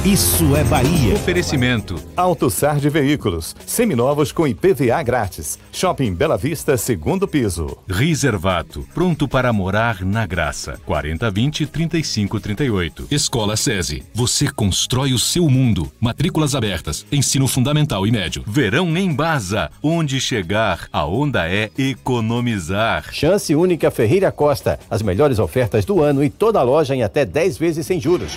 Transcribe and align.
Isso 0.00 0.56
é 0.56 0.64
Bahia. 0.64 1.14
Oferecimento. 1.14 1.94
AutoSar 2.16 2.80
de 2.80 2.88
Veículos. 2.88 3.54
Seminovos 3.64 4.32
com 4.32 4.48
IPVA 4.48 5.00
grátis. 5.04 5.60
Shopping 5.70 6.12
Bela 6.12 6.36
Vista, 6.36 6.76
segundo 6.76 7.28
piso. 7.28 7.78
Reservato. 7.88 8.84
Pronto 8.92 9.28
para 9.28 9.52
morar 9.52 10.04
na 10.04 10.26
graça. 10.26 10.80
4020 10.86 11.66
3538. 11.66 13.06
Escola 13.12 13.56
SESI. 13.56 14.02
Você 14.12 14.50
constrói 14.50 15.12
o 15.12 15.20
seu 15.20 15.48
mundo. 15.48 15.88
Matrículas 16.00 16.56
abertas. 16.56 17.06
Ensino 17.12 17.46
fundamental 17.46 18.04
e 18.04 18.10
médio. 18.10 18.42
Verão 18.44 18.96
em 18.96 19.14
Baza. 19.14 19.70
Onde 19.80 20.20
chegar, 20.20 20.88
a 20.92 21.06
onda 21.06 21.48
é 21.48 21.70
economizar. 21.78 23.04
Chance 23.12 23.54
única 23.54 23.88
Ferreira 23.88 24.32
Costa. 24.32 24.80
As 24.90 25.00
melhores 25.00 25.38
ofertas 25.38 25.84
do 25.84 26.02
ano 26.02 26.24
e 26.24 26.30
toda 26.30 26.58
a 26.58 26.64
loja 26.64 26.92
em 26.92 27.04
até 27.04 27.24
10 27.24 27.56
vezes 27.56 27.86
sem 27.86 28.00
juros. 28.00 28.36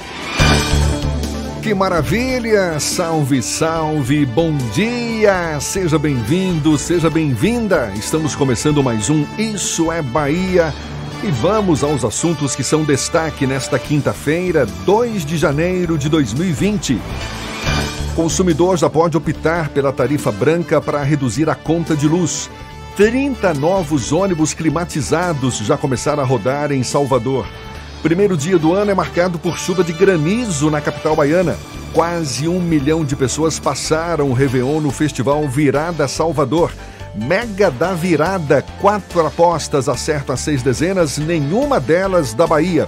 Que 1.66 1.73
maravilha! 1.73 2.80
Salve, 2.80 3.41
salve! 3.41 4.23
Bom 4.23 4.55
dia! 4.75 5.59
Seja 5.59 5.97
bem-vindo, 5.97 6.77
seja 6.77 7.09
bem-vinda! 7.09 7.91
Estamos 7.95 8.35
começando 8.35 8.83
mais 8.83 9.09
um 9.09 9.25
Isso 9.35 9.91
é 9.91 9.99
Bahia 9.99 10.72
e 11.23 11.31
vamos 11.31 11.83
aos 11.83 12.05
assuntos 12.05 12.55
que 12.55 12.63
são 12.63 12.83
destaque 12.83 13.47
nesta 13.47 13.80
quinta-feira, 13.80 14.67
2 14.85 15.25
de 15.25 15.38
janeiro 15.38 15.97
de 15.97 16.07
2020. 16.07 17.01
Consumidor 18.16 18.78
já 18.78 18.88
pode 18.88 19.18
optar 19.18 19.69
pela 19.69 19.91
tarifa 19.91 20.31
branca 20.31 20.79
para 20.79 21.01
reduzir 21.01 21.50
a 21.50 21.56
conta 21.56 21.95
de 21.95 22.07
luz. 22.07 22.47
30 22.95 23.56
novos 23.56 24.12
ônibus 24.12 24.53
climatizados 24.53 25.57
já 25.57 25.75
começaram 25.75 26.22
a 26.22 26.25
rodar 26.28 26.72
em 26.72 26.84
Salvador. 26.84 27.47
Primeiro 28.05 28.38
dia 28.38 28.59
do 28.59 28.71
ano 28.71 28.91
é 28.91 28.93
marcado 28.93 29.39
por 29.39 29.57
chuva 29.57 29.83
de 29.83 29.91
granizo 29.91 30.69
na 30.69 30.79
capital 30.79 31.16
baiana. 31.16 31.57
Quase 31.91 32.47
um 32.47 32.61
milhão 32.61 33.03
de 33.03 33.16
pessoas 33.16 33.57
passaram 33.57 34.29
o 34.29 34.33
Réveillon 34.33 34.79
no 34.79 34.91
Festival 34.91 35.47
Virada 35.47 36.07
Salvador. 36.07 36.71
Mega 37.15 37.71
da 37.71 37.95
Virada, 37.95 38.63
quatro 38.79 39.25
apostas 39.25 39.89
acertam 39.89 40.35
as 40.35 40.41
seis 40.41 40.61
dezenas, 40.61 41.17
nenhuma 41.17 41.79
delas 41.79 42.31
da 42.35 42.45
Bahia. 42.45 42.85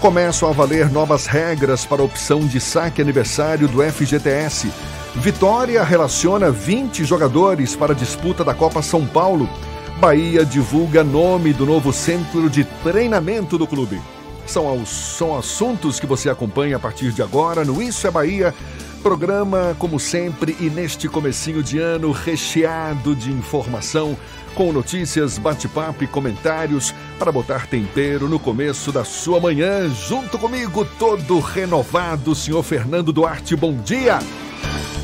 Começam 0.00 0.48
a 0.48 0.52
valer 0.52 0.90
novas 0.90 1.26
regras 1.26 1.84
para 1.84 2.00
a 2.00 2.06
opção 2.06 2.40
de 2.46 2.58
saque 2.58 3.02
aniversário 3.02 3.68
do 3.68 3.82
FGTS. 3.82 4.72
Vitória 5.16 5.84
relaciona 5.84 6.50
20 6.50 7.04
jogadores 7.04 7.76
para 7.76 7.92
a 7.92 7.94
disputa 7.96 8.42
da 8.42 8.54
Copa 8.54 8.80
São 8.80 9.04
Paulo. 9.06 9.46
Bahia 10.00 10.42
divulga 10.42 11.04
nome 11.04 11.52
do 11.52 11.66
novo 11.66 11.92
centro 11.92 12.48
de 12.48 12.64
treinamento 12.82 13.58
do 13.58 13.66
clube. 13.66 14.00
São, 14.46 14.84
são 14.84 15.36
assuntos 15.36 15.98
que 15.98 16.06
você 16.06 16.28
acompanha 16.28 16.76
a 16.76 16.80
partir 16.80 17.12
de 17.12 17.22
agora 17.22 17.64
no 17.64 17.82
Isso 17.82 18.06
é 18.06 18.10
Bahia. 18.10 18.54
Programa, 19.02 19.76
como 19.78 20.00
sempre, 20.00 20.56
e 20.60 20.70
neste 20.70 21.08
comecinho 21.08 21.62
de 21.62 21.78
ano 21.78 22.10
recheado 22.10 23.14
de 23.14 23.30
informação, 23.30 24.16
com 24.54 24.72
notícias, 24.72 25.36
bate-papo 25.36 26.04
e 26.04 26.06
comentários 26.06 26.94
para 27.18 27.30
botar 27.30 27.66
tempero 27.66 28.28
no 28.28 28.38
começo 28.38 28.90
da 28.92 29.04
sua 29.04 29.40
manhã. 29.40 29.90
Junto 29.90 30.38
comigo, 30.38 30.86
todo 30.98 31.38
renovado, 31.40 32.34
senhor 32.34 32.62
Fernando 32.62 33.12
Duarte, 33.12 33.54
bom 33.56 33.76
dia! 33.76 34.18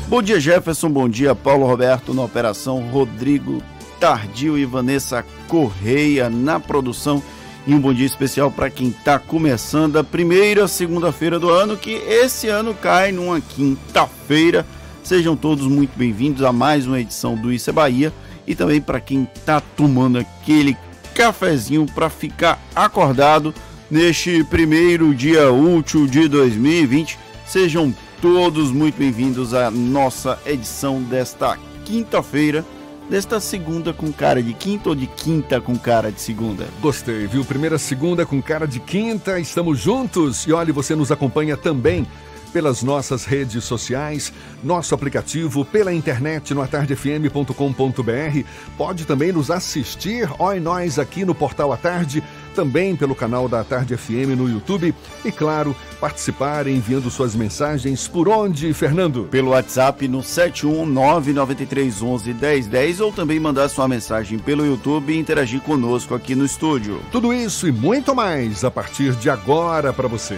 Bom 0.07 0.21
dia, 0.21 0.39
Jefferson, 0.39 0.89
bom 0.89 1.07
dia, 1.07 1.33
Paulo 1.33 1.65
Roberto 1.65 2.13
na 2.13 2.23
operação, 2.23 2.81
Rodrigo 2.89 3.61
Tardio 3.99 4.57
e 4.57 4.65
Vanessa 4.65 5.23
Correia 5.47 6.29
na 6.29 6.59
produção 6.59 7.23
e 7.71 7.73
um 7.73 7.79
bom 7.79 7.93
dia 7.93 8.05
especial 8.05 8.51
para 8.51 8.69
quem 8.69 8.89
está 8.89 9.17
começando 9.17 9.95
a 9.95 10.03
primeira 10.03 10.67
segunda-feira 10.67 11.39
do 11.39 11.49
ano, 11.49 11.77
que 11.77 11.91
esse 11.91 12.49
ano 12.49 12.73
cai 12.73 13.13
numa 13.13 13.39
quinta-feira. 13.39 14.65
Sejam 15.01 15.37
todos 15.37 15.65
muito 15.67 15.97
bem-vindos 15.97 16.43
a 16.43 16.51
mais 16.51 16.85
uma 16.85 16.99
edição 16.99 17.33
do 17.33 17.49
Isso 17.49 17.69
é 17.69 17.73
Bahia 17.73 18.11
e 18.45 18.55
também 18.55 18.81
para 18.81 18.99
quem 18.99 19.25
está 19.33 19.61
tomando 19.61 20.19
aquele 20.19 20.75
cafezinho 21.15 21.85
para 21.95 22.09
ficar 22.09 22.61
acordado 22.75 23.55
neste 23.89 24.43
primeiro 24.43 25.15
dia 25.15 25.49
útil 25.49 26.07
de 26.07 26.27
2020. 26.27 27.17
Sejam 27.45 27.95
todos 28.21 28.69
muito 28.69 28.97
bem-vindos 28.97 29.53
à 29.53 29.71
nossa 29.71 30.37
edição 30.45 31.01
desta 31.01 31.57
quinta-feira 31.85 32.65
desta 33.11 33.41
segunda 33.41 33.91
com 33.91 34.09
cara 34.09 34.41
de 34.41 34.53
quinta 34.53 34.87
ou 34.87 34.95
de 34.95 35.05
quinta 35.05 35.59
com 35.59 35.77
cara 35.77 36.09
de 36.09 36.21
segunda? 36.21 36.65
Gostei, 36.79 37.27
viu? 37.27 37.43
Primeira 37.43 37.77
segunda 37.77 38.25
com 38.25 38.41
cara 38.41 38.65
de 38.65 38.79
quinta, 38.79 39.37
estamos 39.37 39.79
juntos. 39.79 40.47
E 40.47 40.53
olha, 40.53 40.71
você 40.71 40.95
nos 40.95 41.11
acompanha 41.11 41.57
também 41.57 42.07
pelas 42.53 42.81
nossas 42.81 43.25
redes 43.25 43.65
sociais, 43.65 44.31
nosso 44.63 44.95
aplicativo, 44.95 45.65
pela 45.65 45.93
internet 45.93 46.53
no 46.53 46.61
atardefm.com.br. 46.61 48.47
Pode 48.77 49.05
também 49.05 49.33
nos 49.33 49.51
assistir, 49.51 50.29
ó, 50.39 50.53
nós 50.55 50.97
aqui 50.97 51.25
no 51.25 51.35
Portal 51.35 51.73
à 51.73 51.77
Tarde 51.77 52.23
também 52.51 52.95
pelo 52.95 53.15
canal 53.15 53.49
da 53.49 53.63
Tarde 53.63 53.97
FM 53.97 54.37
no 54.37 54.47
YouTube 54.49 54.93
e, 55.25 55.31
claro, 55.31 55.75
participar 55.99 56.67
enviando 56.67 57.09
suas 57.09 57.35
mensagens 57.35 58.07
por 58.07 58.29
onde, 58.29 58.71
Fernando? 58.73 59.27
Pelo 59.31 59.49
WhatsApp 59.51 60.07
no 60.07 60.19
71993111010 60.19 62.99
ou 62.99 63.11
também 63.11 63.39
mandar 63.39 63.69
sua 63.69 63.87
mensagem 63.87 64.37
pelo 64.39 64.65
YouTube 64.65 65.13
e 65.13 65.17
interagir 65.17 65.61
conosco 65.61 66.13
aqui 66.13 66.35
no 66.35 66.45
estúdio. 66.45 67.01
Tudo 67.11 67.33
isso 67.33 67.67
e 67.67 67.71
muito 67.71 68.13
mais 68.15 68.63
a 68.63 68.69
partir 68.71 69.15
de 69.15 69.29
agora 69.29 69.93
para 69.93 70.07
você. 70.07 70.37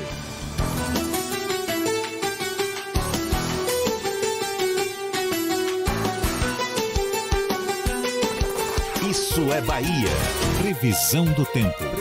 Isso 9.34 9.52
é 9.52 9.62
Bahia. 9.62 10.10
Previsão 10.62 11.26
do 11.26 11.44
tempo. 11.46 11.93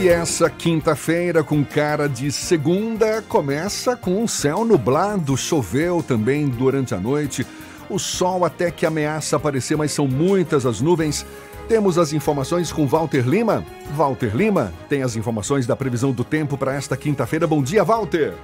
E 0.00 0.08
essa 0.08 0.48
quinta-feira, 0.48 1.42
com 1.42 1.64
cara 1.64 2.08
de 2.08 2.30
segunda, 2.30 3.20
começa 3.22 3.96
com 3.96 4.22
um 4.22 4.28
céu 4.28 4.64
nublado. 4.64 5.36
Choveu 5.36 6.04
também 6.04 6.48
durante 6.48 6.94
a 6.94 7.00
noite. 7.00 7.44
O 7.90 7.98
sol 7.98 8.44
até 8.44 8.70
que 8.70 8.86
ameaça 8.86 9.34
aparecer, 9.34 9.76
mas 9.76 9.90
são 9.90 10.06
muitas 10.06 10.64
as 10.64 10.80
nuvens. 10.80 11.26
Temos 11.66 11.98
as 11.98 12.12
informações 12.12 12.70
com 12.70 12.86
Walter 12.86 13.28
Lima. 13.28 13.64
Walter 13.96 14.36
Lima 14.36 14.72
tem 14.88 15.02
as 15.02 15.16
informações 15.16 15.66
da 15.66 15.74
previsão 15.74 16.12
do 16.12 16.22
tempo 16.22 16.56
para 16.56 16.76
esta 16.76 16.96
quinta-feira. 16.96 17.44
Bom 17.44 17.60
dia, 17.60 17.82
Walter. 17.82 18.34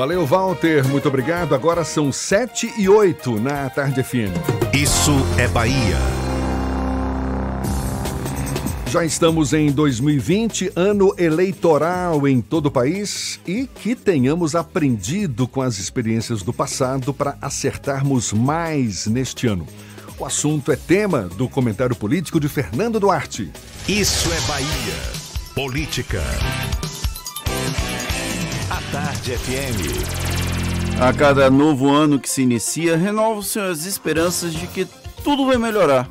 Valeu, 0.00 0.24
Walter. 0.24 0.88
Muito 0.88 1.08
obrigado. 1.08 1.54
Agora 1.54 1.84
são 1.84 2.10
7 2.10 2.72
e 2.78 2.88
8 2.88 3.38
na 3.38 3.68
Tarde 3.68 4.02
FM. 4.02 4.32
Isso 4.72 5.12
é 5.36 5.46
Bahia. 5.46 5.98
Já 8.86 9.04
estamos 9.04 9.52
em 9.52 9.70
2020, 9.70 10.72
ano 10.74 11.14
eleitoral 11.18 12.26
em 12.26 12.40
todo 12.40 12.64
o 12.64 12.70
país 12.70 13.40
e 13.46 13.66
que 13.66 13.94
tenhamos 13.94 14.54
aprendido 14.54 15.46
com 15.46 15.60
as 15.60 15.78
experiências 15.78 16.42
do 16.42 16.50
passado 16.50 17.12
para 17.12 17.36
acertarmos 17.38 18.32
mais 18.32 19.06
neste 19.06 19.46
ano. 19.46 19.66
O 20.18 20.24
assunto 20.24 20.72
é 20.72 20.76
tema 20.76 21.28
do 21.36 21.46
comentário 21.46 21.94
político 21.94 22.40
de 22.40 22.48
Fernando 22.48 22.98
Duarte. 22.98 23.52
Isso 23.86 24.32
é 24.32 24.40
Bahia. 24.48 24.96
Política. 25.54 26.22
Tarde 28.92 29.36
FM. 29.36 31.00
A 31.00 31.12
cada 31.12 31.50
novo 31.50 31.88
ano 31.90 32.18
que 32.18 32.28
se 32.28 32.42
inicia, 32.42 32.96
renovam-se 32.96 33.58
as 33.58 33.86
esperanças 33.86 34.52
de 34.52 34.66
que 34.66 34.86
tudo 35.22 35.46
vai 35.46 35.56
melhorar 35.56 36.08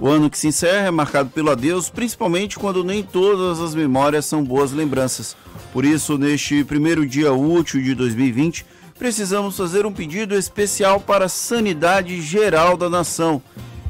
o 0.00 0.08
ano 0.08 0.30
que 0.30 0.38
se 0.38 0.48
encerra 0.48 0.86
é 0.86 0.90
marcado 0.90 1.28
pelo 1.28 1.50
adeus, 1.50 1.90
principalmente 1.90 2.58
quando 2.58 2.82
nem 2.82 3.02
todas 3.02 3.60
as 3.60 3.74
memórias 3.74 4.24
são 4.24 4.42
boas 4.42 4.72
lembranças. 4.72 5.36
Por 5.74 5.84
isso, 5.84 6.16
neste 6.16 6.64
primeiro 6.64 7.06
dia 7.06 7.34
útil 7.34 7.82
de 7.82 7.94
2020, 7.94 8.64
precisamos 8.98 9.58
fazer 9.58 9.84
um 9.84 9.92
pedido 9.92 10.34
especial 10.34 11.00
para 11.00 11.26
a 11.26 11.28
sanidade 11.28 12.18
geral 12.22 12.78
da 12.78 12.88
nação, 12.88 13.42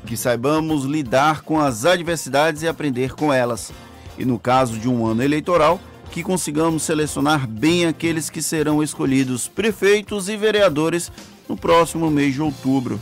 que 0.05 0.17
saibamos 0.17 0.85
lidar 0.85 1.43
com 1.43 1.61
as 1.61 1.85
adversidades 1.85 2.63
e 2.63 2.69
aprender 2.69 3.15
com 3.15 3.33
elas. 3.33 3.73
E 4.19 4.25
no 4.25 4.37
caso 4.37 4.81
de 4.81 4.89
um 4.89 5.07
ano 5.07 5.23
eleitoral, 5.23 5.81
que 6.11 6.23
consigamos 6.23 6.83
selecionar 6.83 7.47
bem 7.47 7.87
aqueles 7.87 8.29
que 8.29 8.43
serão 8.43 8.83
escolhidos 8.83 9.49
prefeitos 9.49 10.29
e 10.29 10.37
vereadores 10.37 11.11
no 11.49 11.57
próximo 11.57 12.11
mês 12.11 12.35
de 12.35 12.43
outubro. 12.43 13.01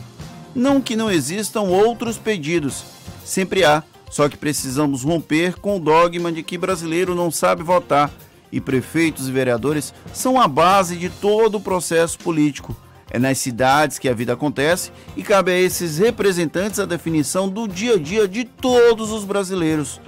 Não 0.55 0.79
que 0.81 0.95
não 0.95 1.11
existam 1.11 1.61
outros 1.61 2.17
pedidos, 2.17 2.83
sempre 3.25 3.63
há, 3.63 3.83
só 4.09 4.27
que 4.27 4.37
precisamos 4.37 5.03
romper 5.03 5.55
com 5.59 5.77
o 5.77 5.79
dogma 5.79 6.31
de 6.31 6.43
que 6.43 6.57
brasileiro 6.57 7.13
não 7.13 7.29
sabe 7.29 7.63
votar 7.63 8.11
e 8.51 8.59
prefeitos 8.59 9.27
e 9.27 9.31
vereadores 9.31 9.93
são 10.13 10.39
a 10.39 10.47
base 10.47 10.95
de 10.95 11.09
todo 11.09 11.55
o 11.55 11.61
processo 11.61 12.17
político. 12.17 12.75
É 13.11 13.17
nas 13.17 13.39
cidades 13.39 13.97
que 13.97 14.07
a 14.07 14.13
vida 14.13 14.33
acontece 14.33 14.91
e 15.15 15.23
cabe 15.23 15.51
a 15.51 15.59
esses 15.59 15.97
representantes 15.97 16.79
a 16.79 16.85
definição 16.85 17.49
do 17.49 17.67
dia 17.67 17.95
a 17.95 17.97
dia 17.97 18.27
de 18.27 18.43
todos 18.43 19.11
os 19.11 19.23
brasileiros, 19.23 19.99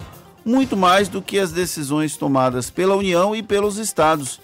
muito 0.44 0.76
mais 0.76 1.08
do 1.08 1.22
que 1.22 1.40
as 1.40 1.52
decisões 1.52 2.18
tomadas 2.18 2.70
pela 2.70 2.96
União 2.96 3.36
e 3.36 3.44
pelos 3.44 3.78
estados. 3.78 4.40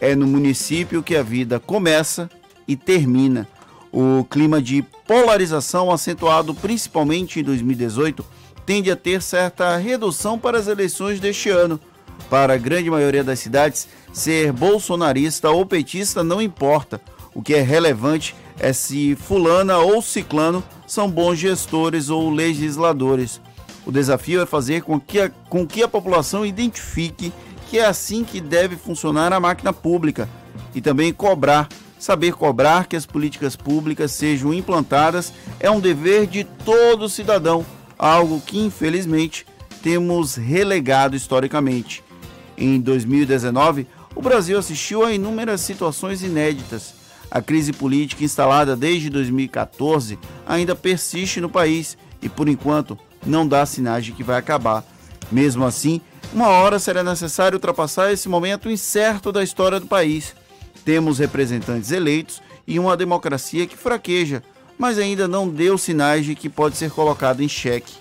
É 0.00 0.14
no 0.14 0.26
município 0.26 1.02
que 1.02 1.14
a 1.14 1.22
vida 1.22 1.60
começa 1.60 2.30
e 2.66 2.76
termina. 2.76 3.48
O 3.92 4.24
clima 4.24 4.60
de 4.60 4.82
polarização, 5.06 5.90
acentuado 5.90 6.54
principalmente 6.54 7.40
em 7.40 7.42
2018, 7.42 8.24
tende 8.64 8.90
a 8.90 8.96
ter 8.96 9.20
certa 9.20 9.76
redução 9.76 10.38
para 10.38 10.58
as 10.58 10.66
eleições 10.66 11.20
deste 11.20 11.50
ano. 11.50 11.78
Para 12.30 12.54
a 12.54 12.58
grande 12.58 12.90
maioria 12.90 13.22
das 13.22 13.40
cidades, 13.40 13.86
ser 14.12 14.52
bolsonarista 14.52 15.50
ou 15.50 15.66
petista 15.66 16.24
não 16.24 16.40
importa. 16.40 17.00
O 17.34 17.42
que 17.42 17.54
é 17.54 17.60
relevante 17.60 18.34
é 18.58 18.72
se 18.72 19.16
fulana 19.16 19.78
ou 19.78 20.00
ciclano 20.00 20.62
são 20.86 21.10
bons 21.10 21.38
gestores 21.38 22.08
ou 22.08 22.30
legisladores. 22.30 23.40
O 23.84 23.92
desafio 23.92 24.40
é 24.40 24.46
fazer 24.46 24.82
com 24.82 25.00
que 25.00 25.20
a, 25.20 25.28
com 25.28 25.66
que 25.66 25.82
a 25.82 25.88
população 25.88 26.46
identifique 26.46 27.32
que 27.68 27.78
é 27.78 27.86
assim 27.86 28.22
que 28.22 28.40
deve 28.40 28.76
funcionar 28.76 29.32
a 29.32 29.40
máquina 29.40 29.72
pública 29.72 30.28
e 30.74 30.80
também 30.80 31.12
cobrar 31.12 31.68
Saber 32.02 32.32
cobrar 32.32 32.88
que 32.88 32.96
as 32.96 33.06
políticas 33.06 33.54
públicas 33.54 34.10
sejam 34.10 34.52
implantadas 34.52 35.32
é 35.60 35.70
um 35.70 35.78
dever 35.78 36.26
de 36.26 36.42
todo 36.42 37.08
cidadão, 37.08 37.64
algo 37.96 38.40
que 38.40 38.58
infelizmente 38.58 39.46
temos 39.84 40.34
relegado 40.34 41.14
historicamente. 41.14 42.02
Em 42.58 42.80
2019, 42.80 43.86
o 44.16 44.20
Brasil 44.20 44.58
assistiu 44.58 45.04
a 45.04 45.12
inúmeras 45.12 45.60
situações 45.60 46.24
inéditas. 46.24 46.92
A 47.30 47.40
crise 47.40 47.72
política 47.72 48.24
instalada 48.24 48.74
desde 48.74 49.08
2014 49.08 50.18
ainda 50.44 50.74
persiste 50.74 51.40
no 51.40 51.48
país 51.48 51.96
e, 52.20 52.28
por 52.28 52.48
enquanto, 52.48 52.98
não 53.26 53.46
dá 53.46 53.64
sinais 53.64 54.04
de 54.04 54.12
que 54.12 54.22
vai 54.22 54.36
acabar. 54.38 54.84
Mesmo 55.30 55.64
assim, 55.64 56.00
uma 56.32 56.48
hora 56.48 56.78
será 56.78 57.02
necessário 57.02 57.56
ultrapassar 57.56 58.12
esse 58.12 58.28
momento 58.28 58.70
incerto 58.70 59.30
da 59.30 59.42
história 59.42 59.78
do 59.78 59.86
país. 59.86 60.34
Temos 60.84 61.18
representantes 61.18 61.90
eleitos 61.90 62.42
e 62.66 62.78
uma 62.78 62.96
democracia 62.96 63.66
que 63.66 63.76
fraqueja, 63.76 64.42
mas 64.78 64.98
ainda 64.98 65.28
não 65.28 65.48
deu 65.48 65.76
sinais 65.76 66.24
de 66.24 66.34
que 66.34 66.48
pode 66.48 66.76
ser 66.76 66.90
colocado 66.90 67.42
em 67.42 67.48
xeque. 67.48 67.94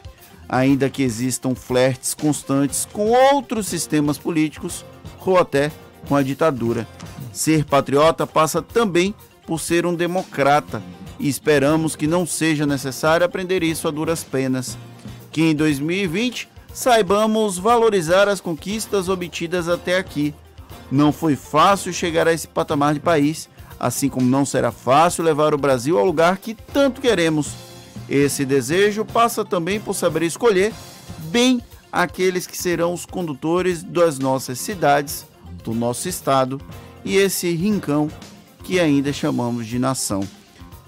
Ainda 0.47 0.89
que 0.89 1.03
existam 1.03 1.55
flertes 1.55 2.13
constantes 2.13 2.87
com 2.91 3.11
outros 3.11 3.67
sistemas 3.67 4.17
políticos 4.17 4.83
ou 5.25 5.37
até 5.37 5.71
com 6.07 6.15
a 6.15 6.23
ditadura. 6.23 6.87
Ser 7.31 7.63
patriota 7.65 8.25
passa 8.25 8.61
também 8.61 9.13
por 9.45 9.59
ser 9.59 9.85
um 9.85 9.93
democrata 9.93 10.81
e 11.19 11.29
esperamos 11.29 11.95
que 11.95 12.07
não 12.07 12.25
seja 12.25 12.65
necessário 12.65 13.25
aprender 13.25 13.63
isso 13.63 13.87
a 13.87 13.91
duras 13.91 14.23
penas. 14.23 14.77
Que 15.31 15.41
em 15.41 15.55
2020 15.55 16.49
saibamos 16.73 17.57
valorizar 17.57 18.27
as 18.27 18.41
conquistas 18.41 19.09
obtidas 19.09 19.67
até 19.67 19.97
aqui 19.97 20.33
não 20.91 21.13
foi 21.13 21.37
fácil 21.37 21.93
chegar 21.93 22.27
a 22.27 22.33
esse 22.33 22.47
patamar 22.47 22.93
de 22.93 22.99
país, 22.99 23.49
assim 23.79 24.09
como 24.09 24.27
não 24.27 24.45
será 24.45 24.71
fácil 24.71 25.23
levar 25.23 25.53
o 25.53 25.57
Brasil 25.57 25.97
ao 25.97 26.05
lugar 26.05 26.37
que 26.37 26.53
tanto 26.53 26.99
queremos. 26.99 27.53
Esse 28.09 28.43
desejo 28.43 29.05
passa 29.05 29.45
também 29.45 29.79
por 29.79 29.93
saber 29.93 30.23
escolher 30.23 30.73
bem 31.29 31.61
aqueles 31.89 32.45
que 32.45 32.57
serão 32.57 32.93
os 32.93 33.05
condutores 33.05 33.81
das 33.83 34.19
nossas 34.19 34.59
cidades, 34.59 35.25
do 35.63 35.73
nosso 35.73 36.09
estado 36.09 36.59
e 37.05 37.15
esse 37.15 37.49
rincão 37.53 38.09
que 38.63 38.79
ainda 38.79 39.13
chamamos 39.13 39.65
de 39.65 39.79
nação. 39.79 40.27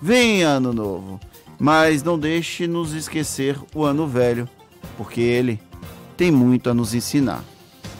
Vem 0.01 0.43
ano 0.43 0.73
novo, 0.73 1.19
mas 1.63 2.03
não 2.03 2.20
deixe 2.20 2.67
nos 2.67 2.91
esquecer 2.91 3.58
o 3.74 3.86
ano 3.86 4.05
velho, 4.05 4.50
porque 4.98 5.22
ele 5.22 5.62
tem 6.17 6.29
muito 6.29 6.70
a 6.70 6.74
nos 6.74 6.93
ensinar. 6.93 7.41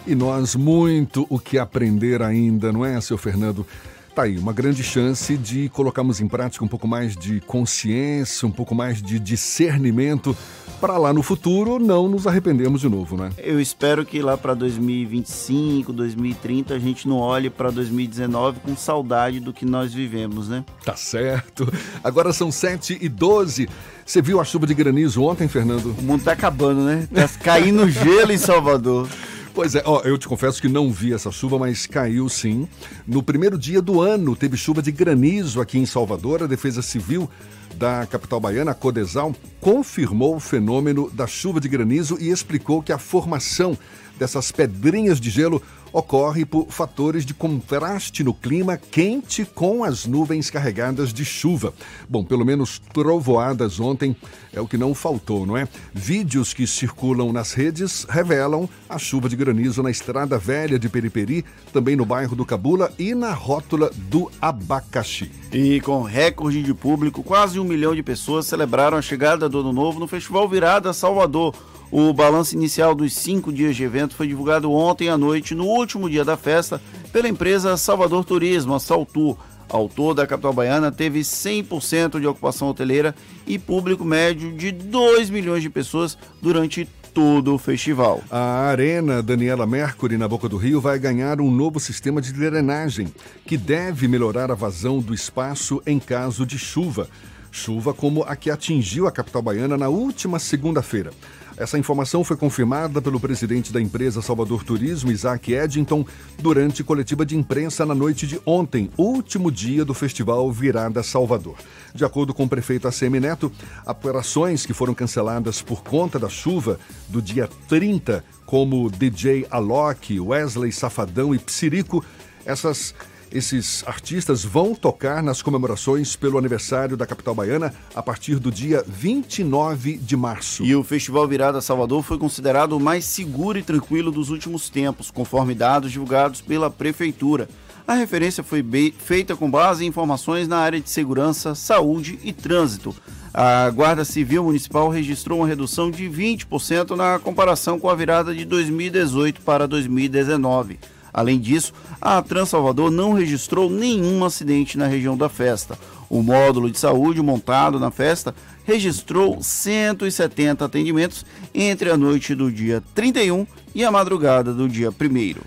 E 0.06 0.14
nós 0.14 0.54
muito 0.54 1.26
o 1.30 1.40
que 1.40 1.58
aprender 1.58 2.22
ainda, 2.22 2.74
não 2.74 2.84
é, 2.84 3.00
seu 3.00 3.18
Fernando? 3.18 3.66
Tá 4.14 4.24
aí, 4.24 4.38
uma 4.38 4.52
grande 4.52 4.84
chance 4.84 5.38
de 5.38 5.70
colocarmos 5.70 6.20
em 6.20 6.28
prática 6.28 6.66
um 6.66 6.68
pouco 6.68 6.90
mais 6.90 7.16
de 7.16 7.40
consciência, 7.40 8.46
um 8.46 8.52
pouco 8.52 8.76
mais 8.76 9.02
de 9.02 9.18
discernimento, 9.18 10.36
para 10.84 10.98
lá 10.98 11.14
no 11.14 11.24
futuro 11.24 11.80
não 11.80 12.10
nos 12.10 12.28
arrependemos 12.28 12.82
de 12.82 12.90
novo, 12.90 13.16
né? 13.16 13.30
Eu 13.38 13.58
espero 13.58 14.06
que 14.06 14.22
lá 14.22 14.36
para 14.36 14.54
2025, 14.54 15.94
2030 15.94 16.74
a 16.74 16.80
gente 16.80 17.08
não 17.08 17.20
olhe 17.20 17.50
para 17.50 17.72
2019 17.72 18.60
com 18.60 18.76
saudade 18.76 19.40
do 19.40 19.54
que 19.54 19.66
nós 19.66 19.94
vivemos, 19.94 20.50
né? 20.50 20.66
Tá 20.84 20.94
certo. 20.98 21.72
Agora 22.04 22.34
são 22.34 22.52
7 22.52 22.98
e 23.00 23.08
12. 23.08 23.70
Você 24.06 24.22
viu 24.22 24.42
a 24.42 24.44
chuva 24.44 24.68
de 24.68 24.74
granizo 24.74 25.24
ontem, 25.24 25.48
Fernando? 25.48 25.96
O 25.98 26.02
mundo 26.02 26.26
tá 26.26 26.34
acabando, 26.34 26.82
né? 26.82 27.08
Tá 27.14 27.30
caindo 27.42 27.90
gelo 27.90 28.34
em 28.34 28.38
Salvador. 28.38 29.08
Pois 29.54 29.76
é, 29.76 29.84
ó, 29.86 30.02
eu 30.02 30.18
te 30.18 30.28
confesso 30.28 30.60
que 30.60 30.68
não 30.68 30.92
vi 30.92 31.14
essa 31.14 31.30
chuva, 31.30 31.60
mas 31.60 31.86
caiu 31.86 32.28
sim. 32.28 32.68
No 33.06 33.22
primeiro 33.22 33.56
dia 33.56 33.84
do 33.84 34.02
ano, 34.02 34.36
teve 34.36 34.58
chuva 34.58 34.82
de 34.82 34.92
granizo 34.92 35.62
aqui 35.62 35.78
em 35.78 35.86
Salvador. 35.86 36.42
A 36.42 36.48
Defesa 36.48 36.82
Civil 36.82 37.30
da 37.76 38.08
capital 38.08 38.40
baiana, 38.40 38.72
a 38.72 38.74
Codesal, 38.74 39.36
confirmou 39.62 40.36
o 40.36 40.40
fenômeno 40.40 41.08
da 41.12 41.28
chuva 41.28 41.60
de 41.60 41.70
granizo 41.70 42.18
e 42.20 42.32
explicou 42.32 42.82
que 42.82 42.92
a 42.92 42.98
formação 42.98 43.78
dessas 44.18 44.52
pedrinhas 44.52 45.20
de 45.20 45.30
gelo 45.30 45.62
ocorre 45.94 46.44
por 46.44 46.66
fatores 46.70 47.24
de 47.24 47.34
contraste 47.34 48.24
no 48.24 48.34
clima 48.34 48.76
quente 48.76 49.46
com 49.46 49.84
as 49.84 50.08
nuvens 50.08 50.50
carregadas 50.50 51.14
de 51.14 51.24
chuva. 51.24 51.72
Bom, 52.10 52.24
pelo 52.24 52.44
menos 52.44 52.82
trovoadas 52.92 53.80
ontem 53.80 54.16
é 54.52 54.60
o 54.60 54.68
que 54.68 54.78
não 54.78 54.96
faltou, 54.96 55.46
não 55.46 55.56
é? 55.56 55.68
Vídeos 55.94 56.54
que 56.54 56.66
circulam 56.66 57.32
nas 57.32 57.54
redes 57.54 58.06
revelam 58.10 58.68
a 58.90 58.98
chuva 58.98 59.30
de 59.30 59.36
granizo 59.36 59.84
na 59.84 59.92
Estrada 59.92 60.38
Velha 60.38 60.80
de 60.80 60.90
Periperi, 60.90 61.46
também 61.72 61.96
no 61.96 62.06
bairro 62.06 62.36
do 62.36 62.46
Cabula 62.46 62.92
e 62.98 63.14
na 63.14 63.34
rótula 63.34 63.92
do 64.10 64.32
Abacaxi. 64.42 65.32
E 65.52 65.80
com 65.82 66.02
recorde 66.02 66.64
de 66.64 66.74
público, 66.74 67.22
quase 67.22 67.60
um 67.60 67.64
milhão 67.64 67.94
de 67.94 68.02
pessoas 68.02 68.48
celebraram 68.48 68.98
a 68.98 69.02
chegada 69.02 69.48
do 69.48 69.60
Ano 69.60 69.72
Novo 69.72 70.00
no 70.00 70.08
Festival 70.08 70.50
Virada 70.50 70.92
Salvador 70.94 71.54
o 71.96 72.12
balanço 72.12 72.56
inicial 72.56 72.96
dos 72.96 73.14
cinco 73.14 73.54
dias 73.54 73.76
de 73.76 73.84
evento 73.84 74.16
foi 74.16 74.28
divulgado 74.28 74.72
ontem 74.72 75.10
à 75.10 75.16
noite, 75.16 75.54
no 75.54 75.66
último 75.66 76.10
dia 76.10 76.26
da 76.26 76.36
festa, 76.36 76.82
pela 77.12 77.30
empresa 77.30 77.78
Salvador 77.78 78.26
Turismo, 78.26 78.74
a 78.74 78.80
Saltur. 78.80 79.38
Ao 79.70 79.88
todo, 79.88 80.20
a 80.20 80.26
capital 80.26 80.54
baiana 80.54 80.92
teve 80.92 81.20
100% 81.20 82.20
de 82.20 82.26
ocupação 82.26 82.68
hoteleira 82.68 83.14
e 83.46 83.60
público 83.60 84.04
médio 84.04 84.52
de 84.54 84.72
2 84.72 85.30
milhões 85.30 85.62
de 85.62 85.70
pessoas 85.70 86.18
durante 86.42 86.90
todo 87.14 87.54
o 87.54 87.60
festival. 87.60 88.24
A 88.32 88.70
Arena 88.70 89.22
Daniela 89.22 89.68
Mercury, 89.68 90.18
na 90.18 90.28
Boca 90.28 90.50
do 90.50 90.58
Rio, 90.58 90.82
vai 90.82 90.98
ganhar 90.98 91.40
um 91.40 91.52
novo 91.52 91.80
sistema 91.80 92.20
de 92.20 92.34
drenagem 92.34 93.14
que 93.46 93.56
deve 93.56 94.08
melhorar 94.08 94.50
a 94.50 94.56
vazão 94.56 94.98
do 94.98 95.14
espaço 95.14 95.80
em 95.86 96.00
caso 96.00 96.44
de 96.44 96.58
chuva. 96.58 97.08
Chuva 97.52 97.94
como 97.94 98.24
a 98.24 98.36
que 98.36 98.50
atingiu 98.50 99.06
a 99.06 99.12
capital 99.12 99.44
baiana 99.44 99.78
na 99.78 99.90
última 99.90 100.40
segunda-feira. 100.40 101.12
Essa 101.56 101.78
informação 101.78 102.24
foi 102.24 102.36
confirmada 102.36 103.00
pelo 103.02 103.20
presidente 103.20 103.72
da 103.72 103.80
empresa 103.80 104.22
Salvador 104.22 104.64
Turismo, 104.64 105.12
Isaac 105.12 105.54
Eddington, 105.54 106.06
durante 106.40 106.84
coletiva 106.84 107.26
de 107.26 107.38
imprensa 107.38 107.86
na 107.86 107.94
noite 107.94 108.26
de 108.26 108.42
ontem, 108.46 108.90
último 108.98 109.52
dia 109.52 109.86
do 109.86 109.94
festival 109.94 110.52
Virada 110.52 111.04
Salvador. 111.04 111.56
De 111.94 112.04
acordo 112.04 112.34
com 112.34 112.46
o 112.46 112.50
prefeito 112.50 112.88
ACM 112.88 113.20
Neto, 113.20 113.52
operações 113.86 114.66
que 114.66 114.74
foram 114.74 114.96
canceladas 114.96 115.62
por 115.62 115.84
conta 115.84 116.18
da 116.18 116.28
chuva 116.28 116.80
do 117.08 117.22
dia 117.22 117.48
30, 117.68 118.24
como 118.48 118.90
DJ 118.90 119.46
Alok, 119.52 120.20
Wesley 120.20 120.72
Safadão 120.72 121.36
e 121.36 121.40
Psirico, 121.40 122.04
essas 122.46 122.96
esses 123.34 123.84
artistas 123.88 124.46
vão 124.46 124.76
tocar 124.76 125.24
nas 125.24 125.42
comemorações 125.42 126.16
pelo 126.16 126.38
aniversário 126.38 126.96
da 126.96 127.08
capital 127.08 127.34
baiana 127.34 127.74
a 127.96 128.04
partir 128.04 128.36
do 128.36 128.52
dia 128.52 128.86
29 128.88 129.98
de 129.98 130.16
março. 130.16 130.64
E 130.64 130.76
o 130.76 130.84
Festival 130.84 131.28
Virada 131.28 131.60
Salvador 131.60 132.04
foi 132.04 132.20
considerado 132.20 132.74
o 132.74 132.80
mais 132.80 133.06
seguro 133.06 133.58
e 133.58 133.64
tranquilo 133.64 134.12
dos 134.12 134.30
últimos 134.30 134.70
tempos, 134.70 135.10
conforme 135.10 135.56
dados 135.56 135.92
divulgados 135.92 136.42
pela 136.42 136.70
Prefeitura. 136.70 137.50
A 137.88 137.96
referência 137.96 138.44
foi 138.44 138.64
feita 138.98 139.36
com 139.36 139.50
base 139.50 139.84
em 139.84 139.88
informações 139.88 140.48
na 140.48 140.58
área 140.58 140.80
de 140.80 140.90
segurança, 140.90 141.56
saúde 141.56 142.20
e 142.24 142.32
trânsito. 142.32 142.96
A 143.34 143.68
Guarda 143.72 144.06
Civil 144.06 144.44
Municipal 144.44 144.90
registrou 144.90 145.40
uma 145.40 145.48
redução 145.48 145.90
de 145.90 146.08
20% 146.08 146.96
na 146.96 147.18
comparação 147.18 147.80
com 147.80 147.90
a 147.90 147.96
virada 147.96 148.34
de 148.34 148.46
2018 148.46 149.42
para 149.42 149.68
2019. 149.68 150.78
Além 151.14 151.40
disso, 151.40 151.74
a 152.02 152.22
Transalvador 152.22 152.90
não 152.90 153.14
registrou 153.14 153.70
nenhum 153.70 154.26
acidente 154.26 154.78
na 154.78 154.88
região 154.88 155.16
da 155.16 155.30
festa. 155.30 155.78
O 156.10 156.22
módulo 156.22 156.70
de 156.70 156.78
saúde 156.78 157.22
montado 157.22 157.80
na 157.80 157.92
festa 157.92 158.36
registrou 158.66 159.42
170 159.42 160.64
atendimentos 160.64 161.26
entre 161.54 161.90
a 161.90 161.98
noite 161.98 162.34
do 162.34 162.52
dia 162.52 162.84
31 162.94 163.46
e 163.76 163.84
a 163.84 163.92
madrugada 163.92 164.54
do 164.54 164.70
dia 164.70 164.90
1. 164.90 164.94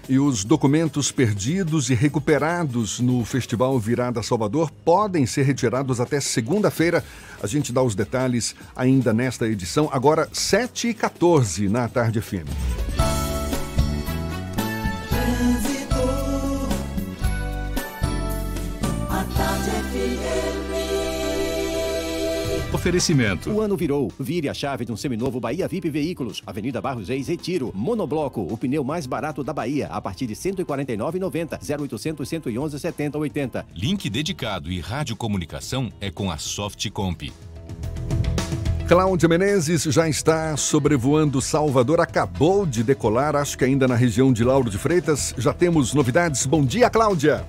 E 0.08 0.18
os 0.18 0.44
documentos 0.44 1.12
perdidos 1.12 1.88
e 1.90 1.94
recuperados 1.94 2.98
no 3.00 3.24
Festival 3.24 3.78
Virada 3.78 4.22
Salvador 4.22 4.70
podem 4.84 5.24
ser 5.24 5.44
retirados 5.44 6.00
até 6.00 6.20
segunda-feira. 6.20 7.04
A 7.42 7.46
gente 7.46 7.72
dá 7.72 7.82
os 7.82 7.94
detalhes 7.94 8.54
ainda 8.74 9.12
nesta 9.12 9.46
edição, 9.46 9.88
agora 9.92 10.28
7h14 10.32 11.68
na 11.68 11.88
Tarde 11.88 12.20
FM. 12.20 13.05
Oferecimento. 22.86 23.50
O 23.50 23.60
ano 23.60 23.76
virou. 23.76 24.12
Vire 24.16 24.48
a 24.48 24.54
chave 24.54 24.84
de 24.84 24.92
um 24.92 24.96
seminovo 24.96 25.40
Bahia 25.40 25.66
VIP 25.66 25.90
Veículos. 25.90 26.40
Avenida 26.46 26.80
Barros 26.80 27.08
Reis, 27.08 27.26
Retiro. 27.26 27.72
Monobloco, 27.74 28.42
o 28.42 28.56
pneu 28.56 28.84
mais 28.84 29.06
barato 29.06 29.42
da 29.42 29.52
Bahia, 29.52 29.88
a 29.88 30.00
partir 30.00 30.24
de 30.28 30.34
R$ 30.34 30.64
149,90. 30.64 31.58
0800 31.80 32.28
111 32.28 32.78
70 32.78 33.18
80. 33.18 33.66
Link 33.74 34.08
dedicado 34.08 34.70
e 34.70 34.78
radiocomunicação 34.78 35.90
é 36.00 36.12
com 36.12 36.30
a 36.30 36.38
Softcomp. 36.38 37.32
Cláudia 38.86 39.28
Menezes 39.28 39.82
já 39.82 40.08
está 40.08 40.56
sobrevoando 40.56 41.40
Salvador, 41.40 42.00
acabou 42.00 42.64
de 42.64 42.84
decolar, 42.84 43.34
acho 43.34 43.58
que 43.58 43.64
ainda 43.64 43.88
na 43.88 43.96
região 43.96 44.32
de 44.32 44.44
Lauro 44.44 44.70
de 44.70 44.78
Freitas. 44.78 45.34
Já 45.36 45.52
temos 45.52 45.92
novidades. 45.92 46.46
Bom 46.46 46.64
dia, 46.64 46.88
Cláudia! 46.88 47.44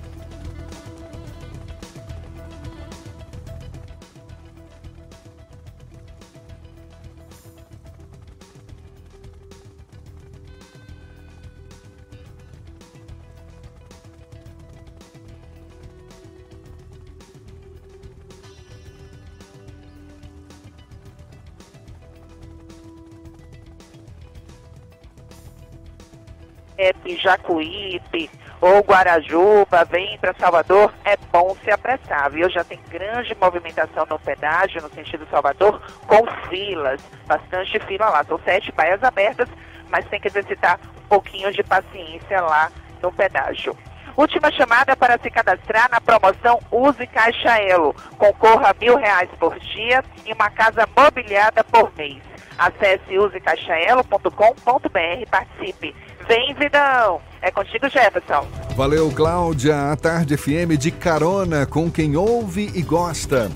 Jacuípe 27.20 28.30
ou 28.60 28.80
Guarajuba, 28.80 29.84
vem 29.84 30.18
para 30.18 30.34
Salvador, 30.34 30.92
é 31.04 31.16
bom 31.32 31.56
se 31.62 31.70
apressar, 31.70 32.30
viu? 32.30 32.50
Já 32.50 32.64
tem 32.64 32.80
grande 32.88 33.36
movimentação 33.40 34.04
no 34.06 34.18
pedágio, 34.18 34.82
no 34.82 34.90
sentido 34.90 35.26
Salvador, 35.30 35.80
com 36.06 36.26
filas, 36.48 37.00
bastante 37.26 37.78
fila 37.80 38.08
lá. 38.08 38.24
São 38.24 38.38
sete 38.44 38.72
baias 38.72 39.02
abertas, 39.02 39.48
mas 39.88 40.04
tem 40.06 40.20
que 40.20 40.28
exercitar 40.28 40.78
um 40.96 41.08
pouquinho 41.08 41.52
de 41.52 41.62
paciência 41.62 42.40
lá 42.40 42.70
no 43.02 43.12
pedágio. 43.12 43.76
Última 44.16 44.50
chamada 44.50 44.96
para 44.96 45.18
se 45.18 45.30
cadastrar 45.30 45.88
na 45.90 46.00
promoção 46.00 46.58
Use 46.72 47.06
Caixa 47.06 47.62
Elo. 47.62 47.94
Concorra 48.16 48.70
a 48.70 48.74
mil 48.74 48.96
reais 48.96 49.30
por 49.38 49.56
dia 49.60 50.02
e 50.26 50.32
uma 50.32 50.50
casa 50.50 50.88
mobiliada 50.96 51.62
por 51.62 51.92
mês. 51.96 52.20
Acesse 52.58 53.16
usecaixaelo.com.br, 53.16 55.30
participe. 55.30 55.94
Vem, 56.28 56.54
Vidão! 56.54 57.22
É 57.40 57.50
contigo, 57.50 57.88
Jefferson. 57.88 58.46
Valeu, 58.76 59.10
Cláudia. 59.10 59.90
A 59.90 59.96
Tarde 59.96 60.36
FM 60.36 60.76
de 60.78 60.90
carona 60.90 61.64
com 61.64 61.90
quem 61.90 62.16
ouve 62.16 62.70
e 62.74 62.82
gosta. 62.82 63.50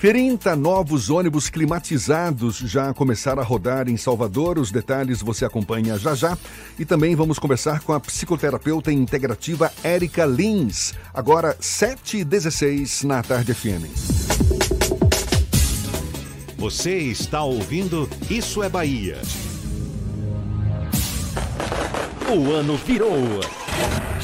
30 0.00 0.56
novos 0.56 1.08
ônibus 1.08 1.48
climatizados 1.48 2.56
já 2.56 2.92
começaram 2.92 3.40
a 3.40 3.44
rodar 3.44 3.88
em 3.88 3.96
Salvador. 3.96 4.58
Os 4.58 4.72
detalhes 4.72 5.22
você 5.22 5.44
acompanha 5.44 5.96
já 5.98 6.14
já. 6.14 6.36
E 6.78 6.84
também 6.84 7.14
vamos 7.14 7.38
conversar 7.38 7.80
com 7.80 7.92
a 7.92 8.00
psicoterapeuta 8.00 8.90
integrativa 8.90 9.70
Érica 9.84 10.26
Lins. 10.26 10.94
Agora, 11.14 11.54
7h16 11.60 13.04
na 13.04 13.22
Tarde 13.22 13.54
FM. 13.54 13.86
Você 16.56 16.96
está 16.96 17.44
ouvindo 17.44 18.08
Isso 18.28 18.62
é 18.62 18.68
Bahia. 18.68 19.18
O 22.32 22.52
ano 22.52 22.76
virou. 22.76 23.40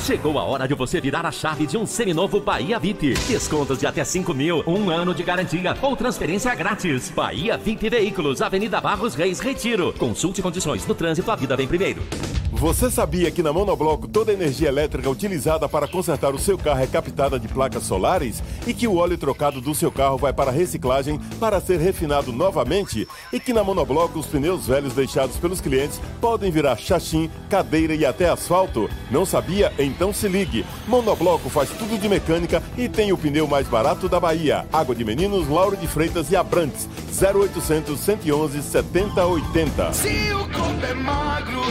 Chegou 0.07 0.39
a 0.39 0.45
hora 0.45 0.69
de 0.69 0.75
você 0.75 1.01
virar 1.01 1.27
a 1.27 1.33
chave 1.33 1.67
de 1.67 1.77
um 1.77 1.85
seminovo 1.85 2.39
Bahia 2.39 2.79
VIP. 2.79 3.15
Descontos 3.27 3.81
de 3.81 3.89
até 3.89 4.05
5 4.05 4.33
mil, 4.33 4.63
um 4.65 4.89
ano 4.89 5.13
de 5.13 5.25
garantia 5.25 5.77
ou 5.83 5.97
transferência 5.97 6.55
grátis. 6.55 7.11
Bahia 7.11 7.59
VIP 7.59 7.91
Veículos, 7.91 8.41
Avenida 8.41 8.81
Barros 8.81 9.17
Reis, 9.17 9.41
Retiro. 9.41 9.93
Consulte 9.99 10.41
condições 10.41 10.87
no 10.87 10.95
trânsito, 10.95 11.29
a 11.29 11.35
vida 11.35 11.57
vem 11.57 11.67
primeiro. 11.67 12.05
Você 12.53 12.91
sabia 12.91 13.31
que 13.31 13.43
na 13.43 13.53
Monobloco 13.53 14.09
toda 14.09 14.31
a 14.31 14.35
energia 14.35 14.69
elétrica 14.69 15.11
utilizada 15.11 15.69
para 15.69 15.87
consertar 15.87 16.35
o 16.35 16.39
seu 16.39 16.57
carro 16.57 16.81
é 16.81 16.87
captada 16.87 17.39
de 17.39 17.47
placas 17.49 17.83
solares? 17.83 18.43
E 18.67 18.73
que 18.73 18.89
o 18.89 18.97
óleo 18.97 19.19
trocado 19.19 19.61
do 19.61 19.75
seu 19.75 19.93
carro 19.93 20.17
vai 20.17 20.33
para 20.33 20.51
reciclagem 20.51 21.21
para 21.39 21.61
ser 21.61 21.79
refinado 21.79 22.33
novamente? 22.33 23.07
E 23.31 23.39
que 23.39 23.53
na 23.53 23.63
Monobloco 23.63 24.19
os 24.19 24.27
pneus 24.27 24.67
velhos 24.67 24.95
deixados 24.95 25.37
pelos 25.37 25.61
clientes 25.61 26.01
podem 26.19 26.51
virar 26.51 26.77
chachim, 26.77 27.31
cadeira 27.51 27.95
e 27.95 28.07
até 28.07 28.31
asfalto? 28.31 28.89
Não 29.11 29.27
sabia? 29.27 29.71
Então 29.79 29.96
se 30.13 30.29
ligue. 30.29 30.65
Monobloco 30.87 31.49
faz 31.49 31.71
tudo 31.71 31.99
de 31.99 32.09
mecânica 32.09 32.63
e 32.77 32.89
tem 32.89 33.13
o 33.13 33.19
pneu 33.19 33.47
mais 33.47 33.67
barato 33.67 34.09
da 34.09 34.21
Bahia. 34.21 34.67
Água 34.73 34.95
de 34.95 35.05
Meninos, 35.05 35.49
Lauro 35.49 35.77
de 35.77 35.87
Freitas 35.87 36.31
e 36.31 36.37
Abrantes. 36.37 36.89
0800 37.21 37.99
111 37.99 38.63
7080. 38.63 39.93
Se 39.93 40.33
o 40.33 40.39
corpo 40.51 40.87
é 40.87 40.95
magro 40.95 41.63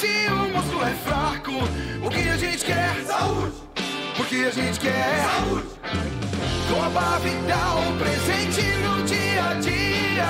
se 0.00 0.30
o 0.32 0.48
músculo 0.48 0.82
é 0.82 0.94
fraco, 1.04 1.52
o 2.02 2.08
que 2.08 2.28
a 2.28 2.36
gente 2.36 2.64
quer? 2.64 3.04
Saúde! 3.06 3.52
Porque 4.16 4.36
a 4.36 4.50
gente 4.50 4.80
quer? 4.80 5.24
Saúde! 5.24 5.66
Coba 6.70 7.18
Vital, 7.18 7.78
presente 7.98 8.62
no 8.78 9.02
dia 9.04 9.44
a 9.44 9.54
dia. 9.54 10.28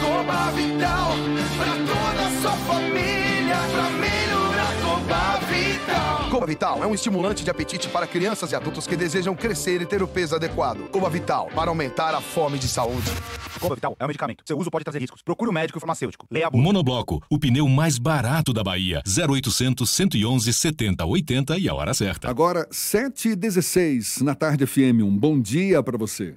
Coba 0.00 0.50
Vital, 0.52 1.12
pra 1.58 1.72
toda 1.72 2.26
a 2.26 2.40
sua 2.40 2.52
família, 2.72 3.56
pra 3.72 3.90
melhorar 3.90 4.43
Coba 4.94 5.40
Vital. 5.50 6.30
Coba 6.30 6.46
Vital 6.46 6.84
é 6.84 6.86
um 6.86 6.94
estimulante 6.94 7.42
de 7.42 7.50
apetite 7.50 7.88
para 7.88 8.06
crianças 8.06 8.52
e 8.52 8.54
adultos 8.54 8.86
que 8.86 8.96
desejam 8.96 9.34
crescer 9.34 9.82
e 9.82 9.86
ter 9.86 10.00
o 10.04 10.06
peso 10.06 10.36
adequado. 10.36 10.88
Coba 10.90 11.10
Vital, 11.10 11.48
para 11.52 11.68
aumentar 11.68 12.14
a 12.14 12.20
fome 12.20 12.60
de 12.60 12.68
saúde. 12.68 13.10
Coba 13.58 13.74
Vital 13.74 13.96
é 13.98 14.04
um 14.04 14.06
medicamento. 14.06 14.44
Seu 14.46 14.56
uso 14.56 14.70
pode 14.70 14.84
trazer 14.84 15.00
riscos. 15.00 15.20
Procure 15.20 15.48
o 15.48 15.50
um 15.50 15.54
médico 15.54 15.78
e 15.78 15.80
farmacêutico. 15.80 16.26
Leia 16.30 16.46
a 16.46 16.50
bula. 16.50 16.62
Monobloco, 16.62 17.20
o 17.28 17.40
pneu 17.40 17.68
mais 17.68 17.98
barato 17.98 18.52
da 18.52 18.62
Bahia. 18.62 19.02
0800 19.04 19.90
111 19.90 20.52
70 20.52 21.04
80 21.04 21.58
e 21.58 21.68
a 21.68 21.74
hora 21.74 21.92
certa. 21.92 22.30
Agora, 22.30 22.64
7h16 22.70 24.20
na 24.20 24.36
Tarde 24.36 24.64
FM. 24.64 25.02
Um 25.02 25.18
bom 25.18 25.40
dia 25.40 25.82
para 25.82 25.98
você. 25.98 26.36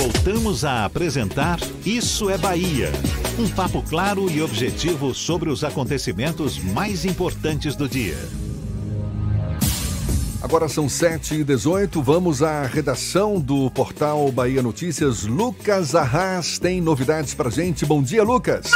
Voltamos 0.00 0.64
a 0.64 0.86
apresentar 0.86 1.58
Isso 1.84 2.30
é 2.30 2.38
Bahia. 2.38 2.88
Um 3.38 3.54
papo 3.54 3.86
claro 3.86 4.30
e 4.30 4.40
objetivo 4.40 5.12
sobre 5.12 5.50
os 5.50 5.62
acontecimentos 5.62 6.58
mais 6.58 7.04
importantes 7.04 7.76
do 7.76 7.86
dia. 7.86 8.16
Agora 10.42 10.70
são 10.70 10.88
7 10.88 11.34
e 11.34 11.44
18 11.44 12.00
vamos 12.00 12.42
à 12.42 12.62
redação 12.62 13.38
do 13.38 13.70
portal 13.72 14.32
Bahia 14.32 14.62
Notícias. 14.62 15.26
Lucas 15.26 15.94
Arras 15.94 16.58
tem 16.58 16.80
novidades 16.80 17.34
pra 17.34 17.50
gente. 17.50 17.84
Bom 17.84 18.02
dia, 18.02 18.22
Lucas. 18.22 18.70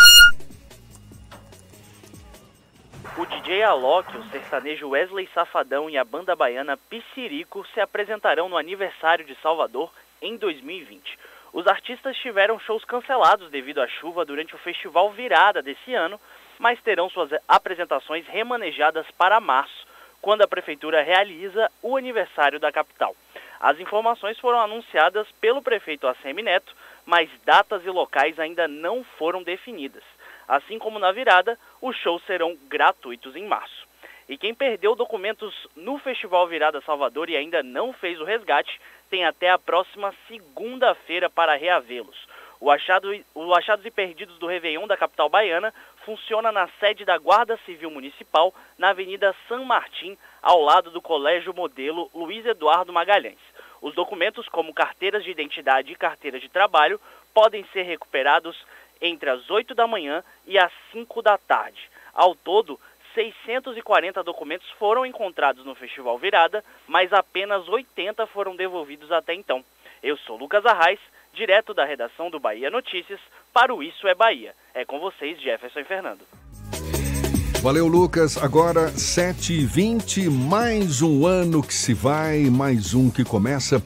O 3.17 3.25
DJ 3.25 3.63
Alok, 3.63 4.15
o 4.15 4.25
sertanejo 4.25 4.91
Wesley 4.91 5.27
Safadão 5.33 5.89
e 5.89 5.97
a 5.97 6.05
banda 6.05 6.37
baiana 6.37 6.77
Piscirico 6.77 7.65
se 7.73 7.81
apresentarão 7.81 8.51
no 8.51 8.59
aniversário 8.59 9.25
de 9.25 9.35
Salvador 9.41 9.91
em 10.25 10.37
2020. 10.39 11.19
Os 11.53 11.67
artistas 11.67 12.17
tiveram 12.17 12.59
shows 12.59 12.85
cancelados 12.85 13.51
devido 13.51 13.81
à 13.81 13.87
chuva 13.87 14.25
durante 14.25 14.55
o 14.55 14.59
festival 14.59 15.13
Virada 15.13 15.63
desse 15.63 15.95
ano, 15.95 16.19
mas 16.59 16.81
terão 16.81 17.11
suas 17.11 17.31
apresentações 17.47 18.27
remanejadas 18.27 19.07
para 19.19 19.39
março, 19.39 19.87
quando 20.21 20.43
a 20.43 20.49
prefeitura 20.49 21.03
realiza 21.03 21.71
o 21.83 21.97
aniversário 21.97 22.59
da 22.59 22.73
capital. 22.73 23.15
As 23.61 23.79
informações 23.79 24.39
foram 24.39 24.59
anunciadas 24.61 25.31
pelo 25.41 25.63
prefeito 25.63 26.07
ACM 26.07 26.43
Neto, 26.43 26.75
mas 27.05 27.31
datas 27.45 27.85
e 27.85 27.91
locais 27.91 28.39
ainda 28.39 28.67
não 28.67 29.05
foram 29.19 29.43
definidas. 29.43 30.03
Assim 30.49 30.79
como 30.79 30.99
na 30.99 31.13
virada, 31.13 31.59
os 31.81 31.97
shows 31.99 32.25
serão 32.25 32.57
gratuitos 32.69 33.37
em 33.37 33.47
março. 33.47 33.87
E 34.29 34.39
quem 34.39 34.55
perdeu 34.55 34.95
documentos 34.95 35.55
no 35.77 35.99
Festival 35.99 36.47
Virada 36.49 36.81
Salvador 36.81 37.29
e 37.29 37.37
ainda 37.37 37.63
não 37.63 37.93
fez 37.93 38.19
o 38.21 38.25
resgate, 38.25 38.81
tem 39.15 39.25
até 39.25 39.49
a 39.49 39.57
próxima 39.57 40.13
segunda-feira 40.27 41.31
para 41.31 41.55
reavê-los. 41.55 42.17
O, 42.59 42.69
achado, 42.69 43.17
o 43.33 43.55
Achados 43.55 43.87
e 43.87 43.91
Perdidos 43.91 44.39
do 44.39 44.49
Réveillon 44.49 44.89
da 44.89 44.97
capital 44.97 45.29
baiana 45.29 45.73
funciona 46.05 46.51
na 46.51 46.67
sede 46.81 47.05
da 47.05 47.17
Guarda 47.17 47.57
Civil 47.65 47.93
Municipal, 47.93 48.53
na 48.77 48.89
Avenida 48.89 49.33
San 49.47 49.63
Martim, 49.63 50.19
ao 50.43 50.61
lado 50.61 50.91
do 50.91 51.01
Colégio 51.01 51.55
Modelo 51.55 52.11
Luiz 52.13 52.45
Eduardo 52.45 52.93
Magalhães. 52.93 53.39
Os 53.81 53.95
documentos, 53.95 54.49
como 54.49 54.75
carteiras 54.75 55.23
de 55.23 55.31
identidade 55.31 55.93
e 55.93 55.97
carteiras 55.97 56.41
de 56.41 56.49
trabalho, 56.49 57.01
podem 57.33 57.65
ser 57.73 57.83
recuperados 57.83 58.67
entre 59.01 59.31
as 59.31 59.49
8 59.49 59.77
da 59.77 59.87
manhã 59.87 60.25
e 60.45 60.59
as 60.59 60.73
5 60.91 61.23
da 61.23 61.39
tarde. 61.39 61.89
Ao 62.13 62.35
todo, 62.35 62.81
640 63.15 64.23
documentos 64.23 64.69
foram 64.79 65.07
encontrados 65.07 65.65
no 65.65 65.75
Festival 65.75 66.19
Virada, 66.19 66.65
mas 66.87 67.13
apenas 67.13 67.69
80 67.69 68.27
foram 68.27 68.57
devolvidos 68.57 69.11
até 69.13 69.35
então. 69.35 69.65
Eu 70.03 70.17
sou 70.19 70.37
Lucas 70.37 70.67
Arraes, 70.67 71.01
direto 71.33 71.73
da 71.73 71.85
redação 71.85 72.29
do 72.31 72.39
Bahia 72.39 72.71
Notícias, 72.71 73.21
para 73.53 73.75
o 73.75 73.83
Isso 73.83 74.07
é 74.07 74.15
Bahia. 74.15 74.55
É 74.75 74.85
com 74.85 74.99
vocês, 74.99 75.41
Jefferson 75.41 75.81
e 75.81 75.85
Fernando. 75.85 76.21
Valeu, 77.63 77.87
Lucas. 77.87 78.37
Agora 78.37 78.91
7h20, 78.91 80.31
mais 80.31 81.01
um 81.01 81.27
ano 81.27 81.63
que 81.63 81.73
se 81.73 81.95
vai, 81.95 82.51
mais 82.51 82.93
um 82.93 83.11
que 83.11 83.25
começa. 83.25 83.83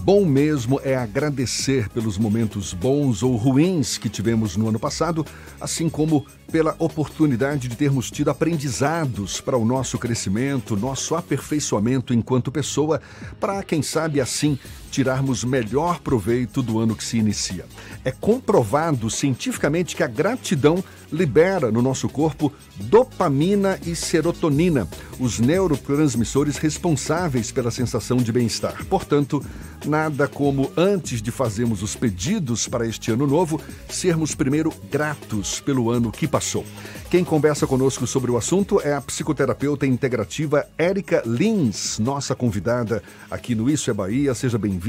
Bom 0.00 0.24
mesmo 0.24 0.80
é 0.82 0.96
agradecer 0.96 1.88
pelos 1.90 2.16
momentos 2.18 2.72
bons 2.72 3.22
ou 3.22 3.36
ruins 3.36 3.98
que 3.98 4.08
tivemos 4.08 4.56
no 4.56 4.68
ano 4.68 4.78
passado, 4.78 5.24
assim 5.60 5.88
como 5.88 6.26
pela 6.50 6.74
oportunidade 6.78 7.68
de 7.68 7.76
termos 7.76 8.10
tido 8.10 8.30
aprendizados 8.30 9.40
para 9.40 9.56
o 9.56 9.64
nosso 9.64 9.98
crescimento, 9.98 10.76
nosso 10.76 11.14
aperfeiçoamento 11.14 12.12
enquanto 12.12 12.50
pessoa, 12.50 13.00
para, 13.38 13.62
quem 13.62 13.80
sabe 13.82 14.20
assim, 14.20 14.58
tirarmos 14.92 15.42
melhor 15.42 16.00
proveito 16.00 16.62
do 16.62 16.78
ano 16.78 16.94
que 16.94 17.02
se 17.02 17.16
inicia. 17.16 17.64
É 18.04 18.10
comprovado 18.10 19.08
cientificamente 19.08 19.96
que 19.96 20.02
a 20.02 20.06
gratidão 20.06 20.84
libera 21.10 21.70
no 21.70 21.80
nosso 21.80 22.08
corpo 22.08 22.52
dopamina 22.76 23.78
e 23.86 23.96
serotonina, 23.96 24.86
os 25.18 25.38
neurotransmissores 25.38 26.58
responsáveis 26.58 27.50
pela 27.50 27.70
sensação 27.70 28.18
de 28.18 28.30
bem-estar. 28.32 28.84
Portanto, 28.86 29.44
nada 29.86 30.28
como 30.28 30.70
antes 30.76 31.22
de 31.22 31.30
fazermos 31.30 31.82
os 31.82 31.96
pedidos 31.96 32.68
para 32.68 32.86
este 32.86 33.10
ano 33.10 33.26
novo, 33.26 33.60
sermos 33.88 34.34
primeiro 34.34 34.72
gratos 34.90 35.60
pelo 35.60 35.90
ano 35.90 36.12
que 36.12 36.28
passou. 36.28 36.64
Quem 37.10 37.24
conversa 37.24 37.66
conosco 37.66 38.06
sobre 38.06 38.30
o 38.30 38.36
assunto 38.38 38.80
é 38.80 38.94
a 38.94 39.00
psicoterapeuta 39.00 39.86
integrativa 39.86 40.66
Érica 40.78 41.22
Lins, 41.26 41.98
nossa 41.98 42.34
convidada 42.34 43.02
aqui 43.30 43.54
no 43.54 43.68
Isso 43.68 43.90
é 43.90 43.94
Bahia. 43.94 44.34
Seja 44.34 44.56
bem-vinda. 44.58 44.81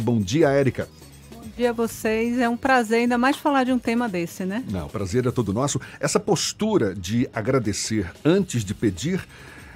Bom 0.00 0.20
dia, 0.20 0.48
Érica. 0.48 0.88
Bom 1.32 1.42
dia 1.56 1.70
a 1.70 1.72
vocês. 1.72 2.38
É 2.38 2.48
um 2.48 2.56
prazer 2.56 3.00
ainda 3.00 3.18
mais 3.18 3.36
falar 3.36 3.64
de 3.64 3.72
um 3.72 3.78
tema 3.80 4.08
desse, 4.08 4.44
né? 4.44 4.64
Não, 4.70 4.86
o 4.86 4.90
prazer 4.90 5.26
é 5.26 5.30
todo 5.32 5.52
nosso. 5.52 5.80
Essa 5.98 6.20
postura 6.20 6.94
de 6.94 7.28
agradecer 7.34 8.12
antes 8.24 8.64
de 8.64 8.72
pedir 8.74 9.26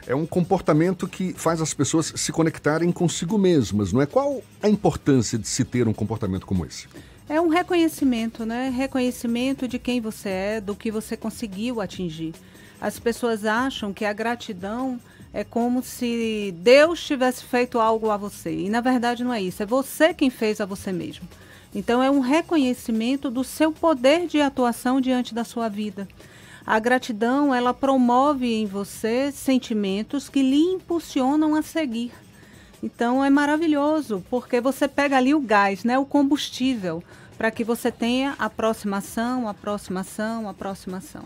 é 0.07 0.15
um 0.15 0.27
comportamento 0.27 1.09
que 1.09 1.33
faz 1.33 1.61
as 1.61 1.75
pessoas 1.75 2.13
se 2.15 2.31
conectarem 2.31 2.93
consigo 2.93 3.37
mesmas, 3.37 3.93
não 3.93 4.01
é? 4.01 4.07
Qual 4.07 4.43
a 4.63 4.69
importância 4.69 5.37
de 5.37 5.49
se 5.49 5.65
ter 5.65 5.89
um 5.89 5.93
comportamento 5.93 6.47
como 6.47 6.65
esse? 6.65 6.87
É 7.29 7.41
um 7.41 7.49
reconhecimento, 7.49 8.47
né? 8.47 8.69
Reconhecimento 8.69 9.67
de 9.67 9.79
quem 9.79 10.01
você 10.01 10.29
é, 10.29 10.61
do 10.61 10.77
que 10.77 10.91
você 10.91 11.17
conseguiu 11.17 11.81
atingir. 11.81 12.33
As 12.81 12.99
pessoas 13.01 13.45
acham 13.45 13.93
que 13.93 14.05
a 14.05 14.13
gratidão 14.13 15.01
é 15.35 15.43
como 15.43 15.83
se 15.83 16.55
Deus 16.59 17.05
tivesse 17.05 17.43
feito 17.43 17.81
algo 17.81 18.09
a 18.09 18.17
você. 18.17 18.55
E 18.55 18.71
na 18.71 18.81
verdade 18.81 19.25
não 19.25 19.35
é 19.35 19.43
isso. 19.43 19.65
É 19.65 19.67
você 19.67 20.15
quem 20.15 20.31
fez 20.31 20.61
a 20.61 20.65
você 20.65 20.93
mesmo. 20.93 21.29
Então 21.75 22.01
é 22.01 22.09
um 22.09 22.21
reconhecimento 22.21 23.29
do 23.29 23.43
seu 23.43 23.73
poder 23.73 24.29
de 24.29 24.41
atuação 24.41 25.01
diante 25.01 25.35
da 25.35 25.43
sua 25.43 25.69
vida. 25.69 26.07
A 26.65 26.79
gratidão, 26.79 27.53
ela 27.53 27.75
promove 27.75 28.55
em 28.55 28.65
você 28.65 29.33
sentimentos 29.33 30.29
que 30.29 30.41
lhe 30.41 30.63
impulsionam 30.63 31.57
a 31.57 31.63
seguir. 31.63 32.13
Então 32.81 33.25
é 33.25 33.29
maravilhoso, 33.29 34.25
porque 34.31 34.61
você 34.61 34.87
pega 34.87 35.17
ali 35.17 35.35
o 35.35 35.41
gás, 35.41 35.83
né, 35.83 35.99
o 35.99 36.07
combustível, 36.07 37.03
para 37.37 37.51
que 37.51 37.65
você 37.65 37.91
tenha 37.91 38.37
aproximação, 38.39 39.49
aproximação, 39.49 40.49
aproximação. 40.49 41.25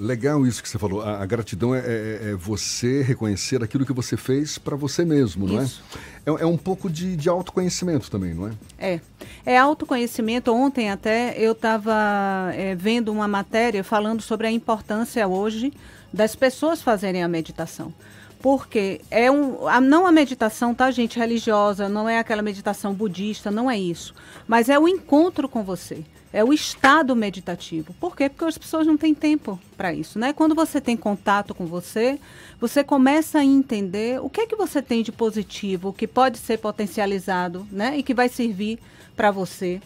Legal 0.00 0.46
isso 0.46 0.62
que 0.62 0.68
você 0.68 0.78
falou. 0.78 1.02
A, 1.02 1.22
a 1.22 1.26
gratidão 1.26 1.74
é, 1.74 1.80
é, 1.80 2.20
é, 2.30 2.34
você 2.34 3.02
reconhecer 3.02 3.62
aquilo 3.62 3.84
que 3.84 3.92
você 3.92 4.16
fez 4.16 4.56
para 4.56 4.74
você 4.74 5.04
mesmo, 5.04 5.46
não 5.46 5.62
isso. 5.62 5.82
é? 6.24 6.30
é? 6.30 6.42
É 6.42 6.46
um 6.46 6.56
pouco 6.56 6.88
de, 6.88 7.14
de 7.14 7.28
autoconhecimento 7.28 8.10
também, 8.10 8.32
não 8.32 8.48
é? 8.48 8.52
É. 8.78 9.00
É 9.44 9.58
autoconhecimento. 9.58 10.54
Ontem 10.54 10.90
até 10.90 11.34
eu 11.36 11.52
estava 11.52 12.50
é, 12.54 12.74
vendo 12.74 13.12
uma 13.12 13.28
matéria 13.28 13.84
falando 13.84 14.22
sobre 14.22 14.46
a 14.46 14.50
importância 14.50 15.28
hoje 15.28 15.70
das 16.10 16.34
pessoas 16.34 16.80
fazerem 16.80 17.22
a 17.22 17.28
meditação. 17.28 17.92
Porque 18.40 19.02
é 19.10 19.30
um, 19.30 19.68
a, 19.68 19.82
não 19.82 20.06
a 20.06 20.12
meditação, 20.12 20.74
tá, 20.74 20.90
gente, 20.90 21.18
religiosa, 21.18 21.90
não 21.90 22.08
é 22.08 22.18
aquela 22.18 22.40
meditação 22.40 22.94
budista, 22.94 23.50
não 23.50 23.70
é 23.70 23.78
isso. 23.78 24.14
Mas 24.48 24.70
é 24.70 24.78
o 24.78 24.88
encontro 24.88 25.46
com 25.46 25.62
você. 25.62 26.02
É 26.32 26.44
o 26.44 26.52
estado 26.52 27.16
meditativo. 27.16 27.92
Por 27.98 28.16
quê? 28.16 28.28
Porque 28.28 28.44
as 28.44 28.56
pessoas 28.56 28.86
não 28.86 28.96
têm 28.96 29.14
tempo 29.14 29.58
para 29.76 29.92
isso, 29.92 30.18
né? 30.18 30.32
Quando 30.32 30.54
você 30.54 30.80
tem 30.80 30.96
contato 30.96 31.54
com 31.54 31.66
você, 31.66 32.20
você 32.60 32.84
começa 32.84 33.40
a 33.40 33.44
entender 33.44 34.20
o 34.20 34.30
que 34.30 34.42
é 34.42 34.46
que 34.46 34.54
você 34.54 34.80
tem 34.80 35.02
de 35.02 35.10
positivo, 35.10 35.92
que 35.92 36.06
pode 36.06 36.38
ser 36.38 36.58
potencializado, 36.58 37.66
né? 37.72 37.98
E 37.98 38.02
que 38.02 38.14
vai 38.14 38.28
servir 38.28 38.78
para 39.16 39.32
você. 39.32 39.80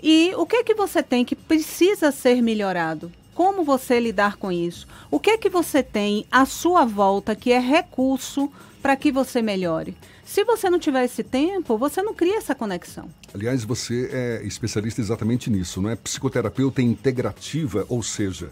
E 0.00 0.32
o 0.36 0.46
que 0.46 0.56
é 0.56 0.64
que 0.64 0.74
você 0.74 1.02
tem 1.02 1.24
que 1.24 1.34
precisa 1.34 2.12
ser 2.12 2.40
melhorado? 2.40 3.10
Como 3.34 3.64
você 3.64 3.98
lidar 3.98 4.36
com 4.36 4.52
isso? 4.52 4.86
O 5.10 5.18
que 5.18 5.30
é 5.30 5.38
que 5.38 5.48
você 5.48 5.82
tem 5.82 6.26
à 6.30 6.44
sua 6.44 6.84
volta 6.84 7.34
que 7.34 7.50
é 7.50 7.58
recurso 7.58 8.50
para 8.82 8.96
que 8.96 9.12
você 9.12 9.40
melhore? 9.40 9.96
Se 10.24 10.44
você 10.44 10.68
não 10.68 10.78
tiver 10.78 11.04
esse 11.04 11.22
tempo, 11.22 11.78
você 11.78 12.02
não 12.02 12.12
cria 12.12 12.38
essa 12.38 12.54
conexão. 12.54 13.08
Aliás, 13.32 13.62
você 13.62 14.10
é 14.12 14.42
especialista 14.44 15.00
exatamente 15.00 15.48
nisso, 15.48 15.80
não 15.80 15.88
é? 15.88 15.96
Psicoterapeuta 15.96 16.82
integrativa, 16.82 17.86
ou 17.88 18.02
seja, 18.02 18.50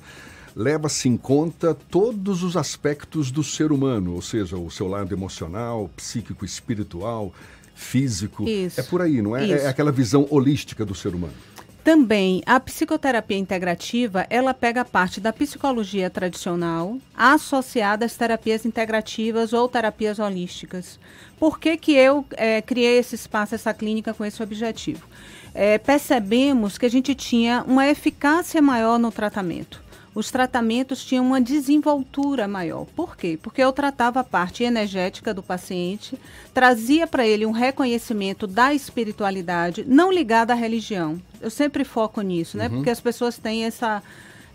leva-se 0.55 1.09
em 1.09 1.17
conta 1.17 1.75
todos 1.75 2.43
os 2.43 2.57
aspectos 2.57 3.31
do 3.31 3.43
ser 3.43 3.73
humano, 3.73 4.15
ou 4.15 4.23
seja, 4.23 4.57
o 4.57 4.71
seu 4.71 4.87
lado 4.87 5.13
emocional, 5.13 5.91
psíquico, 5.97 6.45
espiritual, 6.45 7.35
físico. 7.75 8.49
Isso. 8.49 8.79
É 8.79 8.83
por 8.85 9.03
aí, 9.03 9.21
não 9.21 9.37
é? 9.37 9.45
Isso. 9.45 9.55
É 9.55 9.67
aquela 9.67 9.91
visão 9.91 10.27
holística 10.31 10.85
do 10.85 10.95
ser 10.95 11.15
humano. 11.15 11.35
Também 11.83 12.43
a 12.45 12.61
psicoterapia 12.61 13.39
integrativa, 13.39 14.27
ela 14.29 14.53
pega 14.53 14.85
parte 14.85 15.21
da 15.21 15.33
psicologia 15.33 16.11
tradicional 16.11 16.99
associada 17.17 18.05
às 18.05 18.17
terapias 18.17 18.67
integrativas 18.67 19.53
ou 19.53 19.67
terapias 19.69 20.19
holísticas. 20.19 21.01
Por 21.39 21.59
que, 21.59 21.77
que 21.79 21.93
eu 21.93 22.25
é, 22.33 22.61
criei 22.61 22.99
esse 22.99 23.15
espaço, 23.15 23.55
essa 23.55 23.73
clínica 23.73 24.13
com 24.13 24.25
esse 24.25 24.43
objetivo? 24.43 25.07
É, 25.55 25.79
percebemos 25.79 26.77
que 26.77 26.87
a 26.87 26.91
gente 26.91 27.15
tinha 27.15 27.65
uma 27.67 27.89
eficácia 27.89 28.61
maior 28.61 28.99
no 28.99 29.11
tratamento 29.11 29.83
os 30.15 30.31
tratamentos 30.31 31.05
tinham 31.05 31.25
uma 31.25 31.41
desenvoltura 31.41 32.49
maior. 32.49 32.85
Por 32.97 33.17
quê? 33.17 33.39
Porque 33.41 33.63
eu 33.63 33.73
tratava 33.73 34.21
a 34.21 34.25
parte 34.25 34.65
energética 34.65 35.33
do 35.33 35.43
paciente, 35.43 36.19
trazia 36.53 37.07
para 37.07 37.27
ele 37.27 37.47
um 37.47 37.53
reconhecimento 37.53 38.47
da 38.47 38.75
espiritualidade, 38.75 39.85
não 39.87 40.13
ligada 40.13 40.53
à 40.53 40.57
religião. 40.57 41.21
Eu 41.41 41.51
sempre 41.51 41.85
foco 41.85 42.21
nisso, 42.21 42.57
né? 42.57 42.69
Uhum. 42.69 42.77
Porque 42.77 42.91
as 42.91 43.01
pessoas 43.01 43.39
têm 43.39 43.65
essa 43.65 44.03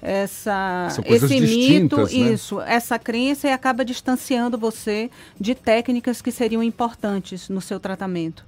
essa 0.02 0.88
esse 1.06 1.42
mito, 1.42 1.98
né? 1.98 2.12
isso, 2.12 2.62
essa 2.62 3.00
crença 3.00 3.48
e 3.48 3.52
acaba 3.52 3.84
distanciando 3.84 4.58
você 4.58 5.10
de 5.40 5.56
técnicas 5.56 6.22
que 6.22 6.32
seriam 6.32 6.62
importantes 6.62 7.50
no 7.50 7.60
seu 7.60 7.80
tratamento. 7.80 8.46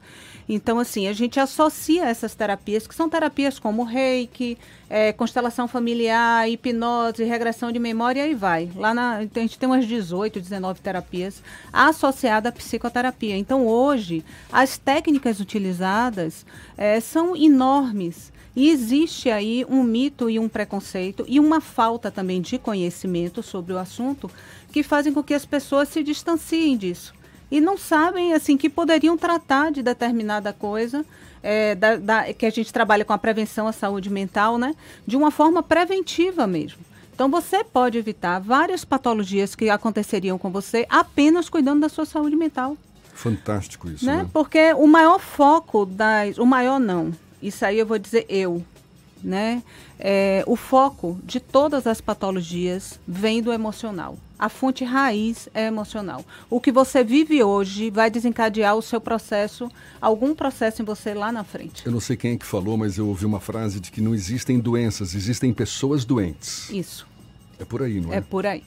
Então, 0.50 0.80
assim, 0.80 1.08
a 1.08 1.14
gente 1.14 1.40
associa 1.40 2.06
essas 2.06 2.34
terapias, 2.34 2.88
que 2.88 2.96
são 2.96 3.10
terapias 3.10 3.60
como 3.60 3.84
reiki, 3.84 4.58
é, 4.90 5.12
constelação 5.12 5.68
familiar, 5.68 6.50
hipnose, 6.50 7.24
regressão 7.26 7.72
de 7.72 7.80
memória 7.80 8.26
e 8.26 8.34
vai. 8.34 8.72
Lá 8.74 8.94
na, 8.94 9.18
a 9.18 9.22
gente 9.24 9.60
tem 9.60 9.68
umas 9.68 9.86
18, 9.86 10.40
19 10.40 10.80
terapias 10.80 11.44
associadas 11.74 12.50
à 12.50 12.56
psicoterapia. 12.56 13.36
Então, 13.36 13.68
hoje, 13.68 14.24
as 14.52 14.78
técnicas 14.78 15.42
utilizadas 15.42 16.46
é, 16.78 17.00
são 17.02 17.36
enormes. 17.36 18.32
E 18.56 18.70
existe 18.70 19.30
aí 19.30 19.66
um 19.70 19.84
mito 19.84 20.30
e 20.30 20.40
um 20.40 20.50
preconceito 20.50 21.24
e 21.28 21.40
uma 21.40 21.62
falta 21.62 22.10
também 22.10 22.42
de 22.42 22.58
conhecimento 22.58 23.44
sobre 23.44 23.72
o 23.74 23.78
assunto 23.78 24.32
que 24.72 24.82
fazem 24.82 25.14
com 25.14 25.22
que 25.22 25.36
as 25.36 25.46
pessoas 25.46 25.90
se 25.90 26.02
distanciem 26.02 26.76
disso 26.76 27.14
e 27.50 27.62
não 27.62 27.78
sabem 27.78 28.34
assim 28.34 28.58
que 28.58 28.70
poderiam 28.70 29.18
tratar 29.18 29.72
de 29.72 29.82
determinada 29.82 30.52
coisa 30.52 31.06
é, 31.42 31.76
da, 31.76 31.96
da, 31.96 32.34
que 32.34 32.46
a 32.46 32.50
gente 32.50 32.74
trabalha 32.74 33.06
com 33.06 33.14
a 33.14 33.18
prevenção 33.18 33.68
à 33.68 33.72
saúde 33.72 34.10
mental, 34.10 34.58
né, 34.58 34.76
de 35.06 35.16
uma 35.16 35.32
forma 35.32 35.64
preventiva 35.64 36.46
mesmo. 36.46 36.80
Então 37.14 37.30
você 37.30 37.64
pode 37.64 37.98
evitar 37.98 38.40
várias 38.40 38.86
patologias 38.86 39.56
que 39.56 39.70
aconteceriam 39.70 40.38
com 40.38 40.52
você 40.52 40.86
apenas 40.90 41.50
cuidando 41.50 41.82
da 41.82 41.90
sua 41.90 42.06
saúde 42.06 42.36
mental, 42.36 42.78
Fantástico 43.18 43.90
isso, 43.90 44.06
né? 44.06 44.18
né? 44.18 44.30
Porque 44.32 44.74
o 44.74 44.86
maior 44.86 45.20
foco 45.20 45.88
das, 45.88 46.38
o 46.38 46.46
maior 46.46 46.80
não, 46.80 47.12
isso 47.42 47.66
aí 47.66 47.80
eu 47.80 47.86
vou 47.86 47.98
dizer 47.98 48.28
eu, 48.30 48.64
né? 49.24 49.64
É, 50.00 50.44
o 50.46 50.56
foco 50.56 51.20
de 51.24 51.40
todas 51.40 51.88
as 51.88 52.00
patologias 52.02 53.00
vem 53.08 53.42
do 53.42 53.52
emocional. 53.52 54.18
A 54.40 54.50
fonte 54.50 54.84
raiz 54.84 55.50
é 55.54 55.66
emocional. 55.66 56.24
O 56.50 56.62
que 56.62 56.72
você 56.72 57.04
vive 57.04 57.44
hoje 57.44 57.90
vai 57.90 58.12
desencadear 58.12 58.76
o 58.76 58.82
seu 58.82 59.02
processo, 59.02 59.68
algum 60.00 60.36
processo 60.36 60.82
em 60.82 60.86
você 60.86 61.14
lá 61.14 61.32
na 61.32 61.44
frente. 61.44 61.84
Eu 61.86 61.92
não 61.92 62.00
sei 62.00 62.16
quem 62.16 62.34
é 62.34 62.38
que 62.38 62.46
falou, 62.46 62.78
mas 62.78 62.98
eu 62.98 63.08
ouvi 63.08 63.26
uma 63.26 63.40
frase 63.40 63.80
de 63.80 63.90
que 63.90 64.00
não 64.00 64.14
existem 64.14 64.60
doenças, 64.60 65.16
existem 65.16 65.52
pessoas 65.52 66.06
doentes. 66.06 66.70
Isso. 66.70 67.08
É 67.60 67.66
por 67.66 67.82
aí, 67.82 68.00
não 68.00 68.14
é? 68.14 68.18
É 68.18 68.22
por 68.22 68.46
aí. 68.46 68.64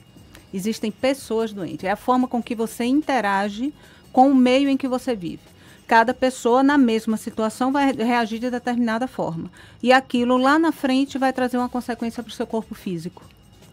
Existem 0.53 0.91
pessoas 0.91 1.53
doentes. 1.53 1.85
É 1.85 1.91
a 1.91 1.95
forma 1.95 2.27
com 2.27 2.43
que 2.43 2.53
você 2.53 2.83
interage 2.83 3.73
com 4.11 4.29
o 4.29 4.35
meio 4.35 4.67
em 4.67 4.75
que 4.75 4.89
você 4.89 5.15
vive. 5.15 5.50
Cada 5.91 6.13
pessoa, 6.13 6.63
na 6.63 6.77
mesma 6.77 7.17
situação, 7.17 7.69
vai 7.69 7.91
reagir 7.91 8.39
de 8.39 8.49
determinada 8.49 9.09
forma. 9.09 9.51
E 9.83 9.91
aquilo 9.91 10.37
lá 10.37 10.57
na 10.57 10.71
frente 10.71 11.17
vai 11.17 11.33
trazer 11.33 11.57
uma 11.57 11.67
consequência 11.67 12.23
para 12.23 12.29
o 12.29 12.33
seu 12.33 12.47
corpo 12.47 12.73
físico. 12.73 13.25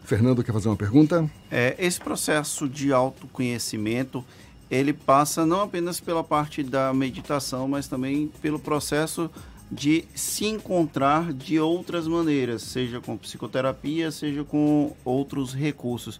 Fernando 0.03 0.43
quer 0.43 0.51
fazer 0.51 0.67
uma 0.67 0.75
pergunta? 0.75 1.31
É, 1.49 1.77
esse 1.79 1.97
processo 1.97 2.67
de 2.67 2.91
autoconhecimento, 2.91 4.21
ele 4.69 4.91
passa 4.91 5.45
não 5.45 5.61
apenas 5.61 6.01
pela 6.01 6.21
parte 6.21 6.61
da 6.61 6.93
meditação, 6.93 7.69
mas 7.69 7.87
também 7.87 8.29
pelo 8.41 8.59
processo 8.59 9.31
de 9.71 10.03
se 10.13 10.45
encontrar 10.45 11.31
de 11.31 11.57
outras 11.57 12.05
maneiras, 12.05 12.63
seja 12.63 12.99
com 12.99 13.15
psicoterapia, 13.15 14.11
seja 14.11 14.43
com 14.43 14.93
outros 15.05 15.53
recursos. 15.53 16.19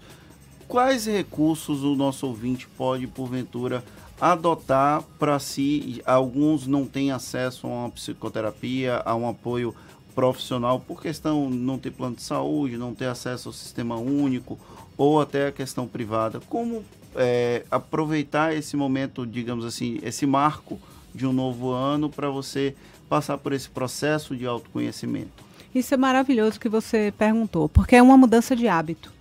Quais 0.65 1.07
recursos 1.07 1.83
o 1.83 1.93
nosso 1.93 2.25
ouvinte 2.25 2.69
pode, 2.77 3.05
porventura, 3.05 3.83
adotar 4.19 5.03
para 5.17 5.39
si? 5.39 6.01
Alguns 6.05 6.67
não 6.67 6.86
têm 6.86 7.12
acesso 7.12 7.67
a 7.67 7.69
uma 7.69 7.89
psicoterapia, 7.89 9.01
a 9.05 9.15
um 9.15 9.27
apoio 9.27 9.73
profissional 10.13 10.79
por 10.79 11.01
questão 11.01 11.49
de 11.49 11.58
não 11.58 11.77
ter 11.77 11.91
plano 11.91 12.15
de 12.15 12.21
saúde, 12.21 12.77
não 12.77 12.93
ter 12.93 13.05
acesso 13.05 13.49
ao 13.49 13.53
sistema 13.53 13.95
único 13.95 14.60
ou 14.97 15.21
até 15.21 15.47
a 15.47 15.51
questão 15.51 15.88
privada. 15.88 16.41
Como 16.49 16.84
é, 17.15 17.63
aproveitar 17.71 18.53
esse 18.53 18.75
momento, 18.75 19.25
digamos 19.25 19.63
assim, 19.65 19.99
esse 20.03 20.25
marco 20.25 20.79
de 21.15 21.25
um 21.25 21.34
novo 21.34 21.71
ano 21.71 22.10
para 22.10 22.29
você 22.29 22.75
passar 23.08 23.38
por 23.38 23.53
esse 23.53 23.69
processo 23.69 24.36
de 24.36 24.45
autoconhecimento? 24.45 25.43
Isso 25.73 25.93
é 25.93 25.97
maravilhoso 25.97 26.60
que 26.60 26.67
você 26.67 27.13
perguntou, 27.17 27.69
porque 27.69 27.95
é 27.95 28.01
uma 28.01 28.17
mudança 28.17 28.55
de 28.55 28.67
hábito. 28.67 29.12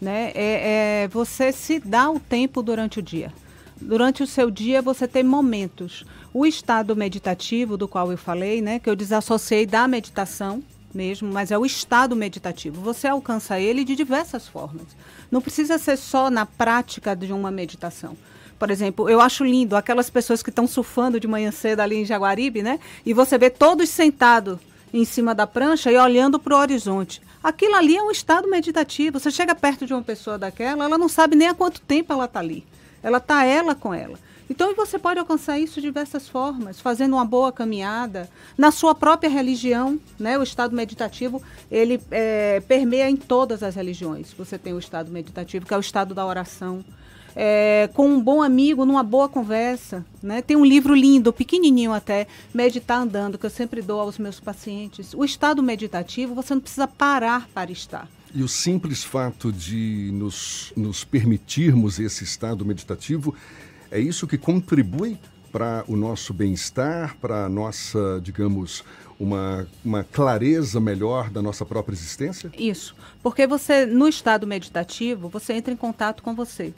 Né? 0.00 0.32
É, 0.34 1.02
é 1.04 1.08
você 1.08 1.50
se 1.50 1.80
dá 1.80 2.10
o 2.10 2.20
tempo 2.20 2.62
durante 2.62 2.98
o 2.98 3.02
dia. 3.02 3.32
Durante 3.84 4.22
o 4.22 4.26
seu 4.26 4.50
dia, 4.50 4.80
você 4.80 5.06
tem 5.06 5.22
momentos. 5.22 6.06
O 6.32 6.46
estado 6.46 6.96
meditativo, 6.96 7.76
do 7.76 7.86
qual 7.86 8.10
eu 8.10 8.16
falei, 8.16 8.62
né, 8.62 8.78
que 8.78 8.88
eu 8.88 8.96
desassociei 8.96 9.66
da 9.66 9.86
meditação 9.86 10.64
mesmo, 10.94 11.30
mas 11.30 11.50
é 11.50 11.58
o 11.58 11.66
estado 11.66 12.16
meditativo. 12.16 12.80
Você 12.80 13.06
alcança 13.06 13.60
ele 13.60 13.84
de 13.84 13.94
diversas 13.94 14.48
formas. 14.48 14.86
Não 15.30 15.42
precisa 15.42 15.76
ser 15.76 15.98
só 15.98 16.30
na 16.30 16.46
prática 16.46 17.14
de 17.14 17.30
uma 17.30 17.50
meditação. 17.50 18.16
Por 18.58 18.70
exemplo, 18.70 19.10
eu 19.10 19.20
acho 19.20 19.44
lindo 19.44 19.76
aquelas 19.76 20.08
pessoas 20.08 20.42
que 20.42 20.48
estão 20.48 20.66
surfando 20.66 21.20
de 21.20 21.28
manhã 21.28 21.50
cedo 21.50 21.80
ali 21.80 21.96
em 21.96 22.06
Jaguaribe, 22.06 22.62
né? 22.62 22.80
E 23.04 23.12
você 23.12 23.36
vê 23.36 23.50
todos 23.50 23.90
sentados 23.90 24.58
em 24.94 25.04
cima 25.04 25.34
da 25.34 25.46
prancha 25.46 25.92
e 25.92 25.98
olhando 25.98 26.38
para 26.38 26.56
o 26.56 26.58
horizonte. 26.58 27.20
Aquilo 27.42 27.74
ali 27.74 27.96
é 27.96 28.02
um 28.02 28.10
estado 28.10 28.48
meditativo. 28.48 29.20
Você 29.20 29.30
chega 29.30 29.54
perto 29.54 29.84
de 29.84 29.92
uma 29.92 30.02
pessoa 30.02 30.38
daquela, 30.38 30.84
ela 30.84 30.96
não 30.96 31.08
sabe 31.08 31.36
nem 31.36 31.48
há 31.48 31.54
quanto 31.54 31.82
tempo 31.82 32.14
ela 32.14 32.24
está 32.24 32.40
ali. 32.40 32.64
Ela 33.04 33.18
está 33.18 33.44
ela 33.44 33.74
com 33.74 33.94
ela. 33.94 34.18
Então 34.48 34.74
você 34.74 34.98
pode 34.98 35.20
alcançar 35.20 35.58
isso 35.58 35.76
de 35.80 35.86
diversas 35.86 36.28
formas, 36.28 36.80
fazendo 36.80 37.14
uma 37.14 37.24
boa 37.24 37.52
caminhada 37.52 38.28
na 38.58 38.70
sua 38.70 38.94
própria 38.94 39.28
religião, 39.28 39.98
né? 40.18 40.38
O 40.38 40.42
estado 40.42 40.74
meditativo 40.74 41.42
ele 41.70 42.00
é, 42.10 42.60
permeia 42.66 43.08
em 43.08 43.16
todas 43.16 43.62
as 43.62 43.74
religiões. 43.74 44.32
Você 44.32 44.58
tem 44.58 44.72
o 44.72 44.78
estado 44.78 45.10
meditativo 45.10 45.64
que 45.64 45.72
é 45.72 45.76
o 45.76 45.80
estado 45.80 46.14
da 46.14 46.26
oração, 46.26 46.84
é, 47.36 47.88
com 47.94 48.06
um 48.06 48.20
bom 48.20 48.42
amigo, 48.42 48.84
numa 48.84 49.02
boa 49.02 49.28
conversa. 49.28 50.04
Né? 50.22 50.42
Tem 50.42 50.56
um 50.56 50.64
livro 50.64 50.94
lindo, 50.94 51.32
pequenininho 51.32 51.92
até, 51.92 52.26
Meditar 52.52 53.00
Andando, 53.00 53.38
que 53.38 53.46
eu 53.46 53.50
sempre 53.50 53.82
dou 53.82 54.00
aos 54.00 54.18
meus 54.18 54.40
pacientes. 54.40 55.14
O 55.14 55.24
estado 55.24 55.62
meditativo, 55.62 56.34
você 56.34 56.54
não 56.54 56.60
precisa 56.60 56.86
parar 56.86 57.48
para 57.52 57.72
estar. 57.72 58.08
E 58.34 58.42
o 58.42 58.48
simples 58.48 59.04
fato 59.04 59.52
de 59.52 60.10
nos, 60.12 60.72
nos 60.76 61.04
permitirmos 61.04 62.00
esse 62.00 62.24
estado 62.24 62.64
meditativo, 62.64 63.34
é 63.90 64.00
isso 64.00 64.26
que 64.26 64.36
contribui 64.36 65.16
para 65.52 65.84
o 65.86 65.94
nosso 65.94 66.34
bem-estar, 66.34 67.16
para 67.20 67.44
a 67.44 67.48
nossa, 67.48 68.20
digamos, 68.20 68.82
uma, 69.20 69.68
uma 69.84 70.02
clareza 70.02 70.80
melhor 70.80 71.30
da 71.30 71.40
nossa 71.40 71.64
própria 71.64 71.94
existência? 71.94 72.50
Isso. 72.58 72.96
Porque 73.22 73.46
você, 73.46 73.86
no 73.86 74.08
estado 74.08 74.48
meditativo, 74.48 75.28
você 75.28 75.52
entra 75.52 75.72
em 75.72 75.76
contato 75.76 76.24
com 76.24 76.34
você. 76.34 76.74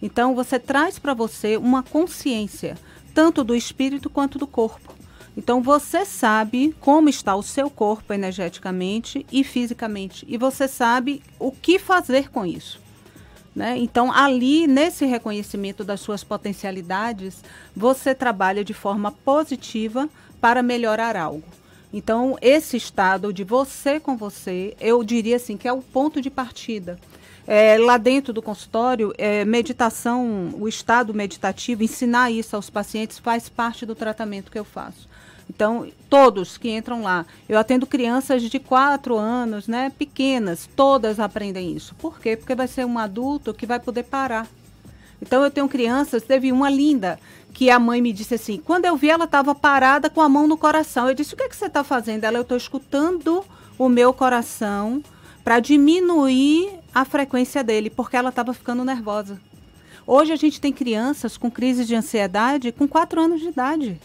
Então, 0.00 0.34
você 0.34 0.60
traz 0.60 0.96
para 0.96 1.12
você 1.12 1.56
uma 1.56 1.82
consciência, 1.82 2.78
tanto 3.12 3.42
do 3.42 3.54
espírito 3.54 4.08
quanto 4.08 4.38
do 4.38 4.46
corpo. 4.46 4.94
Então, 5.36 5.62
você 5.62 6.04
sabe 6.04 6.74
como 6.80 7.08
está 7.08 7.34
o 7.34 7.42
seu 7.42 7.70
corpo 7.70 8.12
energeticamente 8.12 9.24
e 9.30 9.44
fisicamente. 9.44 10.26
E 10.28 10.36
você 10.36 10.66
sabe 10.66 11.22
o 11.38 11.52
que 11.52 11.78
fazer 11.78 12.30
com 12.30 12.44
isso. 12.44 12.80
Né? 13.54 13.76
Então, 13.78 14.12
ali, 14.12 14.66
nesse 14.66 15.04
reconhecimento 15.04 15.82
das 15.84 16.00
suas 16.00 16.22
potencialidades, 16.22 17.42
você 17.74 18.14
trabalha 18.14 18.64
de 18.64 18.74
forma 18.74 19.12
positiva 19.12 20.08
para 20.40 20.62
melhorar 20.62 21.16
algo. 21.16 21.44
Então, 21.92 22.36
esse 22.40 22.76
estado 22.76 23.32
de 23.32 23.42
você 23.42 23.98
com 23.98 24.16
você, 24.16 24.76
eu 24.80 25.02
diria 25.02 25.36
assim, 25.36 25.56
que 25.56 25.66
é 25.66 25.72
o 25.72 25.82
ponto 25.82 26.20
de 26.20 26.30
partida. 26.30 26.98
É, 27.46 27.76
lá 27.78 27.96
dentro 27.96 28.32
do 28.32 28.40
consultório, 28.40 29.12
é, 29.18 29.44
meditação, 29.44 30.50
o 30.54 30.68
estado 30.68 31.12
meditativo, 31.12 31.82
ensinar 31.82 32.30
isso 32.30 32.54
aos 32.54 32.70
pacientes 32.70 33.18
faz 33.18 33.48
parte 33.48 33.84
do 33.84 33.96
tratamento 33.96 34.52
que 34.52 34.58
eu 34.58 34.64
faço. 34.64 35.08
Então, 35.50 35.88
todos 36.08 36.56
que 36.56 36.70
entram 36.70 37.02
lá, 37.02 37.26
eu 37.48 37.58
atendo 37.58 37.84
crianças 37.84 38.40
de 38.40 38.58
4 38.60 39.16
anos, 39.16 39.66
né, 39.66 39.90
pequenas, 39.90 40.70
todas 40.76 41.18
aprendem 41.18 41.74
isso. 41.74 41.92
Por 41.96 42.20
quê? 42.20 42.36
Porque 42.36 42.54
vai 42.54 42.68
ser 42.68 42.86
um 42.86 42.96
adulto 42.96 43.52
que 43.52 43.66
vai 43.66 43.80
poder 43.80 44.04
parar. 44.04 44.46
Então 45.20 45.42
eu 45.42 45.50
tenho 45.50 45.68
crianças, 45.68 46.22
teve 46.22 46.52
uma 46.52 46.70
linda 46.70 47.18
que 47.52 47.68
a 47.68 47.80
mãe 47.80 48.00
me 48.00 48.12
disse 48.12 48.36
assim, 48.36 48.58
quando 48.58 48.84
eu 48.84 48.96
vi 48.96 49.10
ela 49.10 49.24
estava 49.24 49.52
parada 49.52 50.08
com 50.08 50.20
a 50.20 50.28
mão 50.28 50.46
no 50.46 50.56
coração. 50.56 51.08
Eu 51.08 51.14
disse, 51.16 51.34
o 51.34 51.36
que, 51.36 51.42
é 51.42 51.48
que 51.48 51.56
você 51.56 51.66
está 51.66 51.82
fazendo? 51.82 52.22
Ela, 52.22 52.38
eu 52.38 52.42
estou 52.42 52.56
escutando 52.56 53.44
o 53.76 53.88
meu 53.88 54.12
coração 54.12 55.02
para 55.42 55.58
diminuir 55.58 56.70
a 56.94 57.04
frequência 57.04 57.64
dele, 57.64 57.90
porque 57.90 58.16
ela 58.16 58.28
estava 58.28 58.54
ficando 58.54 58.84
nervosa. 58.84 59.38
Hoje 60.06 60.32
a 60.32 60.36
gente 60.36 60.60
tem 60.60 60.72
crianças 60.72 61.36
com 61.36 61.50
crises 61.50 61.88
de 61.88 61.96
ansiedade 61.96 62.70
com 62.70 62.86
4 62.86 63.20
anos 63.20 63.40
de 63.40 63.48
idade. 63.48 64.00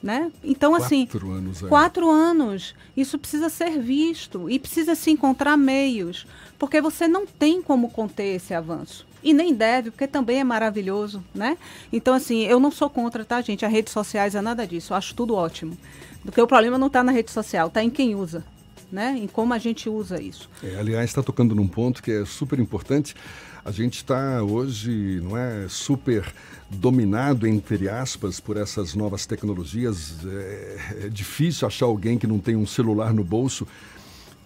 Né? 0.00 0.30
Então, 0.44 0.76
assim, 0.76 1.06
Quatro 1.06 1.32
anos, 1.32 1.62
é. 1.62 1.66
quatro 1.66 2.08
anos, 2.08 2.74
isso 2.96 3.18
precisa 3.18 3.48
ser 3.48 3.80
visto 3.80 4.48
e 4.48 4.56
precisa 4.56 4.94
se 4.94 5.10
encontrar 5.10 5.56
meios, 5.56 6.24
porque 6.56 6.80
você 6.80 7.08
não 7.08 7.26
tem 7.26 7.60
como 7.60 7.90
conter 7.90 8.36
esse 8.36 8.54
avanço. 8.54 9.04
E 9.24 9.32
nem 9.32 9.52
deve, 9.52 9.90
porque 9.90 10.06
também 10.06 10.38
é 10.38 10.44
maravilhoso, 10.44 11.24
né? 11.34 11.58
Então, 11.92 12.14
assim, 12.14 12.44
eu 12.44 12.60
não 12.60 12.70
sou 12.70 12.88
contra, 12.88 13.24
tá, 13.24 13.40
gente? 13.40 13.64
As 13.66 13.72
redes 13.72 13.92
sociais 13.92 14.36
é 14.36 14.40
nada 14.40 14.64
disso, 14.64 14.92
eu 14.92 14.96
acho 14.96 15.14
tudo 15.16 15.34
ótimo. 15.34 15.76
Porque 16.24 16.40
o 16.40 16.46
problema 16.46 16.78
não 16.78 16.86
está 16.86 17.02
na 17.02 17.10
rede 17.10 17.30
social, 17.30 17.66
está 17.66 17.82
em 17.82 17.90
quem 17.90 18.14
usa, 18.14 18.44
né? 18.92 19.18
Em 19.20 19.26
como 19.26 19.52
a 19.52 19.58
gente 19.58 19.88
usa 19.88 20.22
isso. 20.22 20.48
É, 20.62 20.76
aliás, 20.76 21.10
está 21.10 21.22
tocando 21.22 21.54
num 21.54 21.66
ponto 21.66 22.02
que 22.02 22.12
é 22.12 22.24
super 22.24 22.60
importante. 22.60 23.14
A 23.64 23.70
gente 23.70 23.96
está 23.96 24.42
hoje, 24.42 25.20
não 25.22 25.36
é, 25.36 25.66
super 25.68 26.32
dominado, 26.70 27.46
entre 27.46 27.88
aspas, 27.88 28.40
por 28.40 28.56
essas 28.56 28.94
novas 28.94 29.26
tecnologias. 29.26 30.14
É, 30.24 31.04
é 31.04 31.08
difícil 31.08 31.66
achar 31.66 31.86
alguém 31.86 32.18
que 32.18 32.26
não 32.26 32.38
tem 32.38 32.56
um 32.56 32.66
celular 32.66 33.12
no 33.12 33.24
bolso. 33.24 33.66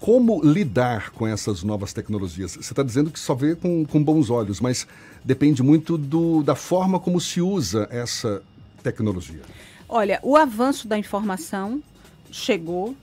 Como 0.01 0.42
lidar 0.44 1.11
com 1.11 1.27
essas 1.27 1.62
novas 1.62 1.92
tecnologias? 1.92 2.53
Você 2.53 2.72
está 2.72 2.83
dizendo 2.83 3.11
que 3.11 3.20
só 3.20 3.35
vê 3.35 3.55
com, 3.55 3.85
com 3.85 4.03
bons 4.03 4.31
olhos, 4.31 4.61
mas 4.61 4.87
depende 5.25 5.62
muito 5.62 5.96
do, 5.96 6.42
da 6.42 6.57
forma 6.57 6.98
como 6.98 7.20
se 7.20 7.40
usa 7.40 7.87
essa 7.90 8.42
tecnologia. 8.83 9.42
Olha, 9.88 10.18
o 10.22 10.37
avanço 10.37 10.88
da 10.88 10.98
informação 10.98 11.81
chegou 12.31 12.96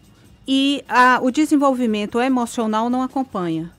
e 0.47 0.83
a, 0.89 1.19
o 1.21 1.31
desenvolvimento 1.31 2.19
emocional 2.19 2.89
não 2.89 3.01
acompanha. 3.01 3.71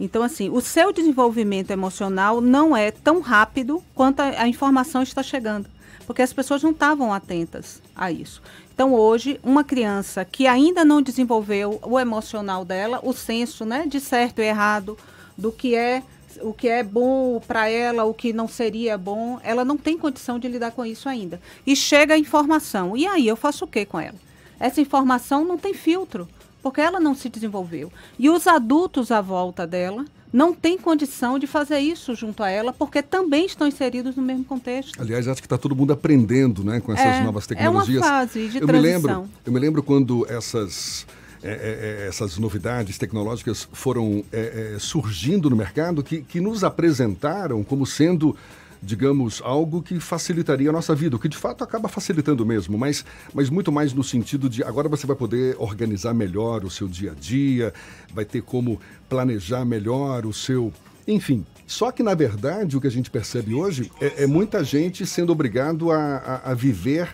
Então, 0.00 0.22
assim, 0.22 0.48
o 0.48 0.60
seu 0.60 0.92
desenvolvimento 0.92 1.70
emocional 1.70 2.40
não 2.40 2.76
é 2.76 2.90
tão 2.90 3.20
rápido 3.20 3.82
quanto 3.94 4.20
a, 4.20 4.42
a 4.42 4.48
informação 4.48 5.02
está 5.02 5.22
chegando, 5.22 5.68
porque 6.06 6.22
as 6.22 6.32
pessoas 6.32 6.62
não 6.62 6.70
estavam 6.70 7.12
atentas 7.12 7.82
a 7.96 8.12
isso. 8.12 8.40
Então, 8.72 8.94
hoje, 8.94 9.40
uma 9.42 9.64
criança 9.64 10.24
que 10.24 10.46
ainda 10.46 10.84
não 10.84 11.02
desenvolveu 11.02 11.80
o 11.82 11.98
emocional 11.98 12.64
dela, 12.64 13.00
o 13.02 13.12
senso 13.12 13.64
né, 13.64 13.86
de 13.86 13.98
certo 13.98 14.40
e 14.40 14.44
errado, 14.44 14.96
do 15.36 15.50
que 15.50 15.74
é 15.74 16.02
o 16.40 16.52
que 16.52 16.68
é 16.68 16.84
bom 16.84 17.40
para 17.40 17.68
ela, 17.68 18.04
o 18.04 18.14
que 18.14 18.32
não 18.32 18.46
seria 18.46 18.96
bom, 18.96 19.40
ela 19.42 19.64
não 19.64 19.76
tem 19.76 19.98
condição 19.98 20.38
de 20.38 20.46
lidar 20.46 20.70
com 20.70 20.86
isso 20.86 21.08
ainda. 21.08 21.40
E 21.66 21.74
chega 21.74 22.14
a 22.14 22.18
informação. 22.18 22.96
E 22.96 23.04
aí, 23.04 23.26
eu 23.26 23.34
faço 23.34 23.64
o 23.64 23.68
que 23.68 23.84
com 23.84 23.98
ela? 23.98 24.14
Essa 24.60 24.80
informação 24.80 25.44
não 25.44 25.58
tem 25.58 25.74
filtro 25.74 26.28
porque 26.68 26.82
ela 26.82 27.00
não 27.00 27.14
se 27.14 27.30
desenvolveu. 27.30 27.90
E 28.18 28.28
os 28.28 28.46
adultos 28.46 29.10
à 29.10 29.22
volta 29.22 29.66
dela 29.66 30.04
não 30.30 30.52
têm 30.52 30.76
condição 30.76 31.38
de 31.38 31.46
fazer 31.46 31.78
isso 31.78 32.14
junto 32.14 32.42
a 32.42 32.50
ela, 32.50 32.74
porque 32.74 33.00
também 33.02 33.46
estão 33.46 33.66
inseridos 33.66 34.14
no 34.14 34.22
mesmo 34.22 34.44
contexto. 34.44 35.00
Aliás, 35.00 35.26
acho 35.26 35.40
que 35.40 35.46
está 35.46 35.56
todo 35.56 35.74
mundo 35.74 35.94
aprendendo 35.94 36.62
né, 36.62 36.78
com 36.78 36.92
essas 36.92 37.06
é, 37.06 37.24
novas 37.24 37.46
tecnologias. 37.46 38.02
É 38.02 38.06
uma 38.06 38.06
fase 38.06 38.48
de 38.48 38.58
eu 38.58 38.66
transição. 38.66 39.00
Me 39.00 39.06
lembro, 39.06 39.30
eu 39.46 39.52
me 39.52 39.58
lembro 39.58 39.82
quando 39.82 40.26
essas... 40.30 41.06
É, 41.40 42.02
é, 42.02 42.08
essas 42.08 42.36
novidades 42.36 42.98
tecnológicas 42.98 43.68
foram 43.72 44.24
é, 44.32 44.76
surgindo 44.80 45.48
no 45.48 45.54
mercado 45.54 46.02
que, 46.02 46.20
que 46.20 46.40
nos 46.40 46.64
apresentaram 46.64 47.62
como 47.62 47.86
sendo 47.86 48.36
digamos, 48.82 49.42
algo 49.44 49.82
que 49.82 49.98
facilitaria 49.98 50.70
a 50.70 50.72
nossa 50.72 50.94
vida, 50.94 51.16
o 51.16 51.18
que 51.18 51.28
de 51.28 51.36
fato 51.36 51.64
acaba 51.64 51.88
facilitando 51.88 52.46
mesmo, 52.46 52.78
mas, 52.78 53.04
mas 53.34 53.50
muito 53.50 53.72
mais 53.72 53.92
no 53.92 54.04
sentido 54.04 54.48
de 54.48 54.62
agora 54.62 54.88
você 54.88 55.06
vai 55.06 55.16
poder 55.16 55.56
organizar 55.58 56.14
melhor 56.14 56.64
o 56.64 56.70
seu 56.70 56.86
dia 56.86 57.12
a 57.12 57.14
dia, 57.14 57.72
vai 58.14 58.24
ter 58.24 58.42
como 58.42 58.80
planejar 59.08 59.64
melhor 59.64 60.24
o 60.26 60.32
seu. 60.32 60.72
Enfim, 61.06 61.44
só 61.66 61.90
que 61.90 62.02
na 62.02 62.14
verdade 62.14 62.76
o 62.76 62.80
que 62.80 62.86
a 62.86 62.90
gente 62.90 63.10
percebe 63.10 63.54
hoje 63.54 63.90
é, 64.00 64.24
é 64.24 64.26
muita 64.26 64.62
gente 64.62 65.04
sendo 65.06 65.32
obrigado 65.32 65.90
a, 65.90 66.16
a, 66.16 66.50
a 66.52 66.54
viver. 66.54 67.08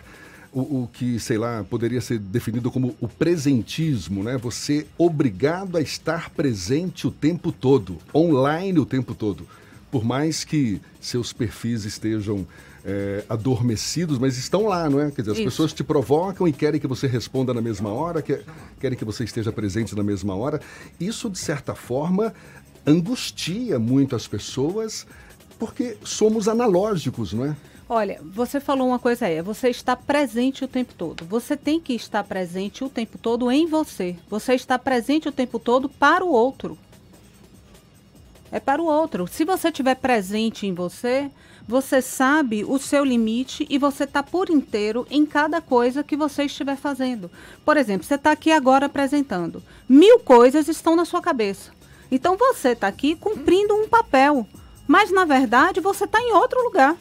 O, 0.53 0.83
o, 0.83 0.87
que, 0.87 1.19
sei 1.19 1.37
lá, 1.37 1.65
poderia 1.65 1.99
ser 1.99 2.17
definido 2.17 2.71
como 2.71 2.95
o 3.01 3.09
presentismo, 3.09 4.23
né? 4.23 4.37
Você 4.37 4.87
obrigado 4.97 5.75
a 5.75 5.81
estar 5.81 6.29
presente 6.29 7.05
o 7.05 7.11
tempo 7.11 7.51
todo, 7.51 7.97
online 8.13 8.79
o 8.79 8.85
tempo 8.85 9.13
todo 9.13 9.45
por 9.95 10.03
mais 10.03 10.43
que 10.43 10.81
seus 10.99 11.31
perfis 11.31 11.85
estejam 11.85 12.45
é, 12.83 13.23
adormecidos, 13.29 14.17
mas 14.17 14.37
estão 14.37 14.67
lá, 14.67 14.89
não 14.89 14.99
é? 14.99 15.09
Quer 15.09 15.21
dizer, 15.21 15.31
as 15.31 15.37
Isso. 15.37 15.45
pessoas 15.45 15.71
te 15.71 15.85
provocam 15.85 16.45
e 16.45 16.51
querem 16.51 16.81
que 16.81 16.85
você 16.85 17.07
responda 17.07 17.53
na 17.53 17.61
mesma 17.61 17.93
hora, 17.93 18.21
que, 18.21 18.41
querem 18.77 18.97
que 18.97 19.05
você 19.05 19.23
esteja 19.23 19.53
presente 19.53 19.95
na 19.95 20.03
mesma 20.03 20.35
hora. 20.35 20.59
Isso, 20.99 21.29
de 21.29 21.39
certa 21.39 21.73
forma, 21.73 22.33
angustia 22.85 23.79
muito 23.79 24.17
as 24.17 24.27
pessoas, 24.27 25.07
porque 25.57 25.95
somos 26.03 26.49
analógicos, 26.49 27.31
não 27.31 27.45
é? 27.45 27.55
Olha, 27.87 28.19
você 28.21 28.59
falou 28.59 28.89
uma 28.89 28.99
coisa 28.99 29.27
aí, 29.27 29.41
você 29.41 29.69
está 29.69 29.95
presente 29.95 30.65
o 30.65 30.67
tempo 30.67 30.93
todo. 30.93 31.23
Você 31.23 31.55
tem 31.55 31.79
que 31.79 31.93
estar 31.93 32.25
presente 32.25 32.83
o 32.83 32.89
tempo 32.89 33.17
todo 33.17 33.49
em 33.49 33.65
você. 33.65 34.17
Você 34.29 34.55
está 34.55 34.77
presente 34.77 35.29
o 35.29 35.31
tempo 35.31 35.57
todo 35.57 35.87
para 35.87 36.25
o 36.25 36.33
outro 36.33 36.77
é 38.55 38.59
para 38.59 38.81
o 38.81 38.85
outro. 38.85 39.27
Se 39.27 39.43
você 39.43 39.69
tiver 39.69 39.95
presente 39.95 40.65
em 40.65 40.73
você, 40.73 41.29
você 41.67 42.01
sabe 42.01 42.63
o 42.63 42.79
seu 42.79 43.03
limite 43.03 43.67
e 43.69 43.77
você 43.77 44.05
está 44.05 44.23
por 44.23 44.49
inteiro 44.49 45.05
em 45.11 45.25
cada 45.25 45.59
coisa 45.59 46.05
que 46.05 46.15
você 46.15 46.45
estiver 46.45 46.77
fazendo. 46.77 47.29
Por 47.65 47.75
exemplo, 47.75 48.07
você 48.07 48.15
está 48.15 48.31
aqui 48.31 48.53
agora 48.53 48.85
apresentando. 48.85 49.61
Mil 49.89 50.19
coisas 50.19 50.69
estão 50.69 50.95
na 50.95 51.03
sua 51.03 51.21
cabeça. 51.21 51.71
Então 52.09 52.37
você 52.37 52.69
está 52.69 52.87
aqui 52.87 53.13
cumprindo 53.17 53.75
um 53.75 53.89
papel. 53.89 54.47
Mas 54.87 55.11
na 55.11 55.25
verdade 55.25 55.81
você 55.81 56.05
está 56.05 56.21
em 56.21 56.31
outro 56.31 56.63
lugar. 56.63 56.95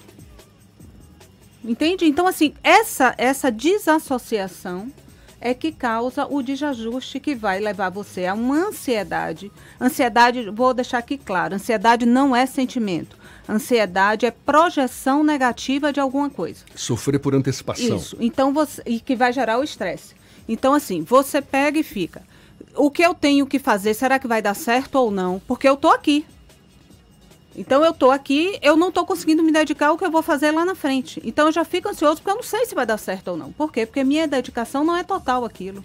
Entende? 1.64 2.04
Então, 2.04 2.26
assim, 2.26 2.52
essa, 2.64 3.14
essa 3.16 3.50
desassociação 3.50 4.92
é 5.44 5.52
que 5.52 5.70
causa 5.70 6.26
o 6.26 6.42
desajuste 6.42 7.20
que 7.20 7.34
vai 7.34 7.60
levar 7.60 7.90
você 7.90 8.24
a 8.24 8.32
uma 8.32 8.68
ansiedade. 8.68 9.52
Ansiedade, 9.78 10.48
vou 10.48 10.72
deixar 10.72 10.98
aqui 10.98 11.18
claro, 11.18 11.54
ansiedade 11.54 12.06
não 12.06 12.34
é 12.34 12.46
sentimento. 12.46 13.14
Ansiedade 13.46 14.24
é 14.24 14.30
projeção 14.30 15.22
negativa 15.22 15.92
de 15.92 16.00
alguma 16.00 16.30
coisa. 16.30 16.64
Sofrer 16.74 17.20
por 17.20 17.34
antecipação. 17.34 17.98
Isso. 17.98 18.16
Então 18.18 18.54
você 18.54 18.82
e 18.86 18.98
que 18.98 19.14
vai 19.14 19.34
gerar 19.34 19.58
o 19.58 19.62
estresse. 19.62 20.14
Então 20.48 20.72
assim, 20.72 21.02
você 21.02 21.42
pega 21.42 21.78
e 21.78 21.82
fica. 21.82 22.22
O 22.74 22.90
que 22.90 23.02
eu 23.02 23.12
tenho 23.12 23.46
que 23.46 23.58
fazer? 23.58 23.92
Será 23.92 24.18
que 24.18 24.26
vai 24.26 24.40
dar 24.40 24.54
certo 24.54 24.94
ou 24.94 25.10
não? 25.10 25.42
Porque 25.46 25.68
eu 25.68 25.76
tô 25.76 25.88
aqui. 25.88 26.24
Então 27.56 27.84
eu 27.84 27.92
estou 27.92 28.10
aqui, 28.10 28.58
eu 28.60 28.76
não 28.76 28.88
estou 28.88 29.06
conseguindo 29.06 29.42
me 29.42 29.52
dedicar 29.52 29.88
ao 29.88 29.98
que 29.98 30.04
eu 30.04 30.10
vou 30.10 30.22
fazer 30.22 30.50
lá 30.50 30.64
na 30.64 30.74
frente. 30.74 31.20
Então 31.24 31.46
eu 31.46 31.52
já 31.52 31.64
fico 31.64 31.88
ansioso 31.88 32.16
porque 32.16 32.30
eu 32.30 32.36
não 32.36 32.42
sei 32.42 32.66
se 32.66 32.74
vai 32.74 32.84
dar 32.84 32.98
certo 32.98 33.28
ou 33.28 33.36
não. 33.36 33.52
Por 33.52 33.72
quê? 33.72 33.86
Porque 33.86 34.02
minha 34.02 34.26
dedicação 34.26 34.84
não 34.84 34.96
é 34.96 35.04
total 35.04 35.44
aquilo. 35.44 35.84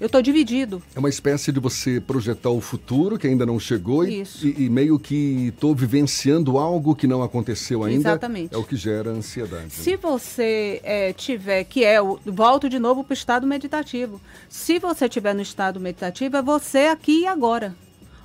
Eu 0.00 0.06
estou 0.06 0.20
dividido. 0.20 0.82
É 0.94 0.98
uma 0.98 1.08
espécie 1.08 1.52
de 1.52 1.60
você 1.60 2.00
projetar 2.00 2.50
o 2.50 2.60
futuro 2.60 3.16
que 3.16 3.28
ainda 3.28 3.46
não 3.46 3.60
chegou 3.60 4.04
e, 4.04 4.24
e, 4.42 4.64
e, 4.64 4.68
meio 4.68 4.98
que 4.98 5.52
estou 5.54 5.72
vivenciando 5.72 6.58
algo 6.58 6.96
que 6.96 7.06
não 7.06 7.22
aconteceu 7.22 7.84
ainda. 7.84 8.10
Exatamente. 8.10 8.52
É 8.52 8.58
o 8.58 8.64
que 8.64 8.74
gera 8.74 9.10
ansiedade. 9.10 9.72
Se 9.72 9.96
você 9.96 10.80
é, 10.82 11.12
tiver, 11.12 11.62
que 11.64 11.84
é 11.84 12.02
o. 12.02 12.18
Volto 12.26 12.68
de 12.68 12.78
novo 12.80 13.04
para 13.04 13.12
o 13.12 13.14
estado 13.14 13.46
meditativo. 13.46 14.20
Se 14.48 14.80
você 14.80 15.08
tiver 15.08 15.32
no 15.32 15.42
estado 15.42 15.78
meditativo, 15.78 16.36
é 16.36 16.42
você 16.42 16.86
aqui 16.88 17.20
e 17.20 17.26
agora. 17.26 17.74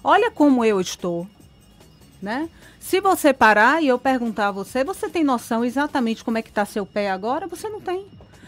Olha 0.04 0.32
como 0.32 0.66
eu 0.66 0.82
estou 0.82 1.28
né? 2.22 2.50
Se 2.80 3.00
você 3.00 3.34
parar 3.34 3.82
e 3.82 3.88
eu 3.88 3.98
perguntar 3.98 4.48
a 4.48 4.52
você, 4.52 4.84
você 4.84 5.10
tem 5.10 5.24
noção 5.24 5.64
exatamente 5.64 6.24
como 6.24 6.38
é 6.38 6.42
que 6.42 6.50
está 6.50 6.66
seu 6.66 6.86
pé 6.86 7.10
agora? 7.10 7.48
Você 7.48 7.70
não 7.70 7.80
tem. 7.80 8.06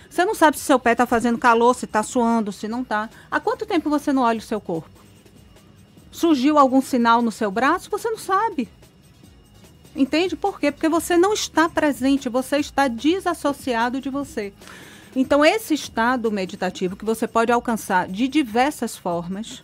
Você 0.10 0.26
não 0.26 0.36
sabe 0.36 0.58
se 0.58 0.66
seu 0.66 0.78
pé 0.78 0.92
está 0.92 1.06
fazendo 1.06 1.38
calor, 1.38 1.74
se 1.74 1.86
está 1.86 2.04
suando, 2.04 2.52
se 2.52 2.68
não 2.68 2.82
está. 2.82 3.10
Há 3.30 3.40
quanto 3.40 3.66
tempo 3.66 3.90
você 3.90 4.12
não 4.12 4.24
olha 4.24 4.40
o 4.40 4.42
seu 4.42 4.60
corpo? 4.60 4.90
Surgiu 6.12 6.58
algum 6.58 6.82
sinal 6.82 7.22
no 7.22 7.32
seu 7.32 7.50
braço? 7.50 7.90
Você 7.90 8.10
não 8.10 8.18
sabe. 8.18 8.68
Entende 9.96 10.36
por 10.36 10.60
quê? 10.60 10.72
Porque 10.72 10.90
você 10.90 11.18
não 11.18 11.34
está 11.34 11.70
presente, 11.70 12.30
você 12.30 12.58
está 12.58 12.88
desassociado 12.88 14.02
de 14.02 14.10
você. 14.10 14.54
Então, 15.16 15.44
esse 15.44 15.74
estado 15.74 16.32
meditativo 16.32 16.96
que 16.96 17.04
você 17.04 17.28
pode 17.28 17.52
alcançar 17.52 18.08
de 18.08 18.28
diversas 18.28 18.96
formas, 18.96 19.62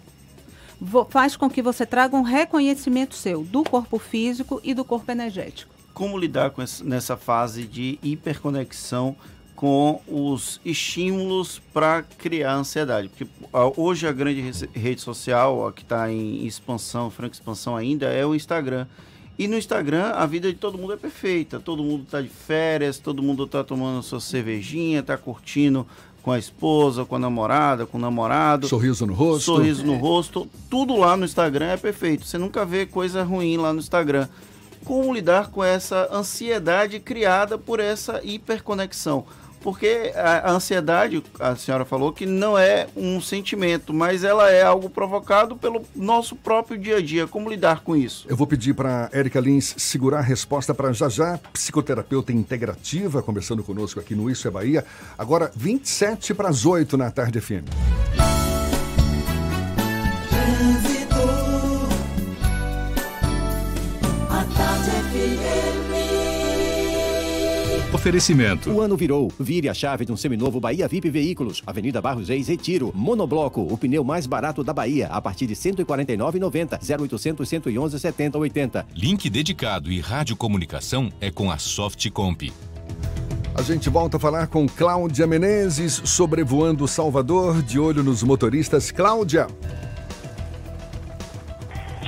faz 1.09 1.35
com 1.35 1.49
que 1.49 1.61
você 1.61 1.85
traga 1.85 2.15
um 2.15 2.21
reconhecimento 2.21 3.15
seu 3.15 3.43
do 3.43 3.63
corpo 3.63 3.97
físico 3.97 4.61
e 4.63 4.73
do 4.73 4.85
corpo 4.85 5.11
energético. 5.11 5.73
Como 5.93 6.17
lidar 6.17 6.51
com 6.51 6.61
essa, 6.61 6.83
nessa 6.83 7.17
fase 7.17 7.65
de 7.65 7.97
hiperconexão 8.03 9.15
com 9.55 9.99
os 10.07 10.61
estímulos 10.63 11.59
para 11.73 12.03
criar 12.03 12.53
ansiedade? 12.53 13.09
Porque 13.09 13.27
hoje 13.75 14.07
a 14.07 14.11
grande 14.11 14.41
rede 14.73 15.01
social, 15.01 15.67
a 15.67 15.73
que 15.73 15.81
está 15.81 16.11
em 16.11 16.45
expansão, 16.45 17.09
franca 17.09 17.33
expansão 17.33 17.75
ainda, 17.75 18.05
é 18.07 18.23
o 18.23 18.35
Instagram. 18.35 18.85
E 19.39 19.47
no 19.47 19.55
Instagram, 19.55 20.11
a 20.15 20.25
vida 20.25 20.51
de 20.51 20.57
todo 20.57 20.77
mundo 20.77 20.93
é 20.93 20.97
perfeita. 20.97 21.59
Todo 21.59 21.83
mundo 21.83 22.03
está 22.03 22.21
de 22.21 22.27
férias, 22.27 22.97
todo 22.97 23.21
mundo 23.21 23.43
está 23.43 23.63
tomando 23.63 24.01
sua 24.01 24.19
cervejinha, 24.19 24.99
está 24.99 25.15
curtindo 25.15 25.85
com 26.27 26.33
a 26.33 26.37
esposa, 26.37 27.05
com 27.05 27.15
a 27.15 27.19
namorada, 27.19 27.85
com 27.85 27.97
o 27.97 28.01
namorado. 28.01 28.67
Sorriso 28.67 29.07
no 29.07 29.13
rosto. 29.13 29.45
Sorriso 29.45 29.85
no 29.85 29.95
rosto. 29.95 30.45
Tudo 30.69 30.97
lá 30.97 31.15
no 31.15 31.23
Instagram 31.23 31.67
é 31.67 31.77
perfeito. 31.77 32.25
Você 32.25 32.37
nunca 32.37 32.65
vê 32.65 32.85
coisa 32.85 33.23
ruim 33.23 33.55
lá 33.55 33.71
no 33.71 33.79
Instagram. 33.79 34.27
Como 34.83 35.13
lidar 35.13 35.49
com 35.49 35.63
essa 35.63 36.09
ansiedade 36.11 36.99
criada 36.99 37.57
por 37.57 37.79
essa 37.79 38.19
hiperconexão? 38.25 39.23
Porque 39.61 40.11
a 40.15 40.51
ansiedade, 40.51 41.23
a 41.39 41.55
senhora 41.55 41.83
falou 41.83 42.13
que 42.13 42.25
não 42.25 42.57
é 42.57 42.87
um 42.95 43.19
sentimento, 43.19 43.93
mas 43.93 44.23
ela 44.23 44.49
é 44.49 44.63
algo 44.63 44.89
provocado 44.89 45.55
pelo 45.55 45.83
nosso 45.95 46.35
próprio 46.35 46.77
dia 46.77 46.97
a 46.97 47.01
dia. 47.01 47.27
Como 47.27 47.49
lidar 47.49 47.81
com 47.81 47.95
isso? 47.95 48.25
Eu 48.29 48.37
vou 48.37 48.47
pedir 48.47 48.73
para 48.73 49.09
Érica 49.11 49.39
Lins 49.39 49.73
segurar 49.77 50.19
a 50.19 50.21
resposta 50.21 50.73
para 50.73 50.93
já 50.93 51.09
já, 51.09 51.39
psicoterapeuta 51.51 52.31
integrativa, 52.31 53.21
conversando 53.21 53.63
conosco 53.63 53.99
aqui 53.99 54.15
no 54.15 54.29
Isso 54.29 54.47
é 54.47 54.51
Bahia. 54.51 54.85
Agora, 55.17 55.51
27 55.55 56.33
para 56.33 56.49
as 56.49 56.65
8 56.65 56.97
na 56.97 57.11
tarde 57.11 57.41
FM. 57.41 57.65
Oferecimento. 67.93 68.69
O 68.69 68.81
ano 68.81 68.97
virou. 68.97 69.31
Vire 69.39 69.69
a 69.69 69.73
chave 69.73 70.03
de 70.03 70.11
um 70.11 70.17
seminovo 70.17 70.59
Bahia 70.59 70.87
VIP 70.87 71.09
Veículos. 71.09 71.63
Avenida 71.65 72.01
Barros 72.01 72.27
Reis, 72.27 72.49
Retiro. 72.49 72.91
Monobloco, 72.93 73.61
o 73.61 73.77
pneu 73.77 74.03
mais 74.03 74.27
barato 74.27 74.61
da 74.61 74.73
Bahia, 74.73 75.07
a 75.07 75.21
partir 75.21 75.47
de 75.47 75.53
R$ 75.53 75.59
149,90. 75.59 76.79
0800 77.07 77.47
111 77.47 77.99
70 77.99 78.37
80. 78.37 78.85
Link 78.93 79.29
dedicado 79.29 79.89
e 79.89 80.01
radiocomunicação 80.01 81.09
é 81.21 81.31
com 81.31 81.49
a 81.49 81.57
Softcomp. 81.57 82.51
A 83.55 83.61
gente 83.61 83.89
volta 83.89 84.17
a 84.17 84.19
falar 84.19 84.47
com 84.47 84.67
Cláudia 84.67 85.25
Menezes, 85.25 86.01
sobrevoando 86.03 86.87
Salvador, 86.87 87.63
de 87.63 87.79
olho 87.79 88.03
nos 88.03 88.21
motoristas. 88.21 88.91
Cláudia. 88.91 89.47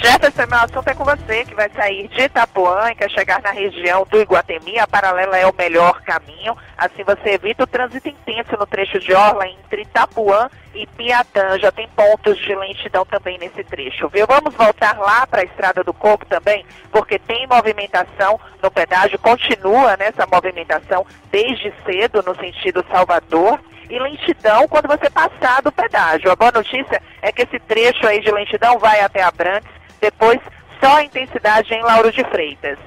Jefferson, 0.02 0.48
meu 0.48 0.60
assunto 0.60 0.88
é 0.88 0.94
com 0.94 1.04
você, 1.04 1.44
que 1.44 1.54
vai 1.54 1.70
sair 1.72 2.08
de 2.08 2.22
Itapuã 2.22 2.90
e 2.90 2.96
quer 2.96 3.10
chegar 3.10 3.42
na 3.42 3.52
região 3.52 4.08
do 4.10 4.22
Iguatemi. 4.22 4.80
A 4.80 4.88
paralela 4.88 5.38
é 5.38 5.46
o 5.46 5.54
melhor 5.54 6.02
caminho. 6.04 6.56
Assim 6.78 7.04
você 7.04 7.32
evita 7.32 7.66
o 7.66 7.68
trânsito 7.68 8.08
intenso 8.08 8.56
no 8.58 8.66
trecho 8.66 8.98
de 8.98 9.14
Orla 9.14 9.46
entre 9.46 9.82
Itapuã 9.82 10.50
e 10.74 10.88
Piatã. 10.88 11.60
Já 11.60 11.70
tem 11.70 11.86
pontos 11.90 12.38
de 12.38 12.56
lentidão 12.56 13.06
também 13.06 13.38
nesse 13.40 13.62
trecho, 13.66 14.08
viu? 14.08 14.26
Vamos 14.26 14.56
voltar 14.56 14.98
lá 14.98 15.28
para 15.28 15.42
a 15.42 15.46
Estrada 15.46 15.84
do 15.84 15.94
Coco 15.94 16.26
também, 16.26 16.66
porque 16.92 17.20
tem 17.20 17.46
movimentação 17.48 18.40
no 18.64 18.72
pedágio, 18.72 19.20
continua 19.20 19.98
nessa 19.98 20.26
movimentação 20.26 21.06
desde 21.30 21.74
cedo 21.86 22.24
no 22.26 22.34
sentido 22.36 22.86
Salvador 22.90 23.60
e 23.90 24.00
lentidão 24.00 24.66
quando 24.70 24.88
você 24.88 25.10
passar 25.10 25.62
do 25.62 25.74
pedágio. 25.74 26.32
A 26.32 26.36
boa 26.38 26.52
notícia 26.52 27.02
é 27.22 27.34
que 27.34 27.42
esse 27.42 27.60
trecho 27.60 28.08
aí 28.08 28.22
de 28.22 28.32
lentidão 28.32 28.80
vai 28.80 29.02
até 29.02 29.22
Abrantes, 29.22 29.79
depois 30.02 30.40
só 30.82 30.98
a 30.98 31.04
intensidade 31.04 31.74
em 31.74 31.82
Lauro 31.82 32.12
de 32.12 32.24
Freitas. 32.26 32.78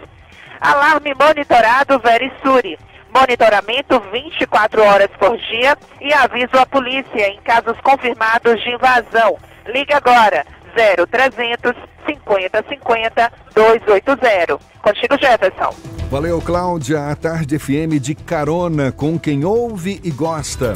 Alarme 0.61 1.14
monitorado 1.14 1.98
Verisuri. 1.98 2.79
Monitoramento 3.14 4.01
24 4.11 4.83
horas 4.83 5.11
por 5.18 5.37
dia 5.37 5.77
e 6.01 6.14
aviso 6.14 6.57
à 6.59 6.64
polícia 6.64 7.29
em 7.29 7.38
casos 7.42 7.79
confirmados 7.83 8.59
de 8.62 8.70
invasão. 8.70 9.37
Ligue 9.66 9.92
agora 9.92 10.46
0300 10.75 11.75
50 12.07 12.64
50 12.68 13.33
280. 13.55 14.59
Contigo, 14.81 15.18
Jefferson. 15.18 15.75
Valeu, 16.11 16.40
Cláudia. 16.40 17.11
A 17.11 17.16
Tarde 17.16 17.59
FM 17.59 18.01
de 18.01 18.14
carona 18.14 18.90
com 18.90 19.18
quem 19.18 19.44
ouve 19.44 20.01
e 20.03 20.11
gosta. 20.11 20.75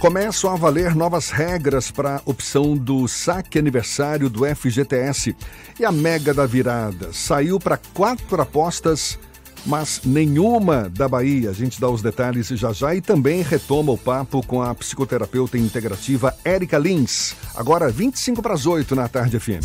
Começam 0.00 0.52
a 0.52 0.56
valer 0.56 0.94
novas 0.94 1.30
regras 1.30 1.90
para 1.90 2.16
a 2.16 2.20
opção 2.26 2.76
do 2.76 3.08
saque 3.08 3.58
aniversário 3.58 4.28
do 4.28 4.44
FGTS. 4.44 5.34
E 5.80 5.84
a 5.86 5.90
mega 5.90 6.34
da 6.34 6.44
virada 6.44 7.12
saiu 7.14 7.58
para 7.58 7.78
quatro 7.94 8.40
apostas, 8.40 9.18
mas 9.64 10.02
nenhuma 10.04 10.90
da 10.90 11.08
Bahia. 11.08 11.48
A 11.48 11.52
gente 11.54 11.80
dá 11.80 11.88
os 11.88 12.02
detalhes 12.02 12.48
já 12.48 12.74
já 12.74 12.94
e 12.94 13.00
também 13.00 13.40
retoma 13.42 13.90
o 13.90 13.98
papo 13.98 14.46
com 14.46 14.60
a 14.60 14.74
psicoterapeuta 14.74 15.56
integrativa 15.56 16.36
Érica 16.44 16.76
Lins. 16.76 17.34
Agora 17.54 17.90
25 17.90 18.42
para 18.42 18.52
as 18.52 18.66
8 18.66 18.94
na 18.94 19.08
tarde 19.08 19.40
FM. 19.40 19.64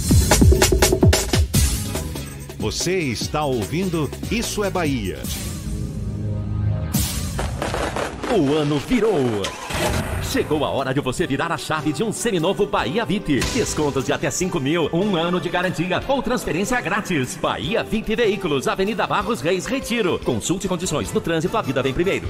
Você 2.58 3.00
está 3.00 3.44
ouvindo 3.44 4.10
Isso 4.32 4.64
é 4.64 4.70
Bahia. 4.70 5.20
O 8.34 8.54
ano 8.54 8.80
virou. 8.80 9.44
Chegou 10.32 10.64
a 10.64 10.70
hora 10.70 10.94
de 10.94 11.02
você 11.02 11.28
virar 11.28 11.52
a 11.52 11.58
chave 11.58 11.92
de 11.92 12.04
um 12.04 12.12
seminovo 12.12 12.66
Bahia 12.66 13.04
VIP. 13.04 13.42
Descontos 13.54 14.06
de 14.06 14.14
até 14.14 14.32
5 14.32 14.62
mil, 14.62 14.90
um 14.94 15.16
ano 15.18 15.42
de 15.42 15.50
garantia 15.50 16.02
ou 16.08 16.22
transferência 16.22 16.80
grátis. 16.80 17.36
Bahia 17.36 17.84
VIP 17.84 18.16
Veículos, 18.16 18.66
Avenida 18.68 19.06
Barros 19.06 19.42
Reis, 19.42 19.66
Retiro. 19.66 20.20
Consulte 20.24 20.70
condições. 20.70 21.12
No 21.12 21.20
trânsito, 21.20 21.58
a 21.58 21.62
vida 21.62 21.84
vem 21.84 21.94
primeiro. 21.94 22.30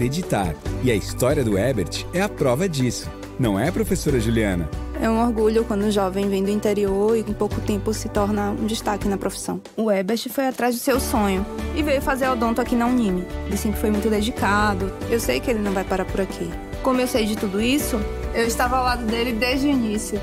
acreditar. 0.01 0.55
E 0.83 0.89
a 0.89 0.95
história 0.95 1.43
do 1.43 1.57
Ebert 1.57 2.05
é 2.11 2.21
a 2.21 2.29
prova 2.29 2.67
disso. 2.67 3.07
Não 3.39 3.59
é, 3.59 3.69
professora 3.69 4.19
Juliana? 4.19 4.67
É 4.99 5.09
um 5.09 5.21
orgulho 5.21 5.63
quando 5.63 5.83
um 5.85 5.91
jovem 5.91 6.29
vem 6.29 6.43
do 6.43 6.49
interior 6.49 7.15
e 7.15 7.21
em 7.21 7.33
pouco 7.33 7.59
tempo 7.61 7.93
se 7.93 8.09
torna 8.09 8.51
um 8.51 8.65
destaque 8.65 9.07
na 9.07 9.17
profissão. 9.17 9.61
O 9.75 9.91
Ebert 9.91 10.27
foi 10.29 10.47
atrás 10.47 10.75
do 10.75 10.81
seu 10.81 10.99
sonho 10.99 11.45
e 11.75 11.81
veio 11.81 12.01
fazer 12.01 12.27
odonto 12.27 12.61
aqui 12.61 12.75
na 12.75 12.87
Unime. 12.87 13.25
Ele 13.47 13.57
sempre 13.57 13.79
foi 13.79 13.91
muito 13.91 14.09
dedicado. 14.09 14.91
Eu 15.09 15.19
sei 15.19 15.39
que 15.39 15.49
ele 15.49 15.59
não 15.59 15.71
vai 15.71 15.83
parar 15.83 16.05
por 16.05 16.21
aqui. 16.21 16.49
Como 16.83 16.99
eu 16.99 17.07
sei 17.07 17.25
de 17.25 17.35
tudo 17.35 17.61
isso, 17.61 17.99
eu 18.33 18.45
estava 18.45 18.77
ao 18.77 18.83
lado 18.83 19.05
dele 19.05 19.33
desde 19.33 19.67
o 19.67 19.69
início. 19.69 20.19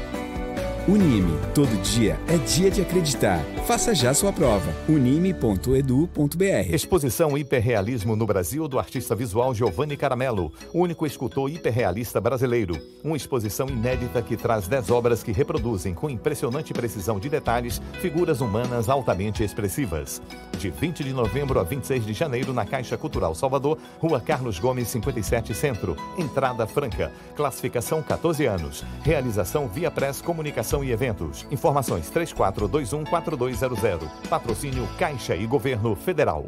Unime, 0.89 1.39
todo 1.55 1.69
dia 1.83 2.19
é 2.27 2.39
dia 2.39 2.71
de 2.71 2.81
acreditar. 2.81 3.45
Faça 3.67 3.95
já 3.95 4.15
sua 4.15 4.33
prova. 4.33 4.73
unime.edu.br. 4.89 6.75
Exposição 6.75 7.37
Hiperrealismo 7.37 8.17
no 8.17 8.25
Brasil 8.25 8.67
do 8.67 8.79
artista 8.79 9.15
visual 9.15 9.55
Giovanni 9.55 9.99
Caramelo, 9.99 10.51
único 10.73 11.05
escultor 11.05 11.51
hiperrealista 11.51 12.23
brasileiro. 12.23 12.81
Uma 13.05 13.19
exposição 13.19 13.69
inédita 13.69 14.23
que 14.23 14.35
traz 14.35 14.67
10 14.67 14.89
obras 14.91 15.23
que 15.23 15.31
reproduzem 15.31 15.93
com 15.93 16.09
impressionante 16.09 16.73
precisão 16.73 17.21
de 17.21 17.29
detalhes 17.29 17.83
figuras 18.01 18.41
humanas 18.41 18.89
altamente 18.89 19.45
expressivas. 19.45 20.23
De 20.57 20.71
20 20.71 21.05
de 21.05 21.13
novembro 21.13 21.61
a 21.61 21.65
26 21.65 22.07
de 22.07 22.15
janeiro 22.15 22.55
na 22.55 22.65
Caixa 22.65 22.97
Cultural 22.97 23.35
Salvador, 23.35 23.77
Rua 23.99 24.23
Carlos 24.23 24.59
Gomes 24.59 24.89
57 24.89 25.53
Centro. 25.55 25.95
Entrada 26.17 26.67
franca. 26.67 27.13
Classificação 27.37 28.03
14 28.03 28.47
anos. 28.47 28.83
Realização 29.03 29.69
Via 29.69 29.91
Press 29.91 30.23
Comunicação 30.23 30.78
e 30.83 30.91
Eventos. 30.91 31.47
Informações 31.51 32.11
34214200. 32.11 34.09
Patrocínio 34.29 34.87
Caixa 34.99 35.35
e 35.37 35.47
Governo 35.47 35.95
Federal. 35.95 36.45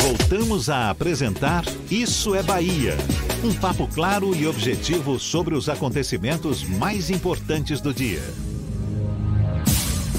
Voltamos 0.00 0.68
a 0.68 0.90
apresentar 0.90 1.64
Isso 1.90 2.34
é 2.34 2.42
Bahia. 2.42 2.96
Um 3.44 3.54
papo 3.54 3.88
claro 3.88 4.34
e 4.34 4.46
objetivo 4.46 5.18
sobre 5.18 5.54
os 5.54 5.68
acontecimentos 5.68 6.64
mais 6.64 7.10
importantes 7.10 7.80
do 7.80 7.94
dia. 7.94 8.49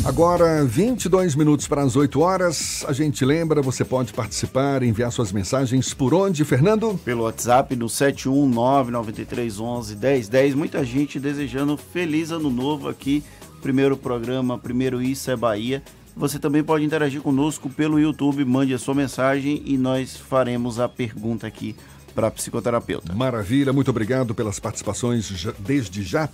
Agora, 0.04 0.66
22 0.66 1.36
minutos 1.36 1.68
para 1.68 1.84
as 1.84 1.96
8 1.96 2.20
horas. 2.20 2.84
A 2.88 2.94
gente 2.94 3.24
lembra, 3.24 3.62
você 3.62 3.86
pode 3.86 4.12
participar, 4.12 4.82
enviar 4.82 5.12
suas 5.12 5.32
mensagens 5.32 5.94
por 5.94 6.12
onde, 6.12 6.44
Fernando? 6.44 7.00
Pelo 7.06 7.26
WhatsApp 7.26 7.76
no 7.76 7.86
71993111010. 7.86 10.56
Muita 10.56 10.84
gente 10.84 11.20
desejando 11.20 11.78
feliz 11.78 12.32
ano 12.32 12.50
novo 12.50 12.90
aqui. 12.90 13.24
Primeiro 13.62 13.96
programa, 13.96 14.58
primeiro 14.58 15.04
Isso 15.04 15.30
é 15.30 15.36
Bahia. 15.36 15.84
Você 16.16 16.40
também 16.40 16.64
pode 16.64 16.84
interagir 16.84 17.22
conosco 17.22 17.70
pelo 17.70 18.00
YouTube, 18.00 18.44
mande 18.44 18.74
a 18.74 18.80
sua 18.80 18.96
mensagem 18.96 19.62
e 19.66 19.78
nós 19.78 20.18
faremos 20.18 20.80
a 20.80 20.90
pergunta 20.90 21.46
aqui 21.46 21.76
para 22.12 22.30
psicoterapeuta. 22.30 23.14
Maravilha, 23.14 23.74
muito 23.74 23.90
obrigado 23.90 24.36
pelas 24.36 24.60
participações 24.60 25.48
desde 25.60 26.04
já. 26.04 26.30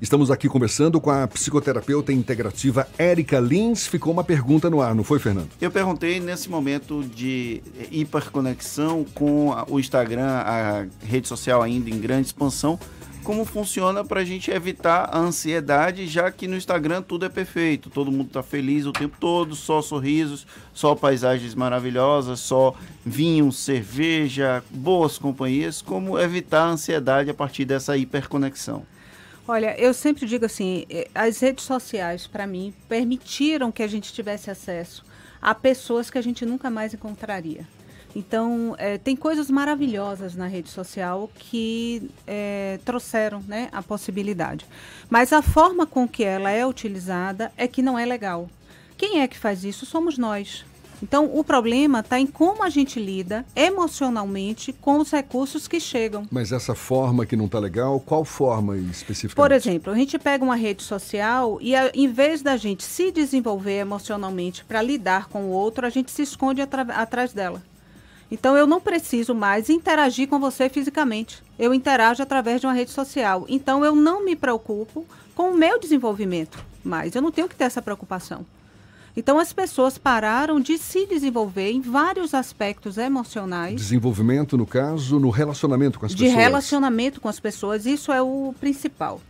Estamos 0.00 0.32
aqui 0.32 0.48
conversando 0.48 1.00
com 1.00 1.10
a 1.10 1.28
psicoterapeuta 1.28 2.12
integrativa 2.12 2.88
Érica 2.98 3.38
Lins. 3.38 3.86
Ficou 3.86 4.12
uma 4.12 4.24
pergunta 4.24 4.68
no 4.68 4.80
ar, 4.80 4.94
não 4.94 5.04
foi, 5.04 5.20
Fernando? 5.20 5.50
Eu 5.60 5.70
perguntei 5.70 6.18
nesse 6.18 6.50
momento 6.50 7.04
de 7.04 7.62
hiperconexão 7.90 9.04
com 9.14 9.54
o 9.68 9.78
Instagram, 9.78 10.26
a 10.26 10.86
rede 11.04 11.28
social 11.28 11.62
ainda 11.62 11.88
em 11.88 12.00
grande 12.00 12.26
expansão, 12.26 12.78
como 13.22 13.44
funciona 13.44 14.04
para 14.04 14.20
a 14.20 14.24
gente 14.24 14.50
evitar 14.50 15.08
a 15.12 15.18
ansiedade, 15.18 16.06
já 16.06 16.30
que 16.30 16.46
no 16.46 16.56
Instagram 16.56 17.02
tudo 17.02 17.24
é 17.24 17.28
perfeito, 17.28 17.90
todo 17.90 18.10
mundo 18.10 18.28
está 18.28 18.42
feliz 18.42 18.84
o 18.86 18.92
tempo 18.92 19.16
todo, 19.18 19.54
só 19.54 19.80
sorrisos, 19.80 20.46
só 20.74 20.94
paisagens 20.94 21.54
maravilhosas, 21.54 22.40
só 22.40 22.74
vinho, 23.04 23.50
cerveja, 23.52 24.62
boas 24.70 25.18
companhias. 25.18 25.80
Como 25.80 26.18
evitar 26.18 26.62
a 26.62 26.70
ansiedade 26.70 27.30
a 27.30 27.34
partir 27.34 27.64
dessa 27.64 27.96
hiperconexão? 27.96 28.84
Olha, 29.46 29.78
eu 29.78 29.92
sempre 29.92 30.26
digo 30.26 30.44
assim, 30.44 30.84
eh, 30.88 31.08
as 31.14 31.40
redes 31.40 31.64
sociais, 31.64 32.26
para 32.26 32.46
mim, 32.46 32.72
permitiram 32.88 33.72
que 33.72 33.82
a 33.82 33.88
gente 33.88 34.12
tivesse 34.12 34.50
acesso 34.50 35.04
a 35.40 35.52
pessoas 35.54 36.08
que 36.08 36.18
a 36.18 36.22
gente 36.22 36.46
nunca 36.46 36.70
mais 36.70 36.94
encontraria. 36.94 37.66
Então, 38.14 38.74
eh, 38.78 38.98
tem 38.98 39.16
coisas 39.16 39.50
maravilhosas 39.50 40.34
na 40.34 40.46
rede 40.46 40.68
social 40.68 41.30
que 41.38 42.10
eh, 42.26 42.78
trouxeram 42.84 43.42
né, 43.48 43.68
a 43.72 43.82
possibilidade. 43.82 44.66
Mas 45.08 45.32
a 45.32 45.40
forma 45.40 45.86
com 45.86 46.06
que 46.06 46.22
ela 46.22 46.50
é 46.50 46.66
utilizada 46.66 47.50
é 47.56 47.66
que 47.66 47.80
não 47.80 47.98
é 47.98 48.04
legal. 48.04 48.50
Quem 48.98 49.20
é 49.20 49.26
que 49.28 49.38
faz 49.38 49.64
isso? 49.64 49.86
Somos 49.86 50.18
nós. 50.18 50.64
Então, 51.02 51.28
o 51.36 51.42
problema 51.42 51.98
está 51.98 52.20
em 52.20 52.26
como 52.26 52.62
a 52.62 52.68
gente 52.68 53.00
lida 53.00 53.44
emocionalmente 53.56 54.72
com 54.72 54.98
os 54.98 55.10
recursos 55.10 55.66
que 55.66 55.80
chegam. 55.80 56.24
Mas 56.30 56.52
essa 56.52 56.74
forma 56.76 57.26
que 57.26 57.34
não 57.34 57.46
está 57.46 57.58
legal, 57.58 57.98
qual 57.98 58.24
forma 58.24 58.76
especificamente? 58.76 59.34
Por 59.34 59.50
exemplo, 59.50 59.92
a 59.92 59.96
gente 59.96 60.16
pega 60.18 60.44
uma 60.44 60.54
rede 60.54 60.82
social 60.84 61.58
e, 61.60 61.74
a- 61.74 61.90
em 61.92 62.06
vez 62.06 62.40
da 62.42 62.56
gente 62.56 62.84
se 62.84 63.10
desenvolver 63.10 63.78
emocionalmente 63.78 64.64
para 64.64 64.80
lidar 64.80 65.28
com 65.28 65.46
o 65.46 65.50
outro, 65.50 65.84
a 65.84 65.90
gente 65.90 66.10
se 66.12 66.22
esconde 66.22 66.60
atra- 66.62 66.82
atrás 66.94 67.32
dela. 67.32 67.60
Então, 68.32 68.56
eu 68.56 68.66
não 68.66 68.80
preciso 68.80 69.34
mais 69.34 69.68
interagir 69.68 70.26
com 70.26 70.40
você 70.40 70.70
fisicamente. 70.70 71.42
Eu 71.58 71.74
interajo 71.74 72.22
através 72.22 72.62
de 72.62 72.66
uma 72.66 72.72
rede 72.72 72.90
social. 72.90 73.44
Então, 73.46 73.84
eu 73.84 73.94
não 73.94 74.24
me 74.24 74.34
preocupo 74.34 75.04
com 75.34 75.50
o 75.50 75.54
meu 75.54 75.78
desenvolvimento 75.78 76.64
mais. 76.82 77.14
Eu 77.14 77.20
não 77.20 77.30
tenho 77.30 77.46
que 77.46 77.54
ter 77.54 77.64
essa 77.64 77.82
preocupação. 77.82 78.46
Então, 79.14 79.38
as 79.38 79.52
pessoas 79.52 79.98
pararam 79.98 80.58
de 80.58 80.78
se 80.78 81.04
desenvolver 81.04 81.72
em 81.72 81.82
vários 81.82 82.32
aspectos 82.32 82.96
emocionais 82.96 83.76
Desenvolvimento, 83.76 84.56
no 84.56 84.64
caso, 84.64 85.20
no 85.20 85.28
relacionamento 85.28 86.00
com 86.00 86.06
as 86.06 86.14
de 86.14 86.24
pessoas. 86.24 86.42
relacionamento 86.42 87.20
com 87.20 87.28
as 87.28 87.38
pessoas, 87.38 87.84
isso 87.84 88.10
é 88.10 88.22
o 88.22 88.54
principal. 88.58 89.20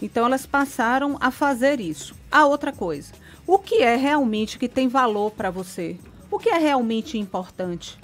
Então 0.00 0.24
elas 0.26 0.46
passaram 0.46 1.16
a 1.20 1.32
fazer 1.32 1.80
isso. 1.80 2.14
A 2.30 2.46
outra 2.46 2.70
coisa, 2.70 3.12
o 3.44 3.58
que 3.58 3.82
é 3.82 3.96
realmente 3.96 4.58
que 4.60 4.68
tem 4.68 4.86
valor 4.86 5.32
para 5.32 5.50
você? 5.50 5.96
O 6.30 6.38
que 6.38 6.50
é 6.50 6.58
realmente 6.58 7.18
importante? 7.18 7.98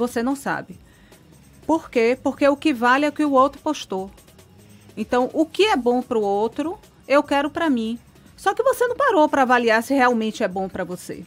Você 0.00 0.22
não 0.22 0.34
sabe. 0.34 0.78
Por 1.66 1.90
quê? 1.90 2.18
Porque 2.22 2.48
o 2.48 2.56
que 2.56 2.72
vale 2.72 3.04
é 3.04 3.10
o 3.10 3.12
que 3.12 3.22
o 3.22 3.32
outro 3.32 3.60
postou. 3.60 4.10
Então, 4.96 5.28
o 5.34 5.44
que 5.44 5.64
é 5.66 5.76
bom 5.76 6.00
para 6.00 6.18
o 6.18 6.22
outro, 6.22 6.78
eu 7.06 7.22
quero 7.22 7.50
para 7.50 7.68
mim. 7.68 7.98
Só 8.34 8.54
que 8.54 8.62
você 8.62 8.86
não 8.86 8.96
parou 8.96 9.28
para 9.28 9.42
avaliar 9.42 9.82
se 9.82 9.92
realmente 9.92 10.42
é 10.42 10.48
bom 10.48 10.70
para 10.70 10.84
você. 10.84 11.22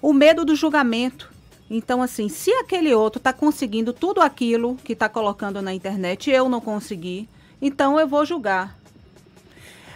O 0.00 0.14
medo 0.14 0.46
do 0.46 0.56
julgamento. 0.56 1.30
Então, 1.68 2.00
assim, 2.00 2.30
se 2.30 2.50
aquele 2.52 2.94
outro 2.94 3.18
está 3.18 3.34
conseguindo 3.34 3.92
tudo 3.92 4.22
aquilo 4.22 4.76
que 4.76 4.94
está 4.94 5.10
colocando 5.10 5.60
na 5.60 5.74
internet 5.74 6.30
e 6.30 6.32
eu 6.32 6.48
não 6.48 6.60
consegui, 6.60 7.28
então 7.60 8.00
eu 8.00 8.08
vou 8.08 8.24
julgar. 8.24 8.78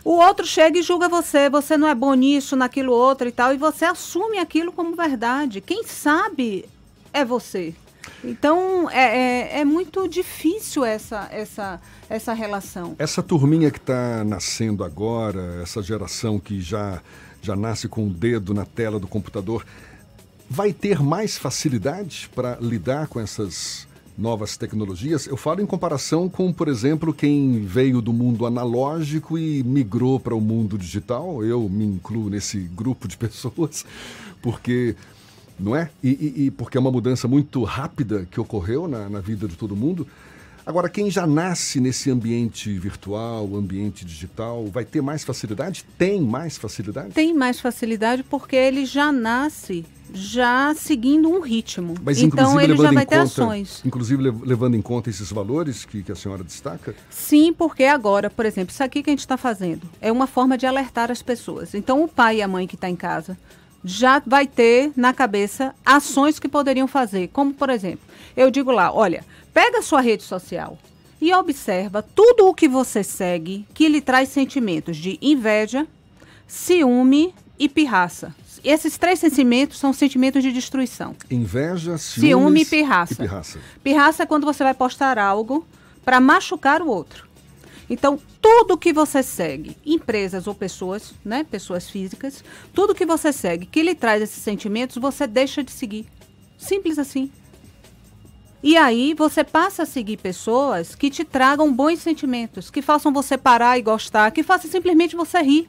O 0.05 0.13
outro 0.13 0.47
chega 0.47 0.79
e 0.79 0.83
julga 0.83 1.09
você, 1.09 1.49
você 1.49 1.79
não 1.79 1.89
é 1.89 1.95
bom 1.95 2.13
nisso, 2.13 2.55
naquilo 2.55 2.93
outro 2.93 3.29
e 3.29 3.33
tal, 3.33 3.55
e 3.55 3.57
você 3.57 3.87
assume 3.87 4.39
aquilo 4.39 4.73
como 4.73 4.95
verdade. 4.95 5.63
Quem 5.63 5.85
sabe 5.85 6.69
é 7.13 7.25
você. 7.25 7.75
Então 8.23 8.91
é, 8.91 9.59
é, 9.59 9.61
é 9.61 9.65
muito 9.65 10.07
difícil 10.09 10.85
essa, 10.85 11.29
essa, 11.31 11.81
essa 12.09 12.33
relação. 12.33 12.95
Essa 12.99 13.23
turminha 13.23 13.71
que 13.71 13.79
está 13.79 14.25
nascendo 14.25 14.85
agora, 14.85 15.61
essa 15.63 15.83
geração 15.83 16.39
que 16.39 16.61
já, 16.61 17.03
já 17.41 17.57
nasce 17.57 17.89
com 17.89 18.07
o 18.07 18.11
dedo 18.11 18.53
na 18.53 18.65
tela 18.65 18.99
do 18.99 19.09
computador, 19.09 19.65
vai 20.49 20.73
ter 20.73 21.01
mais 21.01 21.39
facilidade 21.39 22.29
para 22.35 22.59
lidar 22.61 23.07
com 23.07 23.21
essas 23.21 23.89
novas 24.19 24.57
tecnologias? 24.57 25.27
Eu 25.27 25.37
falo 25.37 25.63
em 25.63 25.67
comparação 25.67 26.29
com, 26.29 26.53
por 26.53 26.69
exemplo, 26.69 27.15
quem 27.15 27.65
veio 27.65 28.03
do 28.03 28.13
mundo 28.13 28.45
analógico 28.45 29.39
e 29.39 29.63
migrou 29.63 30.21
para 30.21 30.35
o 30.35 30.41
mundo 30.41 30.77
digital. 30.77 31.43
Eu 31.43 31.69
me 31.69 31.85
incluo 31.85 32.29
nesse 32.29 32.59
grupo 32.59 33.09
de 33.09 33.17
pessoas, 33.19 33.85
porque 34.43 34.95
não 35.61 35.77
é? 35.77 35.91
E, 36.03 36.09
e- 36.09 36.47
e 36.47 36.51
porque 36.51 36.77
é 36.77 36.81
uma 36.81 36.91
mudança 36.91 37.29
muito 37.29 37.63
rápida 37.63 38.27
que 38.31 38.41
ocorreu 38.41 38.89
na, 38.89 39.09
na 39.09 39.21
vida 39.21 39.47
de 39.47 39.57
todo 39.57 39.77
mundo. 39.77 40.07
Agora, 40.67 40.89
quem 40.89 41.11
já 41.11 41.27
nasce 41.27 41.81
nesse 41.81 42.11
ambiente 42.11 42.71
virtual, 42.79 43.49
ambiente 43.57 44.05
digital, 44.05 44.67
vai 44.67 44.85
ter 44.85 45.01
mais 45.01 45.25
facilidade? 45.25 45.85
Tem 45.99 46.21
mais 46.21 46.57
facilidade? 46.59 47.11
Tem 47.13 47.35
mais 47.35 47.59
facilidade 47.59 48.23
porque 48.23 48.55
ele 48.57 48.85
já 48.85 49.11
nasce 49.11 49.85
já 50.13 50.75
seguindo 50.77 51.29
um 51.31 51.41
ritmo. 51.41 51.95
Mas 52.05 52.21
então 52.21 52.61
ele 52.61 52.77
já 52.77 52.91
vai 52.93 53.07
ter 53.07 53.17
conta, 53.17 53.23
ações. 53.23 53.81
inclusive 53.85 54.23
lev- 54.23 54.43
levando 54.45 54.75
em 54.77 54.83
conta 54.83 55.09
esses 55.09 55.31
valores 55.33 55.85
que, 55.85 56.03
que 56.03 56.13
a 56.13 56.17
senhora 56.17 56.45
destaca. 56.45 56.95
Sim, 57.09 57.53
porque 57.53 57.85
agora, 57.85 58.29
por 58.29 58.45
exemplo, 58.45 58.73
isso 58.73 58.83
aqui 58.85 59.03
que 59.03 59.11
a 59.11 59.13
gente 59.13 59.21
está 59.21 59.37
fazendo 59.37 59.89
é 60.01 60.11
uma 60.13 60.27
forma 60.27 60.59
de 60.59 60.67
alertar 60.67 61.11
as 61.11 61.23
pessoas. 61.23 61.75
Então, 61.75 62.03
o 62.05 62.09
pai 62.09 62.39
e 62.39 62.43
a 62.43 62.49
mãe 62.49 62.67
que 62.67 62.75
está 62.75 62.89
em 62.91 62.97
casa 62.97 63.37
já 63.85 64.23
vai 64.27 64.47
ter 64.47 64.93
na 64.97 65.13
cabeça 65.13 65.75
ações 65.85 66.39
que 66.39 66.49
poderiam 66.49 66.87
fazer. 66.87 67.29
Como, 67.29 67.53
por 67.53 67.71
exemplo, 67.71 68.01
eu 68.37 68.51
digo 68.51 68.71
lá: 68.71 68.93
olha, 68.93 69.25
pega 69.53 69.79
a 69.79 69.83
sua 69.83 70.01
rede 70.01 70.23
social 70.23 70.79
e 71.21 71.33
observa 71.35 72.03
tudo 72.03 72.47
o 72.47 72.55
que 72.55 72.69
você 72.69 73.03
segue 73.03 73.67
que 73.75 73.89
lhe 73.89 74.01
traz 74.01 74.29
sentimentos 74.29 74.97
de 74.97 75.19
inveja, 75.21 75.87
ciúme 76.47 77.35
e 77.59 77.69
pirraça. 77.69 78.35
Esses 78.63 78.99
três 78.99 79.19
sentimentos 79.19 79.79
são 79.79 79.93
sentimentos 79.93 80.43
de 80.43 80.53
destruição. 80.53 81.15
Inveja, 81.31 81.97
Ciúme 81.97 82.63
e 82.63 82.67
pirraça. 82.67 83.15
E 83.15 83.17
pirraça. 83.17 83.59
Pirraça 83.83 84.23
é 84.23 84.27
quando 84.27 84.45
você 84.45 84.63
vai 84.63 84.75
postar 84.75 85.19
algo 85.19 85.67
para 86.05 86.21
machucar 86.21 86.83
o 86.83 86.89
outro. 86.89 87.30
Então, 87.91 88.21
tudo 88.41 88.79
que 88.79 88.93
você 88.93 89.21
segue, 89.21 89.77
empresas 89.85 90.47
ou 90.47 90.55
pessoas, 90.55 91.13
né, 91.25 91.43
pessoas 91.43 91.91
físicas, 91.91 92.45
tudo 92.73 92.95
que 92.95 93.05
você 93.05 93.33
segue 93.33 93.67
que 93.67 93.83
lhe 93.83 93.97
traz 93.97 94.23
esses 94.23 94.41
sentimentos, 94.41 94.97
você 94.97 95.27
deixa 95.27 95.65
de 95.65 95.73
seguir. 95.73 96.07
Simples 96.57 97.01
assim. 97.01 97.33
E 98.63 98.77
aí 98.77 99.13
você 99.13 99.43
passa 99.43 99.83
a 99.83 99.87
seguir 99.87 100.19
pessoas 100.19 100.95
que 100.95 101.11
te 101.11 101.25
tragam 101.25 101.73
bons 101.73 101.99
sentimentos, 101.99 102.71
que 102.71 102.81
façam 102.81 103.13
você 103.13 103.37
parar 103.37 103.77
e 103.77 103.83
gostar, 103.83 104.31
que 104.31 104.45
façam 104.45 104.71
simplesmente 104.71 105.17
você 105.17 105.41
rir. 105.43 105.69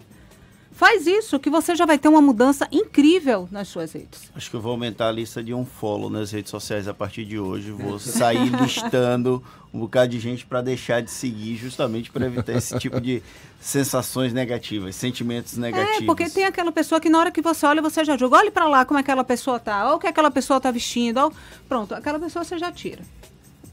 Faz 0.71 1.05
isso, 1.05 1.39
que 1.39 1.49
você 1.49 1.75
já 1.75 1.85
vai 1.85 1.97
ter 1.97 2.07
uma 2.07 2.21
mudança 2.21 2.67
incrível 2.71 3.47
nas 3.51 3.67
suas 3.67 3.91
redes. 3.91 4.31
Acho 4.33 4.49
que 4.49 4.55
eu 4.55 4.61
vou 4.61 4.71
aumentar 4.71 5.09
a 5.09 5.11
lista 5.11 5.43
de 5.43 5.53
um 5.53 5.65
follow 5.65 6.09
nas 6.09 6.31
redes 6.31 6.49
sociais 6.49 6.87
a 6.87 6.93
partir 6.93 7.25
de 7.25 7.37
hoje. 7.37 7.71
Vou 7.71 7.99
sair 7.99 8.49
listando 8.55 9.43
um 9.73 9.79
bocado 9.81 10.09
de 10.09 10.19
gente 10.19 10.45
para 10.45 10.61
deixar 10.61 11.01
de 11.01 11.11
seguir, 11.11 11.55
justamente 11.55 12.09
para 12.09 12.25
evitar 12.25 12.53
esse 12.53 12.77
tipo 12.79 12.99
de 12.99 13.21
sensações 13.59 14.33
negativas, 14.33 14.95
sentimentos 14.95 15.57
negativos. 15.57 16.01
É, 16.01 16.05
porque 16.05 16.29
tem 16.29 16.45
aquela 16.45 16.71
pessoa 16.71 16.99
que 16.99 17.09
na 17.09 17.19
hora 17.19 17.31
que 17.31 17.41
você 17.41 17.65
olha, 17.65 17.81
você 17.81 18.03
já 18.03 18.17
julga. 18.17 18.37
Olhe 18.37 18.51
pra 18.51 18.67
lá 18.67 18.85
como 18.85 18.99
aquela 18.99 19.23
pessoa 19.23 19.59
tá, 19.59 19.85
olha 19.85 19.95
o 19.95 19.99
que 19.99 20.07
aquela 20.07 20.31
pessoa 20.31 20.59
tá 20.59 20.71
vestindo. 20.71 21.17
ó. 21.17 21.31
Pronto, 21.67 21.93
aquela 21.93 22.17
pessoa 22.19 22.43
você 22.43 22.57
já 22.57 22.71
tira. 22.71 23.03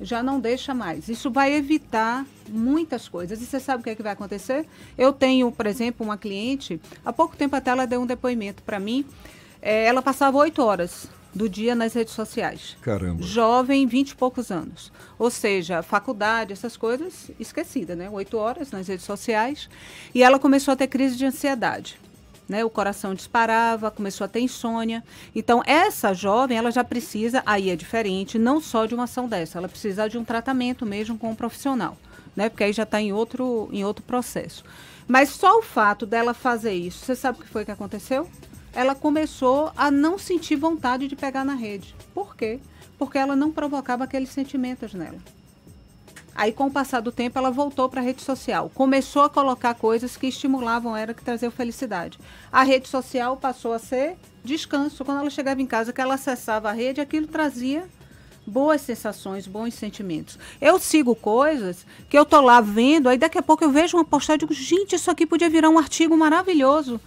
Já 0.00 0.22
não 0.22 0.38
deixa 0.38 0.72
mais. 0.72 1.08
Isso 1.08 1.30
vai 1.30 1.52
evitar 1.54 2.24
muitas 2.48 3.08
coisas. 3.08 3.40
E 3.42 3.46
você 3.46 3.58
sabe 3.58 3.80
o 3.80 3.84
que, 3.84 3.90
é 3.90 3.94
que 3.94 4.02
vai 4.02 4.12
acontecer? 4.12 4.66
Eu 4.96 5.12
tenho, 5.12 5.50
por 5.50 5.66
exemplo, 5.66 6.06
uma 6.06 6.16
cliente, 6.16 6.80
há 7.04 7.12
pouco 7.12 7.36
tempo 7.36 7.56
até 7.56 7.70
ela 7.70 7.86
deu 7.86 8.00
um 8.00 8.06
depoimento 8.06 8.62
para 8.62 8.78
mim. 8.78 9.04
É, 9.60 9.86
ela 9.86 10.00
passava 10.00 10.38
oito 10.38 10.62
horas 10.62 11.08
do 11.34 11.48
dia 11.48 11.74
nas 11.74 11.94
redes 11.94 12.14
sociais. 12.14 12.76
Caramba. 12.80 13.22
Jovem, 13.22 13.86
vinte 13.86 14.10
e 14.10 14.16
poucos 14.16 14.50
anos. 14.50 14.92
Ou 15.18 15.30
seja, 15.30 15.82
faculdade, 15.82 16.52
essas 16.52 16.76
coisas, 16.76 17.30
esquecida, 17.38 17.94
né? 17.94 18.08
Oito 18.10 18.36
horas 18.38 18.70
nas 18.70 18.88
redes 18.88 19.04
sociais. 19.04 19.68
E 20.14 20.22
ela 20.22 20.38
começou 20.38 20.72
a 20.72 20.76
ter 20.76 20.86
crise 20.86 21.16
de 21.16 21.26
ansiedade. 21.26 21.98
Né? 22.48 22.64
O 22.64 22.70
coração 22.70 23.14
disparava, 23.14 23.90
começou 23.90 24.24
a 24.24 24.28
ter 24.28 24.40
insônia. 24.40 25.04
Então, 25.34 25.62
essa 25.66 26.14
jovem, 26.14 26.56
ela 26.56 26.70
já 26.70 26.82
precisa, 26.82 27.42
aí 27.44 27.68
é 27.68 27.76
diferente, 27.76 28.38
não 28.38 28.60
só 28.60 28.86
de 28.86 28.94
uma 28.94 29.04
ação 29.04 29.28
dessa, 29.28 29.58
ela 29.58 29.68
precisa 29.68 30.08
de 30.08 30.16
um 30.16 30.24
tratamento 30.24 30.86
mesmo 30.86 31.18
com 31.18 31.30
um 31.30 31.34
profissional. 31.34 31.96
Né? 32.34 32.48
Porque 32.48 32.64
aí 32.64 32.72
já 32.72 32.84
está 32.84 33.00
em 33.00 33.12
outro, 33.12 33.68
em 33.72 33.84
outro 33.84 34.02
processo. 34.02 34.64
Mas 35.06 35.30
só 35.30 35.58
o 35.58 35.62
fato 35.62 36.06
dela 36.06 36.32
fazer 36.32 36.72
isso, 36.72 37.04
você 37.04 37.16
sabe 37.16 37.38
o 37.38 37.42
que 37.42 37.48
foi 37.48 37.64
que 37.64 37.70
aconteceu? 37.70 38.28
Ela 38.74 38.94
começou 38.94 39.72
a 39.76 39.90
não 39.90 40.18
sentir 40.18 40.56
vontade 40.56 41.08
de 41.08 41.16
pegar 41.16 41.44
na 41.44 41.54
rede. 41.54 41.94
Por 42.14 42.36
quê? 42.36 42.60
Porque 42.98 43.18
ela 43.18 43.34
não 43.34 43.50
provocava 43.50 44.04
aqueles 44.04 44.28
sentimentos 44.28 44.92
nela. 44.94 45.18
Aí, 46.38 46.52
com 46.52 46.68
o 46.68 46.70
passar 46.70 47.00
do 47.00 47.10
tempo, 47.10 47.36
ela 47.36 47.50
voltou 47.50 47.88
para 47.88 48.00
a 48.00 48.04
rede 48.04 48.22
social. 48.22 48.70
Começou 48.72 49.22
a 49.22 49.28
colocar 49.28 49.74
coisas 49.74 50.16
que 50.16 50.28
estimulavam 50.28 50.96
ela, 50.96 51.12
que 51.12 51.24
traziam 51.24 51.50
felicidade. 51.50 52.16
A 52.52 52.62
rede 52.62 52.86
social 52.86 53.36
passou 53.36 53.72
a 53.72 53.78
ser 53.80 54.16
descanso. 54.44 55.04
Quando 55.04 55.18
ela 55.18 55.30
chegava 55.30 55.60
em 55.60 55.66
casa, 55.66 55.92
que 55.92 56.00
ela 56.00 56.14
acessava 56.14 56.70
a 56.70 56.72
rede, 56.72 57.00
aquilo 57.00 57.26
trazia 57.26 57.88
boas 58.46 58.82
sensações, 58.82 59.48
bons 59.48 59.74
sentimentos. 59.74 60.38
Eu 60.60 60.78
sigo 60.78 61.16
coisas 61.16 61.84
que 62.08 62.16
eu 62.16 62.24
tô 62.24 62.40
lá 62.40 62.60
vendo, 62.60 63.08
aí 63.08 63.18
daqui 63.18 63.36
a 63.36 63.42
pouco 63.42 63.64
eu 63.64 63.72
vejo 63.72 63.96
uma 63.96 64.04
postagem 64.04 64.36
e 64.36 64.46
digo, 64.46 64.54
gente, 64.54 64.94
isso 64.94 65.10
aqui 65.10 65.26
podia 65.26 65.50
virar 65.50 65.68
um 65.68 65.76
artigo 65.76 66.16
maravilhoso. 66.16 67.00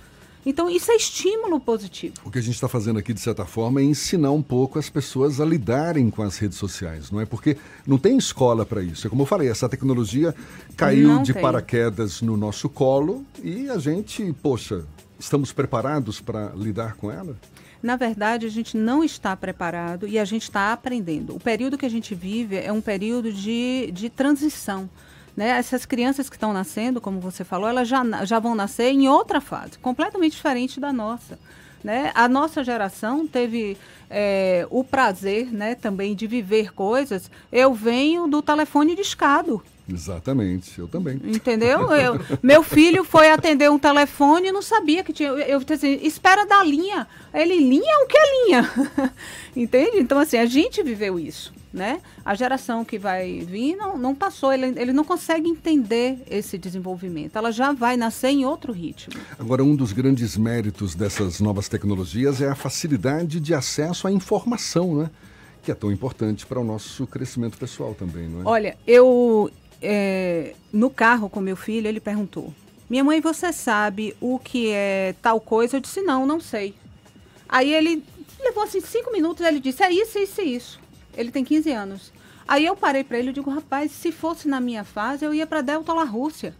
Então, 0.45 0.69
isso 0.69 0.91
é 0.91 0.95
estímulo 0.95 1.59
positivo. 1.59 2.15
O 2.25 2.31
que 2.31 2.39
a 2.39 2.41
gente 2.41 2.55
está 2.55 2.67
fazendo 2.67 2.97
aqui, 2.97 3.13
de 3.13 3.19
certa 3.19 3.45
forma, 3.45 3.79
é 3.79 3.83
ensinar 3.83 4.31
um 4.31 4.41
pouco 4.41 4.79
as 4.79 4.89
pessoas 4.89 5.39
a 5.39 5.45
lidarem 5.45 6.09
com 6.09 6.23
as 6.23 6.37
redes 6.37 6.57
sociais, 6.57 7.11
não 7.11 7.21
é? 7.21 7.25
Porque 7.25 7.57
não 7.85 7.97
tem 7.97 8.17
escola 8.17 8.65
para 8.65 8.81
isso. 8.81 9.05
É 9.05 9.09
como 9.09 9.21
eu 9.21 9.25
falei, 9.27 9.49
essa 9.49 9.69
tecnologia 9.69 10.33
caiu 10.75 11.09
Não 11.09 11.23
de 11.23 11.33
tem. 11.33 11.41
paraquedas 11.41 12.21
no 12.21 12.35
nosso 12.35 12.67
colo 12.69 13.23
e 13.43 13.69
a 13.69 13.77
gente, 13.77 14.33
poxa, 14.41 14.83
estamos 15.19 15.53
preparados 15.53 16.19
para 16.19 16.51
lidar 16.55 16.95
com 16.95 17.11
ela? 17.11 17.37
Na 17.81 17.95
verdade, 17.95 18.45
a 18.45 18.49
gente 18.49 18.77
não 18.77 19.03
está 19.03 19.35
preparado 19.35 20.07
e 20.07 20.19
a 20.19 20.25
gente 20.25 20.43
está 20.43 20.71
aprendendo. 20.71 21.35
O 21.35 21.39
período 21.39 21.77
que 21.77 21.85
a 21.85 21.89
gente 21.89 22.13
vive 22.13 22.55
é 22.55 22.71
um 22.71 22.81
período 22.81 23.31
de, 23.31 23.89
de 23.91 24.09
transição. 24.09 24.89
Né? 25.35 25.49
Essas 25.49 25.85
crianças 25.85 26.29
que 26.29 26.35
estão 26.35 26.51
nascendo, 26.53 26.99
como 26.99 27.19
você 27.19 27.43
falou, 27.43 27.69
elas 27.69 27.87
já, 27.87 28.03
já 28.25 28.39
vão 28.39 28.53
nascer 28.55 28.91
em 28.91 29.07
outra 29.07 29.39
fase, 29.39 29.77
completamente 29.79 30.33
diferente 30.33 30.79
da 30.79 30.91
nossa. 30.91 31.39
Né? 31.83 32.11
A 32.13 32.27
nossa 32.27 32.63
geração 32.63 33.25
teve 33.27 33.75
é, 34.09 34.67
o 34.69 34.83
prazer 34.83 35.51
né, 35.51 35.73
também 35.73 36.13
de 36.13 36.27
viver 36.27 36.73
coisas. 36.73 37.31
Eu 37.51 37.73
venho 37.73 38.27
do 38.27 38.41
telefone 38.41 38.95
discado. 38.95 39.63
Exatamente, 39.89 40.77
eu 40.79 40.87
também. 40.87 41.19
Entendeu? 41.23 41.91
Eu- 41.95 42.19
meu 42.41 42.61
filho 42.63 43.03
foi 43.03 43.29
atender 43.29 43.69
um 43.69 43.79
telefone 43.79 44.49
e 44.49 44.51
não 44.51 44.61
sabia 44.61 45.03
que 45.03 45.11
tinha. 45.11 45.29
Eu, 45.29 45.37
eu 45.39 45.59
disse 45.59 45.73
assim, 45.73 45.99
espera 46.05 46.45
da 46.45 46.63
linha. 46.63 47.07
Ele, 47.33 47.57
linha? 47.57 48.03
O 48.03 48.07
que 48.07 48.17
é 48.17 48.45
linha? 48.45 48.71
Entende? 49.55 49.97
Então, 49.99 50.19
assim, 50.19 50.37
a 50.37 50.45
gente 50.45 50.83
viveu 50.83 51.19
isso, 51.19 51.51
né? 51.73 52.01
A 52.23 52.35
geração 52.35 52.83
que 52.83 52.97
vai 52.99 53.39
vir 53.39 53.75
não, 53.75 53.97
não 53.97 54.13
passou, 54.13 54.51
ele, 54.51 54.79
ele 54.79 54.91
não 54.91 55.03
consegue 55.03 55.47
entender 55.47 56.21
esse 56.29 56.57
desenvolvimento. 56.57 57.35
Ela 57.37 57.51
já 57.51 57.71
vai 57.71 57.95
nascer 57.95 58.29
em 58.29 58.45
outro 58.45 58.73
ritmo. 58.73 59.13
Agora, 59.39 59.63
um 59.63 59.75
dos 59.75 59.93
grandes 59.93 60.37
méritos 60.37 60.95
dessas 60.95 61.39
novas 61.39 61.69
tecnologias 61.69 62.41
é 62.41 62.49
a 62.49 62.55
facilidade 62.55 63.39
de 63.39 63.53
acesso 63.53 64.07
à 64.07 64.11
informação, 64.11 64.95
né? 64.95 65.09
Que 65.63 65.71
é 65.71 65.75
tão 65.75 65.91
importante 65.91 66.45
para 66.45 66.59
o 66.59 66.63
nosso 66.63 67.05
crescimento 67.07 67.57
pessoal 67.57 67.93
também, 67.93 68.27
não 68.27 68.41
é? 68.41 68.43
Olha, 68.45 68.77
eu 68.85 69.51
é, 69.81 70.53
no 70.71 70.89
carro 70.89 71.29
com 71.29 71.41
meu 71.41 71.55
filho, 71.55 71.87
ele 71.87 71.99
perguntou: 71.99 72.53
Minha 72.89 73.03
mãe, 73.03 73.19
você 73.19 73.51
sabe 73.51 74.15
o 74.21 74.37
que 74.37 74.69
é 74.71 75.15
tal 75.21 75.39
coisa? 75.41 75.77
Eu 75.77 75.81
disse: 75.81 76.01
Não, 76.01 76.25
não 76.25 76.39
sei. 76.39 76.75
Aí 77.49 77.73
ele 77.73 78.03
levou 78.39 78.63
assim 78.63 78.79
cinco 78.79 79.11
minutos, 79.11 79.45
ele 79.45 79.59
disse: 79.59 79.83
É 79.83 79.91
isso, 79.91 80.19
isso 80.19 80.41
e 80.41 80.55
isso. 80.55 80.79
Ele 81.15 81.31
tem 81.31 81.43
15 81.43 81.71
anos. 81.71 82.11
Aí 82.47 82.65
eu 82.65 82.75
parei 82.75 83.03
para 83.03 83.17
ele 83.19 83.29
e 83.29 83.33
digo: 83.33 83.49
Rapaz, 83.49 83.91
se 83.91 84.11
fosse 84.11 84.47
na 84.47 84.59
minha 84.59 84.83
fase, 84.83 85.23
eu 85.25 85.33
ia 85.33 85.45
para 85.47 85.61
Delta 85.61 85.93
La 85.93 86.03
Rússia. 86.03 86.53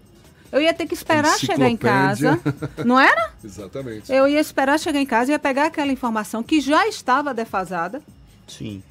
Eu 0.51 0.61
ia 0.61 0.73
ter 0.73 0.85
que 0.85 0.93
esperar 0.93 1.37
chegar 1.39 1.69
em 1.69 1.77
casa. 1.77 2.39
Não 2.85 2.99
era? 2.99 3.31
Exatamente. 3.43 4.11
Eu 4.11 4.27
ia 4.27 4.39
esperar 4.39 4.77
chegar 4.79 4.99
em 4.99 5.05
casa, 5.05 5.31
ia 5.31 5.39
pegar 5.39 5.65
aquela 5.67 5.91
informação 5.91 6.43
que 6.43 6.59
já 6.59 6.85
estava 6.87 7.33
defasada. 7.33 8.01
Sim. 8.47 8.83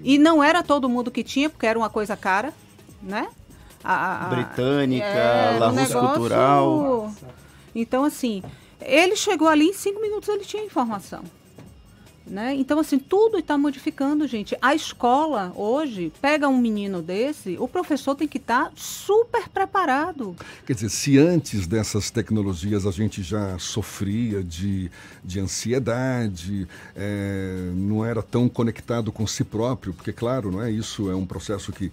E 0.00 0.18
não 0.18 0.42
era 0.42 0.62
todo 0.62 0.88
mundo 0.88 1.10
que 1.10 1.22
tinha, 1.22 1.48
porque 1.50 1.66
era 1.66 1.78
uma 1.78 1.88
coisa 1.90 2.16
cara, 2.16 2.52
né? 3.02 3.28
A- 3.82 4.24
a- 4.26 4.28
Britânica, 4.28 5.04
é, 5.06 5.58
La 5.58 5.68
Rússia 5.68 5.84
negócio- 5.88 6.08
Cultural. 6.14 7.12
Então, 7.74 8.02
assim, 8.04 8.42
ele 8.80 9.14
chegou 9.14 9.46
ali 9.46 9.66
em 9.66 9.72
cinco 9.74 10.00
minutos, 10.00 10.28
ele 10.30 10.44
tinha 10.44 10.64
informação. 10.64 11.22
Né? 12.26 12.54
Então, 12.54 12.78
assim, 12.78 12.98
tudo 12.98 13.38
está 13.38 13.58
modificando, 13.58 14.26
gente. 14.26 14.56
A 14.62 14.74
escola, 14.74 15.52
hoje, 15.54 16.10
pega 16.22 16.48
um 16.48 16.56
menino 16.56 17.02
desse, 17.02 17.56
o 17.58 17.68
professor 17.68 18.14
tem 18.14 18.26
que 18.26 18.38
estar 18.38 18.72
super 18.74 19.46
preparado. 19.48 20.34
Quer 20.66 20.72
dizer, 20.72 20.88
se 20.88 21.18
antes 21.18 21.66
dessas 21.66 22.10
tecnologias 22.10 22.86
a 22.86 22.90
gente 22.90 23.22
já 23.22 23.58
sofria 23.58 24.42
de, 24.42 24.90
de 25.22 25.38
ansiedade, 25.38 26.66
é, 26.96 27.70
não 27.74 28.02
era 28.04 28.22
tão 28.22 28.48
conectado 28.48 29.12
com 29.12 29.26
si 29.26 29.44
próprio, 29.44 29.92
porque, 29.92 30.12
claro, 30.12 30.50
não 30.50 30.62
é 30.62 30.70
isso 30.70 31.10
é 31.10 31.14
um 31.14 31.26
processo 31.26 31.72
que, 31.72 31.92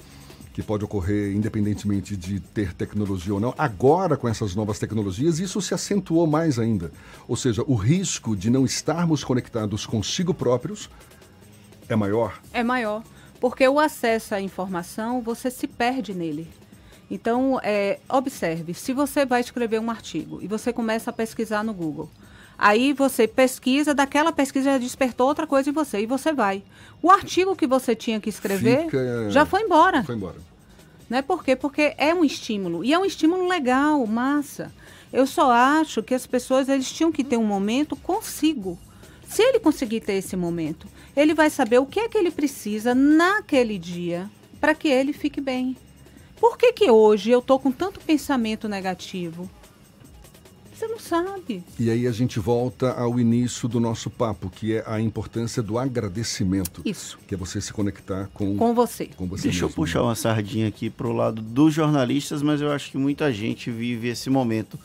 que 0.54 0.62
pode 0.62 0.84
ocorrer 0.84 1.36
independentemente 1.36 2.16
de 2.18 2.40
ter 2.40 2.74
tecnologia 2.74 3.34
ou 3.34 3.40
não. 3.40 3.54
Agora, 3.58 4.18
com 4.18 4.28
essas 4.28 4.56
novas 4.56 4.80
tecnologias, 4.80 5.40
isso 5.40 5.62
se 5.62 5.74
acentuou 5.74 6.28
mais 6.28 6.60
ainda. 6.60 6.92
Ou 7.28 7.36
seja, 7.36 7.64
o 7.68 7.76
risco 7.76 8.36
de 8.36 8.50
não 8.50 8.66
estarmos 8.66 9.24
conectados 9.24 9.86
consigo 9.86 10.34
próprios 10.34 10.90
é 11.88 11.96
maior. 11.96 12.40
É 12.54 12.64
maior. 12.64 13.04
Porque 13.40 13.68
o 13.68 13.80
acesso 13.80 14.36
à 14.36 14.42
informação, 14.42 15.22
você 15.22 15.50
se 15.50 15.68
perde 15.68 16.14
nele. 16.14 16.48
Então, 17.10 17.60
é, 17.64 18.00
observe, 18.08 18.74
se 18.74 18.94
você 18.94 19.26
vai 19.26 19.42
escrever 19.42 19.80
um 19.80 19.90
artigo 19.90 20.40
e 20.42 20.48
você 20.48 20.72
começa 20.72 21.10
a 21.10 21.14
pesquisar 21.14 21.64
no 21.64 21.74
Google, 21.74 22.10
aí 22.62 22.94
você 22.94 23.28
pesquisa, 23.28 23.94
daquela 23.94 24.32
pesquisa 24.32 24.72
já 24.72 24.78
despertou 24.78 25.28
outra 25.28 25.46
coisa 25.46 25.70
em 25.70 25.74
você 25.74 26.02
e 26.02 26.06
você 26.06 26.32
vai. 26.32 26.64
O 27.02 27.10
artigo 27.10 27.56
que 27.56 27.66
você 27.68 27.96
tinha 27.96 28.22
que 28.22 28.30
escrever 28.30 28.86
Fica- 28.86 29.30
já 29.32 29.46
foi 29.46 29.64
embora. 29.64 30.04
Foi 30.04 30.16
embora. 30.16 30.38
Né? 31.10 31.22
Por 31.22 31.44
quê? 31.44 31.56
Porque 31.56 31.94
é 31.98 32.14
um 32.14 32.24
estímulo. 32.24 32.86
E 32.86 32.94
é 32.94 32.98
um 33.00 33.04
estímulo 33.04 33.48
legal, 33.48 34.06
massa. 34.06 34.72
Eu 35.12 35.28
só 35.28 35.52
acho 35.52 36.02
que 36.02 36.14
as 36.14 36.26
pessoas 36.26 36.70
eles 36.70 36.90
tinham 36.90 37.12
que 37.12 37.24
ter 37.24 37.36
um 37.36 37.44
momento 37.44 37.96
consigo. 37.98 38.80
Se 39.28 39.42
ele 39.42 39.60
conseguir 39.60 40.02
ter 40.02 40.14
esse 40.14 40.38
momento, 40.38 40.88
ele 41.16 41.34
vai 41.34 41.50
saber 41.50 41.80
o 41.80 41.86
que 41.86 42.00
é 42.00 42.08
que 42.08 42.18
ele 42.18 42.32
precisa 42.32 42.94
naquele 42.96 43.78
dia 43.78 44.30
para 44.60 44.76
que 44.76 44.88
ele 44.88 45.12
fique 45.12 45.42
bem. 45.42 45.76
Por 46.40 46.58
que, 46.58 46.72
que 46.74 46.90
hoje 46.90 47.30
eu 47.32 47.42
tô 47.42 47.60
com 47.60 47.72
tanto 47.72 48.00
pensamento 48.00 48.68
negativo? 48.70 49.50
Você 50.82 50.88
não 50.88 50.98
sabe. 51.00 51.64
E 51.80 51.92
aí 51.92 52.08
a 52.08 52.12
gente 52.12 52.40
volta 52.40 52.92
ao 52.94 53.20
início 53.20 53.70
do 53.70 53.80
nosso 53.80 54.10
papo, 54.10 54.50
que 54.50 54.74
é 54.78 54.84
a 54.88 55.00
importância 55.00 55.62
do 55.62 55.78
agradecimento. 55.78 56.82
Isso. 56.84 57.20
Que 57.28 57.36
é 57.36 57.38
você 57.38 57.62
se 57.62 57.72
conectar 57.72 58.28
com, 58.34 58.58
Com 58.58 58.74
você. 58.74 59.06
com 59.16 59.28
você 59.28 59.44
Deixa 59.44 59.60
eu 59.60 59.68
mesmo. 59.68 59.76
puxar 59.76 60.02
uma 60.02 60.16
sardinha 60.16 60.68
aqui 60.68 60.90
pro 60.90 61.12
lado 61.12 61.40
dos 61.40 61.72
jornalistas, 61.72 62.42
mas 62.42 62.62
eu 62.62 62.72
acho 62.72 62.90
que 62.90 62.98
muita 62.98 63.32
gente 63.32 63.70
vive 63.70 64.08
esse 64.08 64.28
momento. 64.28 64.80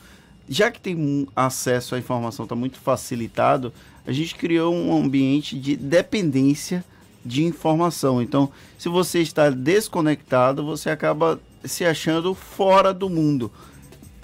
Já 0.47 0.71
que 0.71 0.79
tem 0.79 0.95
um 0.95 1.27
acesso 1.35 1.95
à 1.95 1.99
informação, 1.99 2.45
está 2.45 2.55
muito 2.55 2.79
facilitado, 2.79 3.73
a 4.07 4.13
gente 4.13 4.35
criou 4.35 4.75
um 4.75 5.03
ambiente 5.03 5.59
de 5.59 5.77
dependência 5.77 6.85
de 7.25 7.43
informação. 7.43 8.21
Então, 8.21 8.51
se 8.79 8.91
você 8.91 9.21
está 9.23 9.49
desconectado, 9.49 10.63
você 10.63 10.91
acaba 10.91 11.41
se 11.65 11.87
achando 11.87 12.35
fora 12.35 12.93
do 12.93 13.09
mundo. 13.09 13.51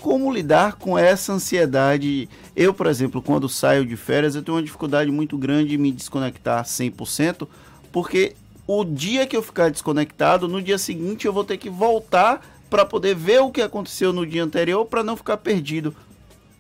Como 0.03 0.33
lidar 0.33 0.75
com 0.75 0.99
essa 0.99 1.33
ansiedade? 1.33 2.29
Eu, 2.57 2.75
por 2.75 2.89
exemplo, 2.89 3.23
quando 3.23 3.49
saio 3.49 3.87
de 3.87 3.97
férias, 3.97 4.35
eu 4.35 4.43
tenho 4.43 4.57
uma 4.57 4.63
dificuldade 4.63 5.13
muito 5.13 5.39
grande 5.39 5.69
de 5.71 5.79
me 5.79 5.93
desconectar 5.93 6.65
100%, 6.65 7.47
porque 7.93 8.35
o 8.67 8.83
dia 8.83 9.29
que 9.29 9.37
eu 9.37 9.43
ficar 9.45 9.71
desconectado, 9.71 10.49
no 10.49 10.61
dia 10.61 10.77
seguinte 10.77 11.25
eu 11.25 11.33
vou 11.33 11.45
ter 11.45 11.57
que 11.57 11.71
voltar 11.71 12.45
para 12.69 12.85
poder 12.85 13.15
ver 13.15 13.43
o 13.43 13.53
que 13.53 13.63
aconteceu 13.63 14.13
no 14.13 14.27
dia 14.27 14.43
anterior 14.43 14.85
para 14.87 15.05
não 15.05 15.17
ficar 15.17 15.37
perdido. 15.37 15.95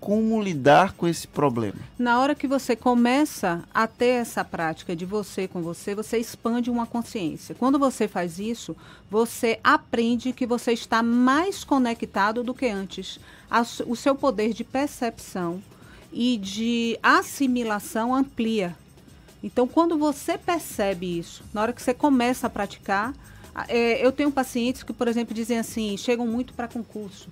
Como 0.03 0.43
lidar 0.43 0.95
com 0.95 1.07
esse 1.07 1.29
problema? 1.29 1.77
Na 1.97 2.19
hora 2.19 2.35
que 2.35 2.49
você 2.49 2.75
começa 2.75 3.63
a 3.73 3.87
ter 3.87 4.21
essa 4.21 4.45
prática 4.45 4.97
de 4.97 5.07
você 5.07 5.47
com 5.47 5.63
você, 5.63 5.95
você 5.95 6.19
expande 6.19 6.69
uma 6.69 6.89
consciência. 6.89 7.55
Quando 7.55 7.79
você 7.79 8.09
faz 8.09 8.41
isso, 8.41 8.77
você 9.09 9.61
aprende 9.63 10.33
que 10.33 10.45
você 10.45 10.73
está 10.73 11.05
mais 11.05 11.63
conectado 11.63 12.43
do 12.43 12.53
que 12.53 12.67
antes. 12.67 13.21
O 13.87 13.95
seu 13.95 14.17
poder 14.17 14.53
de 14.53 14.65
percepção 14.65 15.63
e 16.13 16.37
de 16.37 16.99
assimilação 17.01 18.13
amplia. 18.13 18.77
Então, 19.41 19.69
quando 19.69 19.97
você 19.97 20.37
percebe 20.37 21.17
isso, 21.17 21.45
na 21.55 21.63
hora 21.63 21.73
que 21.73 21.81
você 21.81 21.95
começa 21.95 22.49
a 22.49 22.51
praticar, 22.51 23.15
é, 23.69 24.05
eu 24.05 24.11
tenho 24.11 24.33
pacientes 24.33 24.83
que, 24.83 24.93
por 24.93 25.07
exemplo, 25.07 25.33
dizem 25.33 25.61
assim, 25.61 25.97
chegam 25.97 26.27
muito 26.27 26.55
para 26.55 26.67
concurso. 26.67 27.29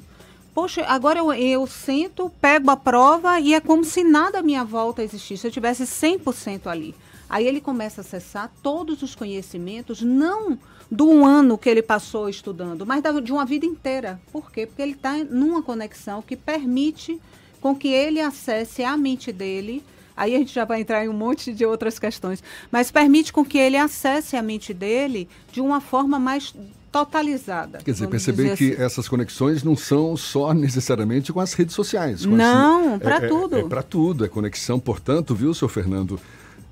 Poxa, 0.54 0.84
agora 0.86 1.18
eu, 1.18 1.32
eu 1.32 1.66
sento, 1.66 2.30
pego 2.40 2.70
a 2.70 2.76
prova 2.76 3.38
e 3.40 3.54
é 3.54 3.60
como 3.60 3.84
se 3.84 4.02
nada 4.02 4.40
à 4.40 4.42
minha 4.42 4.64
volta 4.64 5.02
existisse. 5.02 5.46
Eu 5.46 5.50
tivesse 5.52 5.84
100% 5.84 6.66
ali. 6.66 6.94
Aí 7.28 7.46
ele 7.46 7.60
começa 7.60 8.00
a 8.00 8.02
acessar 8.02 8.50
todos 8.62 9.02
os 9.02 9.14
conhecimentos, 9.14 10.02
não 10.02 10.58
do 10.90 11.24
ano 11.24 11.56
que 11.56 11.68
ele 11.70 11.82
passou 11.82 12.28
estudando, 12.28 12.84
mas 12.84 13.00
da- 13.00 13.20
de 13.20 13.32
uma 13.32 13.44
vida 13.44 13.64
inteira. 13.64 14.20
Por 14.32 14.50
quê? 14.50 14.66
Porque 14.66 14.82
ele 14.82 14.92
está 14.92 15.16
numa 15.18 15.62
conexão 15.62 16.20
que 16.20 16.34
permite 16.36 17.20
com 17.60 17.76
que 17.76 17.88
ele 17.88 18.20
acesse 18.20 18.82
a 18.82 18.96
mente 18.96 19.30
dele 19.32 19.82
Aí 20.16 20.34
a 20.34 20.38
gente 20.38 20.52
já 20.52 20.66
vai 20.66 20.82
entrar 20.82 21.02
em 21.02 21.08
um 21.08 21.14
monte 21.14 21.50
de 21.50 21.64
outras 21.64 21.98
questões. 21.98 22.42
Mas 22.70 22.90
permite 22.90 23.32
com 23.32 23.42
que 23.42 23.56
ele 23.56 23.78
acesse 23.78 24.36
a 24.36 24.42
mente 24.42 24.74
dele 24.74 25.26
de 25.50 25.62
uma 25.62 25.80
forma 25.80 26.18
mais 26.18 26.54
totalizada. 26.90 27.78
Quer 27.78 27.92
dizer, 27.92 28.08
perceber 28.08 28.42
dizer 28.42 28.56
que 28.56 28.72
assim. 28.72 28.82
essas 28.82 29.08
conexões 29.08 29.62
não 29.62 29.76
são 29.76 30.16
só 30.16 30.52
necessariamente 30.52 31.32
com 31.32 31.40
as 31.40 31.52
redes 31.52 31.74
sociais. 31.74 32.24
não, 32.24 32.98
para 32.98 33.16
é, 33.16 33.28
tudo. 33.28 33.56
É, 33.56 33.60
é 33.60 33.64
para 33.64 33.82
tudo, 33.82 34.24
é 34.24 34.28
conexão, 34.28 34.78
portanto, 34.78 35.34
viu, 35.34 35.54
seu 35.54 35.68
Fernando? 35.68 36.18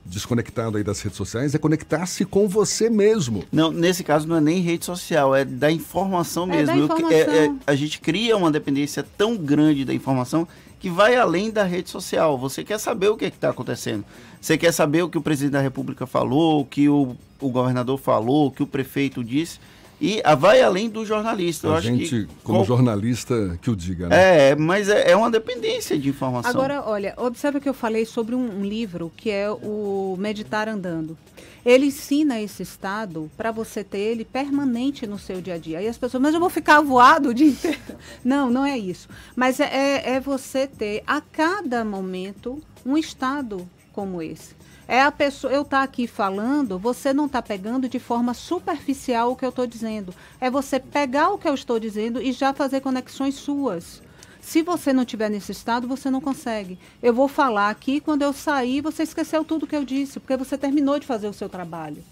desconectado 0.05 0.79
aí 0.79 0.83
das 0.83 1.03
redes 1.03 1.19
sociais 1.19 1.55
é 1.55 1.59
conectar-se 1.59 2.25
com 2.25 2.49
você 2.49 2.89
mesmo. 2.89 3.45
Não, 3.53 3.71
nesse 3.71 4.03
caso 4.03 4.27
não 4.27 4.37
é 4.37 4.41
nem 4.41 4.61
rede 4.61 4.87
social, 4.87 5.37
é 5.37 5.45
da 5.45 5.71
informação 5.71 6.47
mesmo. 6.47 6.62
É 6.62 6.64
da 6.64 6.77
informação. 6.77 7.11
É, 7.11 7.47
é, 7.47 7.53
a 7.66 7.75
gente 7.75 8.01
cria 8.01 8.35
uma 8.35 8.51
dependência 8.51 9.05
tão 9.19 9.37
grande 9.37 9.85
da 9.85 9.93
informação 9.93 10.49
que 10.81 10.89
vai 10.89 11.14
além 11.14 11.51
da 11.51 11.62
rede 11.62 11.91
social. 11.91 12.39
Você 12.39 12.64
quer 12.64 12.79
saber 12.79 13.09
o 13.09 13.19
que 13.19 13.27
é 13.27 13.29
está 13.29 13.51
acontecendo. 13.51 14.03
Você 14.41 14.57
quer 14.57 14.73
saber 14.73 15.03
o 15.03 15.11
que 15.11 15.19
o 15.19 15.21
presidente 15.21 15.53
da 15.53 15.61
República 15.61 16.07
falou, 16.07 16.62
o 16.62 16.64
que 16.64 16.89
o, 16.89 17.14
o 17.39 17.51
governador 17.51 17.99
falou, 17.99 18.47
o 18.47 18.51
que 18.51 18.62
o 18.62 18.66
prefeito 18.66 19.23
disse 19.23 19.59
e 20.01 20.23
vai 20.39 20.63
além 20.63 20.89
do 20.89 21.05
jornalista. 21.05 21.69
A 21.69 21.77
Eu 21.77 21.81
gente, 21.81 22.27
que, 22.27 22.29
como 22.45 22.65
jornalista, 22.65 23.59
que 23.61 23.71
o 23.71 23.77
diga, 23.77 24.09
né? 24.09 24.51
É, 24.51 24.57
mas 24.57 24.89
é, 24.89 25.11
é, 25.11 25.17
uma 25.17 25.31
dependência 25.31 25.99
de 25.99 26.09
informação. 26.09 26.51
Agora, 26.51 26.83
olha, 26.87 27.15
observa 27.17 27.59
que 27.59 27.69
eu 27.69 27.75
falei 27.75 28.05
sobre 28.05 28.35
um, 28.35 28.61
um 28.61 28.65
livro 28.65 29.13
que 29.17 29.31
é 29.31 29.51
o 29.51 30.17
Meditar 30.19 30.69
Andando. 30.69 31.17
Ele 31.65 31.87
ensina 31.87 32.41
esse 32.41 32.63
estado 32.63 33.31
para 33.37 33.51
você 33.51 33.83
ter 33.83 33.99
ele 33.99 34.25
permanente 34.25 35.07
no 35.07 35.19
seu 35.19 35.41
dia 35.41 35.55
a 35.55 35.59
dia. 35.59 35.79
Aí 35.79 35.89
as 35.89 35.99
pessoas, 35.99 36.23
mas 36.23 36.33
eu 36.33 36.41
vou 36.41 36.49
ficar 36.49 36.81
voado 36.81 37.31
o 37.31 37.35
dia 37.35 37.49
inteiro. 37.49 37.79
Não, 38.25 38.51
não 38.51 38.65
é 38.65 38.79
isso. 38.79 39.09
Mas 39.35 39.61
é, 39.61 39.65
é, 39.65 40.11
é 40.15 40.21
você 40.21 40.67
ter 40.67 41.03
a 41.07 41.21
cada 41.21 41.85
momento 41.85 42.63
um 42.87 42.97
estado 42.97 43.69
como 43.99 44.23
esse. 44.23 44.55
É 44.87 45.03
a 45.03 45.11
pessoa, 45.11 45.53
eu 45.53 45.63
estar 45.63 45.79
tá 45.79 45.83
aqui 45.83 46.07
falando, 46.07 46.79
você 46.79 47.13
não 47.13 47.27
está 47.27 47.43
pegando 47.43 47.89
de 47.89 47.99
forma 47.99 48.33
superficial 48.33 49.33
o 49.33 49.37
que 49.37 49.45
eu 49.45 49.49
estou 49.49 49.67
dizendo. 49.67 50.15
É 50.41 50.49
você 50.49 50.79
pegar 50.79 51.31
o 51.31 51.37
que 51.37 51.49
eu 51.49 51.55
estou 51.55 51.81
dizendo 51.81 52.23
e 52.23 52.31
já 52.31 52.55
fazer 52.55 52.81
conexões 52.81 53.35
suas. 53.35 54.01
Se 54.41 54.63
você 54.63 54.93
não 54.93 55.05
tiver 55.05 55.29
nesse 55.29 55.51
estado, 55.51 55.89
você 55.89 56.09
não 56.09 56.21
consegue. 56.21 56.79
Eu 57.03 57.13
vou 57.13 57.27
falar 57.27 57.71
aqui, 57.71 57.99
quando 57.99 58.23
eu 58.23 58.33
sair, 58.33 58.81
você 58.83 59.03
esqueceu 59.03 59.45
tudo 59.45 59.67
que 59.67 59.75
eu 59.75 59.85
disse, 59.85 60.21
porque 60.21 60.37
você 60.37 60.57
terminou 60.57 61.01
de 61.01 61.07
fazer 61.07 61.27
o 61.27 61.33
seu 61.33 61.49
trabalho. 61.49 62.05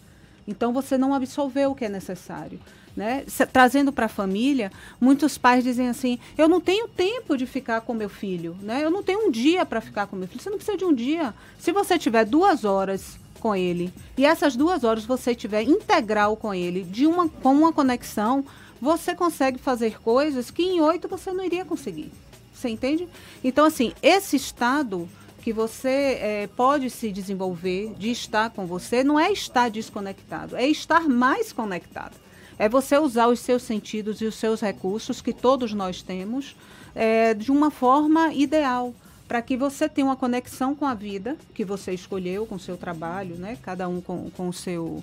Então 0.47 0.73
você 0.73 0.97
não 0.97 1.15
absolveu 1.15 1.71
o 1.71 1.75
que 1.75 1.85
é 1.85 1.89
necessário. 1.89 2.61
Né? 2.97 3.25
Trazendo 3.53 3.93
para 3.93 4.07
a 4.07 4.09
família, 4.09 4.73
muitos 4.99 5.37
pais 5.37 5.63
dizem 5.63 5.89
assim: 5.89 6.19
eu 6.39 6.49
não 6.49 6.61
tenho 6.61 6.89
tempo 6.89 7.37
de 7.37 7.45
ficar 7.47 7.83
com 7.83 7.93
meu 7.93 8.09
filho, 8.09 8.57
né? 8.63 8.83
eu 8.83 8.91
não 8.91 9.03
tenho 9.03 9.27
um 9.27 9.31
dia 9.31 9.67
para 9.67 9.83
ficar 9.83 10.07
com 10.07 10.17
meu 10.17 10.27
filho. 10.27 10.41
Você 10.41 10.49
não 10.49 10.57
precisa 10.57 10.79
de 10.79 10.85
um 10.85 10.95
dia. 10.95 11.35
Se 11.59 11.73
você 11.73 11.99
tiver 11.99 12.25
duas 12.25 12.65
horas 12.65 13.19
com 13.39 13.55
ele 13.55 13.93
e 14.17 14.25
essas 14.25 14.57
duas 14.57 14.83
horas 14.83 15.05
você 15.05 15.35
tiver 15.35 15.63
integral 15.63 16.37
com 16.37 16.55
ele, 16.55 16.85
de 16.85 17.07
uma, 17.07 17.29
com 17.29 17.53
uma 17.53 17.73
conexão, 17.73 18.45
você 18.81 19.15
consegue 19.15 19.59
fazer 19.59 20.01
coisas 20.01 20.51
que 20.51 20.63
em 20.63 20.81
oito 20.81 21.07
você 21.07 21.33
não 21.33 21.45
iria 21.45 21.65
conseguir. 21.65 22.11
Você 22.53 22.71
entende? 22.71 23.07
Então, 23.45 23.67
assim, 23.67 23.93
esse 24.03 24.37
estado 24.37 25.07
que 25.47 25.53
você 25.53 26.19
é, 26.21 26.49
pode 26.57 26.91
se 26.91 27.13
desenvolver 27.13 27.95
de 27.97 28.11
estar 28.11 28.51
com 28.51 28.67
você 28.67 29.05
não 29.05 29.17
é 29.17 29.31
estar 29.31 29.71
desconectado, 29.71 30.57
é 30.57 30.67
estar 30.67 31.09
mais 31.09 31.53
conectado. 31.53 32.17
É 32.59 32.69
você 32.69 32.99
usar 32.99 33.29
os 33.29 33.39
seus 33.39 33.63
sentidos 33.63 34.21
e 34.21 34.25
os 34.25 34.35
seus 34.35 34.61
recursos, 34.61 35.21
que 35.21 35.33
todos 35.33 35.73
nós 35.73 36.03
temos, 36.03 36.57
é, 36.97 37.33
de 37.33 37.53
uma 37.53 37.71
forma 37.71 38.35
ideal, 38.35 38.93
para 39.29 39.41
que 39.41 39.57
você 39.57 39.89
tenha 39.89 40.09
uma 40.09 40.17
conexão 40.17 40.75
com 40.75 40.85
a 40.85 40.95
vida 40.95 41.37
que 41.55 41.65
você 41.65 41.93
escolheu, 41.93 42.45
com 42.45 42.57
o 42.57 42.61
seu 42.61 42.77
trabalho, 42.77 43.37
né? 43.37 43.57
cada 43.63 43.89
um 43.89 44.01
com, 44.01 44.29
com 44.31 44.49
o 44.49 44.53
seu. 44.53 45.01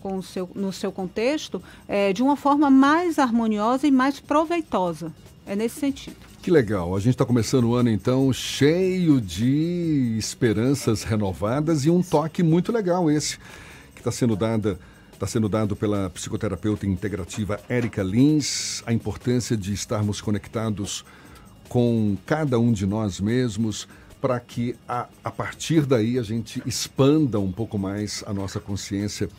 Com 0.00 0.16
o 0.16 0.22
seu, 0.22 0.48
no 0.54 0.70
seu 0.70 0.92
contexto, 0.92 1.62
é, 1.88 2.12
de 2.12 2.22
uma 2.22 2.36
forma 2.36 2.70
mais 2.70 3.18
harmoniosa 3.18 3.86
e 3.86 3.90
mais 3.90 4.20
proveitosa. 4.20 5.12
É 5.46 5.56
nesse 5.56 5.80
sentido. 5.80 6.33
Que 6.44 6.50
legal. 6.50 6.94
A 6.94 7.00
gente 7.00 7.14
está 7.14 7.24
começando 7.24 7.70
o 7.70 7.74
ano, 7.74 7.88
então, 7.88 8.30
cheio 8.30 9.18
de 9.18 10.14
esperanças 10.18 11.02
renovadas 11.02 11.86
e 11.86 11.90
um 11.90 12.02
toque 12.02 12.42
muito 12.42 12.70
legal 12.70 13.10
esse 13.10 13.38
que 13.94 14.00
está 14.00 14.12
sendo 14.12 14.36
dada 14.36 14.78
Está 15.10 15.26
sendo 15.26 15.48
dado 15.48 15.74
pela 15.74 16.10
psicoterapeuta 16.10 16.86
integrativa 16.86 17.58
Érica 17.66 18.02
Lins 18.02 18.82
a 18.84 18.92
importância 18.92 19.56
de 19.56 19.72
estarmos 19.72 20.20
conectados 20.20 21.02
com 21.66 22.14
cada 22.26 22.58
um 22.58 22.74
de 22.74 22.84
nós 22.84 23.20
mesmos 23.20 23.88
para 24.20 24.38
que 24.38 24.76
a, 24.86 25.08
a 25.24 25.30
partir 25.30 25.86
daí 25.86 26.18
a 26.18 26.22
gente 26.22 26.62
expanda 26.66 27.40
um 27.40 27.50
pouco 27.50 27.78
mais 27.78 28.22
a 28.26 28.34
nossa 28.34 28.60
consciência 28.60 29.30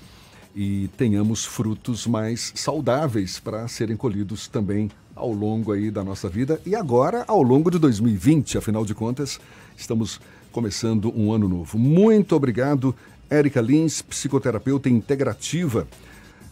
e 0.55 0.89
tenhamos 0.97 1.45
frutos 1.45 2.07
mais 2.07 2.51
saudáveis 2.55 3.37
para 3.37 3.67
serem 3.67 3.95
colhidos 3.95 4.47
também 4.47 4.89
ao 5.15 5.31
longo 5.31 5.71
aí 5.71 5.89
da 5.89 6.03
nossa 6.03 6.27
vida 6.27 6.59
e 6.65 6.75
agora 6.75 7.23
ao 7.27 7.41
longo 7.41 7.71
de 7.71 7.79
2020, 7.79 8.57
afinal 8.57 8.83
de 8.85 8.93
contas, 8.93 9.39
estamos 9.77 10.19
começando 10.51 11.11
um 11.17 11.31
ano 11.31 11.47
novo. 11.47 11.77
Muito 11.79 12.35
obrigado, 12.35 12.93
Érica 13.29 13.61
Lins, 13.61 14.01
psicoterapeuta 14.01 14.89
integrativa, 14.89 15.87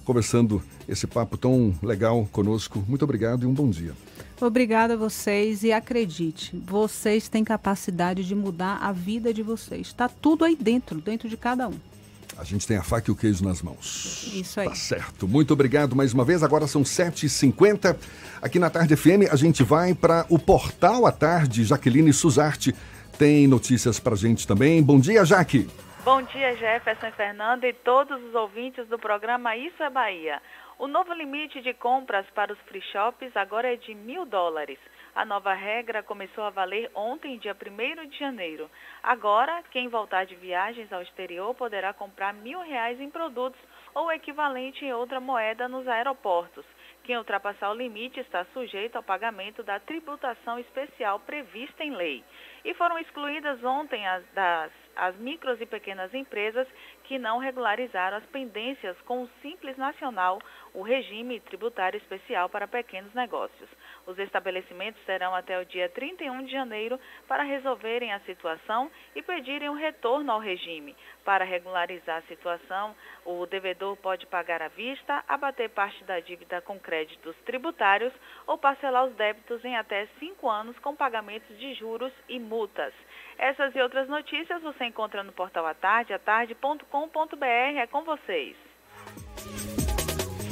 conversando 0.06 0.64
esse 0.88 1.06
papo 1.06 1.38
tão 1.38 1.74
legal 1.84 2.28
conosco. 2.32 2.84
Muito 2.88 3.04
obrigado 3.04 3.44
e 3.44 3.46
um 3.46 3.54
bom 3.54 3.70
dia. 3.70 3.94
Obrigada 4.42 4.96
a 4.96 4.98
vocês 4.98 5.64
e 5.64 5.72
acredite, 5.72 6.58
vocês 6.66 7.30
têm 7.30 7.44
capacidade 7.44 8.26
de 8.26 8.36
mudar 8.36 8.78
a 8.82 8.92
vida 8.92 9.34
de 9.34 9.42
vocês. 9.42 9.88
Está 9.88 10.10
tudo 10.10 10.44
aí 10.44 10.56
dentro, 10.56 11.00
dentro 11.00 11.30
de 11.30 11.38
cada 11.38 11.68
um. 11.68 11.93
A 12.38 12.44
gente 12.44 12.68
tem 12.68 12.78
a 12.78 12.84
faca 12.84 13.10
e 13.10 13.14
o 13.14 13.16
queijo 13.16 13.44
nas 13.44 13.62
mãos. 13.62 14.32
Isso 14.34 14.60
aí. 14.60 14.68
Tá 14.68 14.76
certo. 14.76 15.28
Muito 15.28 15.54
obrigado 15.54 15.96
mais 15.96 16.14
uma 16.14 16.26
vez. 16.26 16.44
Agora 16.44 16.68
são 16.68 16.84
7h50. 16.84 17.96
Aqui 18.42 18.60
na 18.60 18.70
Tarde 18.70 18.96
FM, 18.96 19.32
a 19.32 19.36
gente 19.36 19.64
vai 19.64 19.94
para 19.94 20.26
o 20.30 20.40
Portal 20.40 21.06
à 21.06 21.12
Tarde. 21.12 21.64
Jaqueline 21.64 22.12
Suzarte 22.12 22.74
tem 23.18 23.48
notícias 23.48 24.00
para 24.00 24.16
gente 24.16 24.48
também. 24.48 24.82
Bom 24.82 25.00
dia, 25.00 25.24
Jaque. 25.24 25.70
Bom 26.04 26.22
dia, 26.22 26.56
Jefferson 26.58 27.08
e 27.08 27.12
Fernanda 27.12 27.66
e 27.66 27.72
todos 27.72 28.22
os 28.22 28.36
ouvintes 28.36 28.86
do 28.90 29.00
programa 29.00 29.56
Isso 29.56 29.82
é 29.82 29.90
Bahia. 29.90 30.42
O 30.78 30.88
novo 30.88 31.14
limite 31.14 31.62
de 31.62 31.74
compras 31.74 32.26
para 32.36 32.52
os 32.52 32.60
free 32.68 32.82
shops 32.92 33.32
agora 33.36 33.72
é 33.72 33.78
de 33.78 33.96
mil 33.96 34.26
dólares. 34.26 34.78
A 35.16 35.24
nova 35.24 35.54
regra 35.54 36.02
começou 36.02 36.44
a 36.44 36.50
valer 36.50 36.90
ontem, 36.96 37.38
dia 37.38 37.56
1 37.56 38.08
de 38.08 38.18
janeiro. 38.18 38.70
Agora, 39.04 39.62
quem 39.70 39.88
voltar 39.88 40.26
de 40.26 40.36
viagens 40.36 40.92
ao 40.92 41.04
exterior 41.04 41.54
poderá 41.54 41.94
comprar 41.94 42.34
mil 42.34 42.60
reais 42.62 43.00
em 43.00 43.12
produtos 43.12 43.60
ou 43.94 44.12
equivalente 44.12 44.84
em 44.84 44.92
outra 44.92 45.20
moeda 45.20 45.68
nos 45.68 45.88
aeroportos. 45.88 46.66
Quem 47.04 47.16
ultrapassar 47.16 47.70
o 47.70 47.76
limite 47.76 48.20
está 48.20 48.44
sujeito 48.46 48.96
ao 48.96 49.04
pagamento 49.04 49.62
da 49.62 49.80
tributação 49.80 50.58
especial 50.58 51.20
prevista 51.20 51.84
em 51.84 51.96
lei. 51.96 52.24
E 52.66 52.74
foram 52.74 52.98
excluídas 52.98 53.64
ontem 53.64 54.08
as, 54.08 54.26
das 54.34 54.72
as 54.96 55.16
micros 55.18 55.60
e 55.60 55.66
pequenas 55.66 56.14
empresas 56.14 56.68
que 57.04 57.18
não 57.18 57.38
regularizaram 57.38 58.18
as 58.18 58.26
pendências 58.26 59.00
com 59.02 59.24
o 59.24 59.30
Simples 59.42 59.78
Nacional, 59.78 60.40
o 60.74 60.82
regime 60.82 61.40
tributário 61.42 61.98
especial 61.98 62.50
para 62.50 62.68
pequenos 62.68 63.14
negócios. 63.14 63.70
Os 64.06 64.18
estabelecimentos 64.20 65.02
terão 65.06 65.34
até 65.34 65.60
o 65.60 65.66
dia 65.66 65.90
31 65.90 66.46
de 66.46 66.52
janeiro 66.52 67.00
para 67.28 67.44
resolverem 67.44 68.12
a 68.12 68.20
situação 68.22 68.92
e 69.16 69.22
pedirem 69.22 69.70
um 69.70 69.76
retorno 69.76 70.32
ao 70.32 70.40
regime. 70.40 70.96
Para 71.24 71.46
regularizar 71.46 72.18
a 72.18 72.28
situação, 72.28 72.96
o 73.26 73.46
devedor 73.46 73.96
pode 73.98 74.26
pagar 74.28 74.62
à 74.62 74.68
vista, 74.68 75.24
abater 75.28 75.70
parte 75.70 76.04
da 76.04 76.20
dívida 76.20 76.62
com 76.62 76.80
créditos 76.80 77.36
tributários 77.46 78.14
ou 78.46 78.58
parcelar 78.58 79.06
os 79.06 79.16
débitos 79.16 79.64
em 79.64 79.76
até 79.78 80.08
cinco 80.20 80.50
anos 80.50 80.78
com 80.80 80.96
pagamentos 80.96 81.58
de 81.58 81.74
juros 81.76 82.12
e 82.28 82.40
multas. 82.40 82.94
Essas 83.38 83.76
e 83.76 83.82
outras 83.82 84.08
notícias 84.08 84.62
você 84.62 84.86
encontra 84.86 85.24
no 85.24 85.32
portal 85.32 85.66
Atarde, 85.66 86.14
atarde.com.br. 86.14 87.46
É 87.46 87.88
com 87.88 88.04
vocês. 88.04 88.56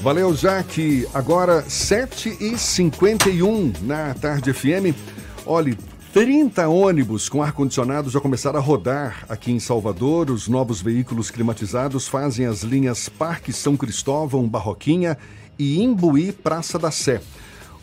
Valeu, 0.02 0.34
Jaque. 0.34 1.06
Agora, 1.14 1.62
7h51 1.64 3.82
na 3.82 4.16
Tarde 4.16 4.52
FM. 4.52 4.96
Olhe, 5.46 5.78
30 6.12 6.68
ônibus 6.68 7.30
com 7.30 7.42
ar-condicionado 7.42 8.10
já 8.10 8.20
começaram 8.20 8.60
a 8.60 8.62
rodar 8.62 9.26
aqui 9.30 9.52
em 9.52 9.60
Salvador. 9.60 10.32
Os 10.32 10.48
novos 10.48 10.82
veículos 10.82 11.32
climatizados 11.32 12.08
fazem 12.08 12.48
as 12.48 12.64
linhas 12.64 13.08
Parque 13.08 13.54
São 13.54 13.78
Cristóvão, 13.78 14.50
Barroquinha 14.50 15.18
e 15.58 15.82
Imbuí 15.82 16.34
Praça 16.34 16.78
da 16.78 16.92
Sé. 16.92 17.22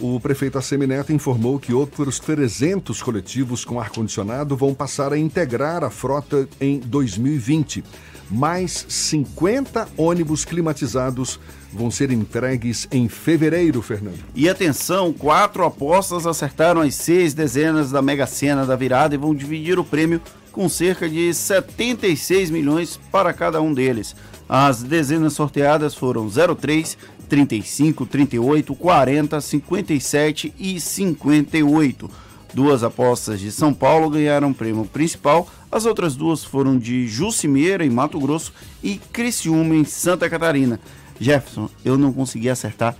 O 0.01 0.21
prefeito 0.21 0.57
Assemineto 0.57 1.13
informou 1.13 1.59
que 1.59 1.75
outros 1.75 2.21
300 2.21 3.03
coletivos 3.03 3.65
com 3.65 3.81
ar-condicionado 3.81 4.57
vão 4.57 4.73
passar 4.73 5.13
a 5.13 5.19
integrar 5.19 5.83
a 5.83 5.91
frota 5.91 6.49
em 6.61 6.79
2020. 6.79 7.83
Mais 8.31 8.87
50 8.89 9.89
ônibus 9.97 10.45
climatizados 10.45 11.41
vão 11.73 11.91
ser 11.91 12.13
entregues 12.13 12.87
em 12.93 13.09
fevereiro, 13.09 13.83
Fernando. 13.83 14.21
E 14.37 14.49
atenção, 14.49 15.13
quatro 15.13 15.65
apostas 15.65 16.27
acertaram 16.27 16.83
as 16.83 16.95
seis 16.95 17.35
dezenas 17.35 17.91
da 17.91 18.01
Mega 18.01 18.27
Sena 18.27 18.65
da 18.65 18.77
virada 18.77 19.17
e 19.17 19.19
vão 19.19 19.35
dividir 19.35 19.81
o 19.81 19.85
prêmio 19.85 20.21
com 20.53 20.69
cerca 20.69 21.09
de 21.09 21.33
76 21.35 22.51
milhões 22.51 23.01
para 23.11 23.33
cada 23.33 23.61
um 23.61 23.73
deles. 23.73 24.15
As 24.49 24.83
dezenas 24.83 25.35
sorteadas 25.35 25.95
foram 25.95 26.29
03, 26.29 26.97
35, 27.29 28.07
38, 28.07 28.75
40, 28.75 29.41
57 29.41 30.55
e 30.59 30.81
58. 30.81 32.11
Duas 32.55 32.83
apostas 32.83 33.41
de 33.41 33.53
São 33.53 33.75
Paulo 33.75 34.09
ganharam 34.09 34.51
o 34.51 34.55
prêmio 34.55 34.87
principal, 34.87 35.47
as 35.71 35.85
outras 35.85 36.17
duas 36.17 36.43
foram 36.43 36.79
de 36.79 37.07
Jucimeira, 37.07 37.85
em 37.85 37.91
Mato 37.91 38.19
Grosso, 38.19 38.55
e 38.83 38.97
Criciúma, 39.13 39.75
em 39.75 39.85
Santa 39.85 40.31
Catarina. 40.31 40.81
Jefferson, 41.21 41.69
eu 41.85 41.99
não 41.99 42.11
consegui 42.11 42.49
acertar 42.49 42.97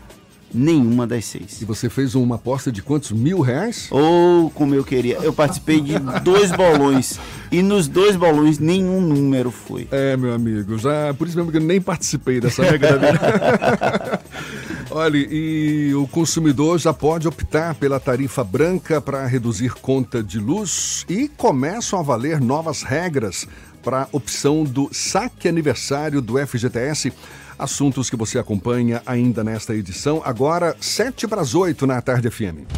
nenhuma 0.53 1.07
das 1.07 1.25
seis. 1.25 1.61
E 1.61 1.65
você 1.65 1.89
fez 1.89 2.15
uma 2.15 2.37
aposta 2.37 2.73
de 2.73 2.83
quantos 2.83 3.13
mil 3.13 3.41
reais? 3.41 3.89
Ou 3.91 4.47
oh, 4.47 4.51
como 4.51 4.75
eu 4.75 4.85
queria. 4.85 5.17
Eu 5.17 5.33
participei 5.33 5.81
de 5.81 5.99
dois 6.23 6.51
bolões. 6.53 7.19
E 7.51 7.63
nos 7.63 7.89
dois 7.89 8.17
bolões 8.17 8.59
nenhum 8.59 9.01
número 9.01 9.51
foi. 9.51 9.89
É, 9.91 10.17
meu 10.17 10.33
amigo, 10.33 10.79
já 10.79 11.15
por 11.15 11.27
isso 11.27 11.37
mesmo 11.37 11.51
que 11.51 11.59
eu 11.59 11.63
nem 11.63 11.81
participei 11.81 12.41
dessa 12.41 12.63
brincadeira. 12.65 14.21
Olha, 14.91 15.19
e 15.19 15.95
o 15.95 16.07
consumidor 16.09 16.79
já 16.79 16.95
pode 16.95 17.29
optar 17.29 17.75
pela 17.75 18.01
tarifa 18.01 18.43
branca 18.43 19.01
para 19.01 19.27
reduzir 19.27 19.75
conta 19.75 20.23
de 20.23 20.39
luz 20.39 21.05
e 21.09 21.29
começam 21.29 21.99
a 21.99 22.03
valer 22.03 22.41
novas 22.41 22.83
regras 22.83 23.47
para 23.83 24.03
a 24.03 24.09
opção 24.13 24.65
do 24.65 24.89
saque 24.93 25.47
aniversário 25.47 26.23
do 26.23 26.35
FGTS. 26.39 27.13
Assuntos 27.59 28.09
que 28.09 28.17
você 28.17 28.39
acompanha 28.39 29.03
ainda 29.05 29.43
nesta 29.43 29.75
edição. 29.75 30.23
Agora, 30.25 30.77
7 30.81 31.27
para 31.27 31.41
as 31.41 31.55
8 31.55 31.87
na 31.87 32.01
Tarde 32.01 32.31
FM. 32.31 32.69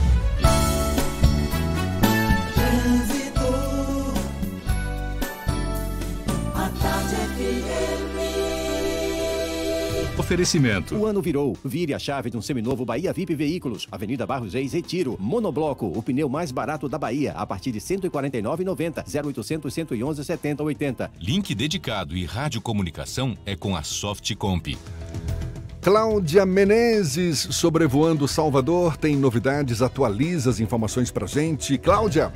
Oferecimento. 10.31 10.95
O 10.95 11.07
ano 11.07 11.21
virou. 11.21 11.57
Vire 11.65 11.93
a 11.93 11.99
chave 11.99 12.31
de 12.31 12.37
um 12.37 12.41
seminovo 12.41 12.85
Bahia 12.85 13.13
VIP 13.13 13.35
Veículos. 13.35 13.89
Avenida 13.91 14.25
Barros 14.25 14.55
Reis, 14.55 14.73
Retiro. 14.73 15.17
Monobloco, 15.19 15.87
o 15.87 16.01
pneu 16.01 16.29
mais 16.29 16.53
barato 16.53 16.89
da 16.89 16.97
Bahia, 16.97 17.33
a 17.33 17.45
partir 17.45 17.73
de 17.73 17.81
R$ 17.81 17.85
149,90. 17.85 19.05
0800 19.27 19.75
111 19.75 20.25
70 20.25 20.63
80. 20.63 21.11
Link 21.21 21.53
dedicado 21.53 22.17
e 22.17 22.25
radiocomunicação 22.25 23.37
é 23.45 23.57
com 23.57 23.75
a 23.75 23.83
Softcomp. 23.83 24.79
Cláudia 25.83 26.47
Menezes, 26.47 27.49
sobrevoando 27.51 28.29
Salvador, 28.29 28.97
tem 28.97 29.17
novidades, 29.17 29.83
atualiza 29.83 30.49
as 30.49 30.61
informações 30.61 31.11
pra 31.11 31.27
gente. 31.27 31.77
Cláudia. 31.77 32.31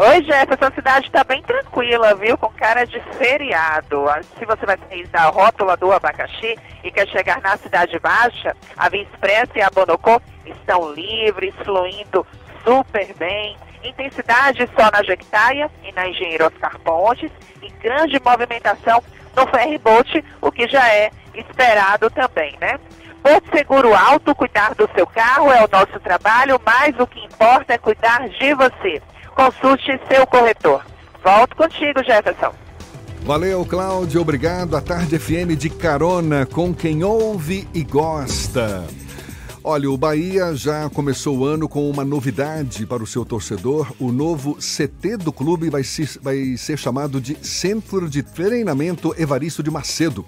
Oi, 0.00 0.22
Jefferson, 0.22 0.66
a 0.66 0.70
cidade 0.70 1.06
está 1.06 1.24
bem 1.24 1.42
tranquila, 1.42 2.14
viu? 2.14 2.38
Com 2.38 2.48
cara 2.50 2.86
de 2.86 3.00
feriado. 3.18 4.04
Se 4.38 4.44
você 4.44 4.64
vai 4.64 4.78
sair 4.88 5.08
da 5.08 5.24
rótula 5.24 5.76
do 5.76 5.90
abacaxi 5.90 6.56
e 6.84 6.90
quer 6.92 7.08
chegar 7.08 7.40
na 7.40 7.56
Cidade 7.56 7.98
Baixa, 7.98 8.54
a 8.76 8.88
Via 8.88 9.02
Expressa 9.02 9.50
e 9.56 9.60
a 9.60 9.68
Bonocô 9.68 10.22
estão 10.46 10.92
livres, 10.92 11.52
fluindo 11.64 12.24
super 12.62 13.12
bem. 13.14 13.56
Intensidade 13.82 14.70
só 14.78 14.88
na 14.88 15.02
Jequitaia 15.02 15.68
e 15.82 15.90
na 15.90 16.08
Engenheiro 16.08 16.46
Oscar 16.46 16.78
Pontes 16.78 17.32
e 17.60 17.68
grande 17.82 18.20
movimentação 18.24 19.02
no 19.34 19.48
ferryboat, 19.48 20.24
o 20.40 20.52
que 20.52 20.68
já 20.68 20.88
é 20.94 21.10
esperado 21.34 22.08
também, 22.10 22.56
né? 22.60 22.78
Porto 23.20 23.50
Seguro 23.52 23.92
Alto, 23.96 24.32
cuidar 24.32 24.76
do 24.76 24.88
seu 24.94 25.08
carro 25.08 25.50
é 25.50 25.64
o 25.64 25.68
nosso 25.68 25.98
trabalho, 25.98 26.60
mas 26.64 26.96
o 27.00 27.06
que 27.06 27.18
importa 27.24 27.74
é 27.74 27.78
cuidar 27.78 28.28
de 28.28 28.54
você. 28.54 29.02
Consulte 29.38 30.00
seu 30.10 30.26
corretor. 30.26 30.84
Volto 31.22 31.54
contigo, 31.54 32.02
Jefferson. 32.02 32.52
Valeu, 33.22 33.64
Cláudio. 33.64 34.20
Obrigado. 34.20 34.76
A 34.76 34.80
Tarde 34.80 35.16
FM 35.16 35.56
de 35.56 35.70
carona 35.70 36.44
com 36.44 36.74
quem 36.74 37.04
ouve 37.04 37.68
e 37.72 37.84
gosta. 37.84 38.84
Olha, 39.62 39.88
o 39.88 39.96
Bahia 39.96 40.56
já 40.56 40.90
começou 40.90 41.38
o 41.38 41.44
ano 41.44 41.68
com 41.68 41.88
uma 41.88 42.04
novidade 42.04 42.84
para 42.84 43.00
o 43.00 43.06
seu 43.06 43.24
torcedor. 43.24 43.92
O 44.00 44.10
novo 44.10 44.56
CT 44.56 45.18
do 45.18 45.32
clube 45.32 45.70
vai, 45.70 45.84
se, 45.84 46.18
vai 46.20 46.56
ser 46.56 46.76
chamado 46.76 47.20
de 47.20 47.36
Centro 47.46 48.10
de 48.10 48.24
Treinamento 48.24 49.14
Evaristo 49.16 49.62
de 49.62 49.70
Macedo. 49.70 50.26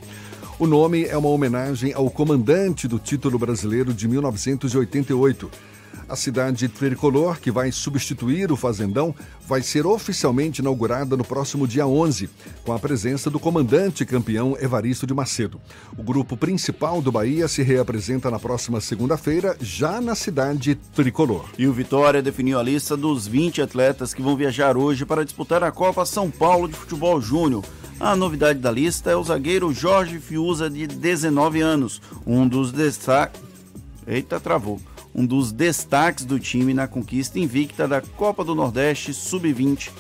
O 0.56 0.68
nome 0.68 1.06
é 1.06 1.16
uma 1.16 1.30
homenagem 1.30 1.92
ao 1.92 2.08
comandante 2.10 2.86
do 2.86 3.00
título 3.00 3.40
brasileiro 3.40 3.92
de 3.92 4.06
1988. 4.06 5.50
A 6.10 6.16
cidade 6.16 6.66
tricolor, 6.66 7.38
que 7.38 7.52
vai 7.52 7.70
substituir 7.70 8.50
o 8.50 8.56
Fazendão, 8.56 9.14
vai 9.46 9.62
ser 9.62 9.86
oficialmente 9.86 10.60
inaugurada 10.60 11.16
no 11.16 11.22
próximo 11.22 11.68
dia 11.68 11.86
11, 11.86 12.28
com 12.64 12.72
a 12.72 12.80
presença 12.80 13.30
do 13.30 13.38
comandante 13.38 14.04
campeão 14.04 14.56
Evaristo 14.60 15.06
de 15.06 15.14
Macedo. 15.14 15.60
O 15.96 16.02
grupo 16.02 16.36
principal 16.36 17.00
do 17.00 17.12
Bahia 17.12 17.46
se 17.46 17.62
reapresenta 17.62 18.28
na 18.28 18.40
próxima 18.40 18.80
segunda-feira, 18.80 19.56
já 19.60 20.00
na 20.00 20.16
cidade 20.16 20.74
tricolor. 20.96 21.44
E 21.56 21.68
o 21.68 21.72
Vitória 21.72 22.20
definiu 22.20 22.58
a 22.58 22.62
lista 22.64 22.96
dos 22.96 23.28
20 23.28 23.62
atletas 23.62 24.12
que 24.12 24.20
vão 24.20 24.36
viajar 24.36 24.76
hoje 24.76 25.06
para 25.06 25.24
disputar 25.24 25.62
a 25.62 25.70
Copa 25.70 26.04
São 26.04 26.28
Paulo 26.28 26.66
de 26.66 26.74
Futebol 26.74 27.20
Júnior. 27.20 27.64
A 28.00 28.16
novidade 28.16 28.58
da 28.58 28.72
lista 28.72 29.12
é 29.12 29.14
o 29.14 29.22
zagueiro 29.22 29.72
Jorge 29.72 30.18
Fiuza, 30.18 30.68
de 30.68 30.88
19 30.88 31.60
anos, 31.60 32.02
um 32.26 32.48
dos 32.48 32.72
destaques. 32.72 33.40
Eita, 34.08 34.40
travou 34.40 34.80
um 35.14 35.26
dos 35.26 35.52
destaques 35.52 36.24
do 36.24 36.38
time 36.38 36.72
na 36.74 36.86
conquista 36.86 37.38
invicta 37.38 37.86
da 37.86 38.00
Copa 38.00 38.44
do 38.44 38.54
Nordeste 38.54 39.12
Sub-20. 39.12 39.90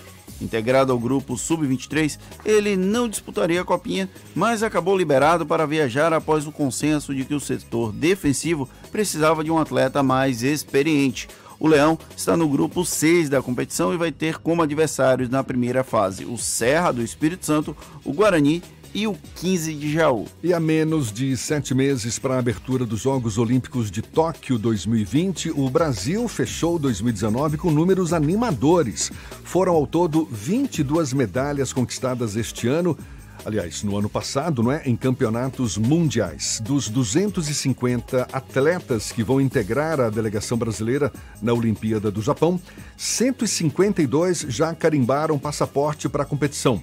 Integrado 0.40 0.90
ao 0.90 0.98
grupo 0.98 1.36
Sub-23, 1.36 2.18
ele 2.44 2.74
não 2.74 3.08
disputaria 3.08 3.60
a 3.60 3.64
copinha, 3.64 4.08
mas 4.34 4.62
acabou 4.62 4.96
liberado 4.96 5.44
para 5.44 5.66
viajar 5.66 6.12
após 6.14 6.46
o 6.46 6.52
consenso 6.52 7.14
de 7.14 7.24
que 7.24 7.34
o 7.34 7.40
setor 7.40 7.92
defensivo 7.92 8.68
precisava 8.90 9.44
de 9.44 9.50
um 9.50 9.58
atleta 9.58 10.02
mais 10.02 10.42
experiente. 10.42 11.28
O 11.58 11.68
Leão 11.68 11.98
está 12.16 12.38
no 12.38 12.48
grupo 12.48 12.86
6 12.86 13.28
da 13.28 13.42
competição 13.42 13.92
e 13.92 13.98
vai 13.98 14.10
ter 14.10 14.38
como 14.38 14.62
adversários 14.62 15.28
na 15.28 15.44
primeira 15.44 15.84
fase 15.84 16.24
o 16.24 16.38
Serra 16.38 16.90
do 16.90 17.02
Espírito 17.02 17.44
Santo, 17.44 17.76
o 18.02 18.14
Guarani 18.14 18.62
e 18.94 19.06
o 19.06 19.16
15 19.36 19.74
de 19.74 19.92
Jaú. 19.92 20.26
E 20.42 20.52
a 20.52 20.60
menos 20.60 21.12
de 21.12 21.36
sete 21.36 21.74
meses 21.74 22.18
para 22.18 22.34
a 22.34 22.38
abertura 22.38 22.84
dos 22.84 23.00
Jogos 23.00 23.38
Olímpicos 23.38 23.90
de 23.90 24.02
Tóquio 24.02 24.58
2020, 24.58 25.50
o 25.50 25.68
Brasil 25.70 26.26
fechou 26.28 26.78
2019 26.78 27.56
com 27.56 27.70
números 27.70 28.12
animadores. 28.12 29.10
Foram 29.44 29.74
ao 29.74 29.86
todo 29.86 30.28
22 30.30 31.12
medalhas 31.12 31.72
conquistadas 31.72 32.36
este 32.36 32.68
ano. 32.68 32.96
Aliás, 33.44 33.82
no 33.82 33.96
ano 33.96 34.08
passado, 34.08 34.62
não 34.62 34.70
é? 34.70 34.82
Em 34.84 34.94
campeonatos 34.94 35.78
mundiais. 35.78 36.60
Dos 36.62 36.88
250 36.88 38.28
atletas 38.32 39.12
que 39.12 39.22
vão 39.22 39.40
integrar 39.40 39.98
a 39.98 40.10
delegação 40.10 40.58
brasileira 40.58 41.10
na 41.40 41.52
Olimpíada 41.54 42.10
do 42.10 42.20
Japão, 42.20 42.60
152 42.98 44.46
já 44.48 44.74
carimbaram 44.74 45.38
passaporte 45.38 46.08
para 46.08 46.22
a 46.22 46.26
competição. 46.26 46.82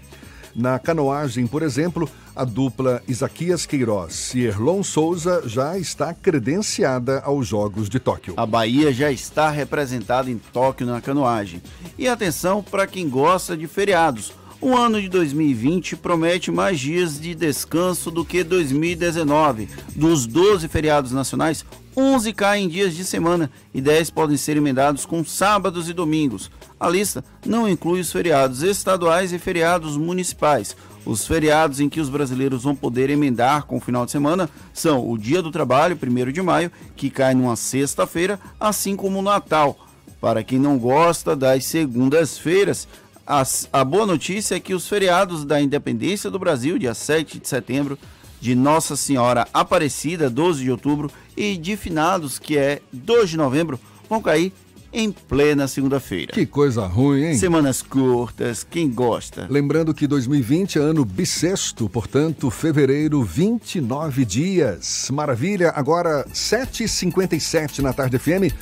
Na 0.58 0.80
canoagem, 0.80 1.46
por 1.46 1.62
exemplo, 1.62 2.10
a 2.36 2.44
dupla 2.44 3.04
Isaquias 3.08 3.64
Queiroz 3.68 4.34
e 4.34 4.42
Erlon 4.42 4.82
Souza 4.82 5.44
já 5.46 5.78
está 5.78 6.16
credenciada 6.16 7.20
aos 7.20 7.46
Jogos 7.46 7.88
de 7.88 8.00
Tóquio. 8.00 8.34
A 8.36 8.44
Bahia 8.44 8.92
já 8.92 9.12
está 9.12 9.52
representada 9.52 10.32
em 10.32 10.40
Tóquio 10.52 10.88
na 10.88 11.00
canoagem. 11.00 11.62
E 11.96 12.08
atenção 12.08 12.64
para 12.64 12.88
quem 12.88 13.08
gosta 13.08 13.56
de 13.56 13.68
feriados. 13.68 14.34
O 14.60 14.76
ano 14.76 15.00
de 15.00 15.08
2020 15.08 15.96
promete 15.98 16.50
mais 16.50 16.80
dias 16.80 17.20
de 17.22 17.36
descanso 17.36 18.10
do 18.10 18.26
que 18.26 18.44
2019. 18.44 19.70
Dos 19.96 20.26
12 20.26 20.68
feriados 20.68 21.12
nacionais, 21.12 21.64
11 21.96 22.34
caem 22.34 22.66
em 22.66 22.68
dias 22.68 22.96
de 22.96 23.06
semana 23.06 23.52
e 23.72 23.80
10 23.80 24.10
podem 24.10 24.36
ser 24.36 24.58
emendados 24.58 25.06
com 25.06 25.24
sábados 25.24 25.88
e 25.90 25.94
domingos. 25.94 26.50
A 26.80 26.90
lista 26.90 27.24
não 27.46 27.70
inclui 27.70 28.00
os 28.00 28.12
feriados 28.12 28.64
estaduais 28.64 29.32
e 29.32 29.38
feriados 29.38 29.96
municipais. 29.96 30.76
Os 31.06 31.28
feriados 31.28 31.80
em 31.80 31.88
que 31.88 32.02
os 32.02 32.10
brasileiros 32.10 32.64
vão 32.64 32.76
poder 32.76 33.12
emendar 33.12 33.66
com 33.66 33.78
o 33.78 33.82
final 33.82 34.06
de 34.06 34.12
semana 34.12 34.50
são 34.74 35.08
o 35.08 35.20
Dia 35.20 35.42
do 35.42 35.52
Trabalho, 35.52 35.98
1 36.02 36.32
de 36.32 36.42
maio, 36.42 36.72
que 36.96 37.12
cai 37.12 37.36
numa 37.36 37.56
sexta-feira, 37.56 38.40
assim 38.60 38.96
como 38.96 39.20
o 39.20 39.24
Natal. 39.24 39.78
Para 40.20 40.44
quem 40.44 40.58
não 40.58 40.80
gosta 40.80 41.36
das 41.36 41.66
segundas-feiras, 41.66 42.88
a, 43.28 43.84
boa 43.84 44.06
notícia 44.06 44.56
é 44.56 44.60
que 44.60 44.74
os 44.74 44.88
feriados 44.88 45.44
da 45.44 45.62
Independência 45.62 46.32
do 46.32 46.40
Brasil, 46.40 46.80
dia 46.80 46.94
7 46.94 47.40
de 47.40 47.48
setembro, 47.48 48.00
de 48.40 48.56
Nossa 48.56 48.96
Senhora 48.96 49.48
Aparecida, 49.54 50.30
12 50.30 50.64
de 50.64 50.72
outubro, 50.72 51.12
e 51.36 51.58
de 51.58 51.76
finados, 51.76 52.40
que 52.40 52.58
é 52.58 52.82
2 52.94 53.32
de 53.32 53.38
novembro, 53.38 53.80
vão 54.10 54.22
cair 54.22 54.54
em 54.94 55.12
plena 55.12 55.68
segunda-feira. 55.68 56.32
Que 56.32 56.46
coisa 56.46 56.86
ruim, 56.86 57.24
hein? 57.24 57.38
Semanas 57.38 57.82
curtas, 57.82 58.64
quem 58.64 58.90
gosta? 58.90 59.46
Lembrando 59.50 59.94
que 59.94 60.08
2020 60.08 60.80
é 60.80 60.82
ano 60.82 61.04
bissexto, 61.04 61.90
portanto, 61.90 62.50
fevereiro, 62.50 63.22
29 63.22 64.24
dias. 64.24 65.10
Maravilha, 65.12 65.74
agora 65.76 66.26
7h57 66.34 67.80
na 67.80 67.92
tarde 67.92 68.18
FM. 68.18 68.54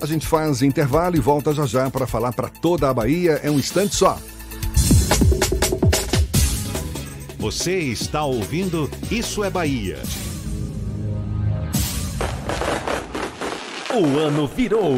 A 0.00 0.06
gente 0.06 0.26
faz 0.26 0.62
intervalo 0.62 1.16
e 1.16 1.20
volta 1.20 1.52
já 1.54 1.64
já 1.66 1.90
para 1.90 2.06
falar 2.06 2.32
para 2.32 2.48
toda 2.48 2.88
a 2.88 2.94
Bahia. 2.94 3.40
É 3.42 3.50
um 3.50 3.58
instante 3.58 3.94
só. 3.94 4.18
Você 7.38 7.78
está 7.78 8.24
ouvindo 8.24 8.90
Isso 9.10 9.42
é 9.42 9.50
Bahia. 9.50 9.98
O 13.94 14.18
ano 14.18 14.46
virou. 14.46 14.94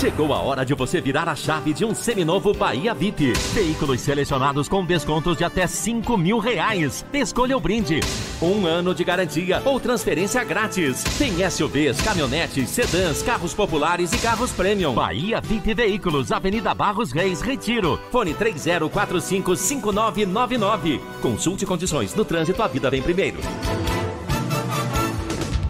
Chegou 0.00 0.32
a 0.32 0.40
hora 0.40 0.64
de 0.64 0.72
você 0.72 0.98
virar 0.98 1.28
a 1.28 1.36
chave 1.36 1.74
de 1.74 1.84
um 1.84 1.94
seminovo 1.94 2.54
Bahia 2.54 2.94
VIP. 2.94 3.34
Veículos 3.52 4.00
selecionados 4.00 4.66
com 4.66 4.82
descontos 4.82 5.36
de 5.36 5.44
até 5.44 5.66
5 5.66 6.16
mil 6.16 6.38
reais. 6.38 7.04
Escolha 7.12 7.54
o 7.54 7.60
brinde. 7.60 8.00
Um 8.40 8.66
ano 8.66 8.94
de 8.94 9.04
garantia 9.04 9.60
ou 9.62 9.78
transferência 9.78 10.42
grátis. 10.42 11.04
Tem 11.18 11.34
SUVs, 11.50 12.00
caminhonetes, 12.00 12.70
sedãs, 12.70 13.22
carros 13.22 13.52
populares 13.52 14.10
e 14.14 14.18
carros 14.18 14.52
premium. 14.52 14.94
Bahia 14.94 15.38
VIP 15.40 15.74
Veículos, 15.74 16.32
Avenida 16.32 16.72
Barros 16.72 17.12
Reis, 17.12 17.42
Retiro. 17.42 18.00
Fone 18.10 18.32
30455999. 18.32 20.98
Consulte 21.20 21.66
condições. 21.66 22.14
No 22.14 22.24
trânsito, 22.24 22.62
a 22.62 22.68
vida 22.68 22.88
vem 22.88 23.02
primeiro. 23.02 23.36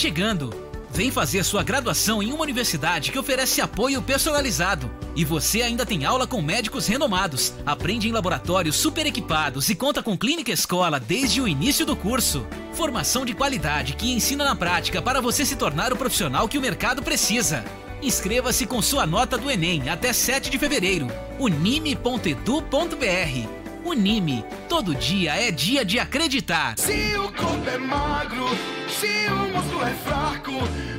chegando. 0.00 0.50
Vem 0.92 1.10
fazer 1.10 1.44
sua 1.44 1.62
graduação 1.62 2.22
em 2.22 2.32
uma 2.32 2.42
universidade 2.42 3.12
que 3.12 3.18
oferece 3.18 3.60
apoio 3.60 4.00
personalizado. 4.00 4.90
E 5.14 5.24
você 5.24 5.60
ainda 5.60 5.84
tem 5.84 6.06
aula 6.06 6.26
com 6.26 6.40
médicos 6.40 6.86
renomados, 6.86 7.52
aprende 7.66 8.08
em 8.08 8.12
laboratórios 8.12 8.76
super 8.76 9.06
equipados 9.06 9.68
e 9.68 9.74
conta 9.74 10.02
com 10.02 10.16
clínica 10.16 10.50
escola 10.50 10.98
desde 10.98 11.40
o 11.40 11.46
início 11.46 11.84
do 11.84 11.94
curso. 11.94 12.46
Formação 12.72 13.26
de 13.26 13.34
qualidade 13.34 13.92
que 13.92 14.10
ensina 14.10 14.44
na 14.44 14.56
prática 14.56 15.02
para 15.02 15.20
você 15.20 15.44
se 15.44 15.54
tornar 15.54 15.92
o 15.92 15.96
profissional 15.96 16.48
que 16.48 16.56
o 16.56 16.62
mercado 16.62 17.02
precisa. 17.02 17.62
Inscreva-se 18.02 18.64
com 18.64 18.80
sua 18.80 19.06
nota 19.06 19.36
do 19.36 19.50
Enem 19.50 19.90
até 19.90 20.14
7 20.14 20.48
de 20.48 20.58
fevereiro. 20.58 21.08
unime.edu.br 21.38 23.59
Unime, 23.84 24.44
todo 24.68 24.94
dia 24.94 25.34
é 25.34 25.50
dia 25.50 25.84
de 25.84 25.98
acreditar. 25.98 26.74
Se 26.78 27.14
o 27.16 27.32
corpo 27.32 27.68
é 27.68 27.78
magro, 27.78 28.46
se 28.88 29.26
o 29.30 29.56
músculo 29.56 29.82
é 29.82 29.94
fraco, 30.04 30.52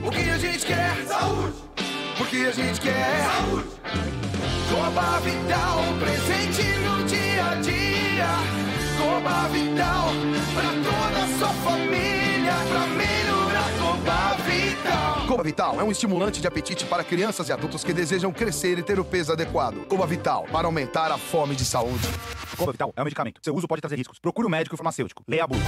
o 0.04 0.10
que 0.10 0.30
a 0.30 0.38
gente 0.38 0.66
quer? 0.66 1.06
Saúde! 1.08 1.54
Porque 2.18 2.38
a 2.38 2.52
gente 2.52 2.82
quer? 2.82 3.24
Saúde! 3.24 3.68
Coba 4.70 5.20
Vital, 5.20 5.80
presente 6.00 6.64
no 6.80 7.04
dia 7.06 7.46
a 7.46 7.56
dia. 7.56 8.28
Coba 8.98 9.48
Vital, 9.50 10.10
pra 10.54 10.70
toda 10.70 11.24
a 11.24 11.38
sua 11.38 11.54
família, 11.70 12.54
pra 12.70 12.88
melhorar 12.88 13.70
Coba 13.80 14.38
Vital. 14.44 15.28
Coba 15.28 15.44
Vital 15.44 15.80
é 15.80 15.84
um 15.84 15.92
estimulante 15.92 16.42
de 16.42 16.48
apetite 16.48 16.86
para 16.86 17.04
crianças 17.04 17.48
e 17.48 17.54
adultos 17.54 17.84
que 17.84 17.94
desejam 17.94 18.32
crescer 18.32 18.80
e 18.80 18.84
ter 18.84 19.00
o 19.00 19.06
peso 19.06 19.32
adequado. 19.32 19.86
Coba 19.88 20.08
Vital, 20.08 20.46
para 20.52 20.68
aumentar 20.68 21.12
a 21.12 21.18
fome 21.18 21.56
de 21.56 21.64
saúde. 21.64 22.08
Coba 22.58 22.72
Vital 22.72 22.94
é 22.96 23.02
um 23.02 23.06
medicamento. 23.06 23.40
Seu 23.44 23.56
uso 23.56 23.68
pode 23.68 23.82
trazer 23.82 23.96
riscos. 23.96 24.20
Procure 24.20 24.48
um 24.48 24.52
médico 24.52 24.76
e 24.76 24.78
farmacêutico. 24.78 25.24
Leia 25.28 25.44
a 25.44 25.48
bula. 25.48 25.62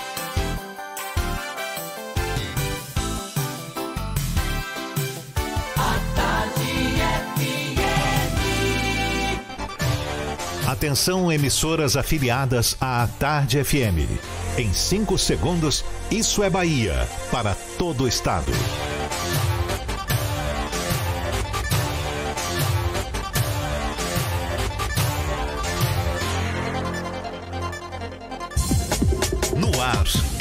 Atenção, 10.68 11.32
emissoras 11.32 11.96
afiliadas 11.96 12.76
à 12.82 13.08
Tarde 13.20 13.64
FM. 13.64 14.10
Em 14.58 14.74
5 14.74 15.18
segundos, 15.18 15.86
Isso 16.10 16.42
é 16.42 16.50
Bahia 16.50 17.08
para 17.32 17.56
todo 17.78 18.06
o 18.06 18.08
estado. 18.08 18.52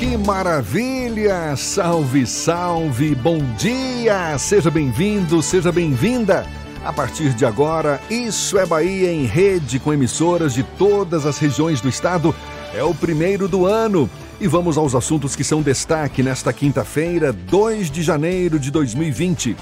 Que 0.00 0.16
maravilha! 0.16 1.54
Salve, 1.56 2.26
salve! 2.26 3.14
Bom 3.14 3.38
dia! 3.58 4.38
Seja 4.38 4.70
bem-vindo, 4.70 5.42
seja 5.42 5.70
bem-vinda! 5.70 6.46
A 6.82 6.90
partir 6.90 7.34
de 7.34 7.44
agora, 7.44 8.00
Isso 8.08 8.58
é 8.58 8.64
Bahia 8.64 9.12
em 9.12 9.26
rede 9.26 9.78
com 9.78 9.92
emissoras 9.92 10.54
de 10.54 10.62
todas 10.62 11.26
as 11.26 11.36
regiões 11.36 11.82
do 11.82 11.88
estado. 11.90 12.34
É 12.74 12.82
o 12.82 12.94
primeiro 12.94 13.46
do 13.46 13.66
ano. 13.66 14.08
E 14.40 14.48
vamos 14.48 14.78
aos 14.78 14.94
assuntos 14.94 15.36
que 15.36 15.44
são 15.44 15.60
destaque 15.60 16.22
nesta 16.22 16.50
quinta-feira, 16.50 17.30
2 17.30 17.90
de 17.90 18.02
janeiro 18.02 18.58
de 18.58 18.70
2020. 18.70 19.54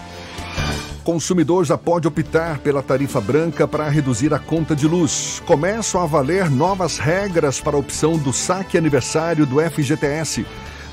Consumidor 1.09 1.65
já 1.65 1.79
pode 1.79 2.07
optar 2.07 2.59
pela 2.59 2.83
tarifa 2.83 3.19
branca 3.19 3.67
para 3.67 3.89
reduzir 3.89 4.35
a 4.35 4.39
conta 4.39 4.77
de 4.77 4.87
luz. 4.87 5.43
Começam 5.47 6.03
a 6.03 6.07
valer 6.07 6.51
novas 6.51 6.99
regras 6.99 7.59
para 7.59 7.77
a 7.77 7.79
opção 7.79 8.19
do 8.19 8.31
saque 8.31 8.77
aniversário 8.77 9.47
do 9.47 9.59
FGTS. 9.59 10.45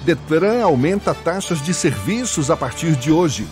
Detran 0.05 0.63
aumenta 0.63 1.13
taxas 1.13 1.61
de 1.61 1.73
serviços 1.73 2.49
a 2.49 2.55
partir 2.55 2.95
de 2.95 3.11
hoje. 3.11 3.45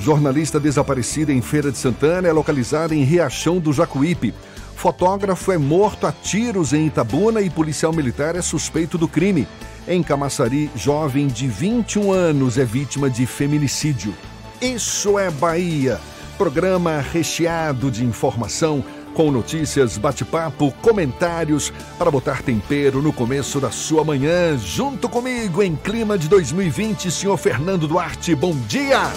Jornalista 0.00 0.58
desaparecida 0.58 1.34
em 1.34 1.42
Feira 1.42 1.70
de 1.70 1.76
Santana 1.76 2.26
é 2.26 2.32
localizada 2.32 2.94
em 2.94 3.04
Riachão 3.04 3.58
do 3.58 3.70
Jacuípe. 3.70 4.32
Fotógrafo 4.74 5.52
é 5.52 5.58
morto 5.58 6.06
a 6.06 6.12
tiros 6.12 6.72
em 6.72 6.86
Itabuna 6.86 7.42
e 7.42 7.50
policial 7.50 7.92
militar 7.92 8.36
é 8.36 8.40
suspeito 8.40 8.96
do 8.96 9.06
crime. 9.06 9.46
Em 9.86 10.02
Camaçari, 10.02 10.70
jovem 10.74 11.26
de 11.26 11.46
21 11.46 12.10
anos 12.10 12.56
é 12.56 12.64
vítima 12.64 13.10
de 13.10 13.26
feminicídio. 13.26 14.14
Isso 14.60 15.18
é 15.18 15.30
Bahia. 15.30 16.00
Programa 16.38 16.98
recheado 16.98 17.90
de 17.90 18.02
informação, 18.04 18.82
com 19.14 19.30
notícias, 19.30 19.98
bate-papo, 19.98 20.72
comentários 20.80 21.70
para 21.98 22.10
botar 22.10 22.42
tempero 22.42 23.02
no 23.02 23.12
começo 23.12 23.60
da 23.60 23.70
sua 23.70 24.02
manhã. 24.02 24.56
Junto 24.56 25.10
comigo 25.10 25.62
em 25.62 25.76
clima 25.76 26.16
de 26.16 26.26
2020, 26.28 27.10
senhor 27.10 27.36
Fernando 27.36 27.86
Duarte. 27.86 28.34
Bom 28.34 28.56
dia! 28.66 29.12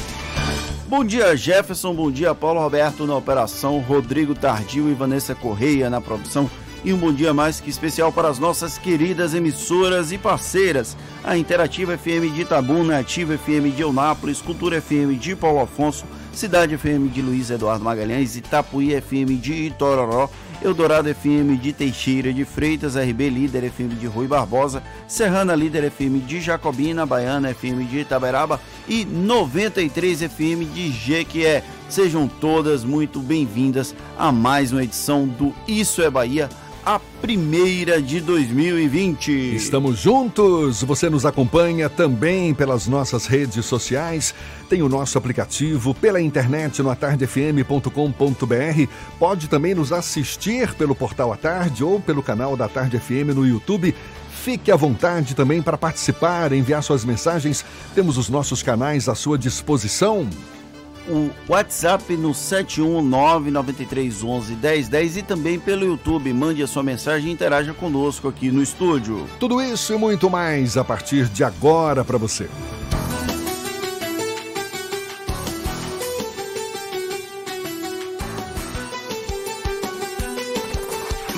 Bom 0.89 1.05
dia, 1.05 1.37
Jefferson. 1.37 1.93
Bom 1.93 2.11
dia, 2.11 2.35
Paulo 2.35 2.59
Roberto 2.59 3.05
na 3.05 3.15
operação, 3.15 3.79
Rodrigo 3.79 4.35
Tardio 4.35 4.89
e 4.89 4.93
Vanessa 4.93 5.35
Correia 5.35 5.89
na 5.89 6.01
produção. 6.01 6.49
E 6.84 6.93
um 6.93 6.97
bom 6.97 7.11
dia 7.11 7.34
mais 7.34 7.59
que 7.59 7.69
especial 7.69 8.11
para 8.11 8.30
as 8.30 8.39
nossas 8.39 8.77
queridas 8.77 9.34
emissoras 9.34 10.13
e 10.13 10.17
parceiras. 10.17 10.95
A 11.25 11.38
Interativa 11.38 11.97
FM 11.97 12.34
de 12.34 12.41
Itabuna, 12.41 12.99
Ativa 12.99 13.38
FM 13.38 13.75
de 13.75 13.82
Eunápolis, 13.82 14.41
Cultura 14.41 14.82
FM 14.82 15.19
de 15.19 15.36
Paulo 15.36 15.59
Afonso, 15.59 16.05
Cidade 16.32 16.77
FM 16.77 17.09
de 17.11 17.21
Luiz 17.21 17.49
Eduardo 17.49 17.84
Magalhães, 17.84 18.38
Itapuí 18.38 18.91
FM 19.01 19.41
de 19.41 19.53
Itororó, 19.53 20.30
Eldorado 20.61 21.09
FM 21.09 21.57
de 21.57 21.73
Teixeira 21.73 22.34
de 22.34 22.45
Freitas, 22.45 22.95
RB 22.95 23.30
Líder 23.30 23.69
FM 23.69 23.95
de 23.99 24.07
Rui 24.07 24.27
Barbosa, 24.27 24.82
Serrana 25.07 25.55
Líder 25.55 25.91
FM 25.91 26.25
de 26.25 26.39
Jacobina, 26.39 27.05
Baiana 27.05 27.53
FM 27.53 27.86
de 27.89 27.99
Itaberaba 27.99 28.59
e 28.88 29.03
93 29.03 30.23
FM 30.23 30.73
de 30.73 30.91
Jequié. 30.91 31.61
Sejam 31.89 32.27
todas 32.27 32.84
muito 32.84 33.19
bem-vindas 33.19 33.95
a 34.17 34.32
mais 34.32 34.71
uma 34.71 34.84
edição 34.84 35.27
do 35.27 35.53
Isso 35.67 36.01
é 36.01 36.09
Bahia, 36.09 36.49
a 36.86 36.99
primeira 37.21 38.01
de 38.01 38.19
2020. 38.21 39.55
Estamos 39.55 39.99
juntos. 39.99 40.84
Você 40.84 41.09
nos 41.09 41.25
acompanha 41.25 41.89
também 41.89 42.53
pelas 42.53 42.88
nossas 42.88 43.25
redes 43.25 43.65
sociais. 43.65 44.34
Tem 44.69 44.82
o 44.82 44.89
nosso 44.89 45.17
aplicativo 45.17 45.93
pela 45.93 46.21
internet 46.21 46.82
no 46.82 46.89
atardefm.com.br. 46.89 48.91
Pode 49.17 49.47
também 49.47 49.75
nos 49.75 49.91
assistir 49.91 50.73
pelo 50.75 50.95
portal 50.95 51.34
à 51.34 51.38
tarde 51.38 51.84
ou 51.84 51.99
pelo 51.99 52.23
canal 52.23 52.55
da 52.55 52.67
Tarde 52.67 52.99
FM 52.99 53.36
no 53.36 53.45
YouTube. 53.45 53.93
Fique 54.32 54.71
à 54.71 54.75
vontade 54.75 55.36
também 55.36 55.61
para 55.61 55.77
participar, 55.77 56.53
enviar 56.53 56.82
suas 56.82 57.03
mensagens. 57.03 57.65
Temos 57.93 58.17
os 58.17 58.30
nossos 58.30 58.63
canais 58.63 59.09
à 59.09 59.15
sua 59.15 59.38
disposição 59.38 60.27
o 61.10 61.32
WhatsApp 61.47 62.16
no 62.16 62.30
71993111010 62.32 65.18
e 65.18 65.24
também 65.24 65.60
pelo 65.60 65.84
YouTube. 65.86 66.32
Mande 66.32 66.62
a 66.62 66.68
sua 66.68 66.84
mensagem 66.84 67.30
e 67.30 67.34
interaja 67.34 67.74
conosco 67.74 68.28
aqui 68.28 68.51
no 68.51 68.62
estúdio. 68.62 69.26
Tudo 69.39 69.60
isso 69.62 69.93
e 69.93 69.97
muito 69.97 70.30
mais 70.30 70.78
a 70.78 70.84
partir 70.84 71.28
de 71.30 71.43
agora 71.43 72.05
para 72.05 72.18
você. 72.18 72.47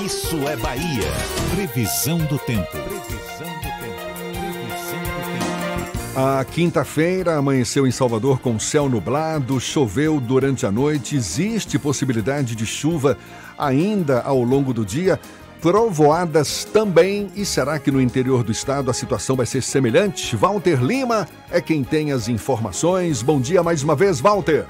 Isso 0.06 0.36
é 0.48 0.56
Bahia. 0.58 1.12
Previsão 1.56 2.18
do 2.18 2.38
tempo. 2.40 2.81
A 6.14 6.44
quinta-feira 6.44 7.38
amanheceu 7.38 7.88
em 7.88 7.92
Salvador 7.92 8.40
com 8.40 8.60
céu 8.60 8.90
nublado, 8.90 9.62
choveu 9.62 10.20
durante 10.20 10.66
a 10.66 10.72
noite, 10.72 11.16
existe 11.16 11.80
possibilidade 11.80 12.54
de 12.54 12.66
chuva 12.66 13.18
ainda 13.58 14.22
ao 14.22 14.44
longo 14.44 14.74
do 14.74 14.86
dia. 14.86 15.18
Trovoadas 15.62 16.66
também, 16.66 17.30
e 17.34 17.46
será 17.46 17.80
que 17.80 17.92
no 17.92 18.02
interior 18.02 18.44
do 18.44 18.52
estado 18.52 18.92
a 18.92 18.94
situação 18.94 19.38
vai 19.38 19.46
ser 19.46 19.64
semelhante? 19.64 20.36
Walter 20.36 20.84
Lima 20.84 21.30
é 21.50 21.62
quem 21.62 21.82
tem 21.82 22.12
as 22.12 22.28
informações. 22.28 23.22
Bom 23.22 23.40
dia 23.40 23.64
mais 23.64 23.82
uma 23.82 23.96
vez, 23.96 24.20
Walter. 24.20 24.66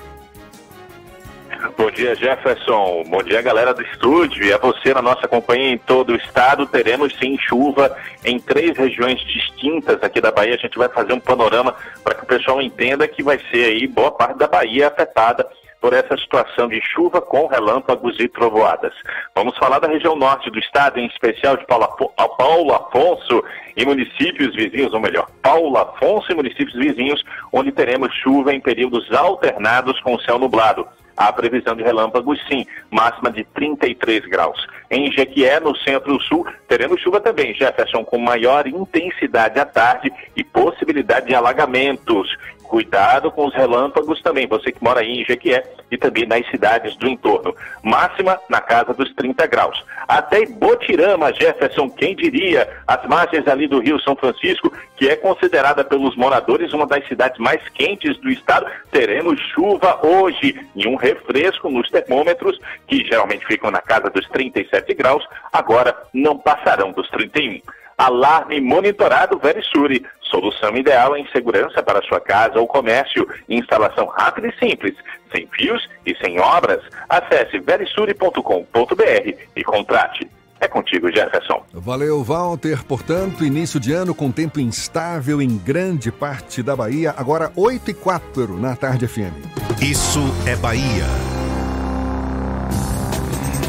Bom 1.92 1.96
dia, 1.96 2.16
Jefferson. 2.16 3.04
Bom 3.10 3.22
dia, 3.22 3.42
galera 3.42 3.74
do 3.74 3.82
estúdio. 3.82 4.46
E 4.46 4.54
a 4.54 4.58
você 4.58 4.94
na 4.94 5.02
nossa 5.02 5.28
companhia 5.28 5.74
em 5.74 5.78
todo 5.78 6.14
o 6.14 6.16
estado. 6.16 6.66
Teremos 6.66 7.14
sim 7.18 7.38
chuva 7.38 7.94
em 8.24 8.40
três 8.40 8.78
regiões 8.78 9.20
distintas 9.26 10.02
aqui 10.02 10.22
da 10.22 10.32
Bahia. 10.32 10.56
A 10.56 10.58
gente 10.58 10.78
vai 10.78 10.88
fazer 10.88 11.12
um 11.12 11.20
panorama 11.20 11.76
para 12.02 12.16
que 12.16 12.24
o 12.24 12.26
pessoal 12.26 12.62
entenda 12.62 13.06
que 13.10 13.22
vai 13.22 13.38
ser 13.52 13.66
aí 13.66 13.88
boa 13.88 14.10
parte 14.10 14.38
da 14.38 14.48
Bahia 14.48 14.88
afetada 14.88 15.46
por 15.82 15.92
essa 15.92 16.16
situação 16.16 16.70
de 16.70 16.80
chuva 16.82 17.20
com 17.20 17.48
relâmpagos 17.48 18.18
e 18.22 18.28
trovoadas. 18.30 18.94
Vamos 19.36 19.58
falar 19.58 19.80
da 19.80 19.90
região 19.90 20.16
norte 20.16 20.50
do 20.50 20.60
estado, 20.60 20.98
em 20.98 21.08
especial 21.08 21.58
de 21.58 21.66
Paulo, 21.66 21.90
Paulo 22.38 22.74
Afonso 22.74 23.44
e 23.76 23.86
municípios 23.86 24.56
vizinhos, 24.56 24.94
ou 24.94 25.02
melhor, 25.02 25.28
Paulo 25.42 25.78
Afonso 25.78 26.32
e 26.32 26.36
municípios 26.36 26.74
vizinhos, 26.74 27.22
onde 27.52 27.70
teremos 27.70 28.14
chuva 28.16 28.54
em 28.54 28.62
períodos 28.62 29.12
alternados 29.12 30.00
com 30.00 30.18
céu 30.20 30.40
nublado. 30.40 30.88
Há 31.22 31.32
previsão 31.32 31.76
de 31.76 31.84
relâmpagos, 31.84 32.40
sim, 32.48 32.66
máxima 32.90 33.32
de 33.32 33.44
33 33.44 34.26
graus. 34.26 34.66
Em 34.90 35.12
Jequié, 35.12 35.60
no 35.60 35.76
centro-sul, 35.76 36.48
teremos 36.68 37.00
chuva 37.00 37.22
também, 37.22 37.54
Jefferson, 37.54 38.04
com 38.04 38.18
maior 38.18 38.66
intensidade 38.66 39.60
à 39.60 39.66
tarde 39.66 40.12
e 40.36 40.44
possibilidade 40.44 41.28
de 41.28 41.36
alagamentos. 41.36 42.36
Cuidado 42.72 43.30
com 43.30 43.48
os 43.48 43.54
relâmpagos 43.54 44.22
também, 44.22 44.48
você 44.48 44.72
que 44.72 44.82
mora 44.82 45.02
aí 45.02 45.20
em 45.20 45.26
Jequié 45.26 45.62
e 45.92 45.98
também 45.98 46.26
nas 46.26 46.50
cidades 46.50 46.96
do 46.96 47.06
entorno. 47.06 47.54
Máxima 47.84 48.40
na 48.48 48.62
casa 48.62 48.94
dos 48.94 49.14
30 49.14 49.46
graus. 49.48 49.84
Até 50.08 50.46
Botirama, 50.46 51.34
Jefferson, 51.34 51.90
quem 51.90 52.16
diria, 52.16 52.70
as 52.88 53.06
margens 53.08 53.46
ali 53.46 53.68
do 53.68 53.82
Rio 53.82 54.00
São 54.00 54.16
Francisco, 54.16 54.72
que 54.96 55.10
é 55.10 55.18
considerada 55.18 55.84
pelos 55.84 56.16
moradores 56.16 56.72
uma 56.72 56.88
das 56.88 57.06
cidades 57.10 57.38
mais 57.40 57.62
quentes 57.74 58.18
do 58.22 58.30
estado, 58.30 58.66
teremos 58.90 59.38
chuva 59.54 60.00
hoje 60.02 60.58
e 60.74 60.88
um 60.88 60.96
refresco 60.96 61.70
nos 61.70 61.90
termômetros, 61.90 62.58
que 62.88 63.04
geralmente 63.04 63.46
ficam 63.46 63.70
na 63.70 63.82
casa 63.82 64.10
dos 64.10 64.26
37 64.30 64.94
graus, 64.94 65.28
agora 65.52 65.94
não 66.14 66.38
passarão 66.38 66.94
dos 66.94 67.10
31. 67.10 67.60
Alarme 68.02 68.60
monitorado 68.60 69.38
Verisure. 69.38 70.04
Solução 70.24 70.76
ideal 70.76 71.16
em 71.16 71.28
segurança 71.28 71.84
para 71.84 72.02
sua 72.02 72.20
casa 72.20 72.60
ou 72.60 72.66
comércio. 72.66 73.28
Instalação 73.48 74.08
rápida 74.08 74.48
e 74.48 74.58
simples, 74.58 74.96
sem 75.32 75.48
fios 75.56 75.88
e 76.04 76.16
sem 76.16 76.40
obras. 76.40 76.82
Acesse 77.08 77.60
verisure.com.br 77.60 79.34
e 79.56 79.64
contrate. 79.64 80.28
É 80.60 80.68
contigo, 80.68 81.12
Jefferson. 81.12 81.64
Valeu, 81.74 82.24
Walter. 82.24 82.84
Portanto, 82.86 83.46
início 83.46 83.80
de 83.80 83.94
ano 83.94 84.16
com 84.16 84.32
tempo 84.32 84.60
instável 84.60 85.40
em 85.40 85.56
grande 85.56 86.12
parte 86.12 86.64
da 86.64 86.76
Bahia. 86.76 87.14
Agora 87.16 87.52
8 87.56 87.92
e 87.92 87.94
4 87.94 88.60
na 88.60 88.76
tarde 88.76 89.08
FM. 89.08 89.34
Isso 89.80 90.22
é 90.48 90.56
Bahia. 90.56 91.06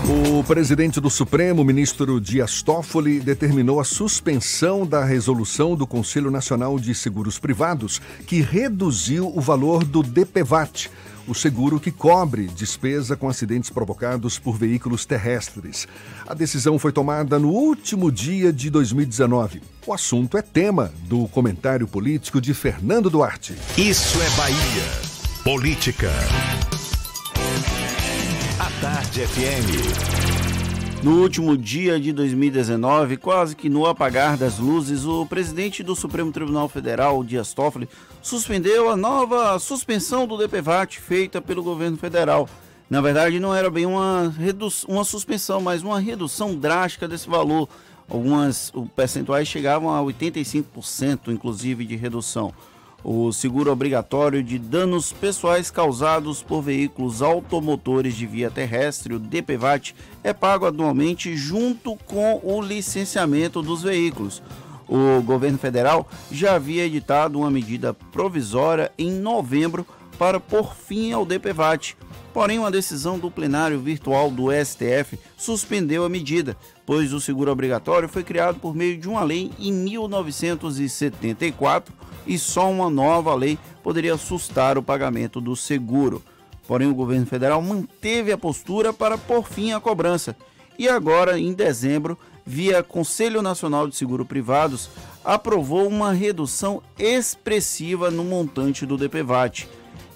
O 0.08 0.42
presidente 0.42 1.00
do 1.00 1.08
Supremo, 1.08 1.64
ministro 1.64 2.20
Dias 2.20 2.60
Toffoli, 2.60 3.20
determinou 3.20 3.78
a 3.78 3.84
suspensão 3.84 4.84
da 4.84 5.04
resolução 5.04 5.76
do 5.76 5.86
Conselho 5.86 6.28
Nacional 6.28 6.76
de 6.76 6.92
Seguros 6.92 7.38
Privados, 7.38 8.02
que 8.26 8.40
reduziu 8.40 9.32
o 9.32 9.40
valor 9.40 9.84
do 9.84 10.02
DPVAT, 10.02 10.90
o 11.28 11.34
seguro 11.36 11.78
que 11.78 11.92
cobre 11.92 12.48
despesa 12.48 13.16
com 13.16 13.28
acidentes 13.28 13.70
provocados 13.70 14.40
por 14.40 14.58
veículos 14.58 15.06
terrestres. 15.06 15.86
A 16.26 16.34
decisão 16.34 16.80
foi 16.80 16.90
tomada 16.90 17.38
no 17.38 17.50
último 17.50 18.10
dia 18.10 18.52
de 18.52 18.70
2019. 18.70 19.62
O 19.86 19.92
assunto 19.92 20.36
é 20.36 20.42
tema 20.42 20.92
do 21.04 21.28
comentário 21.28 21.86
político 21.86 22.40
de 22.40 22.52
Fernando 22.52 23.08
Duarte. 23.08 23.54
Isso 23.78 24.20
é 24.20 24.30
Bahia. 24.30 25.12
Política. 25.44 26.10
Tarde 28.82 29.24
FM. 29.24 31.04
No 31.04 31.22
último 31.22 31.56
dia 31.56 32.00
de 32.00 32.12
2019, 32.12 33.16
quase 33.16 33.54
que 33.54 33.68
no 33.68 33.86
apagar 33.86 34.36
das 34.36 34.58
luzes, 34.58 35.04
o 35.04 35.24
presidente 35.24 35.84
do 35.84 35.94
Supremo 35.94 36.32
Tribunal 36.32 36.68
Federal, 36.68 37.22
Dias 37.22 37.54
Toffoli, 37.54 37.88
suspendeu 38.20 38.90
a 38.90 38.96
nova 38.96 39.56
suspensão 39.60 40.26
do 40.26 40.36
DPVAT 40.36 40.98
feita 40.98 41.40
pelo 41.40 41.62
governo 41.62 41.96
federal. 41.96 42.48
Na 42.90 43.00
verdade, 43.00 43.38
não 43.38 43.54
era 43.54 43.70
bem 43.70 43.86
uma, 43.86 44.34
uma 44.88 45.04
suspensão, 45.04 45.60
mas 45.60 45.84
uma 45.84 46.00
redução 46.00 46.56
drástica 46.56 47.06
desse 47.06 47.28
valor. 47.28 47.68
Algumas 48.10 48.72
percentuais 48.96 49.46
chegavam 49.46 49.94
a 49.94 50.00
85%, 50.00 51.28
inclusive, 51.28 51.86
de 51.86 51.94
redução. 51.94 52.52
O 53.04 53.32
seguro 53.32 53.72
obrigatório 53.72 54.44
de 54.44 54.60
danos 54.60 55.12
pessoais 55.12 55.72
causados 55.72 56.40
por 56.40 56.62
veículos 56.62 57.20
automotores 57.20 58.14
de 58.14 58.24
via 58.26 58.48
terrestre, 58.48 59.14
o 59.14 59.18
DPVAT, 59.18 59.92
é 60.22 60.32
pago 60.32 60.66
anualmente 60.66 61.36
junto 61.36 61.96
com 62.06 62.40
o 62.44 62.62
licenciamento 62.62 63.60
dos 63.60 63.82
veículos. 63.82 64.40
O 64.88 65.20
governo 65.22 65.58
federal 65.58 66.08
já 66.30 66.54
havia 66.54 66.84
editado 66.84 67.40
uma 67.40 67.50
medida 67.50 67.92
provisória 67.92 68.92
em 68.96 69.10
novembro 69.10 69.84
para 70.16 70.38
pôr 70.38 70.72
fim 70.72 71.10
ao 71.12 71.26
DPVAT. 71.26 71.96
Porém, 72.32 72.60
uma 72.60 72.70
decisão 72.70 73.18
do 73.18 73.28
plenário 73.30 73.78
virtual 73.80 74.30
do 74.30 74.46
STF 74.52 75.18
suspendeu 75.36 76.04
a 76.04 76.08
medida, 76.08 76.56
pois 76.86 77.12
o 77.12 77.20
seguro 77.20 77.50
obrigatório 77.50 78.08
foi 78.08 78.22
criado 78.22 78.60
por 78.60 78.76
meio 78.76 78.96
de 78.96 79.08
uma 79.08 79.24
lei 79.24 79.50
em 79.58 79.72
1974 79.72 81.92
e 82.26 82.38
só 82.38 82.70
uma 82.70 82.88
nova 82.88 83.34
lei 83.34 83.58
poderia 83.82 84.14
assustar 84.14 84.78
o 84.78 84.82
pagamento 84.82 85.40
do 85.40 85.56
seguro. 85.56 86.22
Porém, 86.66 86.88
o 86.88 86.94
governo 86.94 87.26
federal 87.26 87.60
manteve 87.60 88.32
a 88.32 88.38
postura 88.38 88.92
para 88.92 89.18
pôr 89.18 89.42
fim 89.44 89.72
à 89.72 89.80
cobrança 89.80 90.36
e 90.78 90.88
agora, 90.88 91.38
em 91.38 91.52
dezembro, 91.52 92.18
via 92.44 92.82
Conselho 92.82 93.42
Nacional 93.42 93.86
de 93.86 93.96
Seguro 93.96 94.24
Privados, 94.24 94.88
aprovou 95.24 95.86
uma 95.86 96.12
redução 96.12 96.82
expressiva 96.98 98.10
no 98.10 98.24
montante 98.24 98.86
do 98.86 98.96
DPVAT. 98.96 99.68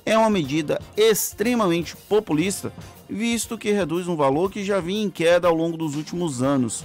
É 0.04 0.16
uma 0.16 0.30
medida 0.30 0.80
extremamente 0.96 1.96
populista, 1.96 2.72
visto 3.08 3.58
que 3.58 3.70
reduz 3.70 4.08
um 4.08 4.16
valor 4.16 4.50
que 4.50 4.64
já 4.64 4.80
vinha 4.80 5.04
em 5.04 5.10
queda 5.10 5.46
ao 5.46 5.54
longo 5.54 5.76
dos 5.76 5.94
últimos 5.94 6.42
anos 6.42 6.84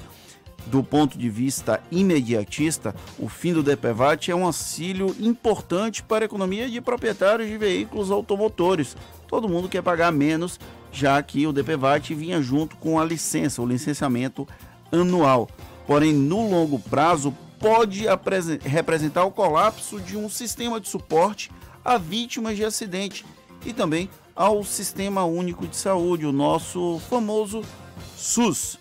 do 0.67 0.83
ponto 0.83 1.17
de 1.17 1.29
vista 1.29 1.81
imediatista, 1.91 2.95
o 3.17 3.27
fim 3.27 3.53
do 3.53 3.63
DPVAT 3.63 4.29
é 4.29 4.35
um 4.35 4.45
auxílio 4.45 5.15
importante 5.19 6.03
para 6.03 6.23
a 6.23 6.27
economia 6.27 6.69
de 6.69 6.79
proprietários 6.81 7.49
de 7.49 7.57
veículos 7.57 8.11
automotores. 8.11 8.95
Todo 9.27 9.49
mundo 9.49 9.69
quer 9.69 9.81
pagar 9.81 10.11
menos, 10.11 10.59
já 10.91 11.21
que 11.21 11.47
o 11.47 11.53
DPVAT 11.53 12.13
vinha 12.13 12.41
junto 12.41 12.75
com 12.77 12.99
a 12.99 13.05
licença, 13.05 13.61
o 13.61 13.67
licenciamento 13.67 14.47
anual. 14.91 15.49
Porém, 15.87 16.13
no 16.13 16.49
longo 16.49 16.79
prazo, 16.79 17.35
pode 17.59 18.05
representar 18.63 19.23
o 19.23 19.31
colapso 19.31 19.99
de 19.99 20.17
um 20.17 20.27
sistema 20.27 20.79
de 20.79 20.89
suporte 20.89 21.51
a 21.83 21.97
vítimas 21.97 22.55
de 22.55 22.63
acidente 22.63 23.25
e 23.65 23.73
também 23.73 24.09
ao 24.35 24.63
Sistema 24.63 25.23
Único 25.23 25.67
de 25.67 25.75
Saúde, 25.75 26.25
o 26.25 26.31
nosso 26.31 26.99
famoso 27.09 27.63
SUS. 28.15 28.80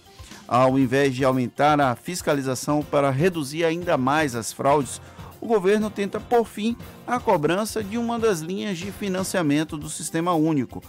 Ao 0.51 0.77
invés 0.77 1.15
de 1.15 1.25
aumentar 1.25 1.81
a 1.81 1.95
fiscalização 1.95 2.83
para 2.83 3.09
reduzir 3.09 3.65
ainda 3.65 3.97
mais 3.97 4.35
as 4.35 4.53
fraudes, 4.53 5.01
o 5.41 5.47
governo 5.47 5.89
tenta 5.89 6.19
por 6.19 6.45
fim 6.45 6.77
a 7.07 7.21
cobrança 7.21 7.85
de 7.85 7.97
uma 7.97 8.19
das 8.19 8.41
linhas 8.41 8.77
de 8.77 8.91
financiamento 8.91 9.77
do 9.77 9.89
Sistema 9.89 10.35
Único. 10.35 10.83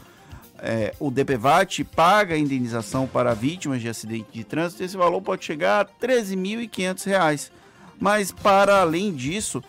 É, 0.58 0.96
o 1.00 1.12
DPVAT 1.12 1.84
paga 1.84 2.34
a 2.34 2.40
indenização 2.40 3.06
para 3.06 3.36
vítimas 3.36 3.80
de 3.82 3.88
acidente 3.88 4.32
de 4.34 4.44
trânsito, 4.44 4.84
esse 4.84 4.98
valor 4.98 5.22
pode 5.22 5.46
chegar 5.46 5.86
a 5.86 6.08
R$ 6.08 6.08
13.500. 6.08 7.52
Mas, 8.00 8.32
para 8.32 8.82
além 8.82 9.14
disso, 9.14 9.64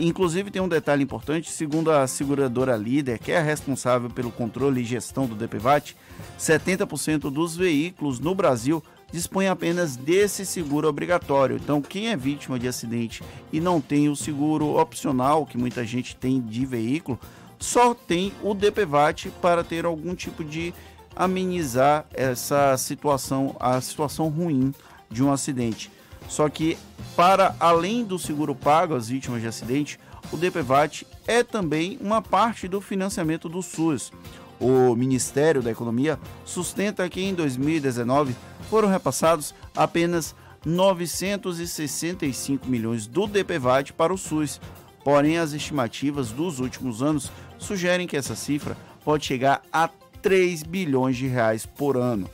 inclusive 0.00 0.50
tem 0.50 0.62
um 0.62 0.68
detalhe 0.68 1.02
importante, 1.02 1.50
segundo 1.50 1.92
a 1.92 2.06
seguradora 2.06 2.78
líder, 2.78 3.18
que 3.18 3.30
é 3.30 3.42
responsável 3.42 4.08
pelo 4.08 4.32
controle 4.32 4.80
e 4.80 4.84
gestão 4.84 5.26
do 5.26 5.34
DPVAT, 5.34 5.94
70% 6.40 7.30
dos 7.30 7.54
veículos 7.54 8.18
no 8.18 8.34
Brasil 8.34 8.82
dispõe 9.14 9.46
apenas 9.46 9.94
desse 9.94 10.44
seguro 10.44 10.88
obrigatório. 10.88 11.56
Então, 11.56 11.80
quem 11.80 12.08
é 12.08 12.16
vítima 12.16 12.58
de 12.58 12.66
acidente 12.66 13.22
e 13.52 13.60
não 13.60 13.80
tem 13.80 14.08
o 14.08 14.16
seguro 14.16 14.76
opcional, 14.76 15.46
que 15.46 15.56
muita 15.56 15.86
gente 15.86 16.16
tem 16.16 16.40
de 16.40 16.66
veículo, 16.66 17.16
só 17.56 17.94
tem 17.94 18.32
o 18.42 18.52
DPVAT 18.52 19.30
para 19.40 19.62
ter 19.62 19.84
algum 19.84 20.16
tipo 20.16 20.42
de 20.42 20.74
amenizar 21.14 22.04
essa 22.12 22.76
situação, 22.76 23.54
a 23.60 23.80
situação 23.80 24.28
ruim 24.28 24.74
de 25.08 25.22
um 25.22 25.32
acidente. 25.32 25.92
Só 26.28 26.48
que, 26.48 26.76
para 27.14 27.54
além 27.60 28.04
do 28.04 28.18
seguro 28.18 28.52
pago 28.52 28.96
às 28.96 29.08
vítimas 29.08 29.40
de 29.40 29.46
acidente, 29.46 29.96
o 30.32 30.36
DPVAT 30.36 31.06
é 31.28 31.44
também 31.44 31.96
uma 32.00 32.20
parte 32.20 32.66
do 32.66 32.80
financiamento 32.80 33.48
do 33.48 33.62
SUS. 33.62 34.10
O 34.60 34.94
Ministério 34.94 35.62
da 35.62 35.70
Economia 35.70 36.18
sustenta 36.44 37.08
que 37.08 37.22
em 37.22 37.34
2019 37.34 38.36
foram 38.70 38.88
repassados 38.88 39.54
apenas 39.76 40.34
965 40.64 42.68
milhões 42.68 43.06
do 43.06 43.26
DPVAT 43.26 43.92
para 43.92 44.14
o 44.14 44.18
SUS. 44.18 44.60
Porém, 45.02 45.38
as 45.38 45.52
estimativas 45.52 46.30
dos 46.30 46.60
últimos 46.60 47.02
anos 47.02 47.30
sugerem 47.58 48.06
que 48.06 48.16
essa 48.16 48.34
cifra 48.34 48.76
pode 49.04 49.26
chegar 49.26 49.60
a 49.70 49.88
3 50.22 50.62
bilhões 50.62 51.16
de 51.16 51.26
reais 51.26 51.66
por 51.66 51.96
ano. 51.96 52.30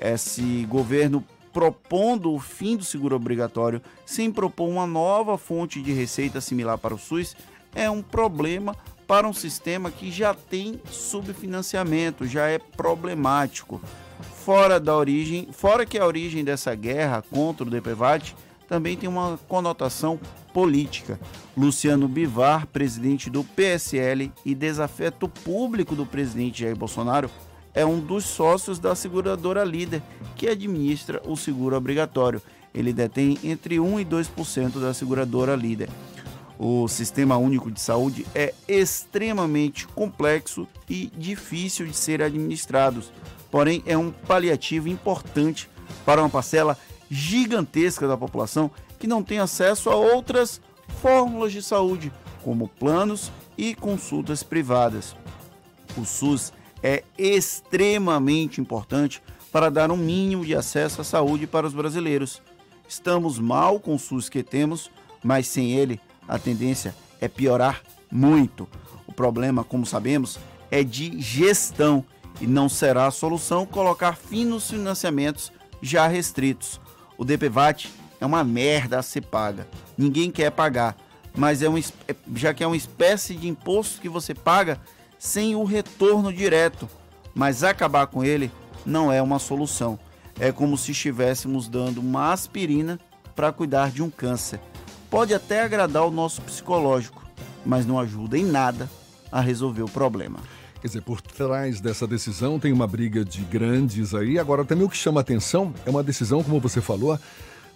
Esse 0.00 0.66
governo 0.68 1.24
propondo 1.52 2.32
o 2.32 2.40
fim 2.40 2.76
do 2.76 2.84
seguro 2.84 3.16
obrigatório 3.16 3.80
sem 4.04 4.30
propor 4.30 4.68
uma 4.68 4.86
nova 4.86 5.38
fonte 5.38 5.80
de 5.80 5.92
receita 5.92 6.40
similar 6.40 6.78
para 6.78 6.94
o 6.94 6.98
SUS 6.98 7.36
é 7.74 7.90
um 7.90 8.02
problema 8.02 8.76
para 9.08 9.26
um 9.26 9.32
sistema 9.32 9.90
que 9.90 10.12
já 10.12 10.34
tem 10.34 10.78
subfinanciamento, 10.90 12.26
já 12.26 12.46
é 12.46 12.58
problemático. 12.58 13.80
Fora 14.44 14.78
da 14.78 14.94
origem, 14.94 15.48
fora 15.50 15.86
que 15.86 15.98
a 15.98 16.06
origem 16.06 16.44
dessa 16.44 16.74
guerra 16.74 17.24
contra 17.30 17.66
o 17.66 17.70
DPVAT 17.70 18.36
também 18.68 18.98
tem 18.98 19.08
uma 19.08 19.38
conotação 19.48 20.20
política. 20.52 21.18
Luciano 21.56 22.06
Bivar, 22.06 22.66
presidente 22.66 23.30
do 23.30 23.42
PSL 23.42 24.30
e 24.44 24.54
desafeto 24.54 25.26
público 25.26 25.96
do 25.96 26.04
presidente 26.04 26.60
Jair 26.60 26.76
Bolsonaro, 26.76 27.30
é 27.74 27.86
um 27.86 27.98
dos 27.98 28.26
sócios 28.26 28.78
da 28.78 28.94
seguradora 28.94 29.64
líder 29.64 30.02
que 30.36 30.48
administra 30.48 31.22
o 31.24 31.34
seguro 31.34 31.76
obrigatório. 31.76 32.42
Ele 32.74 32.92
detém 32.92 33.38
entre 33.42 33.80
1 33.80 34.00
e 34.00 34.04
2% 34.04 34.80
da 34.80 34.92
seguradora 34.92 35.56
líder. 35.56 35.88
O 36.58 36.88
Sistema 36.88 37.36
Único 37.36 37.70
de 37.70 37.80
Saúde 37.80 38.26
é 38.34 38.52
extremamente 38.66 39.86
complexo 39.86 40.66
e 40.90 41.06
difícil 41.16 41.86
de 41.86 41.94
ser 41.94 42.20
administrado, 42.20 43.00
porém 43.48 43.80
é 43.86 43.96
um 43.96 44.10
paliativo 44.10 44.88
importante 44.88 45.70
para 46.04 46.20
uma 46.20 46.28
parcela 46.28 46.76
gigantesca 47.08 48.08
da 48.08 48.16
população 48.16 48.72
que 48.98 49.06
não 49.06 49.22
tem 49.22 49.38
acesso 49.38 49.88
a 49.88 49.94
outras 49.94 50.60
fórmulas 51.00 51.52
de 51.52 51.62
saúde, 51.62 52.12
como 52.42 52.66
planos 52.66 53.30
e 53.56 53.72
consultas 53.72 54.42
privadas. 54.42 55.14
O 55.96 56.04
SUS 56.04 56.52
é 56.82 57.04
extremamente 57.16 58.60
importante 58.60 59.22
para 59.52 59.70
dar 59.70 59.92
um 59.92 59.96
mínimo 59.96 60.44
de 60.44 60.56
acesso 60.56 61.00
à 61.00 61.04
saúde 61.04 61.46
para 61.46 61.68
os 61.68 61.72
brasileiros. 61.72 62.42
Estamos 62.88 63.38
mal 63.38 63.78
com 63.78 63.94
o 63.94 63.98
SUS 63.98 64.28
que 64.28 64.42
temos, 64.42 64.90
mas 65.22 65.46
sem 65.46 65.72
ele 65.72 66.00
a 66.28 66.38
tendência 66.38 66.94
é 67.20 67.26
piorar 67.26 67.82
muito. 68.10 68.68
O 69.06 69.12
problema, 69.12 69.64
como 69.64 69.86
sabemos, 69.86 70.38
é 70.70 70.84
de 70.84 71.20
gestão 71.20 72.04
e 72.40 72.46
não 72.46 72.68
será 72.68 73.06
a 73.06 73.10
solução 73.10 73.64
colocar 73.64 74.14
fim 74.14 74.44
nos 74.44 74.70
financiamentos 74.70 75.50
já 75.80 76.06
restritos. 76.06 76.80
O 77.16 77.24
DPVAT 77.24 77.90
é 78.20 78.26
uma 78.26 78.44
merda 78.44 78.98
a 78.98 79.02
ser 79.02 79.22
paga. 79.22 79.66
Ninguém 79.96 80.30
quer 80.30 80.50
pagar, 80.50 80.96
mas 81.34 81.62
é 81.62 81.68
um, 81.68 81.78
é, 81.78 81.82
já 82.34 82.52
que 82.52 82.62
é 82.62 82.66
uma 82.66 82.76
espécie 82.76 83.34
de 83.34 83.48
imposto 83.48 84.00
que 84.00 84.08
você 84.08 84.34
paga 84.34 84.78
sem 85.18 85.56
o 85.56 85.64
retorno 85.64 86.32
direto. 86.32 86.88
Mas 87.34 87.64
acabar 87.64 88.06
com 88.06 88.22
ele 88.22 88.50
não 88.84 89.12
é 89.12 89.22
uma 89.22 89.38
solução. 89.38 89.98
É 90.38 90.52
como 90.52 90.76
se 90.76 90.92
estivéssemos 90.92 91.68
dando 91.68 91.98
uma 91.98 92.32
aspirina 92.32 93.00
para 93.34 93.52
cuidar 93.52 93.90
de 93.90 94.02
um 94.02 94.10
câncer 94.10 94.60
pode 95.10 95.34
até 95.34 95.62
agradar 95.62 96.06
o 96.06 96.10
nosso 96.10 96.42
psicológico, 96.42 97.22
mas 97.64 97.86
não 97.86 97.98
ajuda 97.98 98.38
em 98.38 98.44
nada 98.44 98.88
a 99.30 99.40
resolver 99.40 99.82
o 99.82 99.88
problema. 99.88 100.38
Quer 100.80 100.86
dizer, 100.86 101.02
por 101.02 101.20
trás 101.20 101.80
dessa 101.80 102.06
decisão 102.06 102.58
tem 102.58 102.72
uma 102.72 102.86
briga 102.86 103.24
de 103.24 103.40
grandes 103.42 104.14
aí. 104.14 104.38
Agora, 104.38 104.64
também 104.64 104.84
o 104.84 104.88
que 104.88 104.96
chama 104.96 105.20
atenção 105.20 105.74
é 105.84 105.90
uma 105.90 106.02
decisão, 106.02 106.42
como 106.42 106.60
você 106.60 106.80
falou, 106.80 107.18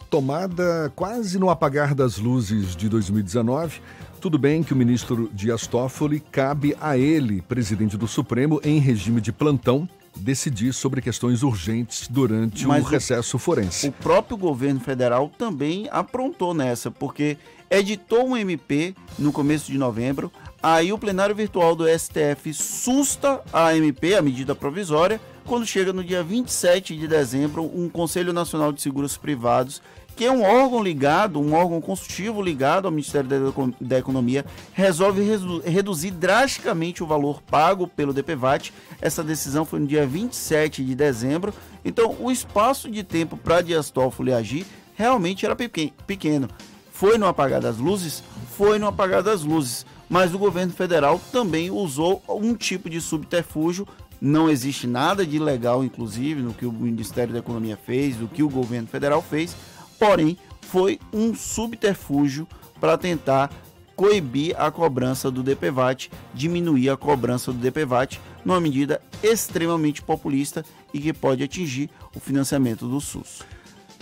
tomada 0.09 0.93
quase 0.95 1.39
no 1.39 1.51
apagar 1.51 1.95
das 1.95 2.19
luzes 2.19 2.77
de 2.77 2.89
2019. 2.89 3.81
Tudo 4.21 4.39
bem 4.39 4.63
que 4.63 4.73
o 4.73 4.77
ministro 4.77 5.29
Dias 5.33 5.67
Toffoli 5.67 6.21
cabe 6.21 6.77
a 6.81 6.97
ele, 6.97 7.43
presidente 7.43 7.97
do 7.97 8.07
Supremo, 8.07 8.61
em 8.63 8.79
regime 8.79 9.21
de 9.21 9.33
plantão, 9.33 9.89
decidir 10.17 10.73
sobre 10.73 11.01
questões 11.01 11.43
urgentes 11.43 12.09
durante 12.09 12.67
Mas 12.67 12.85
o 12.85 12.89
recesso 12.89 13.39
forense. 13.39 13.89
O 13.89 13.93
próprio 13.93 14.37
governo 14.37 14.81
federal 14.81 15.31
também 15.37 15.89
aprontou 15.91 16.55
nessa, 16.55 16.91
porque 16.91 17.37
editou 17.71 18.29
um 18.29 18.37
MP 18.37 18.95
no 19.19 19.33
começo 19.33 19.71
de 19.71 19.79
novembro, 19.79 20.31
aí 20.63 20.93
o 20.93 20.99
plenário 20.99 21.35
virtual 21.35 21.75
do 21.75 21.85
STF 21.87 22.53
susta 22.53 23.41
a 23.53 23.75
MP, 23.75 24.15
a 24.15 24.23
medida 24.23 24.55
provisória, 24.55 25.21
quando 25.45 25.67
chega 25.67 25.93
no 25.93 26.05
dia 26.05 26.23
27 26.23 26.97
de 26.97 27.09
dezembro, 27.09 27.65
um 27.65 27.89
Conselho 27.89 28.33
Nacional 28.33 28.73
de 28.73 28.81
Seguros 28.81 29.17
Privados 29.17 29.83
que 30.17 30.25
é 30.25 30.31
um 30.31 30.43
órgão 30.43 30.83
ligado, 30.83 31.41
um 31.41 31.55
órgão 31.55 31.81
consultivo 31.81 32.43
ligado 32.43 32.87
ao 32.87 32.91
Ministério 32.91 33.53
da 33.81 33.99
Economia, 33.99 34.45
resolve 34.73 35.23
reduzir 35.65 36.11
drasticamente 36.11 37.03
o 37.03 37.07
valor 37.07 37.43
pago 37.43 37.87
pelo 37.87 38.13
DPVAT. 38.13 38.73
Essa 39.01 39.25
decisão 39.25 39.65
foi 39.65 39.81
no 39.81 39.87
dia 39.87 40.07
27 40.07 40.85
de 40.85 40.95
dezembro. 40.95 41.53
Então, 41.85 42.17
o 42.21 42.31
espaço 42.31 42.91
de 42.91 43.03
tempo 43.03 43.37
para 43.37 43.63
Dias 43.63 43.91
Toffoli 43.91 44.33
agir 44.33 44.67
realmente 44.95 45.45
era 45.47 45.57
pequeno. 45.57 46.49
Foi 46.91 47.19
no 47.19 47.27
apagar 47.27 47.61
das 47.61 47.79
luzes? 47.79 48.23
Foi 48.57 48.79
no 48.79 48.87
apagar 48.87 49.23
das 49.23 49.43
luzes. 49.43 49.85
Mas 50.09 50.35
o 50.35 50.39
governo 50.39 50.73
federal 50.73 51.21
também 51.33 51.71
usou 51.71 52.23
um 52.29 52.55
tipo 52.55 52.91
de 52.91 53.01
subterfúgio 53.01 53.89
não 54.25 54.49
existe 54.49 54.87
nada 54.87 55.27
de 55.27 55.35
ilegal, 55.35 55.83
inclusive, 55.83 56.41
no 56.41 56.55
que 56.55 56.65
o 56.65 56.71
Ministério 56.71 57.33
da 57.33 57.41
Economia 57.41 57.77
fez, 57.77 58.17
no 58.17 58.29
que 58.29 58.41
o 58.41 58.49
governo 58.49 58.87
federal 58.87 59.21
fez, 59.21 59.57
porém 60.03 60.37
foi 60.63 60.99
um 61.13 61.33
subterfúgio 61.33 62.49
para 62.81 62.99
tentar 62.99 63.53
coibir 63.95 64.61
a 64.61 64.69
cobrança 64.69 65.31
do 65.31 65.45
DPVAT, 65.45 66.11
diminuir 66.35 66.91
a 66.91 66.97
cobrança 66.97 67.53
do 67.53 67.59
DPVAT, 67.59 68.21
numa 68.45 68.61
medida 68.61 69.01
extremamente 69.23 70.03
populista 70.03 70.65
e 70.93 70.99
que 70.99 71.13
pode 71.13 71.45
atingir 71.45 71.89
o 72.17 72.19
financiamento 72.19 72.89
do 72.89 73.01
SUS. 73.01 73.43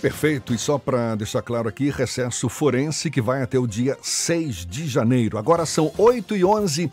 Perfeito, 0.01 0.55
e 0.55 0.59
só 0.59 0.79
para 0.79 1.17
deixar 1.17 1.43
claro 1.43 1.69
aqui, 1.69 1.91
recesso 1.91 2.49
forense 2.49 3.11
que 3.11 3.21
vai 3.21 3.43
até 3.43 3.59
o 3.59 3.67
dia 3.67 3.99
6 4.01 4.65
de 4.65 4.89
janeiro. 4.89 5.37
Agora 5.37 5.67
são 5.67 5.93
8 5.99 6.35
e 6.35 6.43
11 6.43 6.91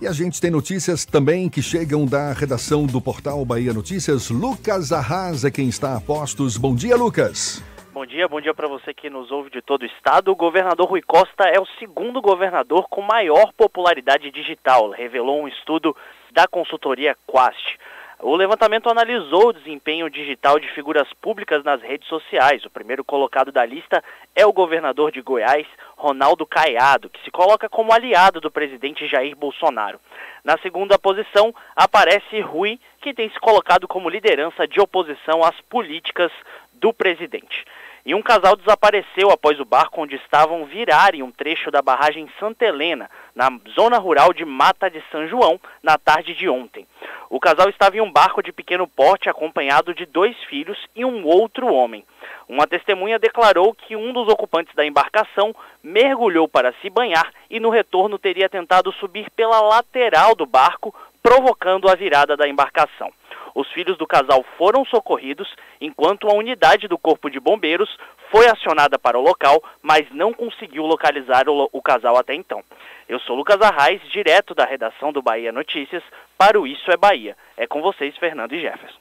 e 0.00 0.08
a 0.08 0.12
gente 0.12 0.40
tem 0.40 0.50
notícias 0.50 1.04
também 1.04 1.48
que 1.48 1.62
chegam 1.62 2.04
da 2.04 2.32
redação 2.32 2.84
do 2.84 3.00
portal 3.00 3.44
Bahia 3.44 3.72
Notícias. 3.72 4.28
Lucas 4.28 4.90
Arrasa, 4.90 5.52
quem 5.52 5.68
está 5.68 5.94
a 5.94 6.00
postos. 6.00 6.56
Bom 6.56 6.74
dia, 6.74 6.96
Lucas. 6.96 7.62
Bom 7.92 8.06
dia, 8.06 8.28
bom 8.28 8.40
dia 8.40 8.54
para 8.54 8.68
você 8.68 8.94
que 8.94 9.10
nos 9.10 9.32
ouve 9.32 9.50
de 9.50 9.60
todo 9.60 9.82
o 9.82 9.86
estado. 9.86 10.30
O 10.30 10.36
governador 10.36 10.88
Rui 10.88 11.02
Costa 11.02 11.48
é 11.48 11.58
o 11.58 11.66
segundo 11.80 12.22
governador 12.22 12.86
com 12.88 13.02
maior 13.02 13.52
popularidade 13.52 14.30
digital, 14.30 14.90
revelou 14.90 15.42
um 15.42 15.48
estudo 15.48 15.96
da 16.30 16.46
consultoria 16.46 17.16
Quast. 17.26 17.76
O 18.20 18.36
levantamento 18.36 18.88
analisou 18.88 19.48
o 19.48 19.52
desempenho 19.52 20.08
digital 20.08 20.60
de 20.60 20.68
figuras 20.68 21.12
públicas 21.14 21.64
nas 21.64 21.82
redes 21.82 22.06
sociais. 22.06 22.64
O 22.64 22.70
primeiro 22.70 23.02
colocado 23.02 23.50
da 23.50 23.66
lista 23.66 24.04
é 24.36 24.46
o 24.46 24.52
governador 24.52 25.10
de 25.10 25.20
Goiás, 25.20 25.66
Ronaldo 25.96 26.46
Caiado, 26.46 27.10
que 27.10 27.24
se 27.24 27.30
coloca 27.30 27.68
como 27.68 27.92
aliado 27.92 28.40
do 28.40 28.52
presidente 28.52 29.08
Jair 29.08 29.34
Bolsonaro. 29.34 29.98
Na 30.44 30.56
segunda 30.58 30.96
posição 30.96 31.52
aparece 31.74 32.40
Rui, 32.40 32.78
que 33.00 33.12
tem 33.12 33.28
se 33.30 33.40
colocado 33.40 33.88
como 33.88 34.08
liderança 34.08 34.68
de 34.68 34.80
oposição 34.80 35.42
às 35.42 35.60
políticas 35.62 36.30
do 36.74 36.92
presidente. 36.92 37.64
E 38.04 38.14
um 38.14 38.22
casal 38.22 38.56
desapareceu 38.56 39.30
após 39.30 39.60
o 39.60 39.64
barco 39.64 40.00
onde 40.00 40.16
estavam 40.16 40.64
virar 40.64 41.14
em 41.14 41.22
um 41.22 41.30
trecho 41.30 41.70
da 41.70 41.82
barragem 41.82 42.28
Santa 42.38 42.64
Helena, 42.64 43.10
na 43.34 43.50
zona 43.74 43.98
rural 43.98 44.32
de 44.32 44.44
Mata 44.44 44.90
de 44.90 45.02
São 45.12 45.28
João, 45.28 45.60
na 45.82 45.98
tarde 45.98 46.34
de 46.34 46.48
ontem. 46.48 46.86
O 47.28 47.38
casal 47.38 47.68
estava 47.68 47.96
em 47.96 48.00
um 48.00 48.10
barco 48.10 48.42
de 48.42 48.52
pequeno 48.52 48.88
porte 48.88 49.28
acompanhado 49.28 49.94
de 49.94 50.06
dois 50.06 50.36
filhos 50.44 50.78
e 50.96 51.04
um 51.04 51.24
outro 51.26 51.72
homem. 51.72 52.04
Uma 52.48 52.66
testemunha 52.66 53.18
declarou 53.18 53.72
que 53.72 53.94
um 53.94 54.12
dos 54.12 54.26
ocupantes 54.28 54.74
da 54.74 54.84
embarcação 54.84 55.54
mergulhou 55.82 56.48
para 56.48 56.74
se 56.82 56.90
banhar 56.90 57.32
e 57.48 57.60
no 57.60 57.70
retorno 57.70 58.18
teria 58.18 58.48
tentado 58.48 58.92
subir 58.94 59.30
pela 59.30 59.60
lateral 59.60 60.34
do 60.34 60.44
barco, 60.44 60.92
provocando 61.22 61.88
a 61.88 61.94
virada 61.94 62.36
da 62.36 62.48
embarcação. 62.48 63.12
Os 63.54 63.68
filhos 63.72 63.98
do 63.98 64.06
casal 64.06 64.44
foram 64.56 64.84
socorridos, 64.84 65.48
enquanto 65.80 66.28
a 66.28 66.34
unidade 66.34 66.86
do 66.86 66.96
Corpo 66.96 67.28
de 67.28 67.40
Bombeiros 67.40 67.88
foi 68.30 68.46
acionada 68.48 68.98
para 68.98 69.18
o 69.18 69.22
local, 69.22 69.62
mas 69.82 70.06
não 70.12 70.32
conseguiu 70.32 70.84
localizar 70.86 71.48
o, 71.48 71.68
o 71.72 71.82
casal 71.82 72.16
até 72.16 72.34
então. 72.34 72.62
Eu 73.08 73.18
sou 73.20 73.34
Lucas 73.34 73.60
Arraes, 73.60 74.00
direto 74.12 74.54
da 74.54 74.64
redação 74.64 75.12
do 75.12 75.20
Bahia 75.20 75.50
Notícias, 75.50 76.02
para 76.38 76.60
o 76.60 76.66
Isso 76.66 76.90
é 76.90 76.96
Bahia. 76.96 77.36
É 77.56 77.66
com 77.66 77.82
vocês, 77.82 78.16
Fernando 78.16 78.54
e 78.54 78.60
Jefferson. 78.60 78.98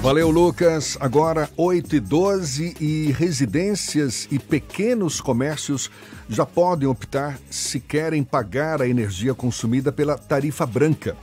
Valeu, 0.00 0.30
Lucas. 0.30 0.96
Agora 1.00 1.48
8 1.56 1.96
e 1.96 2.00
12 2.00 2.76
e 2.80 3.10
residências 3.10 4.28
e 4.30 4.38
pequenos 4.38 5.20
comércios 5.20 5.90
já 6.28 6.44
podem 6.44 6.86
optar 6.86 7.38
se 7.50 7.80
querem 7.80 8.22
pagar 8.22 8.82
a 8.82 8.88
energia 8.88 9.34
consumida 9.34 9.90
pela 9.90 10.18
tarifa 10.18 10.66
branca. 10.66 11.16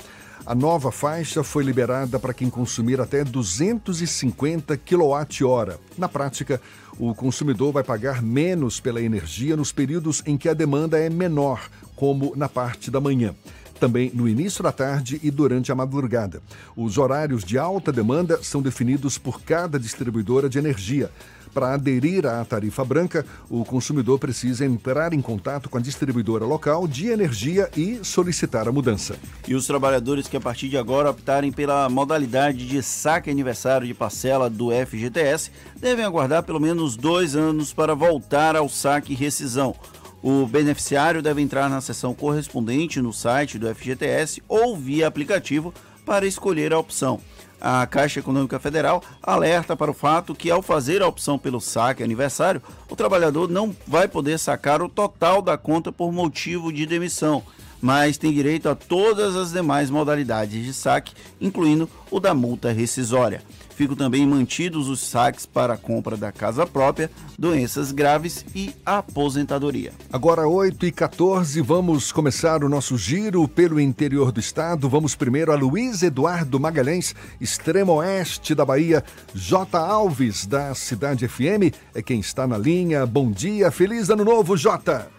A 0.46 0.54
nova 0.54 0.92
faixa 0.92 1.44
foi 1.44 1.64
liberada 1.64 2.20
para 2.20 2.34
quem 2.34 2.50
consumir 2.50 3.02
até 3.02 3.24
250 3.24 4.78
kWh. 4.78 5.80
Na 5.98 6.08
prática, 6.08 6.62
o 7.00 7.14
consumidor 7.16 7.72
vai 7.72 7.84
pagar 7.84 8.22
menos 8.22 8.80
pela 8.80 9.02
energia 9.02 9.56
nos 9.56 9.72
períodos 9.72 10.22
em 10.26 10.38
que 10.38 10.48
a 10.48 10.54
demanda 10.54 11.00
é 11.00 11.10
menor, 11.10 11.68
como 11.96 12.34
na 12.36 12.48
parte 12.48 12.92
da 12.92 13.02
manhã 13.02 13.34
também 13.80 14.10
no 14.14 14.28
início 14.28 14.64
da 14.64 14.72
tarde 14.72 15.20
e 15.22 15.30
durante 15.30 15.72
a 15.72 15.76
madrugada. 15.76 16.42
Os 16.76 16.98
horários 16.98 17.44
de 17.44 17.58
alta 17.58 17.92
demanda 17.92 18.40
são 18.42 18.62
definidos 18.62 19.18
por 19.18 19.42
cada 19.42 19.80
distribuidora 19.80 20.50
de 20.50 20.58
energia. 20.58 21.12
Para 21.56 21.76
aderir 21.76 22.28
à 22.28 22.44
tarifa 22.44 22.84
branca, 22.84 23.26
o 23.50 23.64
consumidor 23.64 24.20
precisa 24.20 24.66
entrar 24.66 25.14
em 25.14 25.22
contato 25.22 25.70
com 25.70 25.78
a 25.78 25.82
distribuidora 25.82 26.44
local 26.44 26.86
de 26.86 27.08
energia 27.08 27.70
e 27.78 28.04
solicitar 28.04 28.68
a 28.68 28.74
mudança. 28.74 29.16
E 29.48 29.56
os 29.56 29.66
trabalhadores 29.66 30.28
que 30.28 30.36
a 30.36 30.42
partir 30.42 30.68
de 30.68 30.78
agora 30.78 31.10
optarem 31.10 31.54
pela 31.54 31.88
modalidade 31.88 32.68
de 32.68 32.84
saque 32.84 33.30
aniversário 33.30 33.88
de 33.88 33.94
parcela 33.94 34.50
do 34.50 34.70
FGTS 34.70 35.50
devem 35.80 36.04
aguardar 36.04 36.44
pelo 36.44 36.60
menos 36.60 36.98
dois 36.98 37.38
anos 37.38 37.72
para 37.72 37.96
voltar 37.96 38.58
ao 38.58 38.68
saque 38.68 39.16
rescisão. 39.16 39.74
O 40.22 40.46
beneficiário 40.46 41.22
deve 41.22 41.42
entrar 41.42 41.70
na 41.70 41.80
seção 41.80 42.14
correspondente 42.14 43.00
no 43.00 43.14
site 43.14 43.58
do 43.58 43.74
FGTS 43.74 44.44
ou 44.46 44.76
via 44.76 45.08
aplicativo 45.08 45.74
para 46.06 46.28
escolher 46.28 46.74
a 46.74 46.80
opção 46.80 47.22
a 47.60 47.86
Caixa 47.88 48.20
Econômica 48.20 48.60
Federal 48.60 49.04
alerta 49.22 49.76
para 49.76 49.92
o 49.92 49.94
fato 49.94 50.36
que, 50.36 50.52
ao 50.52 50.62
fazer 50.62 51.02
a 51.02 51.08
opção 51.08 51.38
pelo 51.38 51.60
saque 51.60 52.04
aniversário, 52.04 52.62
o 52.90 52.96
trabalhador 52.96 53.50
não 53.50 53.76
vai 53.88 54.08
poder 54.08 54.38
sacar 54.38 54.82
o 54.82 54.90
total 54.90 55.42
da 55.42 55.58
conta 55.58 55.92
por 55.92 56.12
motivo 56.12 56.72
de 56.72 56.86
demissão, 56.86 57.44
mas 57.86 58.18
tem 58.18 58.34
direito 58.34 58.68
a 58.68 58.74
todas 58.74 59.36
as 59.36 59.52
demais 59.52 59.92
modalidades 59.92 60.66
de 60.66 60.74
saque, 60.74 61.14
incluindo 61.40 61.88
o 62.10 62.20
da 62.20 62.34
multa 62.34 62.72
rescisória. 62.72 63.44
Ficam 63.76 63.96
também 63.96 64.26
mantidos 64.26 64.90
os 64.90 65.02
saques 65.02 65.46
para 65.46 65.76
a 65.76 65.78
compra 65.78 66.18
da 66.18 66.32
casa 66.32 66.66
própria, 66.66 67.12
doenças 67.38 67.92
graves 67.92 68.44
e 68.56 68.74
aposentadoria. 68.84 69.94
Agora 70.12 70.48
8 70.48 70.88
e 70.88 70.92
14 70.92 71.62
vamos 71.62 72.12
começar 72.12 72.64
o 72.64 72.70
nosso 72.70 72.98
giro 72.98 73.48
pelo 73.48 73.80
interior 73.80 74.32
do 74.32 74.40
estado. 74.40 74.90
Vamos 74.90 75.14
primeiro 75.14 75.52
a 75.52 75.56
Luiz 75.56 76.02
Eduardo 76.02 76.60
Magalhães, 76.60 77.14
extremo 77.40 77.94
oeste 77.98 78.56
da 78.56 78.66
Bahia. 78.66 79.04
J. 79.32 79.78
Alves, 79.78 80.48
da 80.48 80.74
Cidade 80.74 81.28
FM, 81.28 81.72
é 81.94 82.02
quem 82.02 82.20
está 82.20 82.48
na 82.48 82.58
linha. 82.58 83.06
Bom 83.06 83.30
dia, 83.30 83.70
feliz 83.70 84.10
ano 84.10 84.26
novo, 84.26 84.58
J. 84.58 85.14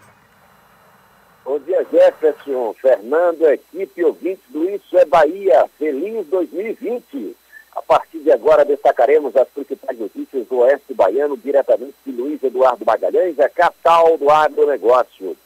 Bom 1.47 1.59
dia, 1.59 1.87
Jefferson, 1.89 2.73
Fernando, 2.73 3.47
equipe 3.49 4.03
ouvintes 4.03 4.43
do 4.49 4.69
Isso 4.69 4.97
é 4.97 5.05
Bahia. 5.05 5.65
Feliz 5.79 6.27
2020. 6.27 7.37
A 7.73 7.81
partir 7.81 8.19
de 8.19 8.29
agora 8.29 8.65
destacaremos 8.65 9.33
as 9.33 9.47
principais 9.47 9.97
notícias 9.97 10.45
do 10.45 10.57
Oeste 10.57 10.93
Baiano, 10.93 11.37
diretamente 11.37 11.95
de 12.05 12.11
Luiz 12.11 12.43
Eduardo 12.43 12.83
Magalhães, 12.85 13.39
a 13.39 13.47
capital 13.47 14.17
do 14.17 14.29
agronegócio. 14.29 15.37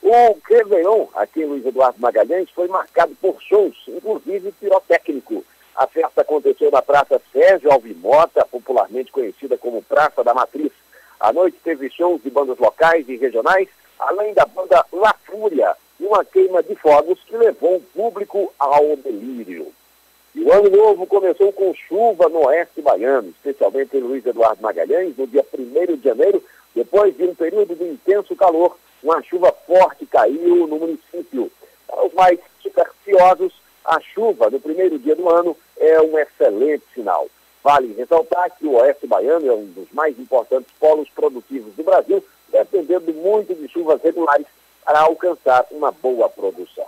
O 0.00 0.38
Réveillon, 0.48 1.08
aqui 1.16 1.42
em 1.42 1.46
Luiz 1.46 1.66
Eduardo 1.66 1.98
Magalhães, 1.98 2.48
foi 2.50 2.68
marcado 2.68 3.16
por 3.20 3.42
shows, 3.42 3.74
inclusive 3.88 4.52
pirotécnico. 4.52 5.44
A 5.74 5.88
festa 5.88 6.20
aconteceu 6.20 6.70
na 6.70 6.82
Praça 6.82 7.20
Sérgio 7.32 7.72
Alvimota, 7.72 8.46
popularmente 8.48 9.10
conhecida 9.10 9.58
como 9.58 9.82
Praça 9.82 10.22
da 10.22 10.32
Matriz. 10.32 10.70
À 11.18 11.32
noite 11.32 11.58
teve 11.64 11.90
shows 11.90 12.22
de 12.22 12.30
bandas 12.30 12.58
locais 12.58 13.08
e 13.08 13.16
regionais, 13.16 13.68
além 13.98 14.32
da 14.34 14.46
banda 14.46 14.84
La 14.92 15.14
Fúria, 15.24 15.76
e 16.00 16.04
uma 16.04 16.24
queima 16.24 16.62
de 16.62 16.74
fogos 16.76 17.18
que 17.26 17.36
levou 17.36 17.76
o 17.76 17.80
público 17.80 18.52
ao 18.58 18.96
delírio. 18.96 19.72
E 20.34 20.42
o 20.42 20.52
ano 20.52 20.70
novo 20.70 21.06
começou 21.06 21.52
com 21.52 21.74
chuva 21.74 22.28
no 22.28 22.46
oeste 22.46 22.80
baiano, 22.80 23.30
especialmente 23.30 23.96
em 23.96 24.00
Luiz 24.00 24.24
Eduardo 24.24 24.62
Magalhães, 24.62 25.16
no 25.16 25.26
dia 25.26 25.44
1 25.52 25.96
de 25.96 26.04
janeiro, 26.04 26.42
depois 26.74 27.16
de 27.16 27.24
um 27.24 27.34
período 27.34 27.74
de 27.74 27.84
intenso 27.84 28.36
calor, 28.36 28.78
uma 29.02 29.22
chuva 29.22 29.52
forte 29.66 30.06
caiu 30.06 30.66
no 30.66 30.78
município. 30.78 31.50
Para 31.86 32.06
os 32.06 32.12
mais 32.12 32.38
supersticiosos, 32.62 33.52
a 33.84 33.98
chuva 34.00 34.50
no 34.50 34.60
primeiro 34.60 34.98
dia 34.98 35.16
do 35.16 35.28
ano 35.28 35.56
é 35.76 36.00
um 36.00 36.18
excelente 36.18 36.84
sinal. 36.94 37.26
Vale 37.64 37.94
ressaltar 37.94 38.56
que 38.56 38.66
o 38.66 38.74
oeste 38.74 39.06
baiano 39.06 39.48
é 39.48 39.52
um 39.52 39.64
dos 39.66 39.90
mais 39.92 40.18
importantes 40.18 40.70
polos 40.78 41.08
produtivos 41.08 41.74
do 41.74 41.82
Brasil, 41.82 42.22
dependendo 42.50 43.12
muito 43.14 43.54
de 43.54 43.68
chuvas 43.68 44.00
regulares 44.02 44.46
para 44.84 45.00
alcançar 45.00 45.66
uma 45.70 45.92
boa 45.92 46.28
produção. 46.28 46.86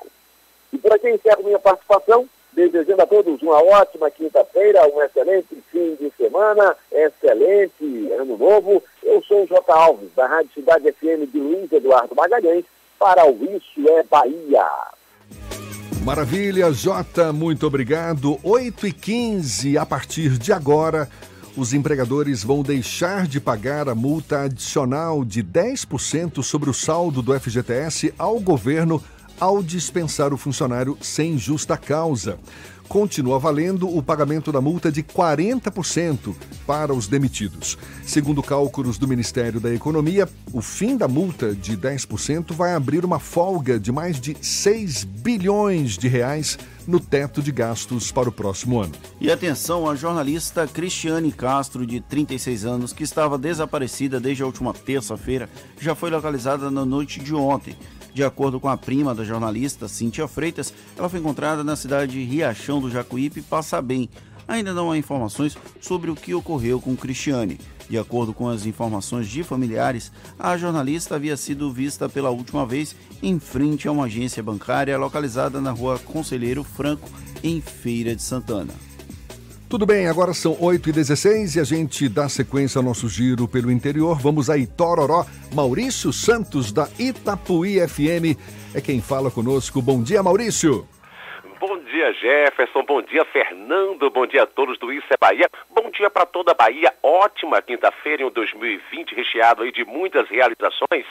E 0.73 0.79
por 0.79 0.93
aqui 0.93 1.11
encerro 1.11 1.45
minha 1.45 1.59
participação 1.59 2.29
desejando 2.53 3.03
a 3.03 3.07
todos 3.07 3.41
uma 3.43 3.63
ótima 3.63 4.11
quinta-feira, 4.11 4.87
um 4.89 5.03
excelente 5.03 5.57
fim 5.71 5.95
de 5.95 6.13
semana, 6.17 6.77
excelente 6.91 8.11
ano 8.13 8.37
novo. 8.37 8.83
Eu 9.03 9.23
sou 9.23 9.45
o 9.45 9.47
J. 9.47 9.73
Alves, 9.73 10.11
da 10.17 10.27
Rádio 10.27 10.51
Cidade 10.55 10.93
FM 10.93 11.31
de 11.33 11.39
Luiz 11.39 11.71
Eduardo 11.73 12.15
Magalhães, 12.15 12.65
para 12.99 13.27
o 13.27 13.39
Isso 13.45 13.89
é 13.89 14.03
Bahia. 14.03 14.67
Maravilha, 16.05 16.73
Jota, 16.73 17.33
muito 17.33 17.67
obrigado. 17.67 18.39
8 18.43 18.87
e 18.87 18.93
15 18.93 19.79
a 19.79 19.87
partir 19.87 20.39
de 20.39 20.53
agora. 20.53 21.09
Os 21.57 21.75
empregadores 21.75 22.45
vão 22.45 22.63
deixar 22.63 23.27
de 23.27 23.41
pagar 23.41 23.89
a 23.89 23.95
multa 23.95 24.43
adicional 24.43 25.25
de 25.25 25.43
10% 25.43 26.43
sobre 26.43 26.71
o 26.71 26.75
saldo 26.75 27.21
do 27.21 27.39
FGTS 27.39 28.15
ao 28.17 28.39
governo 28.39 29.03
ao 29.39 29.63
dispensar 29.63 30.33
o 30.33 30.37
funcionário 30.37 30.97
sem 31.01 31.37
justa 31.37 31.77
causa. 31.77 32.39
Continua 32.91 33.39
valendo 33.39 33.89
o 33.89 34.03
pagamento 34.03 34.51
da 34.51 34.61
multa 34.61 34.91
de 34.91 35.01
40% 35.01 36.35
para 36.67 36.93
os 36.93 37.07
demitidos. 37.07 37.79
Segundo 38.05 38.43
cálculos 38.43 38.99
do 38.99 39.07
Ministério 39.07 39.61
da 39.61 39.73
Economia, 39.73 40.29
o 40.53 40.61
fim 40.61 40.97
da 40.97 41.07
multa 41.07 41.55
de 41.55 41.77
10% 41.77 42.53
vai 42.53 42.75
abrir 42.75 43.05
uma 43.05 43.21
folga 43.21 43.79
de 43.79 43.93
mais 43.93 44.21
de 44.21 44.37
6 44.45 45.05
bilhões 45.05 45.97
de 45.97 46.09
reais 46.09 46.59
no 46.85 46.99
teto 46.99 47.41
de 47.41 47.53
gastos 47.53 48.11
para 48.11 48.29
o 48.29 48.33
próximo 48.33 48.81
ano. 48.81 48.93
E 49.21 49.31
atenção, 49.31 49.89
a 49.89 49.95
jornalista 49.95 50.67
Cristiane 50.67 51.31
Castro, 51.31 51.87
de 51.87 52.01
36 52.01 52.65
anos, 52.65 52.93
que 52.93 53.05
estava 53.05 53.39
desaparecida 53.39 54.19
desde 54.19 54.43
a 54.43 54.47
última 54.47 54.75
terça-feira, 54.75 55.49
já 55.81 55.95
foi 55.95 56.11
localizada 56.11 56.69
na 56.73 56.85
noite 56.85 57.21
de 57.21 57.37
ontem. 57.37 57.77
De 58.13 58.25
acordo 58.25 58.59
com 58.59 58.69
a 58.69 58.77
prima 58.77 59.15
da 59.15 59.25
jornalista, 59.25 59.89
Cíntia 59.89 60.27
Freitas, 60.27 60.73
ela 60.97 61.09
foi 61.09 61.21
encontrada 61.21 61.63
na 61.63 61.77
cidade 61.77 62.13
de 62.13 62.25
Riachão 62.25 62.81
do 62.81 62.91
Jacuípe, 62.91 63.43
Passa 63.43 63.81
Bem. 63.81 64.09
Ainda 64.49 64.75
não 64.75 64.91
há 64.91 64.99
informações 64.99 65.57
sobre 65.81 66.11
o 66.11 66.17
que 66.17 66.35
ocorreu 66.35 66.81
com 66.81 66.97
Cristiane. 66.97 67.61
De 67.89 67.99
acordo 67.99 68.33
com 68.33 68.49
as 68.49 68.67
informações 68.67 69.29
de 69.29 69.43
familiares, 69.43 70.13
a 70.39 70.57
jornalista 70.57 71.17
havia 71.17 71.37
sido 71.37 71.73
vista 71.73 72.09
pela 72.09 72.31
última 72.31 72.67
vez 72.67 72.95
em 73.23 73.39
frente 73.39 73.87
a 73.89 73.93
uma 73.93 74.05
agência 74.05 74.43
bancária 74.43 74.97
localizada 74.97 75.61
na 75.61 75.71
rua 75.71 75.99
Conselheiro 75.99 76.63
Franco, 76.63 77.09
em 77.43 77.61
Feira 77.61 78.15
de 78.15 78.23
Santana. 78.23 78.90
Tudo 79.71 79.87
bem, 79.87 80.09
agora 80.09 80.35
são 80.35 80.57
8h16 80.57 81.55
e 81.55 81.61
a 81.61 81.65
gente 81.65 82.09
dá 82.09 82.29
sequência 82.29 82.81
ao 82.81 82.83
nosso 82.83 83.09
giro 83.09 83.47
pelo 83.47 83.71
interior. 83.71 84.19
Vamos 84.21 84.51
a 84.51 84.59
Itororó. 84.59 85.25
Maurício 85.55 86.13
Santos, 86.13 86.73
da 86.73 86.89
Itapuí 86.99 87.79
FM, 87.79 88.35
é 88.75 88.81
quem 88.81 89.01
fala 89.01 89.31
conosco. 89.31 89.81
Bom 89.81 90.03
dia, 90.03 90.25
Maurício. 90.25 90.89
Bom 91.61 91.79
dia, 91.85 92.13
Jefferson. 92.15 92.83
Bom 92.83 93.01
dia, 93.01 93.25
Fernando. 93.27 94.11
Bom 94.11 94.27
dia 94.27 94.43
a 94.43 94.47
todos 94.47 94.77
do 94.77 94.93
Isso 94.93 95.07
é 95.09 95.17
Bahia. 95.17 95.49
Bom 95.73 95.89
dia 95.93 96.11
para 96.11 96.27
toda 96.27 96.51
a 96.51 96.55
Bahia. 96.55 96.93
Ótima 97.01 97.63
quinta-feira 97.63 98.25
em 98.25 98.31
2020, 98.33 99.15
recheado 99.15 99.63
aí 99.63 99.71
de 99.71 99.85
muitas 99.85 100.29
realizações. 100.29 101.07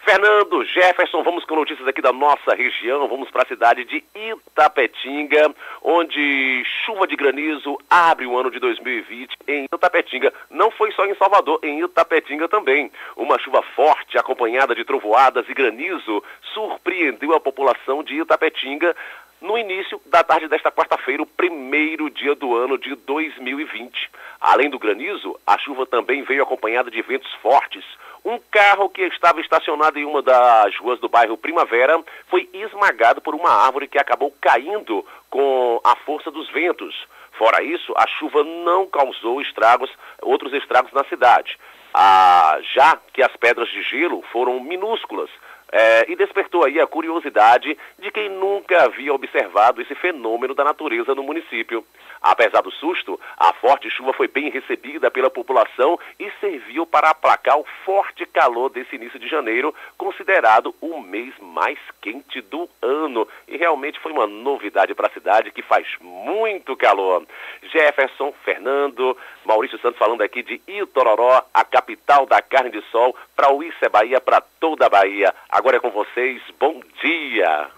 Fernando, 0.00 0.64
Jefferson, 0.64 1.22
vamos 1.22 1.44
com 1.44 1.56
notícias 1.56 1.86
aqui 1.86 2.00
da 2.00 2.12
nossa 2.12 2.54
região. 2.54 3.08
Vamos 3.08 3.30
para 3.30 3.42
a 3.42 3.46
cidade 3.46 3.84
de 3.84 4.02
Itapetinga, 4.14 5.54
onde 5.82 6.62
chuva 6.84 7.06
de 7.06 7.16
granizo 7.16 7.76
abre 7.90 8.24
o 8.24 8.38
ano 8.38 8.50
de 8.50 8.58
2020 8.58 9.36
em 9.46 9.64
Itapetinga. 9.64 10.32
Não 10.50 10.70
foi 10.70 10.92
só 10.92 11.04
em 11.04 11.14
Salvador, 11.16 11.60
em 11.62 11.82
Itapetinga 11.82 12.48
também. 12.48 12.90
Uma 13.16 13.38
chuva 13.38 13.60
forte, 13.74 14.16
acompanhada 14.16 14.74
de 14.74 14.84
trovoadas 14.84 15.48
e 15.48 15.54
granizo, 15.54 16.22
surpreendeu 16.54 17.34
a 17.34 17.40
população 17.40 18.02
de 18.02 18.20
Itapetinga 18.20 18.94
no 19.40 19.56
início 19.56 20.00
da 20.06 20.24
tarde 20.24 20.48
desta 20.48 20.70
quarta-feira, 20.70 21.22
o 21.22 21.26
primeiro 21.26 22.10
dia 22.10 22.34
do 22.34 22.56
ano 22.56 22.76
de 22.76 22.94
2020. 22.94 24.10
Além 24.40 24.68
do 24.68 24.78
granizo, 24.78 25.38
a 25.46 25.56
chuva 25.58 25.86
também 25.86 26.22
veio 26.22 26.42
acompanhada 26.42 26.90
de 26.90 27.00
ventos 27.02 27.32
fortes. 27.34 27.84
Um 28.24 28.38
carro 28.50 28.88
que 28.88 29.02
estava 29.02 29.40
estacionado 29.40 29.98
em 29.98 30.04
uma 30.04 30.22
das 30.22 30.76
ruas 30.78 30.98
do 31.00 31.08
bairro 31.08 31.36
Primavera 31.36 32.02
foi 32.28 32.48
esmagado 32.52 33.20
por 33.20 33.34
uma 33.34 33.50
árvore 33.50 33.88
que 33.88 33.98
acabou 33.98 34.34
caindo 34.40 35.04
com 35.30 35.80
a 35.84 35.96
força 35.96 36.30
dos 36.30 36.48
ventos. 36.50 36.94
Fora 37.32 37.62
isso, 37.62 37.92
a 37.96 38.06
chuva 38.06 38.42
não 38.42 38.86
causou 38.86 39.40
estragos, 39.40 39.90
outros 40.20 40.52
estragos 40.52 40.92
na 40.92 41.04
cidade. 41.04 41.56
Ah, 41.94 42.58
já 42.74 42.98
que 43.12 43.22
as 43.22 43.34
pedras 43.36 43.68
de 43.70 43.82
gelo 43.82 44.22
foram 44.32 44.60
minúsculas, 44.60 45.30
é, 45.70 46.10
e 46.10 46.16
despertou 46.16 46.64
aí 46.64 46.80
a 46.80 46.86
curiosidade 46.86 47.76
de 47.98 48.10
quem 48.10 48.28
nunca 48.28 48.84
havia 48.84 49.12
observado 49.12 49.82
esse 49.82 49.94
fenômeno 49.94 50.54
da 50.54 50.64
natureza 50.64 51.14
no 51.14 51.22
município. 51.22 51.84
Apesar 52.20 52.62
do 52.62 52.70
susto, 52.70 53.18
a 53.36 53.52
forte 53.54 53.88
chuva 53.90 54.12
foi 54.12 54.26
bem 54.26 54.50
recebida 54.50 55.10
pela 55.10 55.30
população 55.30 55.98
e 56.18 56.30
serviu 56.40 56.84
para 56.84 57.10
aplacar 57.10 57.58
o 57.58 57.66
forte 57.84 58.26
calor 58.26 58.70
desse 58.70 58.96
início 58.96 59.18
de 59.18 59.28
janeiro, 59.28 59.74
considerado 59.96 60.74
o 60.80 61.00
mês 61.00 61.32
mais 61.40 61.78
quente 62.00 62.40
do 62.40 62.68
ano. 62.82 63.28
E 63.46 63.56
realmente 63.56 64.00
foi 64.00 64.12
uma 64.12 64.26
novidade 64.26 64.94
para 64.94 65.06
a 65.06 65.12
cidade 65.12 65.50
que 65.50 65.62
faz 65.62 65.86
muito 66.00 66.76
calor. 66.76 67.24
Jefferson, 67.62 68.32
Fernando, 68.44 69.16
Maurício 69.44 69.78
Santos 69.78 69.98
falando 69.98 70.22
aqui 70.22 70.42
de 70.42 70.60
Itororó, 70.66 71.44
a 71.54 71.64
capital 71.64 72.26
da 72.26 72.42
carne 72.42 72.70
de 72.70 72.82
sol, 72.90 73.14
para 73.36 73.52
o 73.52 73.62
Bahia, 73.90 74.20
para 74.20 74.40
toda 74.40 74.86
a 74.86 74.90
Bahia. 74.90 75.34
Agora 75.58 75.76
é 75.76 75.80
com 75.80 75.90
vocês, 75.90 76.40
bom 76.60 76.80
dia! 77.02 77.68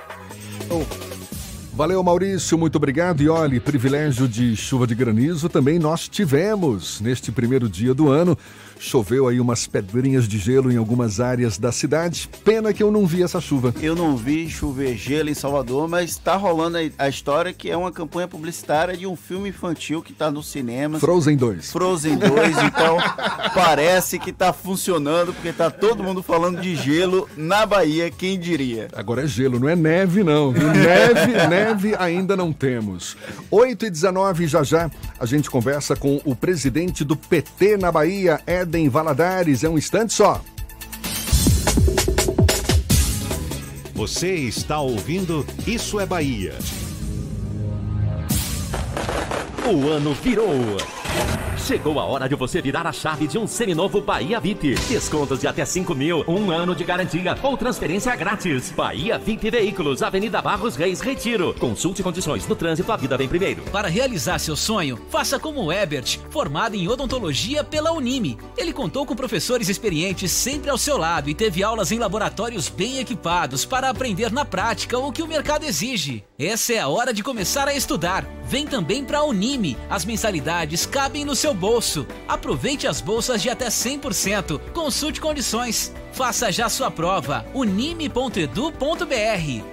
Valeu, 1.72 2.02
Maurício, 2.02 2.58
muito 2.58 2.76
obrigado. 2.76 3.22
E 3.22 3.28
olhe, 3.30 3.58
privilégio 3.58 4.28
de 4.28 4.54
chuva 4.54 4.86
de 4.86 4.94
granizo 4.94 5.48
também 5.48 5.78
nós 5.78 6.06
tivemos 6.06 7.00
neste 7.00 7.32
primeiro 7.32 7.70
dia 7.70 7.94
do 7.94 8.10
ano. 8.10 8.36
Choveu 8.82 9.28
aí 9.28 9.38
umas 9.38 9.66
pedrinhas 9.66 10.26
de 10.26 10.38
gelo 10.38 10.72
em 10.72 10.78
algumas 10.78 11.20
áreas 11.20 11.58
da 11.58 11.70
cidade. 11.70 12.30
Pena 12.42 12.72
que 12.72 12.82
eu 12.82 12.90
não 12.90 13.06
vi 13.06 13.22
essa 13.22 13.38
chuva. 13.38 13.74
Eu 13.82 13.94
não 13.94 14.16
vi 14.16 14.48
chover 14.48 14.96
gelo 14.96 15.28
em 15.28 15.34
Salvador, 15.34 15.86
mas 15.86 16.12
está 16.12 16.34
rolando 16.34 16.78
a 16.96 17.06
história 17.06 17.52
que 17.52 17.70
é 17.70 17.76
uma 17.76 17.92
campanha 17.92 18.26
publicitária 18.26 18.96
de 18.96 19.06
um 19.06 19.14
filme 19.14 19.50
infantil 19.50 20.00
que 20.00 20.12
está 20.12 20.30
no 20.30 20.42
cinema. 20.42 20.98
Frozen 20.98 21.36
2. 21.36 21.70
Frozen 21.70 22.16
2, 22.16 22.56
então 22.64 22.96
parece 23.54 24.18
que 24.18 24.30
está 24.30 24.50
funcionando, 24.50 25.34
porque 25.34 25.48
está 25.48 25.70
todo 25.70 26.02
mundo 26.02 26.22
falando 26.22 26.58
de 26.58 26.74
gelo 26.74 27.28
na 27.36 27.66
Bahia, 27.66 28.10
quem 28.10 28.40
diria? 28.40 28.88
Agora 28.94 29.24
é 29.24 29.26
gelo, 29.26 29.60
não 29.60 29.68
é 29.68 29.76
neve 29.76 30.24
não. 30.24 30.52
Neve, 30.80 31.32
neve 31.48 31.94
ainda 31.98 32.34
não 32.34 32.50
temos. 32.50 33.14
8 33.50 33.84
e 33.84 33.90
19 33.90 34.46
já 34.46 34.62
já 34.62 34.90
a 35.18 35.26
gente 35.26 35.50
conversa 35.50 35.94
com 35.94 36.18
o 36.24 36.34
presidente 36.34 37.04
do 37.04 37.14
PT 37.14 37.76
na 37.76 37.92
Bahia, 37.92 38.40
Ed 38.46 38.69
em 38.78 38.88
Valadares. 38.88 39.64
É 39.64 39.68
um 39.68 39.78
instante 39.78 40.12
só. 40.12 40.40
Você 43.94 44.34
está 44.34 44.80
ouvindo 44.80 45.46
Isso 45.66 46.00
é 46.00 46.06
Bahia. 46.06 46.54
O 49.66 49.88
ano 49.88 50.14
virou. 50.14 50.78
Chegou 51.66 52.00
a 52.00 52.04
hora 52.04 52.28
de 52.28 52.34
você 52.34 52.60
virar 52.60 52.86
a 52.86 52.92
chave 52.92 53.28
de 53.28 53.38
um 53.38 53.46
seminovo 53.46 54.00
Bahia 54.00 54.40
VIP. 54.40 54.74
Descontos 54.88 55.40
de 55.40 55.46
até 55.46 55.64
5 55.64 55.94
mil, 55.94 56.24
um 56.26 56.50
ano 56.50 56.74
de 56.74 56.82
garantia 56.82 57.36
ou 57.42 57.56
transferência 57.56 58.14
grátis. 58.16 58.72
Bahia 58.72 59.18
VIP 59.18 59.50
Veículos, 59.50 60.02
Avenida 60.02 60.42
Barros 60.42 60.74
Reis, 60.74 61.00
Retiro. 61.00 61.54
Consulte 61.60 62.02
condições 62.02 62.46
no 62.48 62.56
trânsito, 62.56 62.90
a 62.90 62.96
vida 62.96 63.16
vem 63.16 63.28
primeiro. 63.28 63.62
Para 63.70 63.88
realizar 63.88 64.38
seu 64.38 64.56
sonho, 64.56 64.98
faça 65.10 65.38
como 65.38 65.62
o 65.62 65.72
Ebert, 65.72 66.18
formado 66.30 66.74
em 66.74 66.88
odontologia 66.88 67.62
pela 67.62 67.92
Unime. 67.92 68.38
Ele 68.56 68.72
contou 68.72 69.06
com 69.06 69.14
professores 69.14 69.68
experientes 69.68 70.32
sempre 70.32 70.70
ao 70.70 70.78
seu 70.78 70.96
lado 70.96 71.30
e 71.30 71.34
teve 71.34 71.62
aulas 71.62 71.92
em 71.92 71.98
laboratórios 71.98 72.68
bem 72.68 72.98
equipados 72.98 73.64
para 73.64 73.90
aprender 73.90 74.32
na 74.32 74.44
prática 74.44 74.98
o 74.98 75.12
que 75.12 75.22
o 75.22 75.28
mercado 75.28 75.64
exige. 75.64 76.24
Essa 76.38 76.72
é 76.72 76.78
a 76.80 76.88
hora 76.88 77.12
de 77.12 77.22
começar 77.22 77.68
a 77.68 77.74
estudar. 77.74 78.26
Vem 78.44 78.66
também 78.66 79.04
para 79.04 79.18
a 79.18 79.24
Unime. 79.24 79.76
As 79.88 80.04
mensalidades 80.04 80.84
cabem 80.84 81.24
no 81.24 81.36
seu 81.36 81.49
bolso. 81.54 82.06
Aproveite 82.26 82.86
as 82.86 83.00
bolsas 83.00 83.42
de 83.42 83.50
até 83.50 83.68
100%. 83.68 84.58
Consulte 84.72 85.20
condições. 85.20 85.92
Faça 86.12 86.50
já 86.50 86.68
sua 86.68 86.90
prova. 86.90 87.44
unime.edu.br. 87.54 88.74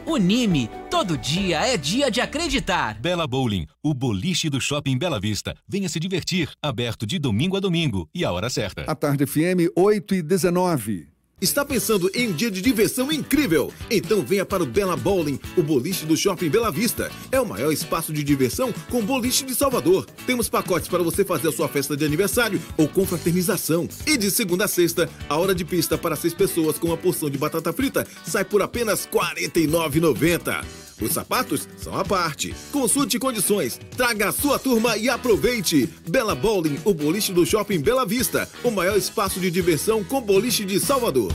Unime. 0.06 0.70
Todo 0.90 1.18
dia 1.18 1.60
é 1.66 1.76
dia 1.78 2.10
de 2.10 2.22
acreditar. 2.22 3.00
Bela 3.00 3.28
Bowling, 3.28 3.68
o 3.84 3.94
boliche 3.94 4.50
do 4.50 4.62
Shopping 4.62 4.98
Bela 4.98 5.20
Vista. 5.20 5.56
Venha 5.68 5.90
se 5.90 6.00
divertir. 6.00 6.50
Aberto 6.62 7.06
de 7.06 7.20
domingo 7.20 7.58
a 7.58 7.60
domingo. 7.60 8.08
E 8.14 8.24
a 8.24 8.32
hora 8.32 8.50
certa. 8.50 8.84
A 8.84 8.96
tarde 8.96 9.26
FM 9.26 9.72
8 9.76 10.16
e 10.16 10.22
19. 10.22 11.17
Está 11.40 11.64
pensando 11.64 12.10
em 12.16 12.30
um 12.30 12.32
dia 12.32 12.50
de 12.50 12.60
diversão 12.60 13.12
incrível? 13.12 13.72
Então 13.92 14.24
venha 14.24 14.44
para 14.44 14.64
o 14.64 14.66
Bela 14.66 14.98
Bowling, 14.98 15.40
o 15.56 15.62
boliche 15.62 16.04
do 16.04 16.18
Shopping 16.18 16.50
Bela 16.50 16.72
Vista. 16.72 17.12
É 17.32 17.40
o 17.40 17.46
maior 17.46 17.72
espaço 17.72 18.12
de 18.12 18.24
diversão 18.24 18.74
com 18.90 19.06
boliche 19.06 19.46
de 19.46 19.54
Salvador. 19.54 20.08
Temos 20.26 20.50
pacotes 20.50 20.88
para 20.88 21.04
você 21.04 21.24
fazer 21.24 21.50
a 21.50 21.52
sua 21.52 21.68
festa 21.68 21.96
de 21.96 22.04
aniversário 22.04 22.60
ou 22.76 22.88
confraternização. 22.88 23.88
E 24.08 24.18
de 24.18 24.32
segunda 24.32 24.66
a 24.66 24.68
sexta, 24.68 25.08
a 25.30 25.38
hora 25.38 25.54
de 25.54 25.64
pista 25.64 25.96
para 25.96 26.16
seis 26.16 26.34
pessoas 26.34 26.80
com 26.80 26.88
uma 26.88 26.98
porção 26.98 27.30
de 27.30 27.38
batata 27.38 27.72
frita 27.72 28.08
sai 28.26 28.44
por 28.44 28.64
apenas 28.64 29.06
R$ 29.06 29.12
49,90. 29.12 30.87
Os 31.02 31.12
sapatos 31.12 31.68
são 31.78 31.96
à 31.96 32.04
parte. 32.04 32.56
Consulte 32.72 33.20
condições, 33.20 33.80
traga 33.96 34.30
a 34.30 34.32
sua 34.32 34.58
turma 34.58 34.98
e 34.98 35.10
aproveite. 35.10 35.88
Bela 36.10 36.36
Bowling, 36.36 36.80
o 36.84 36.94
boliche 36.94 37.32
do 37.32 37.46
Shopping 37.46 37.80
Bela 37.80 38.06
Vista, 38.06 38.50
o 38.64 38.72
maior 38.72 38.98
espaço 38.98 39.40
de 39.40 39.52
diversão 39.52 40.04
com 40.04 40.22
boliche 40.22 40.66
de 40.66 40.80
Salvador. 40.80 41.32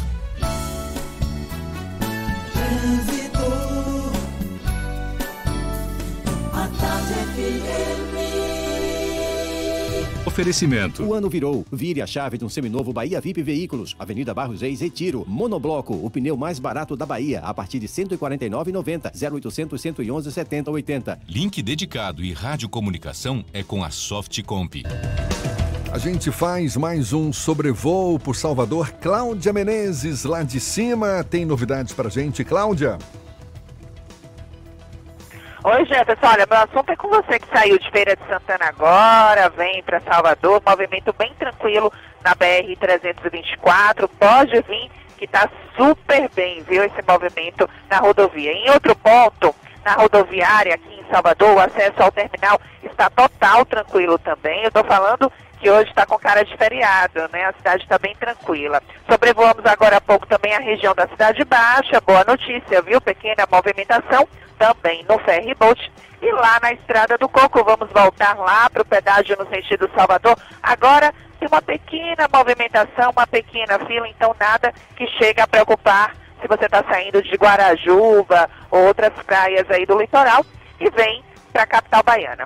Oferecimento. 10.33 11.03
O 11.05 11.13
ano 11.13 11.29
virou. 11.29 11.63
Vire 11.71 12.01
a 12.01 12.07
chave 12.07 12.39
de 12.39 12.45
um 12.45 12.49
seminovo 12.49 12.91
Bahia 12.91 13.21
VIP 13.21 13.43
Veículos. 13.43 13.95
Avenida 13.99 14.33
Barros 14.33 14.63
Reis, 14.63 14.81
Retiro. 14.81 15.27
Monobloco, 15.29 15.93
o 15.93 16.09
pneu 16.09 16.39
mais 16.39 16.59
barato 16.59 16.97
da 16.97 17.05
Bahia, 17.05 17.41
a 17.41 17.53
partir 17.53 17.79
de 17.79 17.85
R$ 17.85 17.93
149,90. 17.93 19.13
0800 19.31 19.79
111 19.79 20.33
70 20.33 20.71
80. 20.71 21.21
Link 21.29 21.61
dedicado 21.61 22.25
e 22.25 22.33
radiocomunicação 22.33 23.45
é 23.53 23.63
com 23.63 23.85
a 23.85 23.91
Softcomp. 23.91 24.85
A 25.93 25.99
gente 25.99 26.31
faz 26.31 26.79
mais 26.79 27.13
um 27.13 27.31
sobrevoo 27.31 28.19
por 28.19 28.35
Salvador. 28.35 28.91
Cláudia 29.03 29.53
Menezes, 29.53 30.25
lá 30.25 30.43
de 30.43 30.59
cima, 30.59 31.23
tem 31.23 31.45
novidades 31.45 31.93
pra 31.93 32.09
gente, 32.09 32.43
Cláudia? 32.43 32.97
Oi, 35.65 35.85
Jefferson. 35.87 36.27
Olha, 36.27 36.45
meu 36.51 36.59
assunto 36.59 36.91
é 36.91 36.97
com 36.97 37.07
você 37.07 37.39
que 37.39 37.49
saiu 37.57 37.79
de 37.79 37.89
Feira 37.93 38.17
de 38.17 38.27
Santana 38.27 38.65
agora, 38.67 39.49
vem 39.51 39.81
para 39.85 40.01
Salvador, 40.01 40.61
movimento 40.67 41.15
bem 41.17 41.33
tranquilo 41.39 41.93
na 42.25 42.35
BR-324. 42.35 44.11
Pode 44.19 44.61
vir, 44.63 44.91
que 45.17 45.25
está 45.25 45.49
super 45.77 46.29
bem, 46.35 46.65
viu, 46.65 46.83
esse 46.83 47.01
movimento 47.07 47.71
na 47.89 47.99
rodovia. 47.99 48.51
Em 48.51 48.71
outro 48.71 48.97
ponto, 48.97 49.55
na 49.85 49.93
rodoviária 49.93 50.75
aqui 50.75 50.92
Salvador, 51.13 51.55
o 51.55 51.61
acesso 51.61 52.03
ao 52.03 52.11
terminal 52.11 52.59
está 52.83 53.11
total 53.11 53.67
tranquilo 53.67 54.19
também. 54.19 54.63
Eu 54.63 54.69
estou 54.69 54.83
falando 54.85 55.31
que 55.61 55.71
hoje 55.71 55.91
está 55.91 56.07
com 56.07 56.19
cara 56.19 56.43
de 56.43 56.57
feriado, 56.57 57.29
né? 57.31 57.45
A 57.45 57.53
cidade 57.53 57.83
está 57.83 57.99
bem 57.99 58.17
tranquila. 58.17 58.83
Sobrevoamos 59.09 59.65
agora 59.67 59.99
há 59.99 60.01
pouco 60.01 60.27
também 60.27 60.55
a 60.55 60.59
região 60.59 60.95
da 60.95 61.07
Cidade 61.07 61.45
Baixa. 61.45 62.01
Boa 62.01 62.25
notícia, 62.25 62.81
viu? 62.81 62.99
Pequena 62.99 63.47
movimentação 63.51 64.27
também 64.59 65.05
no 65.07 65.19
ferry 65.19 65.55
boat. 65.55 65.93
E 66.23 66.33
lá 66.33 66.59
na 66.63 66.73
Estrada 66.73 67.19
do 67.19 67.29
Coco, 67.29 67.63
vamos 67.63 67.91
voltar 67.93 68.35
lá 68.39 68.71
para 68.71 68.83
o 68.83 68.87
pedágio 68.87 69.37
no 69.39 69.47
sentido 69.49 69.91
Salvador. 69.95 70.39
Agora 70.63 71.13
tem 71.39 71.47
uma 71.47 71.61
pequena 71.61 72.27
movimentação, 72.33 73.11
uma 73.11 73.27
pequena 73.27 73.79
fila, 73.81 74.09
então 74.09 74.35
nada 74.41 74.73
que 74.97 75.07
chega 75.19 75.45
a 75.45 75.49
preocupar 75.49 76.15
se 76.41 76.49
você 76.49 76.65
está 76.65 76.83
saindo 76.85 77.23
de 77.23 77.37
Guarajuba 77.37 78.49
ou 78.71 78.87
outras 78.87 79.13
praias 79.25 79.71
aí 79.71 79.85
do 79.85 80.01
litoral. 80.01 80.45
E 80.81 80.91
vem 80.91 81.23
para 81.53 81.63
a 81.63 81.67
capital 81.67 82.03
baiana. 82.03 82.45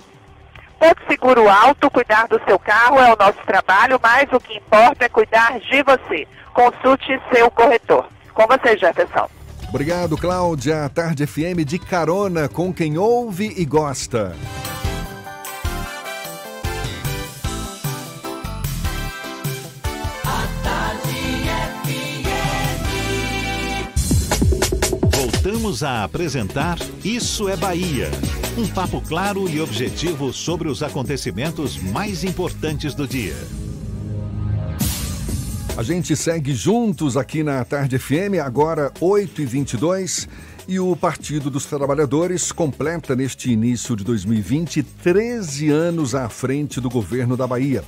Porto 0.78 1.02
Seguro 1.08 1.48
Alto, 1.48 1.90
cuidar 1.90 2.28
do 2.28 2.40
seu 2.44 2.58
carro 2.58 3.00
é 3.00 3.12
o 3.12 3.16
nosso 3.16 3.38
trabalho, 3.46 3.98
mas 4.02 4.30
o 4.32 4.38
que 4.38 4.58
importa 4.58 5.06
é 5.06 5.08
cuidar 5.08 5.58
de 5.58 5.82
você. 5.82 6.28
Consulte 6.52 7.20
seu 7.32 7.50
corretor. 7.50 8.06
Com 8.34 8.46
você, 8.46 8.76
Jefferson. 8.76 9.28
Obrigado, 9.68 10.16
Cláudia. 10.16 10.88
Tarde 10.94 11.26
FM 11.26 11.64
de 11.66 11.78
carona 11.78 12.48
com 12.48 12.72
quem 12.72 12.98
ouve 12.98 13.52
e 13.56 13.64
gosta. 13.64 14.36
Voltamos 25.56 25.82
a 25.82 26.04
apresentar 26.04 26.78
Isso 27.02 27.48
é 27.48 27.56
Bahia. 27.56 28.10
Um 28.58 28.68
papo 28.68 29.00
claro 29.00 29.48
e 29.48 29.58
objetivo 29.58 30.30
sobre 30.30 30.68
os 30.68 30.82
acontecimentos 30.82 31.78
mais 31.78 32.22
importantes 32.24 32.94
do 32.94 33.08
dia. 33.08 33.34
A 35.74 35.82
gente 35.82 36.14
segue 36.14 36.52
juntos 36.52 37.16
aqui 37.16 37.42
na 37.42 37.64
Tarde 37.64 37.98
FM, 37.98 38.38
agora 38.44 38.92
8h22. 39.00 40.28
E 40.68 40.78
o 40.78 40.94
Partido 40.94 41.48
dos 41.48 41.64
Trabalhadores 41.64 42.52
completa 42.52 43.16
neste 43.16 43.50
início 43.50 43.96
de 43.96 44.04
2020 44.04 44.82
13 44.82 45.70
anos 45.70 46.14
à 46.14 46.28
frente 46.28 46.82
do 46.82 46.90
governo 46.90 47.34
da 47.34 47.46
Bahia. 47.46 47.82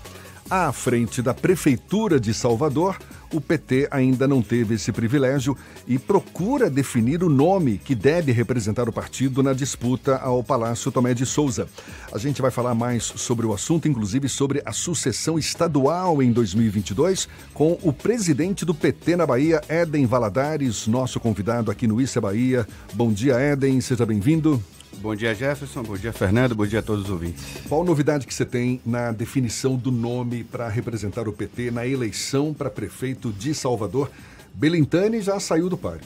À 0.49 0.73
frente 0.73 1.21
da 1.21 1.35
Prefeitura 1.35 2.19
de 2.19 2.33
Salvador, 2.33 2.97
o 3.33 3.41
PT 3.41 3.89
ainda 3.91 4.27
não 4.27 4.43
teve 4.43 4.75
esse 4.75 4.91
privilégio 4.93 5.57
e 5.87 5.99
procura 5.99 6.71
definir 6.71 7.23
o 7.23 7.29
nome 7.29 7.79
que 7.79 7.95
deve 7.95 8.33
representar 8.33 8.89
o 8.89 8.93
partido 8.93 9.43
na 9.43 9.53
disputa 9.53 10.17
ao 10.17 10.43
Palácio 10.43 10.91
Tomé 10.91 11.15
de 11.15 11.27
Souza. 11.27 11.69
A 12.13 12.19
gente 12.19 12.41
vai 12.41 12.51
falar 12.51 12.75
mais 12.75 13.05
sobre 13.05 13.47
o 13.47 13.53
assunto, 13.53 13.89
inclusive 13.89 14.29
sobre 14.29 14.63
a 14.65 14.73
sucessão 14.73 15.39
estadual 15.39 16.23
em 16.23 16.33
2022, 16.33 17.29
com 17.53 17.79
o 17.83 17.93
presidente 17.93 18.65
do 18.65 18.75
PT 18.75 19.17
na 19.17 19.27
Bahia, 19.27 19.61
Éden 19.69 20.07
Valadares, 20.07 20.87
nosso 20.87 21.21
convidado 21.21 21.71
aqui 21.71 21.87
no 21.87 22.01
Issa 22.01 22.21
Bahia. 22.21 22.67
Bom 22.95 23.13
dia, 23.13 23.35
Éden, 23.35 23.81
seja 23.81 24.07
bem-vindo. 24.07 24.63
Bom 24.97 25.15
dia, 25.15 25.35
Jefferson. 25.35 25.83
Bom 25.83 25.97
dia, 25.97 26.13
Fernando. 26.13 26.55
Bom 26.55 26.67
dia 26.67 26.81
a 26.81 26.83
todos 26.83 27.05
os 27.05 27.11
ouvintes. 27.11 27.45
Qual 27.69 27.85
novidade 27.85 28.27
que 28.27 28.35
você 28.35 28.45
tem 28.45 28.81
na 28.85 29.13
definição 29.13 29.77
do 29.77 29.93
nome 29.93 30.43
para 30.43 30.69
representar 30.69 31.29
o 31.29 31.33
PT 31.33 31.71
na 31.71 31.87
eleição 31.87 32.53
para 32.53 32.69
prefeito 32.69 33.33
de 33.33 33.55
Salvador? 33.55 34.11
Belintani 34.55 35.21
já 35.21 35.39
saiu 35.39 35.69
do 35.69 35.77
páreo. 35.77 36.01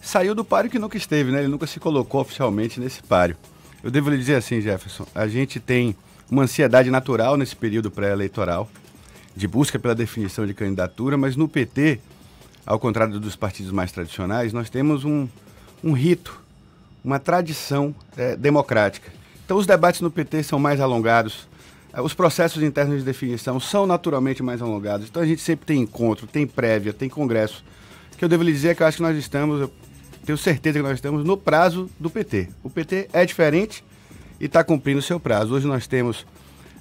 Saiu 0.00 0.34
do 0.34 0.44
páreo 0.44 0.70
que 0.70 0.78
nunca 0.78 0.96
esteve, 0.96 1.30
né? 1.30 1.40
Ele 1.40 1.48
nunca 1.48 1.66
se 1.66 1.78
colocou 1.78 2.20
oficialmente 2.20 2.80
nesse 2.80 3.02
páreo. 3.02 3.36
Eu 3.82 3.90
devo 3.90 4.08
lhe 4.08 4.16
dizer 4.16 4.36
assim, 4.36 4.60
Jefferson, 4.60 5.06
a 5.14 5.28
gente 5.28 5.60
tem 5.60 5.94
uma 6.30 6.44
ansiedade 6.44 6.90
natural 6.90 7.36
nesse 7.36 7.54
período 7.54 7.90
pré-eleitoral, 7.90 8.70
de 9.36 9.46
busca 9.46 9.78
pela 9.78 9.94
definição 9.94 10.46
de 10.46 10.54
candidatura, 10.54 11.18
mas 11.18 11.36
no 11.36 11.46
PT, 11.46 12.00
ao 12.64 12.78
contrário 12.78 13.20
dos 13.20 13.36
partidos 13.36 13.70
mais 13.70 13.92
tradicionais, 13.92 14.52
nós 14.52 14.70
temos 14.70 15.04
um, 15.04 15.28
um 15.84 15.92
rito 15.92 16.41
uma 17.04 17.18
tradição 17.18 17.94
é, 18.16 18.36
democrática. 18.36 19.10
Então, 19.44 19.56
os 19.56 19.66
debates 19.66 20.00
no 20.00 20.10
PT 20.10 20.42
são 20.44 20.58
mais 20.58 20.80
alongados, 20.80 21.48
é, 21.92 22.00
os 22.00 22.14
processos 22.14 22.62
internos 22.62 22.98
de 22.98 23.04
definição 23.04 23.58
são 23.60 23.86
naturalmente 23.86 24.42
mais 24.42 24.62
alongados. 24.62 25.08
Então, 25.08 25.22
a 25.22 25.26
gente 25.26 25.42
sempre 25.42 25.66
tem 25.66 25.80
encontro, 25.80 26.26
tem 26.26 26.46
prévia, 26.46 26.92
tem 26.92 27.08
congresso. 27.08 27.64
O 28.12 28.16
que 28.16 28.24
eu 28.24 28.28
devo 28.28 28.42
lhe 28.42 28.52
dizer 28.52 28.68
é 28.68 28.74
que 28.74 28.82
eu 28.82 28.86
acho 28.86 28.98
que 28.98 29.02
nós 29.02 29.16
estamos, 29.16 29.60
eu 29.60 29.72
tenho 30.24 30.38
certeza 30.38 30.78
que 30.78 30.82
nós 30.82 30.94
estamos 30.94 31.24
no 31.24 31.36
prazo 31.36 31.90
do 31.98 32.08
PT. 32.08 32.48
O 32.62 32.70
PT 32.70 33.08
é 33.12 33.26
diferente 33.26 33.84
e 34.40 34.46
está 34.46 34.62
cumprindo 34.62 35.00
o 35.00 35.02
seu 35.02 35.18
prazo. 35.18 35.54
Hoje 35.54 35.66
nós 35.66 35.86
temos 35.86 36.24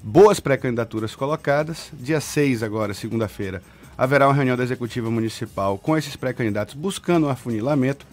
boas 0.04 0.40
pré-candidaturas 0.40 1.16
colocadas. 1.16 1.90
Dia 1.94 2.22
6, 2.22 2.64
agora, 2.64 2.94
segunda-feira, 2.94 3.62
haverá 3.98 4.28
uma 4.28 4.34
reunião 4.34 4.56
da 4.56 4.64
Executiva 4.64 5.10
Municipal 5.10 5.78
com 5.78 5.98
esses 5.98 6.16
pré-candidatos 6.16 6.74
buscando 6.74 7.28
um 7.28 7.30
afunilamento 7.30 8.06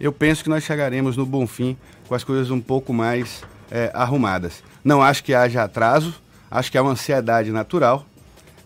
eu 0.00 0.12
penso 0.12 0.42
que 0.42 0.48
nós 0.48 0.64
chegaremos 0.64 1.16
no 1.16 1.26
bom 1.26 1.46
fim 1.46 1.76
com 2.08 2.14
as 2.14 2.24
coisas 2.24 2.50
um 2.50 2.60
pouco 2.60 2.92
mais 2.92 3.42
é, 3.70 3.90
arrumadas. 3.92 4.62
Não 4.82 5.02
acho 5.02 5.22
que 5.22 5.34
haja 5.34 5.62
atraso, 5.62 6.14
acho 6.50 6.72
que 6.72 6.78
é 6.78 6.80
uma 6.80 6.92
ansiedade 6.92 7.52
natural. 7.52 8.06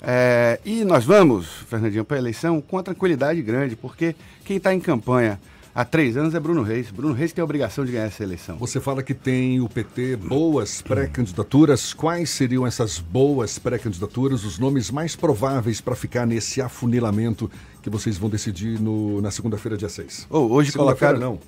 É, 0.01 0.61
e 0.65 0.85
nós 0.85 1.05
vamos, 1.05 1.47
Fernandinho, 1.69 2.05
para 2.05 2.17
a 2.17 2.21
eleição 2.21 2.61
com 2.61 2.77
uma 2.77 2.83
tranquilidade 2.83 3.43
grande, 3.43 3.75
porque 3.75 4.15
quem 4.45 4.59
está 4.59 4.73
em 4.73 4.81
campanha 4.81 5.41
há 5.75 5.85
três 5.85 6.17
anos 6.17 6.35
é 6.35 6.41
Bruno 6.41 6.63
Reis. 6.63 6.91
Bruno 6.91 7.15
Reis 7.15 7.33
tem 7.33 7.43
a 7.43 7.45
obrigação 7.45 7.85
de 7.85 7.93
ganhar 7.93 8.05
essa 8.05 8.23
eleição. 8.23 8.57
Você 8.59 8.81
fala 8.81 9.03
que 9.03 9.13
tem 9.13 9.61
o 9.61 9.69
PT 9.69 10.17
boas 10.17 10.81
pré-candidaturas. 10.81 11.93
Quais 11.93 12.31
seriam 12.31 12.67
essas 12.67 12.99
boas 12.99 13.59
pré-candidaturas, 13.59 14.45
os 14.45 14.59
nomes 14.59 14.91
mais 14.91 15.17
prováveis 15.17 15.81
para 15.81 15.97
ficar 15.97 16.27
nesse 16.27 16.61
afunilamento 16.63 17.51
que 17.83 17.91
vocês 17.91 18.17
vão 18.17 18.31
decidir 18.31 18.81
no, 18.81 19.21
na 19.21 19.31
segunda-feira, 19.31 19.77
dia 19.77 19.89
6? 19.89 20.27
Oh, 20.31 20.41
hoje 20.41 20.73
colocado... 20.73 21.19
não. 21.19 21.39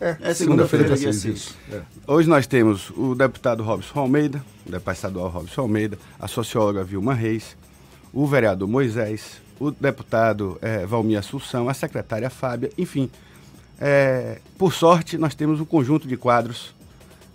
É, 0.00 0.16
é 0.20 0.34
segunda-feira, 0.34 0.96
dia 0.96 1.12
6. 1.12 1.24
Isso. 1.24 1.56
É. 1.70 1.80
Hoje 2.06 2.28
nós 2.28 2.46
temos 2.46 2.90
o 2.96 3.14
deputado 3.14 3.62
Robson 3.62 4.00
Almeida, 4.00 4.42
o 4.66 4.70
deputado 4.70 4.94
estadual 4.94 5.28
Robson 5.28 5.60
Almeida, 5.62 5.98
a 6.18 6.26
socióloga 6.26 6.82
Vilma 6.82 7.12
Reis, 7.12 7.56
o 8.12 8.26
vereador 8.26 8.66
Moisés, 8.66 9.42
o 9.58 9.70
deputado 9.70 10.58
é, 10.62 10.86
Valmir 10.86 11.18
Assunção, 11.18 11.68
a 11.68 11.74
secretária 11.74 12.30
Fábia, 12.30 12.70
enfim, 12.78 13.10
é, 13.80 14.38
por 14.58 14.72
sorte, 14.72 15.16
nós 15.16 15.34
temos 15.34 15.60
um 15.60 15.64
conjunto 15.64 16.06
de 16.06 16.16
quadros 16.16 16.74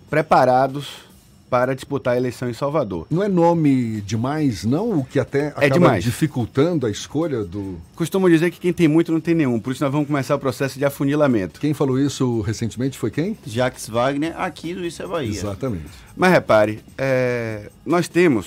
preparados 0.08 1.06
para 1.50 1.74
disputar 1.74 2.14
a 2.14 2.16
eleição 2.16 2.48
em 2.50 2.52
Salvador. 2.52 3.06
Não 3.10 3.22
é 3.22 3.28
nome 3.28 4.00
demais, 4.00 4.64
não? 4.64 4.98
O 4.98 5.04
que 5.04 5.18
até 5.18 5.54
é 5.58 5.70
demais. 5.70 6.02
dificultando 6.02 6.86
a 6.86 6.90
escolha 6.90 7.44
do. 7.44 7.78
Costumo 7.94 8.28
dizer 8.28 8.50
que 8.50 8.58
quem 8.58 8.72
tem 8.72 8.88
muito 8.88 9.12
não 9.12 9.20
tem 9.20 9.34
nenhum, 9.34 9.58
por 9.58 9.72
isso 9.72 9.82
nós 9.82 9.92
vamos 9.92 10.06
começar 10.06 10.34
o 10.34 10.38
processo 10.38 10.78
de 10.78 10.84
afunilamento. 10.84 11.60
Quem 11.60 11.72
falou 11.72 11.98
isso 11.98 12.40
recentemente 12.40 12.98
foi 12.98 13.10
quem? 13.10 13.36
Jacques 13.46 13.88
Wagner, 13.88 14.38
aqui 14.38 14.74
no 14.74 14.84
Isso 14.84 15.02
é 15.02 15.06
Bahia. 15.06 15.30
Exatamente. 15.30 15.86
Mas 16.16 16.32
repare, 16.32 16.80
é, 16.98 17.70
nós 17.84 18.08
temos, 18.08 18.46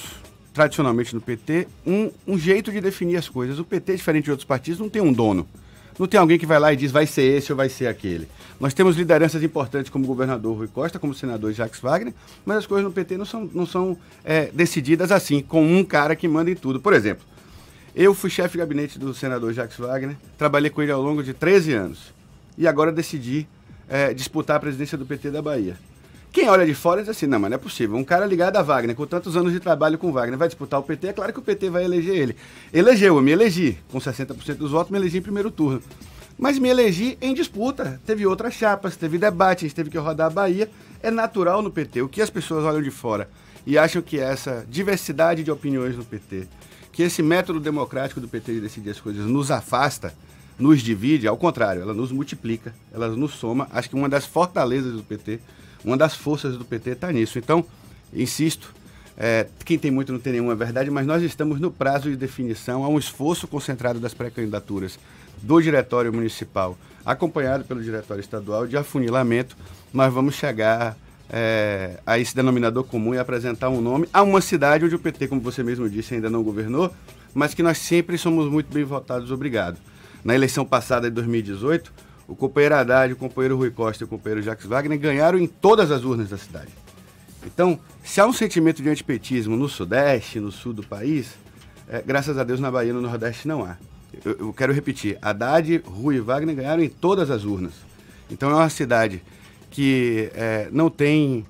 tradicionalmente 0.53 1.13
no 1.15 1.21
PT, 1.21 1.67
um, 1.85 2.11
um 2.27 2.37
jeito 2.37 2.71
de 2.71 2.81
definir 2.81 3.17
as 3.17 3.29
coisas. 3.29 3.59
O 3.59 3.63
PT, 3.63 3.95
diferente 3.95 4.25
de 4.25 4.31
outros 4.31 4.45
partidos, 4.45 4.79
não 4.79 4.89
tem 4.89 5.01
um 5.01 5.13
dono. 5.13 5.47
Não 5.99 6.07
tem 6.07 6.17
alguém 6.17 6.39
que 6.39 6.45
vai 6.45 6.57
lá 6.57 6.71
e 6.71 6.77
diz 6.77 6.93
vai 6.93 7.05
ser 7.05 7.23
esse 7.23 7.51
ou 7.51 7.57
vai 7.57 7.67
ser 7.67 7.87
aquele. 7.87 8.25
Nós 8.57 8.73
temos 8.73 8.95
lideranças 8.95 9.43
importantes 9.43 9.91
como 9.91 10.05
o 10.05 10.07
governador 10.07 10.57
Rui 10.57 10.69
Costa, 10.69 10.97
como 10.97 11.11
o 11.11 11.15
senador 11.15 11.51
Jacques 11.51 11.81
Wagner, 11.81 12.13
mas 12.45 12.59
as 12.59 12.65
coisas 12.65 12.85
no 12.85 12.91
PT 12.91 13.17
não 13.17 13.25
são, 13.25 13.49
não 13.53 13.65
são 13.65 13.97
é, 14.23 14.49
decididas 14.53 15.11
assim, 15.11 15.41
com 15.41 15.61
um 15.61 15.83
cara 15.83 16.15
que 16.15 16.25
manda 16.25 16.49
em 16.49 16.55
tudo. 16.55 16.79
Por 16.79 16.93
exemplo, 16.93 17.25
eu 17.93 18.13
fui 18.13 18.29
chefe 18.29 18.53
de 18.53 18.59
gabinete 18.59 18.97
do 18.97 19.13
senador 19.13 19.51
Jacques 19.51 19.77
Wagner, 19.77 20.15
trabalhei 20.37 20.69
com 20.69 20.81
ele 20.81 20.91
ao 20.91 21.01
longo 21.01 21.21
de 21.21 21.33
13 21.33 21.73
anos 21.73 22.13
e 22.57 22.65
agora 22.65 22.93
decidi 22.93 23.45
é, 23.89 24.13
disputar 24.13 24.55
a 24.55 24.59
presidência 24.59 24.97
do 24.97 25.05
PT 25.05 25.31
da 25.31 25.41
Bahia. 25.41 25.75
Quem 26.31 26.47
olha 26.47 26.63
de 26.63 26.75
fora 26.75 27.01
diz 27.01 27.09
assim, 27.09 27.25
não, 27.25 27.39
mas 27.39 27.49
não 27.49 27.55
é 27.55 27.59
possível. 27.59 27.97
Um 27.97 28.03
cara 28.03 28.25
ligado 28.25 28.57
a 28.57 28.61
Wagner, 28.61 28.95
com 28.95 29.07
tantos 29.07 29.35
anos 29.35 29.51
de 29.51 29.59
trabalho 29.59 29.97
com 29.97 30.11
Wagner, 30.11 30.37
vai 30.37 30.47
disputar 30.47 30.79
o 30.79 30.83
PT, 30.83 31.07
é 31.07 31.13
claro 31.13 31.33
que 31.33 31.39
o 31.39 31.41
PT 31.41 31.69
vai 31.71 31.83
eleger 31.83 32.15
ele. 32.15 32.35
Elegeu, 32.71 33.15
eu 33.15 33.21
me 33.21 33.31
elegi. 33.31 33.79
Com 33.91 33.97
60% 33.97 34.55
dos 34.55 34.71
votos, 34.71 34.91
me 34.91 34.99
elegi 34.99 35.17
em 35.17 35.21
primeiro 35.21 35.49
turno. 35.49 35.81
Mas 36.37 36.59
me 36.59 36.69
elegi 36.69 37.17
em 37.19 37.33
disputa. 37.33 37.99
Teve 38.05 38.27
outras 38.27 38.53
chapas, 38.53 38.95
teve 38.95 39.17
debate, 39.17 39.65
a 39.65 39.67
gente 39.67 39.75
teve 39.75 39.89
que 39.89 39.97
rodar 39.97 40.27
a 40.27 40.29
Bahia. 40.29 40.69
É 41.01 41.09
natural 41.09 41.63
no 41.63 41.71
PT. 41.71 42.03
O 42.03 42.07
que 42.07 42.21
as 42.21 42.29
pessoas 42.29 42.63
olham 42.63 42.81
de 42.81 42.91
fora 42.91 43.27
e 43.65 43.77
acham 43.77 44.01
que 44.01 44.19
essa 44.19 44.65
diversidade 44.69 45.43
de 45.43 45.51
opiniões 45.51 45.97
no 45.97 46.05
PT, 46.05 46.47
que 46.91 47.03
esse 47.03 47.23
método 47.23 47.59
democrático 47.59 48.21
do 48.21 48.27
PT 48.27 48.53
de 48.53 48.61
decidir 48.61 48.91
as 48.91 48.99
coisas 48.99 49.25
nos 49.25 49.51
afasta, 49.51 50.13
nos 50.57 50.81
divide, 50.81 51.27
ao 51.27 51.37
contrário, 51.37 51.81
ela 51.81 51.93
nos 51.93 52.11
multiplica, 52.11 52.73
ela 52.93 53.07
nos 53.09 53.33
soma. 53.33 53.67
Acho 53.71 53.89
que 53.89 53.95
uma 53.95 54.09
das 54.09 54.25
fortalezas 54.25 54.93
do 54.93 55.03
PT 55.03 55.39
uma 55.83 55.97
das 55.97 56.15
forças 56.15 56.57
do 56.57 56.65
PT 56.65 56.91
está 56.91 57.11
nisso. 57.11 57.37
Então, 57.37 57.65
insisto, 58.13 58.73
é, 59.17 59.47
quem 59.65 59.77
tem 59.77 59.91
muito 59.91 60.13
não 60.13 60.19
tem 60.19 60.33
nenhuma 60.33 60.55
verdade, 60.55 60.89
mas 60.89 61.05
nós 61.05 61.21
estamos 61.21 61.59
no 61.59 61.69
prazo 61.69 62.09
de 62.09 62.15
definição, 62.15 62.83
há 62.83 62.87
um 62.87 62.97
esforço 62.97 63.47
concentrado 63.47 63.99
das 63.99 64.13
pré-candidaturas 64.13 64.97
do 65.41 65.61
Diretório 65.61 66.13
Municipal, 66.13 66.77
acompanhado 67.05 67.63
pelo 67.65 67.83
Diretório 67.83 68.21
Estadual, 68.21 68.67
de 68.67 68.77
afunilamento. 68.77 69.57
Nós 69.93 70.13
vamos 70.13 70.35
chegar 70.35 70.97
é, 71.29 71.99
a 72.05 72.17
esse 72.17 72.35
denominador 72.35 72.83
comum 72.83 73.13
e 73.13 73.17
apresentar 73.17 73.69
um 73.69 73.81
nome 73.81 74.07
a 74.13 74.23
uma 74.23 74.41
cidade 74.41 74.85
onde 74.85 74.95
o 74.95 74.99
PT, 74.99 75.27
como 75.27 75.41
você 75.41 75.63
mesmo 75.63 75.89
disse, 75.89 76.15
ainda 76.15 76.29
não 76.29 76.41
governou, 76.43 76.91
mas 77.33 77.53
que 77.53 77.61
nós 77.61 77.77
sempre 77.77 78.17
somos 78.17 78.49
muito 78.49 78.73
bem 78.73 78.83
votados, 78.83 79.31
obrigado. 79.31 79.77
Na 80.23 80.33
eleição 80.33 80.65
passada 80.65 81.09
de 81.09 81.15
2018, 81.15 81.91
o 82.29 82.35
companheiro 82.35 82.75
Haddad, 82.75 83.13
o 83.13 83.15
companheiro 83.15 83.57
Rui 83.57 83.71
Costa 83.71 84.03
e 84.03 84.05
o 84.05 84.07
companheiro 84.07 84.43
Jacques 84.43 84.67
Wagner 84.67 84.99
ganharam 84.99 85.39
em 85.39 85.47
todas 85.47 85.89
as 85.89 86.03
urnas 86.03 86.29
da 86.29 86.37
cidade. 86.37 86.69
Então, 87.43 87.79
se 88.03 88.21
há 88.21 88.27
um 88.27 88.33
sentimento 88.33 88.83
de 88.83 88.89
antipetismo 88.89 89.55
no 89.55 89.67
Sudeste, 89.67 90.39
no 90.39 90.51
Sul 90.51 90.71
do 90.71 90.83
país, 90.83 91.33
é, 91.87 92.03
graças 92.05 92.37
a 92.37 92.43
Deus 92.43 92.59
na 92.59 92.69
Bahia 92.69 92.91
e 92.91 92.93
no 92.93 93.01
Nordeste 93.01 93.47
não 93.47 93.65
há. 93.65 93.77
Eu, 94.23 94.37
eu, 94.39 94.53
quero 94.53 94.71
repetir, 94.71 95.17
Haddad, 95.21 95.81
Rui 95.85 96.17
e 96.17 96.19
Wagner 96.19 96.55
ganharam 96.55 96.83
em 96.83 96.89
todas 96.89 97.31
as 97.31 97.45
urnas. 97.45 97.73
Então 98.29 98.51
é 98.51 98.53
uma 98.53 98.69
cidade 98.69 99.23
que 99.71 100.29
é, 100.35 100.69
não 100.71 100.89
tem 100.89 101.45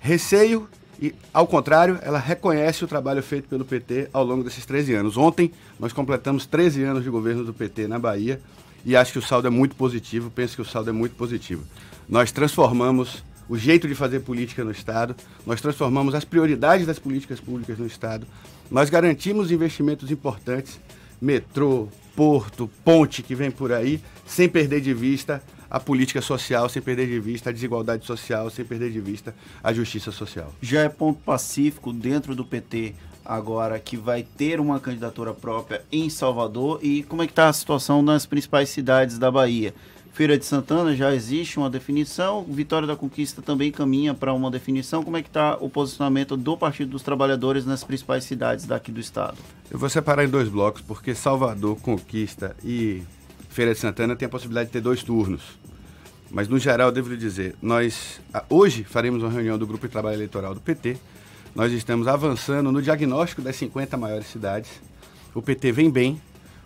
receio 0.00 0.68
e, 1.00 1.14
ao 1.32 1.46
contrário, 1.46 1.98
ela 2.02 2.18
reconhece 2.18 2.84
o 2.84 2.88
trabalho 2.88 3.22
feito 3.22 3.48
pelo 3.48 3.64
PT 3.64 4.08
ao 4.12 4.24
longo 4.24 4.42
desses 4.42 4.66
13 4.66 4.94
anos. 4.94 5.16
Ontem 5.16 5.52
nós 5.78 5.92
completamos 5.92 6.44
13 6.46 6.82
anos 6.82 7.04
de 7.04 7.10
governo 7.10 7.44
do 7.44 7.52
PT 7.52 7.86
na 7.86 7.98
Bahia 7.98 8.40
e 8.84 8.96
acho 8.96 9.12
que 9.12 9.18
o 9.18 9.22
saldo 9.22 9.46
é 9.46 9.50
muito 9.50 9.74
positivo, 9.76 10.30
penso 10.30 10.56
que 10.56 10.62
o 10.62 10.64
saldo 10.64 10.90
é 10.90 10.92
muito 10.92 11.16
positivo. 11.16 11.64
Nós 12.08 12.30
transformamos 12.30 13.24
o 13.48 13.56
jeito 13.56 13.86
de 13.86 13.94
fazer 13.94 14.20
política 14.20 14.64
no 14.64 14.70
Estado, 14.70 15.14
nós 15.46 15.60
transformamos 15.60 16.14
as 16.14 16.24
prioridades 16.24 16.86
das 16.86 16.98
políticas 16.98 17.40
públicas 17.40 17.78
no 17.78 17.86
Estado, 17.86 18.26
nós 18.70 18.90
garantimos 18.90 19.50
investimentos 19.50 20.10
importantes, 20.10 20.80
metrô, 21.20 21.88
porto, 22.16 22.70
ponte 22.84 23.22
que 23.22 23.34
vem 23.34 23.50
por 23.50 23.72
aí, 23.72 24.00
sem 24.26 24.48
perder 24.48 24.80
de 24.80 24.94
vista 24.94 25.42
a 25.70 25.80
política 25.80 26.22
social, 26.22 26.68
sem 26.68 26.80
perder 26.80 27.08
de 27.08 27.18
vista 27.18 27.50
a 27.50 27.52
desigualdade 27.52 28.06
social, 28.06 28.48
sem 28.48 28.64
perder 28.64 28.92
de 28.92 29.00
vista 29.00 29.34
a 29.62 29.72
justiça 29.72 30.12
social. 30.12 30.54
Já 30.62 30.82
é 30.82 30.88
ponto 30.88 31.20
pacífico 31.20 31.92
dentro 31.92 32.34
do 32.34 32.44
PT 32.44 32.94
agora 33.24 33.78
que 33.78 33.96
vai 33.96 34.22
ter 34.22 34.60
uma 34.60 34.78
candidatura 34.78 35.32
própria 35.32 35.82
em 35.90 36.10
Salvador 36.10 36.78
e 36.82 37.02
como 37.04 37.22
é 37.22 37.26
que 37.26 37.32
está 37.32 37.48
a 37.48 37.52
situação 37.52 38.02
nas 38.02 38.26
principais 38.26 38.68
cidades 38.68 39.18
da 39.18 39.30
Bahia? 39.30 39.74
Feira 40.12 40.38
de 40.38 40.44
Santana 40.44 40.94
já 40.94 41.12
existe 41.12 41.58
uma 41.58 41.68
definição, 41.68 42.44
Vitória 42.44 42.86
da 42.86 42.94
Conquista 42.94 43.42
também 43.42 43.72
caminha 43.72 44.14
para 44.14 44.32
uma 44.32 44.48
definição. 44.48 45.02
Como 45.02 45.16
é 45.16 45.22
que 45.22 45.28
está 45.28 45.56
o 45.60 45.68
posicionamento 45.68 46.36
do 46.36 46.56
Partido 46.56 46.90
dos 46.90 47.02
Trabalhadores 47.02 47.66
nas 47.66 47.82
principais 47.82 48.22
cidades 48.22 48.64
daqui 48.64 48.92
do 48.92 49.00
estado? 49.00 49.36
Eu 49.68 49.76
vou 49.76 49.88
separar 49.88 50.24
em 50.24 50.28
dois 50.28 50.48
blocos, 50.48 50.82
porque 50.82 51.16
Salvador, 51.16 51.76
Conquista 51.80 52.54
e 52.62 53.02
Feira 53.48 53.74
de 53.74 53.80
Santana 53.80 54.14
tem 54.14 54.26
a 54.26 54.28
possibilidade 54.28 54.66
de 54.68 54.74
ter 54.74 54.80
dois 54.80 55.02
turnos. 55.02 55.42
Mas, 56.30 56.46
no 56.46 56.60
geral, 56.60 56.88
eu 56.88 56.92
devo 56.92 57.10
lhe 57.10 57.16
dizer, 57.16 57.56
nós 57.60 58.20
hoje 58.48 58.84
faremos 58.84 59.20
uma 59.20 59.32
reunião 59.32 59.58
do 59.58 59.66
Grupo 59.66 59.86
de 59.86 59.92
Trabalho 59.92 60.14
Eleitoral 60.14 60.54
do 60.54 60.60
PT. 60.60 60.96
Nós 61.54 61.70
estamos 61.70 62.08
avançando 62.08 62.72
no 62.72 62.82
diagnóstico 62.82 63.40
das 63.40 63.54
50 63.54 63.96
maiores 63.96 64.26
cidades. 64.26 64.68
O 65.32 65.40
PT 65.40 65.70
vem 65.70 65.88
bem, 65.88 66.20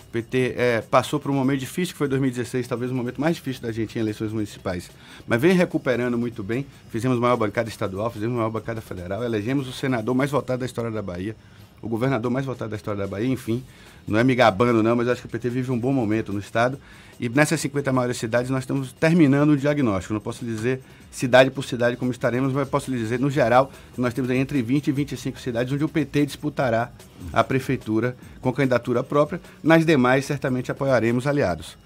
o 0.09 0.11
PT 0.11 0.55
é, 0.57 0.81
passou 0.81 1.21
por 1.21 1.31
um 1.31 1.35
momento 1.35 1.61
difícil, 1.61 1.93
que 1.93 1.99
foi 1.99 2.09
2016, 2.09 2.67
talvez 2.67 2.91
o 2.91 2.95
momento 2.95 3.21
mais 3.21 3.37
difícil 3.37 3.61
da 3.61 3.71
gente 3.71 3.99
em 3.99 4.01
eleições 4.01 4.33
municipais. 4.33 4.91
Mas 5.27 5.43
vem 5.43 5.53
recuperando 5.53 6.17
muito 6.17 6.43
bem. 6.43 6.65
Fizemos 6.91 7.19
maior 7.19 7.37
bancada 7.37 7.69
estadual, 7.69 8.11
fizemos 8.11 8.35
maior 8.35 8.49
bancada 8.49 8.81
federal, 8.81 9.23
elegemos 9.23 9.69
o 9.69 9.73
senador 9.73 10.15
mais 10.15 10.31
votado 10.31 10.61
da 10.61 10.67
história 10.67 10.91
da 10.91 11.03
Bahia, 11.03 11.37
o 11.83 11.89
governador 11.89 12.31
mais 12.31 12.45
votado 12.45 12.71
da 12.71 12.77
história 12.77 13.01
da 13.01 13.07
Bahia, 13.07 13.29
enfim. 13.29 13.63
Não 14.07 14.19
é 14.19 14.25
me 14.25 14.35
gabando, 14.35 14.83
não, 14.83 14.97
mas 14.97 15.09
acho 15.09 15.21
que 15.21 15.27
o 15.27 15.31
PT 15.31 15.51
vive 15.51 15.71
um 15.71 15.79
bom 15.79 15.93
momento 15.93 16.33
no 16.33 16.39
Estado. 16.39 16.79
E 17.21 17.29
nessas 17.29 17.61
50 17.61 17.93
maiores 17.93 18.17
cidades 18.17 18.51
nós 18.51 18.63
estamos 18.63 18.93
terminando 18.93 19.51
o 19.51 19.57
diagnóstico. 19.57 20.15
Não 20.15 20.21
posso 20.21 20.45
dizer 20.45 20.81
cidade 21.11 21.51
por 21.51 21.65
cidade 21.65 21.97
como 21.97 22.11
estaremos, 22.11 22.53
mas 22.53 22.69
posso 22.69 22.91
lhe 22.91 22.99
dizer, 22.99 23.19
no 23.19 23.31
geral, 23.31 23.73
nós 23.97 24.15
temos 24.15 24.31
entre 24.31 24.63
20 24.63 24.89
e 24.89 24.93
25 24.93 25.41
cidades 25.41 25.73
onde 25.73 25.85
o 25.85 25.89
PT 25.89 26.27
disputará 26.27 26.91
a 27.33 27.43
prefeitura 27.43 28.17
com 28.41 28.53
candidatura 28.53 29.03
própria. 29.03 29.41
Nas 29.63 29.85
demais, 29.85 30.25
certamente 30.25 30.71
apoiaremos 30.71 31.27
aliados. 31.27 31.77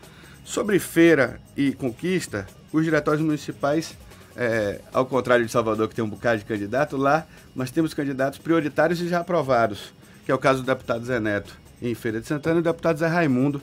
Sobre 0.44 0.78
feira 0.78 1.40
e 1.56 1.72
conquista, 1.72 2.46
os 2.72 2.84
diretórios 2.84 3.24
municipais, 3.24 3.96
é, 4.36 4.80
ao 4.92 5.04
contrário 5.06 5.44
de 5.44 5.52
Salvador, 5.52 5.88
que 5.88 5.94
tem 5.94 6.04
um 6.04 6.08
bocado 6.08 6.38
de 6.38 6.44
candidato, 6.44 6.96
lá 6.96 7.26
nós 7.54 7.70
temos 7.70 7.94
candidatos 7.94 8.38
prioritários 8.38 9.00
e 9.00 9.08
já 9.08 9.20
aprovados, 9.20 9.92
que 10.24 10.32
é 10.32 10.34
o 10.34 10.38
caso 10.38 10.62
do 10.62 10.66
deputado 10.66 11.04
Zé 11.04 11.20
Neto 11.20 11.60
em 11.80 11.94
Feira 11.94 12.20
de 12.20 12.26
Santana 12.26 12.56
e 12.56 12.60
o 12.60 12.62
deputado 12.62 12.98
Zé 12.98 13.06
Raimundo 13.06 13.60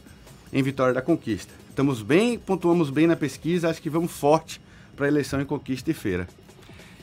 em 0.52 0.62
Vitória 0.62 0.94
da 0.94 1.02
Conquista. 1.02 1.54
Estamos 1.70 2.02
bem, 2.02 2.38
pontuamos 2.38 2.90
bem 2.90 3.08
na 3.08 3.16
pesquisa, 3.16 3.70
acho 3.70 3.82
que 3.82 3.90
vamos 3.90 4.12
forte 4.12 4.62
para 4.96 5.06
a 5.06 5.10
eleição 5.10 5.40
em 5.40 5.46
Conquista 5.46 5.90
e 5.92 5.94
Feira. 5.94 6.28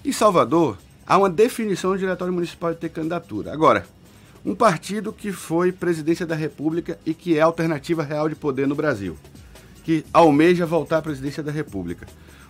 Em 0.05 0.13
Salvador, 0.13 0.77
há 1.07 1.17
uma 1.17 1.31
definição 1.31 1.93
do 1.93 1.99
Diretório 1.99 2.33
Municipal 2.35 2.75
de 2.75 2.81
ter 2.81 2.91
candidatura. 2.91 3.53
Agora, 3.53 3.87
um 4.45 4.55
partido 4.55 5.13
que 5.13 5.33
foi 5.33 5.73
presidência 5.73 6.27
da 6.27 6.35
República 6.35 6.99
e 7.05 7.15
que 7.15 7.37
é 7.37 7.41
alternativa 7.41 8.05
real 8.05 8.29
de 8.29 8.37
poder 8.37 8.69
no 8.69 8.75
Brasil, 8.75 9.17
que 9.83 10.05
almeja 10.13 10.67
voltar 10.67 10.99
à 10.99 11.03
presidência 11.03 11.43
da 11.43 11.51
República. 11.51 12.07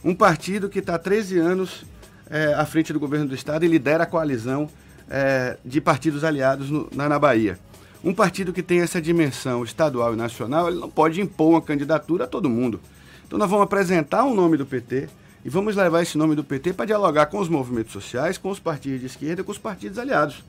Um 0.06 0.14
partido 0.14 0.68
que 0.68 0.78
está 0.78 0.94
há 0.94 0.98
13 1.00 1.36
anos 1.36 1.84
é, 2.30 2.54
à 2.54 2.64
frente 2.64 2.92
do 2.92 3.00
governo 3.00 3.26
do 3.26 3.34
Estado 3.34 3.64
e 3.64 3.68
lidera 3.68 4.04
a 4.04 4.06
coalizão 4.06 4.70
é, 5.10 5.56
de 5.64 5.80
partidos 5.80 6.22
aliados 6.22 6.70
no, 6.70 6.88
na, 6.94 7.08
na 7.08 7.18
Bahia. 7.18 7.58
Um 8.04 8.14
partido 8.14 8.52
que 8.52 8.62
tem 8.62 8.82
essa 8.82 9.02
dimensão 9.02 9.64
estadual 9.64 10.14
e 10.14 10.16
nacional, 10.16 10.68
ele 10.68 10.78
não 10.78 10.88
pode 10.88 11.20
impor 11.20 11.48
uma 11.48 11.60
candidatura 11.60 12.22
a 12.22 12.26
todo 12.28 12.48
mundo. 12.48 12.80
Então 13.26 13.36
nós 13.36 13.50
vamos 13.50 13.64
apresentar 13.64 14.22
um 14.22 14.32
nome 14.32 14.56
do 14.56 14.64
PT 14.64 15.08
e 15.44 15.48
vamos 15.48 15.74
levar 15.74 16.02
esse 16.02 16.16
nome 16.16 16.36
do 16.36 16.44
PT 16.44 16.74
para 16.74 16.86
dialogar 16.86 17.26
com 17.26 17.40
os 17.40 17.48
movimentos 17.48 17.92
sociais, 17.92 18.38
com 18.38 18.50
os 18.50 18.60
partidos 18.60 19.00
de 19.00 19.06
esquerda, 19.06 19.42
com 19.42 19.50
os 19.50 19.58
partidos 19.58 19.98
aliados, 19.98 20.44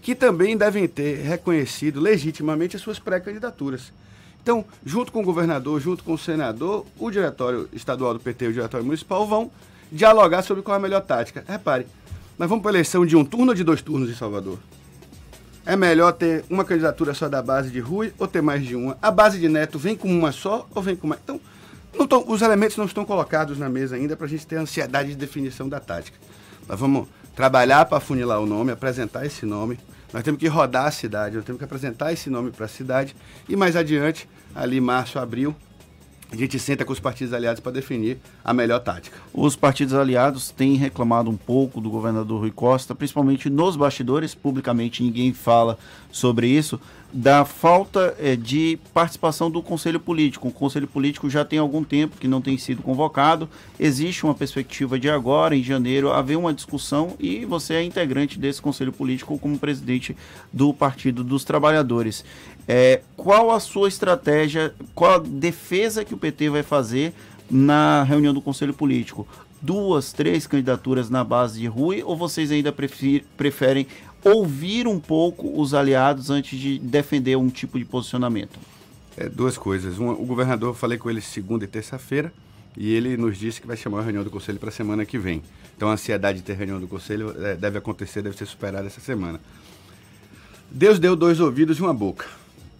que 0.00 0.14
também 0.14 0.56
devem 0.56 0.86
ter 0.86 1.16
reconhecido 1.16 1.98
legitimamente 1.98 2.76
as 2.76 2.82
suas 2.82 3.00
pré-candidaturas. 3.00 3.92
Então, 4.42 4.64
junto 4.84 5.12
com 5.12 5.20
o 5.20 5.24
governador, 5.24 5.80
junto 5.80 6.02
com 6.02 6.14
o 6.14 6.18
senador, 6.18 6.86
o 6.98 7.10
diretório 7.10 7.68
estadual 7.72 8.14
do 8.14 8.20
PT 8.20 8.46
e 8.46 8.48
o 8.48 8.52
diretório 8.52 8.84
municipal 8.84 9.26
vão 9.26 9.50
dialogar 9.92 10.42
sobre 10.42 10.62
qual 10.62 10.76
é 10.76 10.78
a 10.78 10.82
melhor 10.82 11.02
tática. 11.02 11.44
Repare, 11.46 11.86
nós 12.38 12.48
vamos 12.48 12.62
para 12.62 12.70
a 12.70 12.74
eleição 12.74 13.04
de 13.04 13.16
um 13.16 13.24
turno 13.24 13.48
ou 13.48 13.54
de 13.54 13.62
dois 13.62 13.82
turnos 13.82 14.08
em 14.08 14.14
Salvador? 14.14 14.58
É 15.66 15.76
melhor 15.76 16.12
ter 16.12 16.44
uma 16.48 16.64
candidatura 16.64 17.12
só 17.12 17.28
da 17.28 17.42
base 17.42 17.70
de 17.70 17.80
Rui 17.80 18.14
ou 18.18 18.26
ter 18.26 18.40
mais 18.40 18.64
de 18.64 18.74
uma? 18.74 18.96
A 19.02 19.10
base 19.10 19.38
de 19.38 19.48
Neto 19.48 19.78
vem 19.78 19.94
com 19.94 20.08
uma 20.08 20.32
só 20.32 20.66
ou 20.74 20.82
vem 20.82 20.96
com 20.96 21.06
mais? 21.06 21.20
Então, 21.22 21.38
tão, 22.06 22.24
os 22.26 22.40
elementos 22.40 22.76
não 22.78 22.86
estão 22.86 23.04
colocados 23.04 23.58
na 23.58 23.68
mesa 23.68 23.96
ainda 23.96 24.16
para 24.16 24.26
a 24.26 24.28
gente 24.28 24.46
ter 24.46 24.56
ansiedade 24.56 25.10
de 25.10 25.16
definição 25.16 25.68
da 25.68 25.78
tática. 25.78 26.16
Nós 26.66 26.80
vamos 26.80 27.08
trabalhar 27.36 27.84
para 27.84 28.00
funilar 28.00 28.40
o 28.40 28.46
nome, 28.46 28.72
apresentar 28.72 29.26
esse 29.26 29.44
nome. 29.44 29.78
Nós 30.12 30.22
temos 30.22 30.40
que 30.40 30.48
rodar 30.48 30.86
a 30.86 30.90
cidade, 30.90 31.36
nós 31.36 31.44
temos 31.44 31.58
que 31.58 31.64
apresentar 31.64 32.12
esse 32.12 32.28
nome 32.28 32.50
para 32.50 32.66
a 32.66 32.68
cidade. 32.68 33.14
E 33.48 33.54
mais 33.56 33.76
adiante, 33.76 34.28
ali 34.54 34.80
março, 34.80 35.18
abril, 35.18 35.54
a 36.32 36.36
gente 36.36 36.58
senta 36.58 36.84
com 36.84 36.92
os 36.92 37.00
partidos 37.00 37.32
aliados 37.32 37.60
para 37.60 37.72
definir 37.72 38.18
a 38.44 38.52
melhor 38.52 38.80
tática. 38.80 39.18
Os 39.32 39.54
partidos 39.54 39.94
aliados 39.94 40.50
têm 40.50 40.74
reclamado 40.74 41.30
um 41.30 41.36
pouco 41.36 41.80
do 41.80 41.90
governador 41.90 42.40
Rui 42.40 42.50
Costa, 42.50 42.94
principalmente 42.94 43.48
nos 43.48 43.76
bastidores, 43.76 44.34
publicamente 44.34 45.02
ninguém 45.02 45.32
fala 45.32 45.78
sobre 46.10 46.48
isso, 46.48 46.80
da 47.12 47.44
falta 47.44 48.14
é, 48.18 48.36
de 48.36 48.78
participação 48.94 49.50
do 49.50 49.62
Conselho 49.62 49.98
Político. 49.98 50.48
O 50.48 50.52
Conselho 50.52 50.86
Político 50.86 51.28
já 51.28 51.44
tem 51.44 51.58
algum 51.58 51.82
tempo 51.82 52.16
que 52.16 52.28
não 52.28 52.40
tem 52.40 52.56
sido 52.56 52.82
convocado. 52.82 53.48
Existe 53.78 54.24
uma 54.24 54.34
perspectiva 54.34 54.98
de 54.98 55.10
agora, 55.10 55.56
em 55.56 55.62
janeiro, 55.62 56.12
haver 56.12 56.36
uma 56.36 56.54
discussão 56.54 57.14
e 57.18 57.44
você 57.44 57.74
é 57.74 57.82
integrante 57.82 58.38
desse 58.38 58.62
Conselho 58.62 58.92
Político 58.92 59.38
como 59.38 59.58
presidente 59.58 60.16
do 60.52 60.72
Partido 60.72 61.24
dos 61.24 61.44
Trabalhadores. 61.44 62.24
É, 62.68 63.00
qual 63.16 63.50
a 63.50 63.58
sua 63.58 63.88
estratégia, 63.88 64.72
qual 64.94 65.14
a 65.14 65.18
defesa 65.18 66.04
que 66.04 66.14
o 66.14 66.18
PT 66.18 66.50
vai 66.50 66.62
fazer 66.62 67.12
na 67.50 68.02
reunião 68.02 68.32
do 68.32 68.40
Conselho 68.40 68.72
Político? 68.72 69.26
Duas, 69.60 70.12
três 70.12 70.46
candidaturas 70.46 71.10
na 71.10 71.22
base 71.22 71.60
de 71.60 71.66
Rui 71.66 72.02
ou 72.02 72.16
vocês 72.16 72.50
ainda 72.50 72.72
preferem 73.36 73.86
ouvir 74.24 74.86
um 74.86 74.98
pouco 74.98 75.60
os 75.60 75.74
aliados 75.74 76.30
antes 76.30 76.58
de 76.58 76.78
defender 76.78 77.36
um 77.36 77.48
tipo 77.48 77.78
de 77.78 77.84
posicionamento? 77.84 78.58
É, 79.16 79.28
duas 79.28 79.58
coisas. 79.58 79.98
Uma, 79.98 80.12
o 80.12 80.24
governador, 80.24 80.74
falei 80.74 80.96
com 80.96 81.10
ele 81.10 81.20
segunda 81.20 81.64
e 81.64 81.68
terça-feira, 81.68 82.32
e 82.76 82.92
ele 82.94 83.16
nos 83.16 83.36
disse 83.36 83.60
que 83.60 83.66
vai 83.66 83.76
chamar 83.76 84.00
a 84.00 84.02
reunião 84.02 84.24
do 84.24 84.30
conselho 84.30 84.58
para 84.58 84.68
a 84.68 84.72
semana 84.72 85.04
que 85.04 85.18
vem. 85.18 85.42
Então 85.76 85.88
a 85.88 85.92
ansiedade 85.92 86.38
de 86.38 86.44
ter 86.44 86.54
reunião 86.54 86.80
do 86.80 86.86
conselho 86.86 87.34
é, 87.44 87.54
deve 87.54 87.78
acontecer, 87.78 88.22
deve 88.22 88.36
ser 88.36 88.46
superada 88.46 88.86
essa 88.86 89.00
semana. 89.00 89.40
Deus 90.70 90.98
deu 90.98 91.16
dois 91.16 91.40
ouvidos 91.40 91.78
e 91.78 91.82
uma 91.82 91.92
boca. 91.92 92.26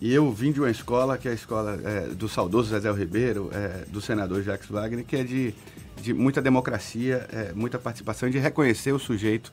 E 0.01 0.14
eu 0.14 0.32
vim 0.32 0.51
de 0.51 0.59
uma 0.59 0.70
escola, 0.70 1.18
que 1.18 1.28
é 1.28 1.32
a 1.32 1.35
escola 1.35 1.78
é, 1.85 2.09
do 2.14 2.27
saudoso 2.27 2.78
Zé 2.78 2.90
Ribeiro, 2.90 3.51
é, 3.52 3.85
do 3.89 4.01
senador 4.01 4.43
Jacques 4.43 4.70
Wagner, 4.70 5.05
que 5.05 5.14
é 5.14 5.22
de, 5.22 5.55
de 6.01 6.14
muita 6.14 6.40
democracia, 6.40 7.28
é, 7.31 7.52
muita 7.52 7.78
participação, 7.78 8.31
de 8.31 8.39
reconhecer 8.39 8.93
o 8.93 8.98
sujeito 8.98 9.52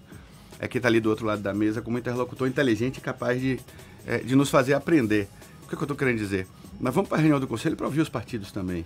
é, 0.58 0.66
que 0.66 0.78
está 0.78 0.88
ali 0.88 1.02
do 1.02 1.10
outro 1.10 1.26
lado 1.26 1.42
da 1.42 1.54
mesa 1.54 1.82
como 1.82 1.98
interlocutor 1.98 2.48
inteligente 2.48 2.98
e 2.98 3.02
capaz 3.02 3.42
de, 3.42 3.60
é, 4.06 4.20
de 4.20 4.38
nos 4.38 4.50
fazer 4.50 4.74
aprender. 4.74 5.28
O 5.66 5.68
que, 5.68 5.76
que 5.76 5.82
eu 5.82 5.86
estou 5.86 5.98
querendo 5.98 6.18
dizer? 6.18 6.48
Nós 6.80 6.96
vamos 6.96 7.10
para 7.10 7.18
a 7.18 7.22
reunião 7.22 7.42
do 7.42 7.48
Conselho 7.48 7.76
para 7.76 7.86
ouvir 7.86 8.00
os 8.00 8.10
partidos 8.10 8.50
também. 8.50 8.86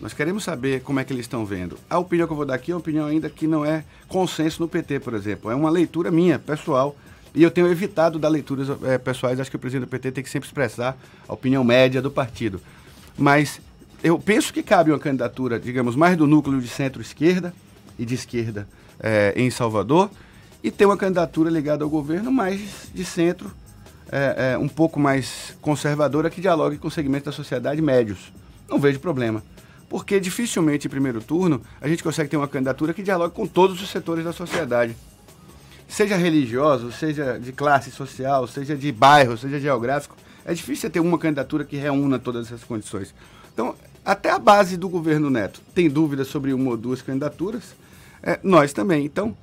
Nós 0.00 0.14
queremos 0.14 0.44
saber 0.44 0.80
como 0.82 1.00
é 1.00 1.04
que 1.04 1.12
eles 1.12 1.24
estão 1.24 1.44
vendo. 1.44 1.76
A 1.90 1.98
opinião 1.98 2.28
que 2.28 2.32
eu 2.32 2.36
vou 2.36 2.46
dar 2.46 2.54
aqui 2.54 2.70
é 2.70 2.74
uma 2.74 2.80
opinião 2.80 3.06
ainda 3.06 3.28
que 3.28 3.48
não 3.48 3.64
é 3.64 3.84
consenso 4.06 4.62
no 4.62 4.68
PT, 4.68 5.00
por 5.00 5.14
exemplo. 5.14 5.50
É 5.50 5.56
uma 5.56 5.70
leitura 5.70 6.10
minha, 6.10 6.38
pessoal. 6.38 6.96
E 7.34 7.42
eu 7.42 7.50
tenho 7.50 7.68
evitado 7.68 8.18
dar 8.18 8.28
leituras 8.28 8.68
é, 8.84 8.98
pessoais. 8.98 9.38
Acho 9.38 9.50
que 9.50 9.56
o 9.56 9.58
presidente 9.58 9.86
do 9.86 9.90
PT 9.90 10.12
tem 10.12 10.24
que 10.24 10.30
sempre 10.30 10.48
expressar 10.48 10.96
a 11.28 11.32
opinião 11.32 11.62
média 11.62 12.02
do 12.02 12.10
partido. 12.10 12.60
Mas 13.16 13.60
eu 14.02 14.18
penso 14.18 14.52
que 14.52 14.62
cabe 14.62 14.90
uma 14.90 14.98
candidatura, 14.98 15.58
digamos, 15.58 15.94
mais 15.94 16.16
do 16.16 16.26
núcleo 16.26 16.60
de 16.60 16.68
centro-esquerda 16.68 17.54
e 17.98 18.04
de 18.04 18.14
esquerda 18.14 18.66
é, 18.98 19.32
em 19.36 19.50
Salvador 19.50 20.10
e 20.62 20.70
ter 20.70 20.86
uma 20.86 20.96
candidatura 20.96 21.50
ligada 21.50 21.84
ao 21.84 21.90
governo 21.90 22.30
mais 22.30 22.90
de 22.94 23.04
centro, 23.04 23.50
é, 24.10 24.52
é, 24.52 24.58
um 24.58 24.68
pouco 24.68 24.98
mais 24.98 25.54
conservadora, 25.60 26.28
que 26.30 26.40
dialogue 26.40 26.78
com 26.78 26.90
segmentos 26.90 27.26
da 27.26 27.32
sociedade 27.32 27.80
médios. 27.80 28.32
Não 28.68 28.78
vejo 28.78 28.98
problema. 29.00 29.42
Porque 29.88 30.20
dificilmente 30.20 30.86
em 30.86 30.90
primeiro 30.90 31.20
turno 31.20 31.60
a 31.80 31.88
gente 31.88 32.02
consegue 32.02 32.30
ter 32.30 32.36
uma 32.36 32.48
candidatura 32.48 32.94
que 32.94 33.02
dialogue 33.02 33.34
com 33.34 33.46
todos 33.46 33.82
os 33.82 33.90
setores 33.90 34.24
da 34.24 34.32
sociedade. 34.32 34.96
Seja 35.90 36.16
religioso, 36.16 36.92
seja 36.92 37.38
de 37.38 37.52
classe 37.52 37.90
social, 37.90 38.46
seja 38.46 38.76
de 38.76 38.92
bairro, 38.92 39.36
seja 39.36 39.58
geográfico, 39.58 40.16
é 40.44 40.54
difícil 40.54 40.82
você 40.82 40.90
ter 40.90 41.00
uma 41.00 41.18
candidatura 41.18 41.64
que 41.64 41.76
reúna 41.76 42.18
todas 42.18 42.46
essas 42.46 42.64
condições. 42.64 43.12
Então, 43.52 43.74
até 44.04 44.30
a 44.30 44.38
base 44.38 44.76
do 44.76 44.88
governo 44.88 45.28
Neto 45.28 45.60
tem 45.74 45.90
dúvidas 45.90 46.28
sobre 46.28 46.54
uma 46.54 46.70
ou 46.70 46.76
duas 46.76 47.02
candidaturas, 47.02 47.74
é, 48.22 48.38
nós 48.42 48.72
também. 48.72 49.04
Então, 49.04 49.36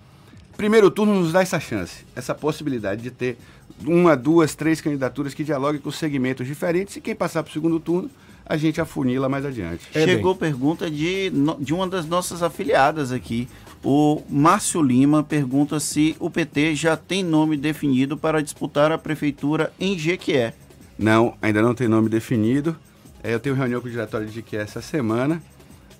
primeiro 0.55 0.89
turno 0.89 1.13
nos 1.13 1.33
dá 1.33 1.41
essa 1.41 1.59
chance, 1.59 2.05
essa 2.15 2.33
possibilidade 2.33 3.01
de 3.01 3.11
ter 3.11 3.37
uma, 3.85 4.15
duas, 4.15 4.55
três 4.55 4.81
candidaturas 4.81 5.33
que 5.33 5.43
dialoguem 5.43 5.79
com 5.79 5.91
segmentos 5.91 6.47
diferentes 6.47 6.95
e 6.95 7.01
quem 7.01 7.13
passar 7.13 7.43
para 7.43 7.49
o 7.49 7.53
segundo 7.53 7.79
turno, 7.79 8.09
a 8.45 8.55
gente 8.55 8.79
afunila 8.79 9.27
mais 9.27 9.45
adiante. 9.45 9.85
Chegou 9.91 10.33
pergunta 10.33 10.89
de, 10.89 11.31
de 11.59 11.73
uma 11.73 11.85
das 11.85 12.05
nossas 12.05 12.41
afiliadas 12.41 13.11
aqui. 13.11 13.47
O 13.83 14.21
Márcio 14.29 14.81
Lima 14.81 15.23
pergunta 15.23 15.79
se 15.79 16.15
o 16.19 16.29
PT 16.29 16.75
já 16.75 16.97
tem 16.97 17.23
nome 17.23 17.55
definido 17.55 18.17
para 18.17 18.41
disputar 18.41 18.91
a 18.91 18.97
prefeitura 18.97 19.71
em 19.79 19.97
Jequié. 19.97 20.53
Não, 20.97 21.35
ainda 21.41 21.61
não 21.61 21.73
tem 21.75 21.87
nome 21.87 22.09
definido. 22.09 22.75
É, 23.23 23.33
eu 23.33 23.39
tenho 23.39 23.55
reunião 23.55 23.79
com 23.79 23.87
o 23.87 23.91
diretório 23.91 24.25
de 24.27 24.33
Jequié 24.33 24.61
essa 24.61 24.81
semana. 24.81 25.41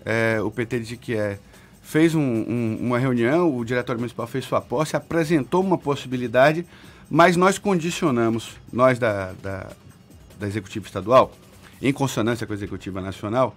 É, 0.04 0.40
o 0.42 0.50
PT 0.50 0.80
de 0.80 0.86
Jequié 0.86 1.40
fez 1.82 2.16
um- 2.16 2.20
um- 2.22 2.78
uma 2.82 2.98
reunião, 3.00 3.56
o 3.56 3.64
diretório 3.64 4.00
municipal 4.00 4.28
fez 4.28 4.44
sua 4.46 4.60
posse, 4.60 4.96
apresentou 4.96 5.62
uma 5.64 5.78
possibilidade, 5.78 6.66
mas 7.10 7.38
nós 7.38 7.58
condicionamos, 7.58 8.52
nós 8.74 9.00
da, 9.00 9.32
da, 9.42 9.68
da 10.40 10.48
Executiva 10.48 10.86
Estadual, 10.86 11.32
em 11.82 11.94
consonância 11.94 12.46
com 12.46 12.52
a 12.54 12.56
Executiva 12.56 13.00
Nacional, 13.02 13.56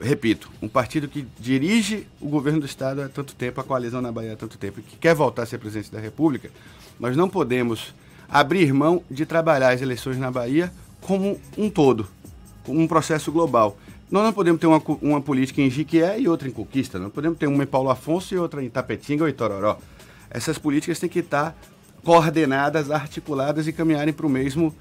repito, 0.00 0.50
um 0.60 0.68
partido 0.68 1.08
que 1.08 1.26
dirige 1.38 2.06
o 2.20 2.28
governo 2.28 2.60
do 2.60 2.66
Estado 2.66 3.02
há 3.02 3.08
tanto 3.08 3.34
tempo, 3.34 3.60
a 3.60 3.64
coalizão 3.64 4.00
na 4.00 4.10
Bahia 4.12 4.32
há 4.32 4.36
tanto 4.36 4.56
tempo, 4.58 4.80
e 4.80 4.82
que 4.82 4.96
quer 4.96 5.14
voltar 5.14 5.42
a 5.42 5.46
ser 5.46 5.58
presidente 5.58 5.90
da 5.92 6.00
República, 6.00 6.50
nós 6.98 7.16
não 7.16 7.28
podemos 7.28 7.94
abrir 8.28 8.72
mão 8.72 9.02
de 9.10 9.26
trabalhar 9.26 9.70
as 9.72 9.82
eleições 9.82 10.16
na 10.18 10.30
Bahia 10.30 10.72
como 11.00 11.38
um 11.58 11.68
todo, 11.68 12.06
como 12.64 12.80
um 12.80 12.86
processo 12.88 13.30
global. 13.32 13.76
Nós 14.10 14.22
não 14.24 14.32
podemos 14.32 14.60
ter 14.60 14.66
uma, 14.66 14.80
uma 15.00 15.20
política 15.20 15.60
em 15.60 15.70
Jiquié 15.70 16.20
e 16.20 16.28
outra 16.28 16.46
em 16.48 16.52
Conquista, 16.52 16.98
não 16.98 17.10
podemos 17.10 17.38
ter 17.38 17.46
uma 17.46 17.62
em 17.62 17.66
Paulo 17.66 17.90
Afonso 17.90 18.34
e 18.34 18.38
outra 18.38 18.62
em 18.62 18.68
Tapetinga 18.70 19.24
ou 19.24 19.28
em 19.28 19.32
Tororó. 19.32 19.78
Essas 20.30 20.58
políticas 20.58 20.98
têm 20.98 21.08
que 21.08 21.18
estar 21.18 21.56
coordenadas, 22.04 22.90
articuladas 22.90 23.66
e 23.66 23.72
caminharem 23.72 24.12
para 24.12 24.26
o 24.26 24.30
mesmo 24.30 24.74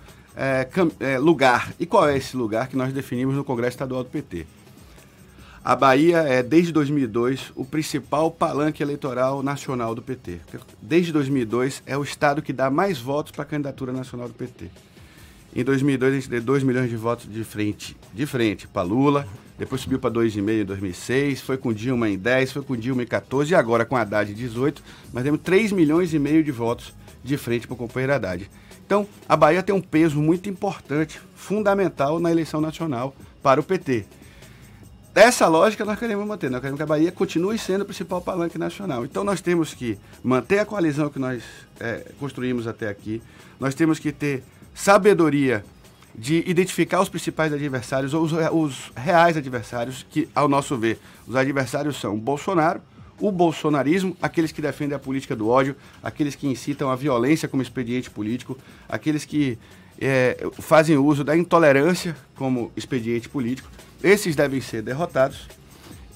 cam- 0.72 0.92
eh, 1.00 1.18
lugar. 1.20 1.74
E 1.80 1.86
qual 1.86 2.08
é 2.08 2.18
esse 2.18 2.36
lugar 2.36 2.68
que 2.68 2.76
nós 2.76 2.92
definimos 2.94 3.36
no 3.36 3.44
Congresso 3.44 3.76
Estadual 3.76 4.04
do 4.04 4.10
PT? 4.10 4.46
A 5.64 5.76
Bahia 5.76 6.18
é, 6.18 6.42
desde 6.42 6.72
2002, 6.72 7.52
o 7.56 7.64
principal 7.64 8.32
palanque 8.32 8.82
eleitoral 8.82 9.44
nacional 9.44 9.94
do 9.94 10.02
PT. 10.02 10.40
Desde 10.82 11.12
2002, 11.12 11.84
é 11.86 11.96
o 11.96 12.02
estado 12.02 12.42
que 12.42 12.52
dá 12.52 12.72
mais 12.72 12.98
votos 12.98 13.32
para 13.32 13.44
a 13.44 13.46
candidatura 13.46 13.94
nacional 13.94 14.28
do 14.28 14.34
PT. 14.34 14.72
Em 15.56 15.64
2002, 15.64 16.12
a 16.12 16.16
gente 16.16 16.30
deu 16.30 16.42
2 16.42 16.64
milhões 16.64 16.90
de 16.90 16.96
votos 16.96 17.32
de 17.32 17.44
frente, 17.44 17.96
de 18.12 18.26
frente 18.26 18.68
para 18.68 18.82
Lula, 18.82 19.28
depois 19.56 19.82
subiu 19.82 20.00
para 20.00 20.10
2,5 20.10 20.62
em 20.62 20.66
2006, 20.66 21.42
foi 21.42 21.58
com 21.58 21.72
Dilma 21.72 22.10
em 22.10 22.18
10, 22.18 22.54
foi 22.54 22.64
com 22.64 22.76
Dilma 22.76 23.04
em 23.04 23.08
14 23.08 23.52
e 23.52 23.56
agora 23.56 23.86
com 23.86 23.96
Haddad 23.96 24.32
em 24.32 24.34
18, 24.34 24.82
mas 25.14 25.24
temos 25.24 25.42
3 25.42 25.72
milhões 25.74 26.12
e 26.12 26.18
meio 26.18 26.44
de 26.44 26.52
votos 26.52 26.92
de 27.24 27.38
frente 27.38 27.68
para 27.68 27.76
o 27.76 27.78
companheiro 27.78 28.14
Haddad. 28.14 28.50
Então, 28.84 29.08
a 29.30 29.38
Bahia 29.38 29.62
tem 29.62 29.76
um 29.76 29.82
peso 29.82 30.20
muito 30.20 30.50
importante, 30.50 31.22
fundamental 31.36 32.20
na 32.20 32.32
eleição 32.32 32.60
nacional 32.60 33.14
para 33.44 33.60
o 33.60 33.64
PT. 33.64 34.06
Essa 35.14 35.46
lógica 35.48 35.84
nós 35.84 36.00
queremos 36.00 36.26
manter, 36.26 36.50
nós 36.50 36.62
queremos 36.62 36.78
que 36.78 36.84
a 36.84 36.86
Bahia 36.86 37.12
continue 37.12 37.58
sendo 37.58 37.82
o 37.82 37.86
principal 37.86 38.22
palanque 38.22 38.58
nacional. 38.58 39.04
Então 39.04 39.26
nós 39.26 39.42
temos 39.42 39.74
que 39.74 39.98
manter 40.24 40.60
a 40.60 40.66
coalizão 40.66 41.10
que 41.10 41.20
nós 41.20 41.44
eh, 41.82 42.06
construímos 42.18 42.66
até 42.66 42.88
aqui, 42.88 43.22
nós 43.60 43.76
temos 43.76 44.00
que 44.00 44.14
ter 44.14 44.42
sabedoria 44.74 45.66
de 46.16 46.50
identificar 46.50 47.02
os 47.02 47.10
principais 47.10 47.52
adversários, 47.52 48.14
ou 48.14 48.24
os, 48.24 48.32
re- 48.32 48.50
os 48.52 48.92
reais 48.96 49.36
adversários, 49.36 50.06
que, 50.10 50.30
ao 50.34 50.48
nosso 50.48 50.78
ver, 50.78 50.98
os 51.28 51.36
adversários 51.36 52.00
são 52.00 52.16
o 52.16 52.18
Bolsonaro, 52.18 52.82
o 53.20 53.32
bolsonarismo, 53.34 54.16
aqueles 54.22 54.52
que 54.54 54.62
defendem 54.62 54.96
a 54.96 55.00
política 55.00 55.36
do 55.36 55.50
ódio, 55.50 55.76
aqueles 56.02 56.36
que 56.36 56.48
incitam 56.48 56.90
a 56.90 56.96
violência 56.96 57.50
como 57.50 57.62
expediente 57.62 58.10
político, 58.10 58.58
aqueles 58.88 59.26
que 59.26 59.58
eh, 60.00 60.38
fazem 60.54 60.98
uso 60.98 61.22
da 61.24 61.36
intolerância 61.36 62.16
como 62.34 62.72
expediente 62.78 63.28
político. 63.28 63.70
Esses 64.04 64.36
devem 64.36 64.62
ser 64.62 64.82
derrotados. 64.82 65.48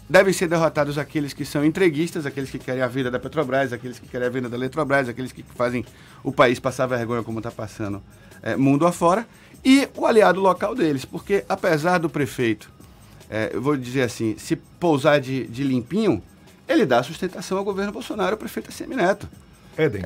Devem 0.08 0.32
ser 0.32 0.48
derrotados 0.48 0.98
aqueles 0.98 1.34
que 1.34 1.44
são 1.44 1.66
entreguistas, 1.66 2.26
aqueles 2.26 2.52
que 2.52 2.60
querem 2.60 2.84
a 2.84 2.88
vida 2.88 3.10
da 3.10 3.20
Petrobras, 3.20 3.74
aqueles 3.74 3.98
que 3.98 4.08
querem 4.08 4.28
a 4.28 4.30
venda 4.30 4.48
da 4.48 4.56
Eletrobras, 4.56 5.10
aqueles 5.10 5.32
que 5.32 5.44
fazem 5.56 5.84
o 6.24 6.32
país 6.32 6.60
passar 6.60 6.86
vergonha 6.86 7.24
como 7.24 7.40
está 7.40 7.50
passando 7.50 8.04
eh, 8.44 8.56
mundo 8.56 8.86
afora, 8.86 9.28
e 9.64 9.90
o 9.96 10.06
aliado 10.06 10.40
local 10.40 10.76
deles, 10.76 11.06
porque 11.06 11.44
apesar 11.50 11.98
do 11.98 12.08
prefeito, 12.08 12.70
eh, 13.32 13.50
eu 13.52 13.62
vou 13.62 13.76
dizer 13.76 14.04
assim, 14.04 14.36
se 14.38 14.56
pousar 14.56 15.20
de, 15.20 15.48
de 15.48 15.64
limpinho, 15.64 16.22
ele 16.68 16.86
dá 16.86 17.02
sustentação 17.02 17.58
ao 17.58 17.64
governo 17.64 17.92
Bolsonaro, 17.92 18.36
o 18.36 18.38
prefeito 18.38 18.70
é 18.70 18.72
Semineto. 18.72 19.28
Éden, 19.76 20.04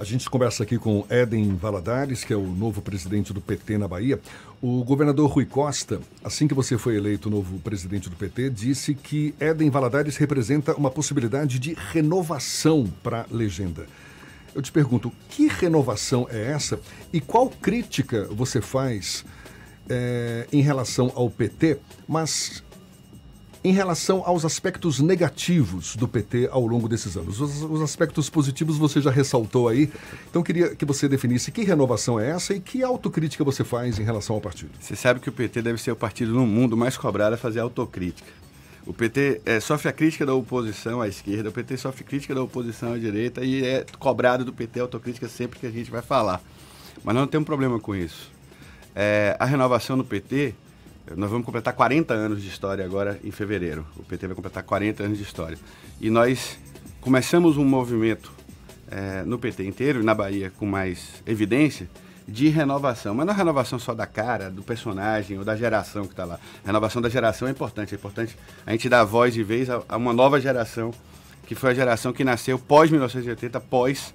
a 0.00 0.04
gente 0.04 0.30
conversa 0.30 0.62
aqui 0.62 0.78
com 0.78 1.04
Éden 1.10 1.54
Valadares, 1.56 2.24
que 2.24 2.32
é 2.32 2.36
o 2.36 2.46
novo 2.46 2.80
presidente 2.80 3.34
do 3.34 3.40
PT 3.42 3.76
na 3.76 3.86
Bahia. 3.86 4.18
O 4.62 4.82
governador 4.82 5.28
Rui 5.28 5.44
Costa, 5.44 6.00
assim 6.24 6.48
que 6.48 6.54
você 6.54 6.78
foi 6.78 6.96
eleito 6.96 7.28
novo 7.28 7.58
presidente 7.58 8.08
do 8.08 8.16
PT, 8.16 8.48
disse 8.48 8.94
que 8.94 9.34
Éden 9.38 9.68
Valadares 9.68 10.16
representa 10.16 10.74
uma 10.74 10.90
possibilidade 10.90 11.58
de 11.58 11.74
renovação 11.92 12.90
para 13.02 13.20
a 13.20 13.26
legenda. 13.30 13.84
Eu 14.54 14.62
te 14.62 14.72
pergunto, 14.72 15.12
que 15.28 15.48
renovação 15.48 16.26
é 16.30 16.50
essa 16.50 16.80
e 17.12 17.20
qual 17.20 17.50
crítica 17.50 18.26
você 18.30 18.62
faz 18.62 19.22
eh, 19.86 20.46
em 20.50 20.62
relação 20.62 21.12
ao 21.14 21.28
PT, 21.28 21.78
mas 22.08 22.62
em 23.62 23.72
relação 23.72 24.22
aos 24.24 24.44
aspectos 24.44 25.00
negativos 25.00 25.94
do 25.94 26.08
PT 26.08 26.48
ao 26.50 26.66
longo 26.66 26.88
desses 26.88 27.16
anos. 27.16 27.40
Os, 27.40 27.62
os 27.62 27.82
aspectos 27.82 28.30
positivos 28.30 28.78
você 28.78 29.00
já 29.00 29.10
ressaltou 29.10 29.68
aí. 29.68 29.90
Então 30.30 30.42
queria 30.42 30.74
que 30.74 30.84
você 30.84 31.08
definisse 31.08 31.52
que 31.52 31.62
renovação 31.62 32.18
é 32.18 32.30
essa 32.30 32.54
e 32.54 32.60
que 32.60 32.82
autocrítica 32.82 33.44
você 33.44 33.62
faz 33.62 33.98
em 33.98 34.02
relação 34.02 34.36
ao 34.36 34.40
partido. 34.40 34.70
Você 34.80 34.96
sabe 34.96 35.20
que 35.20 35.28
o 35.28 35.32
PT 35.32 35.60
deve 35.60 35.80
ser 35.80 35.92
o 35.92 35.96
partido 35.96 36.32
no 36.32 36.46
mundo 36.46 36.76
mais 36.76 36.96
cobrado 36.96 37.34
a 37.34 37.38
fazer 37.38 37.60
autocrítica. 37.60 38.40
O 38.86 38.94
PT 38.94 39.42
eh, 39.44 39.60
sofre 39.60 39.90
a 39.90 39.92
crítica 39.92 40.24
da 40.24 40.34
oposição 40.34 41.02
à 41.02 41.06
esquerda, 41.06 41.50
o 41.50 41.52
PT 41.52 41.76
sofre 41.76 42.02
crítica 42.02 42.34
da 42.34 42.42
oposição 42.42 42.94
à 42.94 42.98
direita 42.98 43.44
e 43.44 43.62
é 43.62 43.84
cobrado 43.98 44.42
do 44.42 44.54
PT 44.54 44.80
autocrítica 44.80 45.28
sempre 45.28 45.58
que 45.58 45.66
a 45.66 45.70
gente 45.70 45.90
vai 45.90 46.00
falar. 46.00 46.42
Mas 47.04 47.14
nós 47.14 47.22
não 47.22 47.28
temos 47.28 47.46
problema 47.46 47.78
com 47.78 47.94
isso. 47.94 48.32
Eh, 48.96 49.36
a 49.38 49.44
renovação 49.44 49.96
no 49.96 50.04
PT, 50.04 50.54
nós 51.16 51.30
vamos 51.30 51.44
completar 51.44 51.74
40 51.74 52.14
anos 52.14 52.42
de 52.42 52.48
história 52.48 52.84
agora 52.84 53.18
em 53.24 53.30
fevereiro. 53.30 53.86
O 53.96 54.02
PT 54.02 54.28
vai 54.28 54.36
completar 54.36 54.62
40 54.62 55.02
anos 55.02 55.18
de 55.18 55.24
história. 55.24 55.58
E 56.00 56.10
nós 56.10 56.58
começamos 57.00 57.56
um 57.56 57.64
movimento 57.64 58.30
eh, 58.90 59.22
no 59.24 59.38
PT 59.38 59.64
inteiro, 59.64 60.04
na 60.04 60.14
Bahia 60.14 60.52
com 60.56 60.66
mais 60.66 61.22
evidência, 61.26 61.88
de 62.28 62.48
renovação. 62.48 63.14
Mas 63.14 63.26
não 63.26 63.32
é 63.32 63.36
renovação 63.36 63.78
só 63.78 63.94
da 63.94 64.06
cara, 64.06 64.50
do 64.50 64.62
personagem 64.62 65.38
ou 65.38 65.44
da 65.44 65.56
geração 65.56 66.04
que 66.04 66.12
está 66.12 66.24
lá. 66.24 66.38
A 66.62 66.66
renovação 66.66 67.02
da 67.02 67.08
geração 67.08 67.48
é 67.48 67.50
importante. 67.50 67.94
É 67.94 67.98
importante 67.98 68.36
a 68.64 68.72
gente 68.72 68.88
dar 68.88 69.04
voz 69.04 69.36
e 69.36 69.42
vez 69.42 69.68
a, 69.68 69.82
a 69.88 69.96
uma 69.96 70.12
nova 70.12 70.40
geração, 70.40 70.92
que 71.46 71.54
foi 71.54 71.70
a 71.70 71.74
geração 71.74 72.12
que 72.12 72.22
nasceu 72.22 72.58
pós-1980, 72.58 73.60
pós 73.68 74.14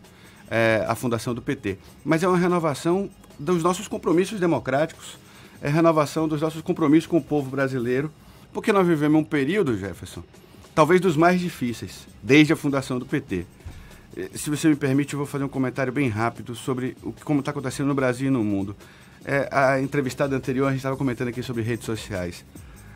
eh, 0.50 0.86
a 0.88 0.96
fundação 0.96 1.34
do 1.34 1.42
PT. 1.42 1.78
Mas 2.04 2.24
é 2.24 2.28
uma 2.28 2.38
renovação 2.38 3.10
dos 3.38 3.64
nossos 3.64 3.88
compromissos 3.88 4.40
democráticos, 4.40 5.18
é 5.66 5.70
renovação 5.70 6.28
dos 6.28 6.42
nossos 6.42 6.62
compromissos 6.62 7.08
com 7.08 7.18
o 7.18 7.24
povo 7.24 7.50
brasileiro, 7.50 8.12
porque 8.54 8.72
nós 8.72 8.86
vivemos 8.86 9.20
um 9.20 9.24
período, 9.24 9.76
Jefferson, 9.76 10.24
talvez 10.76 11.02
dos 11.02 11.18
mais 11.18 11.42
difíceis, 11.42 12.08
desde 12.22 12.54
a 12.54 12.56
fundação 12.56 13.00
do 13.00 13.06
PT. 13.08 13.48
Eh, 14.16 14.30
Se 14.36 14.48
você 14.52 14.70
me 14.70 14.76
permite, 14.76 15.16
eu 15.16 15.18
vou 15.18 15.26
fazer 15.26 15.44
um 15.44 15.50
comentário 15.50 15.92
bem 15.92 16.08
rápido 16.08 16.54
sobre 16.54 16.96
o 17.02 17.12
que, 17.12 17.24
como 17.24 17.40
está 17.40 17.50
acontecendo 17.50 17.88
no 17.88 17.96
Brasil 17.96 18.28
e 18.28 18.30
no 18.30 18.44
mundo. 18.44 18.76
É, 19.26 19.50
a 19.52 19.82
entrevistada 19.82 20.36
anterior, 20.36 20.68
a 20.68 20.70
gente 20.70 20.82
estava 20.82 20.96
comentando 20.96 21.30
aqui 21.30 21.42
sobre 21.42 21.64
redes 21.64 21.88
sociais. 21.88 22.46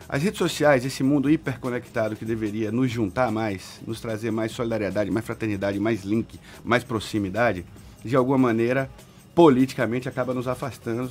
As 0.08 0.22
redes 0.22 0.38
sociais, 0.38 0.84
esse 0.84 1.02
mundo 1.02 1.28
hiperconectado 1.28 2.14
que 2.14 2.24
deveria 2.24 2.70
nos 2.70 2.88
juntar 2.88 3.32
mais, 3.32 3.80
nos 3.84 4.00
trazer 4.00 4.30
mais 4.30 4.52
solidariedade, 4.52 5.10
mais 5.10 5.26
fraternidade, 5.26 5.80
mais 5.80 6.04
link, 6.04 6.38
mais 6.62 6.84
proximidade, 6.84 7.64
de 8.04 8.14
alguma 8.14 8.38
maneira, 8.38 8.88
politicamente, 9.34 10.08
acaba 10.08 10.32
nos 10.32 10.46
afastando, 10.46 11.10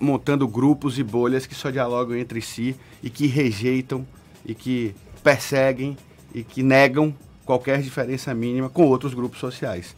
montando 0.00 0.48
grupos 0.48 0.98
e 0.98 1.02
bolhas 1.02 1.46
que 1.46 1.54
só 1.54 1.70
dialogam 1.70 2.16
entre 2.16 2.40
si 2.40 2.76
e 3.02 3.08
que 3.08 3.26
rejeitam 3.26 4.06
e 4.44 4.54
que 4.54 4.94
perseguem 5.22 5.96
e 6.34 6.42
que 6.42 6.62
negam 6.62 7.14
qualquer 7.44 7.80
diferença 7.80 8.34
mínima 8.34 8.68
com 8.68 8.86
outros 8.86 9.14
grupos 9.14 9.38
sociais. 9.38 9.94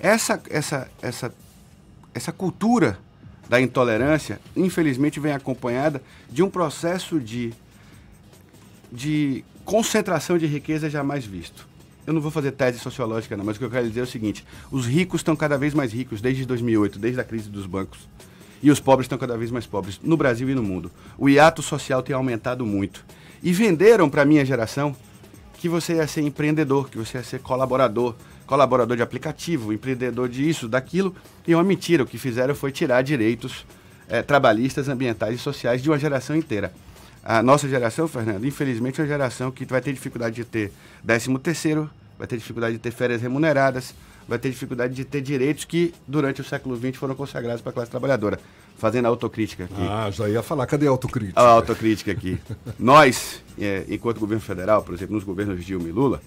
Essa, 0.00 0.42
essa, 0.50 0.90
essa, 1.00 1.34
essa 2.12 2.32
cultura 2.32 2.98
da 3.48 3.60
intolerância, 3.60 4.40
infelizmente, 4.56 5.20
vem 5.20 5.32
acompanhada 5.32 6.02
de 6.30 6.42
um 6.42 6.50
processo 6.50 7.20
de, 7.20 7.52
de 8.90 9.44
concentração 9.64 10.38
de 10.38 10.46
riqueza 10.46 10.90
jamais 10.90 11.24
visto. 11.24 11.68
eu 12.06 12.12
não 12.12 12.20
vou 12.20 12.30
fazer 12.30 12.52
tese 12.52 12.78
sociológica, 12.78 13.36
não, 13.36 13.44
mas 13.44 13.56
o 13.56 13.58
que 13.58 13.64
eu 13.64 13.70
quero 13.70 13.88
dizer 13.88 14.00
é 14.00 14.04
o 14.04 14.06
seguinte: 14.06 14.44
os 14.70 14.86
ricos 14.86 15.20
estão 15.20 15.36
cada 15.36 15.56
vez 15.56 15.74
mais 15.74 15.92
ricos 15.92 16.20
desde 16.20 16.44
2008, 16.44 16.98
desde 16.98 17.20
a 17.20 17.24
crise 17.24 17.48
dos 17.48 17.66
bancos. 17.66 18.08
E 18.62 18.70
os 18.70 18.78
pobres 18.78 19.06
estão 19.06 19.18
cada 19.18 19.36
vez 19.36 19.50
mais 19.50 19.66
pobres, 19.66 20.00
no 20.02 20.16
Brasil 20.16 20.48
e 20.48 20.54
no 20.54 20.62
mundo. 20.62 20.90
O 21.18 21.28
hiato 21.28 21.62
social 21.62 22.02
tem 22.02 22.14
aumentado 22.14 22.64
muito. 22.64 23.04
E 23.42 23.52
venderam 23.52 24.08
para 24.08 24.22
a 24.22 24.24
minha 24.24 24.44
geração 24.44 24.94
que 25.58 25.68
você 25.68 25.94
ia 25.94 26.06
ser 26.06 26.22
empreendedor, 26.22 26.88
que 26.88 26.96
você 26.96 27.18
ia 27.18 27.24
ser 27.24 27.40
colaborador, 27.40 28.14
colaborador 28.46 28.96
de 28.96 29.02
aplicativo, 29.02 29.72
empreendedor 29.72 30.28
disso, 30.28 30.68
daquilo. 30.68 31.14
E 31.46 31.52
é 31.52 31.56
uma 31.56 31.64
mentira. 31.64 32.02
O 32.02 32.06
que 32.06 32.18
fizeram 32.18 32.54
foi 32.54 32.70
tirar 32.70 33.02
direitos 33.02 33.66
eh, 34.08 34.22
trabalhistas, 34.22 34.88
ambientais 34.88 35.36
e 35.36 35.38
sociais 35.38 35.82
de 35.82 35.90
uma 35.90 35.98
geração 35.98 36.36
inteira. 36.36 36.72
A 37.24 37.42
nossa 37.42 37.68
geração, 37.68 38.08
Fernando, 38.08 38.44
infelizmente 38.44 39.00
é 39.00 39.04
uma 39.04 39.08
geração 39.08 39.50
que 39.50 39.64
vai 39.64 39.80
ter 39.80 39.92
dificuldade 39.92 40.34
de 40.34 40.44
ter 40.44 40.72
13 41.06 41.38
terceiro, 41.38 41.88
vai 42.18 42.26
ter 42.26 42.36
dificuldade 42.36 42.74
de 42.74 42.80
ter 42.80 42.90
férias 42.90 43.22
remuneradas, 43.22 43.94
vai 44.28 44.38
ter 44.38 44.50
dificuldade 44.50 44.94
de 44.94 45.04
ter 45.04 45.20
direitos 45.20 45.64
que, 45.64 45.92
durante 46.06 46.40
o 46.40 46.44
século 46.44 46.76
XX, 46.76 46.96
foram 46.96 47.14
consagrados 47.14 47.60
para 47.60 47.70
a 47.70 47.72
classe 47.72 47.90
trabalhadora. 47.90 48.38
Fazendo 48.78 49.06
a 49.06 49.08
autocrítica 49.08 49.64
aqui. 49.64 49.86
Ah, 49.88 50.10
já 50.10 50.28
ia 50.28 50.42
falar. 50.42 50.66
Cadê 50.66 50.86
a 50.86 50.90
autocrítica? 50.90 51.40
A 51.40 51.44
autocrítica 51.44 52.10
aqui. 52.10 52.38
nós, 52.78 53.42
é, 53.58 53.84
enquanto 53.88 54.18
governo 54.18 54.42
federal, 54.42 54.82
por 54.82 54.94
exemplo, 54.94 55.14
nos 55.14 55.24
governos 55.24 55.64
Dilma 55.64 55.88
e 55.88 55.92
Lula, 55.92 56.20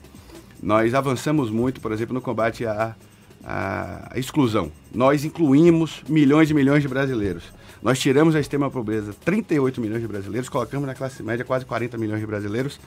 nós 0.61 0.93
avançamos 0.93 1.49
muito, 1.49 1.81
por 1.81 1.91
exemplo, 1.91 2.13
no 2.13 2.21
combate 2.21 2.65
à, 2.65 2.95
à 3.43 4.11
exclusão. 4.15 4.71
Nós 4.93 5.25
incluímos 5.25 6.01
milhões 6.07 6.49
e 6.49 6.53
milhões 6.53 6.81
de 6.81 6.87
brasileiros. 6.87 7.43
Nós 7.81 7.99
tiramos 7.99 8.33
da 8.33 8.39
extrema 8.39 8.71
pobreza 8.71 9.13
38 9.25 9.79
milhões 9.79 10.01
de 10.01 10.07
brasileiros, 10.07 10.49
colocamos 10.49 10.87
na 10.87 10.95
classe 10.95 11.21
média 11.21 11.45
quase 11.45 11.65
40 11.65 11.97
milhões 11.97 12.19
de 12.19 12.25
brasileiros 12.25 12.79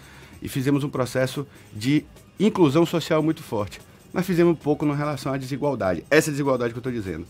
e 0.43 0.49
fizemos 0.49 0.83
um 0.83 0.89
processo 0.89 1.47
de 1.73 2.05
inclusão 2.39 2.85
social 2.85 3.23
muito 3.23 3.43
forte. 3.43 3.81
Mas 4.13 4.27
fizemos 4.27 4.59
pouco 4.59 4.87
em 4.87 4.95
relação 4.95 5.33
à 5.33 5.37
desigualdade. 5.37 6.05
Essa 6.11 6.31
desigualdade 6.31 6.73
que 6.73 6.79
eu 6.79 6.81
estou 6.81 6.93
dizendo. 6.93 7.27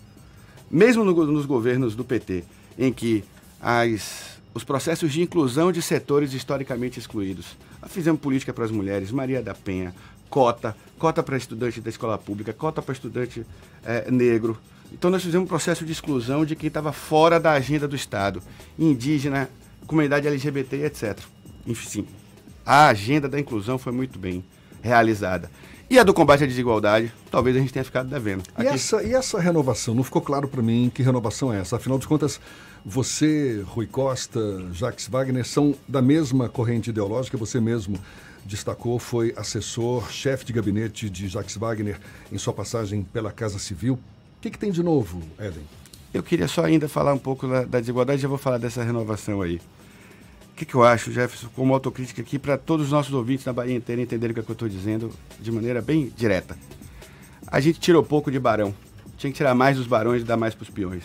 Mesmo 0.70 1.04
no, 1.04 1.26
nos 1.26 1.46
governos 1.46 1.94
do 1.94 2.04
PT, 2.04 2.44
em 2.78 2.92
que 2.92 3.24
as, 3.60 4.38
os 4.54 4.64
processos 4.64 5.12
de 5.12 5.22
inclusão 5.22 5.72
de 5.72 5.82
setores 5.82 6.32
historicamente 6.32 6.98
excluídos, 6.98 7.56
fizemos 7.86 8.20
política 8.20 8.52
para 8.52 8.64
as 8.64 8.70
mulheres, 8.70 9.10
Maria 9.10 9.42
da 9.42 9.54
Penha, 9.54 9.94
cota, 10.28 10.76
cota 10.98 11.22
para 11.22 11.36
estudante 11.36 11.80
da 11.80 11.90
escola 11.90 12.18
pública, 12.18 12.52
cota 12.52 12.82
para 12.82 12.92
estudante 12.92 13.44
é, 13.84 14.10
negro. 14.10 14.58
Então 14.92 15.10
nós 15.10 15.22
fizemos 15.22 15.44
um 15.44 15.48
processo 15.48 15.84
de 15.84 15.92
exclusão 15.92 16.44
de 16.44 16.56
quem 16.56 16.68
estava 16.68 16.92
fora 16.92 17.38
da 17.38 17.52
agenda 17.52 17.86
do 17.88 17.96
Estado, 17.96 18.42
indígena, 18.78 19.48
comunidade 19.86 20.26
LGBT, 20.26 20.84
etc. 20.84 21.18
Enfim, 21.66 22.06
a 22.64 22.88
agenda 22.88 23.28
da 23.28 23.38
inclusão 23.38 23.78
foi 23.78 23.92
muito 23.92 24.18
bem 24.18 24.44
realizada. 24.82 25.50
E 25.90 25.98
a 25.98 26.02
do 26.02 26.12
combate 26.12 26.44
à 26.44 26.46
desigualdade, 26.46 27.10
talvez 27.30 27.56
a 27.56 27.60
gente 27.60 27.72
tenha 27.72 27.84
ficado 27.84 28.10
devendo. 28.10 28.42
E, 28.58 28.66
essa, 28.66 29.02
e 29.02 29.14
essa 29.14 29.40
renovação? 29.40 29.94
Não 29.94 30.04
ficou 30.04 30.20
claro 30.20 30.46
para 30.46 30.60
mim 30.60 30.92
que 30.94 31.02
renovação 31.02 31.50
é 31.52 31.60
essa. 31.60 31.76
Afinal 31.76 31.98
de 31.98 32.06
contas, 32.06 32.38
você, 32.84 33.64
Rui 33.66 33.86
Costa, 33.86 34.38
Jacques 34.72 35.08
Wagner 35.08 35.46
são 35.46 35.74
da 35.88 36.02
mesma 36.02 36.46
corrente 36.46 36.90
ideológica, 36.90 37.38
você 37.38 37.58
mesmo 37.58 37.98
destacou, 38.44 38.98
foi 38.98 39.32
assessor, 39.34 40.10
chefe 40.10 40.44
de 40.44 40.52
gabinete 40.52 41.08
de 41.08 41.26
Jacques 41.26 41.56
Wagner 41.56 41.98
em 42.30 42.36
sua 42.36 42.52
passagem 42.52 43.02
pela 43.02 43.32
Casa 43.32 43.58
Civil. 43.58 43.94
O 43.94 44.40
que, 44.42 44.50
que 44.50 44.58
tem 44.58 44.70
de 44.70 44.82
novo, 44.82 45.22
Eden? 45.40 45.64
Eu 46.12 46.22
queria 46.22 46.48
só 46.48 46.64
ainda 46.64 46.86
falar 46.86 47.14
um 47.14 47.18
pouco 47.18 47.48
da, 47.48 47.64
da 47.64 47.80
desigualdade, 47.80 48.20
já 48.20 48.28
vou 48.28 48.38
falar 48.38 48.58
dessa 48.58 48.84
renovação 48.84 49.40
aí 49.40 49.58
que, 50.58 50.66
que 50.66 50.74
eu 50.74 50.82
acho, 50.82 51.12
Jefferson, 51.12 51.48
como 51.54 51.72
autocrítica 51.72 52.20
aqui, 52.20 52.36
para 52.38 52.58
todos 52.58 52.86
os 52.86 52.92
nossos 52.92 53.14
ouvintes 53.14 53.46
na 53.46 53.52
Bahia 53.52 53.76
inteira 53.76 54.02
entenderem 54.02 54.32
o 54.32 54.34
que, 54.34 54.40
é 54.40 54.42
que 54.42 54.50
eu 54.50 54.54
estou 54.54 54.68
dizendo 54.68 55.12
de 55.38 55.52
maneira 55.52 55.80
bem 55.80 56.12
direta. 56.16 56.58
A 57.46 57.60
gente 57.60 57.78
tirou 57.78 58.02
pouco 58.02 58.30
de 58.30 58.40
barão. 58.40 58.74
Tinha 59.16 59.30
que 59.30 59.36
tirar 59.36 59.54
mais 59.54 59.76
dos 59.76 59.86
barões 59.86 60.22
e 60.22 60.24
dar 60.24 60.36
mais 60.36 60.54
para 60.54 60.64
os 60.64 60.70
peões. 60.70 61.04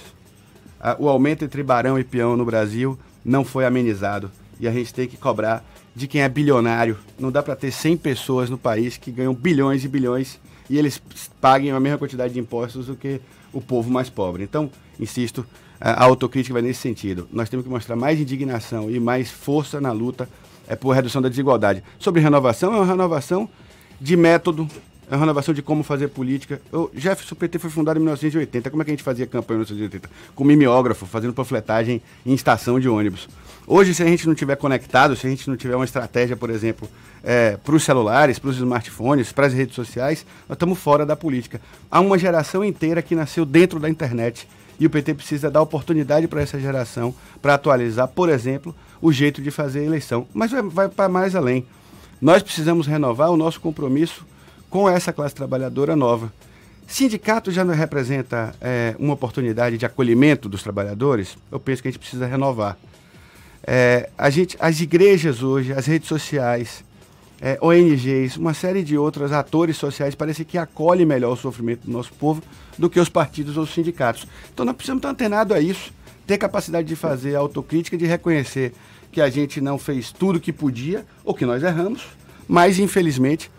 o 0.97 1.07
aumento 1.07 1.45
entre 1.45 1.61
barão 1.61 1.99
e 1.99 2.03
peão 2.03 2.35
no 2.35 2.43
Brasil 2.43 2.97
não 3.23 3.45
foi 3.45 3.63
amenizado. 3.65 4.31
E 4.59 4.67
a 4.67 4.71
gente 4.71 4.93
tem 4.93 5.07
que 5.07 5.17
cobrar 5.17 5.63
de 5.95 6.07
quem 6.07 6.21
é 6.21 6.29
bilionário. 6.29 6.97
Não 7.19 7.31
dá 7.31 7.43
para 7.43 7.55
ter 7.55 7.71
100 7.71 7.97
pessoas 7.97 8.49
no 8.49 8.57
país 8.57 8.97
que 8.97 9.11
ganham 9.11 9.35
bilhões 9.35 9.85
e 9.85 9.87
bilhões 9.87 10.39
e 10.69 10.79
eles 10.79 10.99
paguem 11.39 11.71
a 11.71 11.79
mesma 11.79 11.99
quantidade 11.99 12.33
de 12.33 12.39
impostos 12.39 12.87
do 12.87 12.95
que 12.95 13.21
o 13.51 13.61
povo 13.61 13.91
mais 13.91 14.09
pobre. 14.09 14.43
Então, 14.43 14.71
insisto, 14.99 15.45
a 15.91 16.01
autocrítica 16.05 16.53
vai 16.53 16.61
nesse 16.61 16.79
sentido. 16.79 17.27
Nós 17.29 17.49
temos 17.49 17.65
que 17.65 17.69
mostrar 17.69 17.97
mais 17.97 18.17
indignação 18.17 18.89
e 18.89 19.01
mais 19.01 19.29
força 19.29 19.81
na 19.81 19.91
luta 19.91 20.29
é, 20.65 20.77
por 20.77 20.91
redução 20.91 21.21
da 21.21 21.27
desigualdade. 21.27 21.83
Sobre 21.99 22.21
renovação, 22.21 22.73
é 22.73 22.77
uma 22.77 22.85
renovação 22.85 23.49
de 23.99 24.15
método, 24.15 24.65
é 25.11 25.13
uma 25.13 25.19
renovação 25.19 25.53
de 25.53 25.61
como 25.61 25.83
fazer 25.83 26.07
política. 26.07 26.61
O 26.71 26.89
Jefferson 26.93 27.35
PT 27.35 27.59
foi 27.59 27.69
fundado 27.69 27.99
em 27.99 28.01
1980. 28.01 28.69
Como 28.69 28.81
é 28.81 28.85
que 28.85 28.91
a 28.91 28.93
gente 28.93 29.03
fazia 29.03 29.27
campanha 29.27 29.57
em 29.57 29.65
1980? 29.65 30.09
Com 30.33 30.45
mimeógrafo, 30.45 31.05
fazendo 31.05 31.33
panfletagem 31.33 32.01
em 32.25 32.33
estação 32.33 32.79
de 32.79 32.87
ônibus. 32.87 33.27
Hoje, 33.67 33.93
se 33.93 34.01
a 34.01 34.05
gente 34.05 34.25
não 34.25 34.33
tiver 34.33 34.55
conectado, 34.55 35.17
se 35.17 35.27
a 35.27 35.29
gente 35.29 35.49
não 35.49 35.57
tiver 35.57 35.75
uma 35.75 35.85
estratégia, 35.85 36.37
por 36.37 36.49
exemplo, 36.49 36.87
é, 37.21 37.57
para 37.57 37.75
os 37.75 37.83
celulares, 37.83 38.39
para 38.39 38.49
os 38.49 38.55
smartphones, 38.55 39.33
para 39.33 39.47
as 39.47 39.53
redes 39.53 39.75
sociais, 39.75 40.25
nós 40.47 40.55
estamos 40.55 40.79
fora 40.79 41.05
da 41.05 41.15
política. 41.17 41.59
Há 41.91 41.99
uma 41.99 42.17
geração 42.17 42.63
inteira 42.63 43.01
que 43.01 43.15
nasceu 43.15 43.45
dentro 43.45 43.81
da 43.81 43.89
internet 43.89 44.47
e 44.83 44.85
o 44.85 44.89
PT 44.89 45.13
precisa 45.13 45.49
dar 45.49 45.61
oportunidade 45.61 46.27
para 46.27 46.41
essa 46.41 46.59
geração 46.59 47.15
para 47.41 47.53
atualizar, 47.53 48.05
por 48.05 48.27
exemplo, 48.27 48.75
o 49.01 49.13
jeito 49.13 49.41
de 49.41 49.49
fazer 49.49 49.79
a 49.79 49.83
eleição. 49.83 50.27
Mas 50.33 50.51
vai 50.51 50.89
para 50.89 51.07
mais 51.07 51.37
além. 51.37 51.65
Nós 52.21 52.43
precisamos 52.43 52.85
renovar 52.85 53.31
o 53.31 53.37
nosso 53.37 53.61
compromisso 53.61 54.25
com 54.69 54.89
essa 54.89 55.13
classe 55.13 55.33
trabalhadora 55.33 55.95
nova. 55.95 56.33
Sindicato 56.85 57.49
já 57.49 57.63
não 57.63 57.73
representa 57.73 58.53
é, 58.59 58.93
uma 58.99 59.13
oportunidade 59.13 59.77
de 59.77 59.85
acolhimento 59.85 60.49
dos 60.49 60.61
trabalhadores? 60.61 61.37
Eu 61.49 61.61
penso 61.61 61.81
que 61.81 61.87
a 61.87 61.91
gente 61.91 61.99
precisa 61.99 62.25
renovar. 62.25 62.77
É, 63.65 64.09
a 64.17 64.29
gente, 64.29 64.57
as 64.59 64.81
igrejas 64.81 65.41
hoje, 65.41 65.71
as 65.71 65.85
redes 65.85 66.09
sociais, 66.09 66.83
é, 67.41 67.57
ONGs, 67.61 68.37
uma 68.37 68.53
série 68.53 68.83
de 68.83 68.97
outros 68.97 69.31
atores 69.31 69.77
sociais 69.77 70.15
parece 70.15 70.45
que 70.45 70.57
acolhem 70.57 71.05
melhor 71.05 71.33
o 71.33 71.37
sofrimento 71.37 71.85
do 71.85 71.91
nosso 71.91 72.13
povo 72.13 72.41
do 72.77 72.89
que 72.89 72.99
os 72.99 73.09
partidos 73.09 73.57
ou 73.57 73.63
os 73.63 73.73
sindicatos. 73.73 74.27
Então 74.53 74.65
nós 74.65 74.75
precisamos 74.75 74.99
estar 74.99 75.09
antenados 75.09 75.55
a 75.55 75.59
isso, 75.59 75.93
ter 76.25 76.37
capacidade 76.37 76.87
de 76.87 76.95
fazer 76.95 77.35
autocrítica, 77.35 77.97
de 77.97 78.05
reconhecer 78.05 78.73
que 79.11 79.21
a 79.21 79.29
gente 79.29 79.61
não 79.61 79.77
fez 79.77 80.11
tudo 80.11 80.39
que 80.39 80.51
podia 80.51 81.05
ou 81.23 81.33
que 81.33 81.45
nós 81.45 81.61
erramos, 81.63 82.03
mas 82.47 82.79
infelizmente 82.79 83.51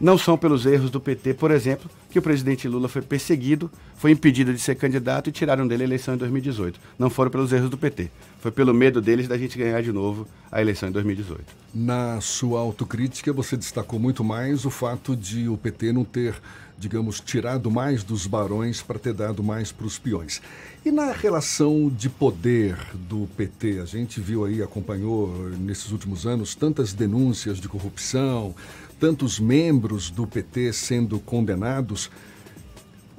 não 0.00 0.18
são 0.18 0.36
pelos 0.36 0.66
erros 0.66 0.90
do 0.90 1.00
PT, 1.00 1.34
por 1.34 1.50
exemplo, 1.50 1.90
que 2.10 2.18
o 2.18 2.22
presidente 2.22 2.68
Lula 2.68 2.88
foi 2.88 3.02
perseguido, 3.02 3.70
foi 3.96 4.10
impedido 4.10 4.52
de 4.52 4.60
ser 4.60 4.74
candidato 4.74 5.28
e 5.28 5.32
tiraram 5.32 5.66
dele 5.66 5.82
a 5.84 5.86
eleição 5.86 6.14
em 6.14 6.18
2018. 6.18 6.78
Não 6.98 7.08
foram 7.08 7.30
pelos 7.30 7.52
erros 7.52 7.70
do 7.70 7.78
PT, 7.78 8.10
foi 8.46 8.52
pelo 8.52 8.72
medo 8.72 9.00
deles 9.00 9.26
da 9.26 9.36
gente 9.36 9.58
ganhar 9.58 9.82
de 9.82 9.90
novo 9.90 10.24
a 10.52 10.60
eleição 10.60 10.88
em 10.88 10.92
2018. 10.92 11.42
Na 11.74 12.20
sua 12.20 12.60
autocrítica, 12.60 13.32
você 13.32 13.56
destacou 13.56 13.98
muito 13.98 14.22
mais 14.22 14.64
o 14.64 14.70
fato 14.70 15.16
de 15.16 15.48
o 15.48 15.56
PT 15.56 15.92
não 15.92 16.04
ter, 16.04 16.40
digamos, 16.78 17.18
tirado 17.18 17.72
mais 17.72 18.04
dos 18.04 18.24
barões 18.24 18.80
para 18.80 19.00
ter 19.00 19.12
dado 19.12 19.42
mais 19.42 19.72
para 19.72 19.84
os 19.84 19.98
peões. 19.98 20.40
E 20.84 20.92
na 20.92 21.10
relação 21.10 21.88
de 21.88 22.08
poder 22.08 22.78
do 22.94 23.28
PT, 23.36 23.80
a 23.80 23.84
gente 23.84 24.20
viu 24.20 24.44
aí, 24.44 24.62
acompanhou 24.62 25.50
nesses 25.58 25.90
últimos 25.90 26.24
anos 26.24 26.54
tantas 26.54 26.92
denúncias 26.92 27.58
de 27.58 27.68
corrupção, 27.68 28.54
tantos 29.00 29.40
membros 29.40 30.08
do 30.08 30.24
PT 30.24 30.72
sendo 30.72 31.18
condenados. 31.18 32.12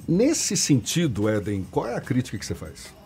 Nesse 0.08 0.56
sentido, 0.56 1.28
Éden, 1.28 1.66
qual 1.70 1.86
é 1.86 1.96
a 1.96 2.00
crítica 2.00 2.38
que 2.38 2.46
você 2.46 2.54
faz? 2.54 2.97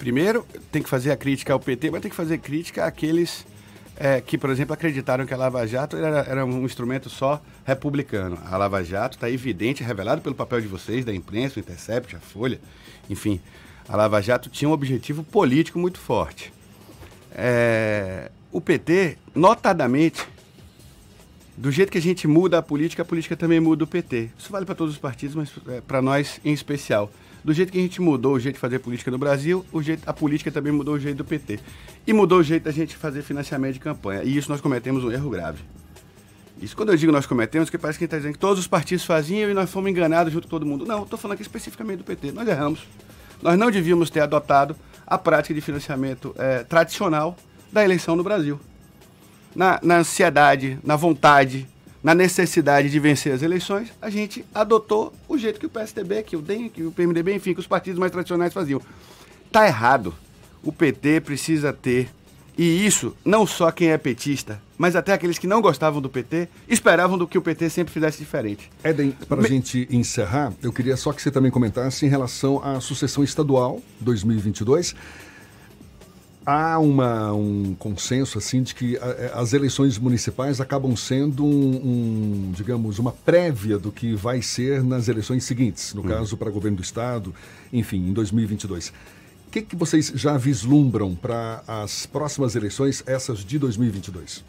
Primeiro, 0.00 0.46
tem 0.72 0.82
que 0.82 0.88
fazer 0.88 1.10
a 1.10 1.16
crítica 1.16 1.52
ao 1.52 1.60
PT, 1.60 1.90
mas 1.90 2.00
tem 2.00 2.10
que 2.10 2.16
fazer 2.16 2.38
crítica 2.38 2.86
àqueles 2.86 3.44
é, 3.98 4.18
que, 4.18 4.38
por 4.38 4.48
exemplo, 4.48 4.72
acreditaram 4.72 5.26
que 5.26 5.34
a 5.34 5.36
Lava 5.36 5.66
Jato 5.66 5.94
era, 5.94 6.20
era 6.20 6.46
um 6.46 6.64
instrumento 6.64 7.10
só 7.10 7.38
republicano. 7.66 8.38
A 8.46 8.56
Lava 8.56 8.82
Jato 8.82 9.18
está 9.18 9.28
evidente, 9.28 9.84
revelado 9.84 10.22
pelo 10.22 10.34
papel 10.34 10.62
de 10.62 10.68
vocês, 10.68 11.04
da 11.04 11.14
imprensa, 11.14 11.58
o 11.58 11.60
Intercept, 11.60 12.16
a 12.16 12.18
Folha, 12.18 12.58
enfim. 13.10 13.38
A 13.86 13.94
Lava 13.94 14.22
Jato 14.22 14.48
tinha 14.48 14.70
um 14.70 14.72
objetivo 14.72 15.22
político 15.22 15.78
muito 15.78 15.98
forte. 15.98 16.50
É, 17.34 18.30
o 18.50 18.58
PT, 18.58 19.18
notadamente, 19.34 20.26
do 21.58 21.70
jeito 21.70 21.92
que 21.92 21.98
a 21.98 22.02
gente 22.02 22.26
muda 22.26 22.56
a 22.56 22.62
política, 22.62 23.02
a 23.02 23.04
política 23.04 23.36
também 23.36 23.60
muda 23.60 23.84
o 23.84 23.86
PT. 23.86 24.30
Isso 24.38 24.50
vale 24.50 24.64
para 24.64 24.74
todos 24.74 24.94
os 24.94 24.98
partidos, 24.98 25.36
mas 25.36 25.52
é, 25.68 25.82
para 25.82 26.00
nós 26.00 26.40
em 26.42 26.54
especial. 26.54 27.12
Do 27.44 27.52
jeito 27.52 27.72
que 27.72 27.78
a 27.78 27.82
gente 27.82 28.00
mudou 28.00 28.34
o 28.34 28.40
jeito 28.40 28.56
de 28.56 28.60
fazer 28.60 28.78
política 28.78 29.10
no 29.10 29.18
Brasil, 29.18 29.64
o 29.72 29.82
jeito, 29.82 30.02
a 30.08 30.12
política 30.12 30.50
também 30.50 30.72
mudou 30.72 30.94
o 30.94 31.00
jeito 31.00 31.18
do 31.18 31.24
PT. 31.24 31.58
E 32.06 32.12
mudou 32.12 32.40
o 32.40 32.42
jeito 32.42 32.64
da 32.64 32.70
gente 32.70 32.96
fazer 32.96 33.22
financiamento 33.22 33.74
de 33.74 33.80
campanha. 33.80 34.22
E 34.22 34.36
isso 34.36 34.50
nós 34.50 34.60
cometemos 34.60 35.04
um 35.04 35.10
erro 35.10 35.30
grave. 35.30 35.58
Isso 36.60 36.76
quando 36.76 36.90
eu 36.90 36.96
digo 36.96 37.10
nós 37.10 37.24
cometemos, 37.24 37.70
que 37.70 37.78
parece 37.78 37.98
que 37.98 38.04
está 38.04 38.18
dizendo 38.18 38.34
que 38.34 38.38
todos 38.38 38.58
os 38.58 38.66
partidos 38.66 39.04
faziam 39.04 39.50
e 39.50 39.54
nós 39.54 39.70
fomos 39.70 39.90
enganados 39.90 40.32
junto 40.32 40.44
com 40.44 40.50
todo 40.50 40.66
mundo. 40.66 40.84
Não, 40.84 41.04
estou 41.04 41.18
falando 41.18 41.34
aqui 41.34 41.42
especificamente 41.42 41.98
do 41.98 42.04
PT. 42.04 42.32
Nós 42.32 42.46
erramos. 42.46 42.80
Nós 43.42 43.58
não 43.58 43.70
devíamos 43.70 44.10
ter 44.10 44.20
adotado 44.20 44.76
a 45.06 45.16
prática 45.16 45.54
de 45.54 45.60
financiamento 45.60 46.34
é, 46.38 46.62
tradicional 46.64 47.36
da 47.72 47.82
eleição 47.82 48.14
no 48.14 48.22
Brasil 48.22 48.60
na, 49.54 49.80
na 49.82 49.98
ansiedade, 49.98 50.78
na 50.82 50.96
vontade, 50.96 51.66
na 52.02 52.14
necessidade 52.14 52.88
de 52.88 52.98
vencer 52.98 53.32
as 53.32 53.42
eleições, 53.42 53.88
a 54.00 54.08
gente 54.08 54.44
adotou 54.54 55.12
o 55.28 55.36
jeito 55.36 55.60
que 55.60 55.66
o 55.66 55.70
PSDB, 55.70 56.22
que 56.22 56.36
o 56.36 56.42
DEM, 56.42 56.68
que 56.68 56.82
o 56.82 56.92
PMDB, 56.92 57.34
enfim, 57.34 57.54
que 57.54 57.60
os 57.60 57.66
partidos 57.66 57.98
mais 57.98 58.10
tradicionais 58.10 58.52
faziam. 58.52 58.80
Tá 59.52 59.66
errado. 59.66 60.14
O 60.62 60.72
PT 60.72 61.20
precisa 61.20 61.72
ter, 61.72 62.10
e 62.56 62.86
isso 62.86 63.16
não 63.24 63.46
só 63.46 63.70
quem 63.70 63.90
é 63.90 63.98
petista, 63.98 64.60
mas 64.76 64.94
até 64.94 65.12
aqueles 65.12 65.38
que 65.38 65.46
não 65.46 65.60
gostavam 65.60 66.00
do 66.00 66.08
PT, 66.08 66.48
esperavam 66.68 67.16
do 67.16 67.26
que 67.26 67.38
o 67.38 67.42
PT 67.42 67.70
sempre 67.70 67.92
fizesse 67.92 68.18
diferente. 68.18 68.70
Éden, 68.82 69.12
para 69.28 69.42
a 69.42 69.46
gente 69.46 69.88
encerrar, 69.90 70.52
eu 70.62 70.72
queria 70.72 70.96
só 70.96 71.12
que 71.12 71.22
você 71.22 71.30
também 71.30 71.50
comentasse 71.50 72.04
em 72.04 72.08
relação 72.08 72.62
à 72.62 72.80
sucessão 72.80 73.24
estadual 73.24 73.80
2022 74.00 74.94
há 76.50 76.78
uma, 76.78 77.32
um 77.32 77.74
consenso 77.78 78.38
assim 78.38 78.62
de 78.62 78.74
que 78.74 78.96
a, 78.98 79.06
é, 79.06 79.32
as 79.34 79.52
eleições 79.52 79.98
municipais 79.98 80.60
acabam 80.60 80.96
sendo 80.96 81.44
um, 81.44 81.48
um, 81.48 82.52
digamos 82.52 82.98
uma 82.98 83.12
prévia 83.12 83.78
do 83.78 83.92
que 83.92 84.14
vai 84.14 84.42
ser 84.42 84.82
nas 84.82 85.08
eleições 85.08 85.44
seguintes 85.44 85.94
no 85.94 86.02
hum. 86.02 86.08
caso 86.08 86.36
para 86.36 86.50
governo 86.50 86.78
do 86.78 86.82
estado 86.82 87.34
enfim 87.72 88.08
em 88.08 88.12
2022 88.12 88.88
o 88.88 89.50
que, 89.50 89.62
que 89.62 89.76
vocês 89.76 90.12
já 90.14 90.36
vislumbram 90.36 91.14
para 91.14 91.62
as 91.66 92.06
próximas 92.06 92.54
eleições 92.56 93.02
essas 93.06 93.44
de 93.44 93.58
2022 93.58 94.44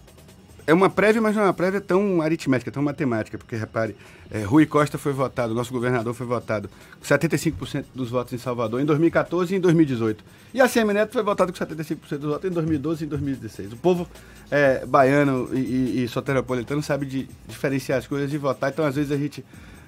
é 0.65 0.73
uma 0.73 0.89
prévia, 0.89 1.21
mas 1.21 1.35
não 1.35 1.43
é 1.43 1.45
uma 1.45 1.53
prévia 1.53 1.81
tão 1.81 2.21
aritmética, 2.21 2.71
tão 2.71 2.83
matemática, 2.83 3.37
porque 3.37 3.55
repare, 3.55 3.95
é, 4.29 4.43
Rui 4.43 4.65
Costa 4.65 4.97
foi 4.97 5.11
votado, 5.11 5.53
nosso 5.53 5.71
governador 5.71 6.13
foi 6.13 6.25
votado 6.25 6.69
com 6.99 7.05
75% 7.05 7.85
dos 7.93 8.09
votos 8.09 8.33
em 8.33 8.37
Salvador 8.37 8.79
em 8.79 8.85
2014 8.85 9.53
e 9.53 9.57
em 9.57 9.59
2018. 9.59 10.23
E 10.53 10.61
a 10.61 10.67
CM 10.67 10.93
Neto 10.93 11.13
foi 11.13 11.23
votado 11.23 11.51
com 11.51 11.59
75% 11.59 12.17
dos 12.17 12.29
votos 12.29 12.49
em 12.49 12.53
2012 12.53 13.03
e 13.03 13.05
em 13.05 13.09
2016. 13.09 13.73
O 13.73 13.77
povo 13.77 14.07
é, 14.49 14.85
baiano 14.85 15.49
e, 15.53 16.03
e, 16.03 16.03
e 16.03 16.81
sabe 16.81 17.05
de 17.05 17.27
diferenciar 17.47 17.99
as 17.99 18.07
coisas 18.07 18.31
e 18.33 18.37
votar, 18.37 18.71
então 18.71 18.85
às 18.85 18.95
vezes 18.95 19.11
a 19.11 19.17
gente 19.17 19.43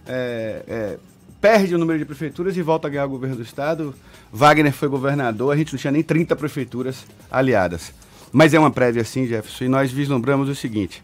é, 0.07 0.63
é, 0.67 0.97
perde 1.39 1.75
o 1.75 1.77
número 1.77 1.99
de 1.99 2.05
prefeituras 2.05 2.55
e 2.57 2.61
volta 2.61 2.87
a 2.87 2.89
ganhar 2.89 3.05
o 3.05 3.09
governo 3.09 3.35
do 3.35 3.41
estado. 3.41 3.93
Wagner 4.31 4.71
foi 4.71 4.87
governador, 4.87 5.53
a 5.53 5.57
gente 5.57 5.73
não 5.73 5.79
tinha 5.79 5.91
nem 5.91 6.01
30 6.01 6.35
prefeituras 6.35 7.05
aliadas. 7.29 7.93
Mas 8.33 8.51
é 8.51 8.59
uma 8.59 8.71
prévia 8.71 9.03
assim, 9.03 9.27
Jefferson, 9.27 9.65
e 9.65 9.69
nós 9.69 9.91
vislumbramos 9.91 10.49
o 10.49 10.55
seguinte. 10.55 11.03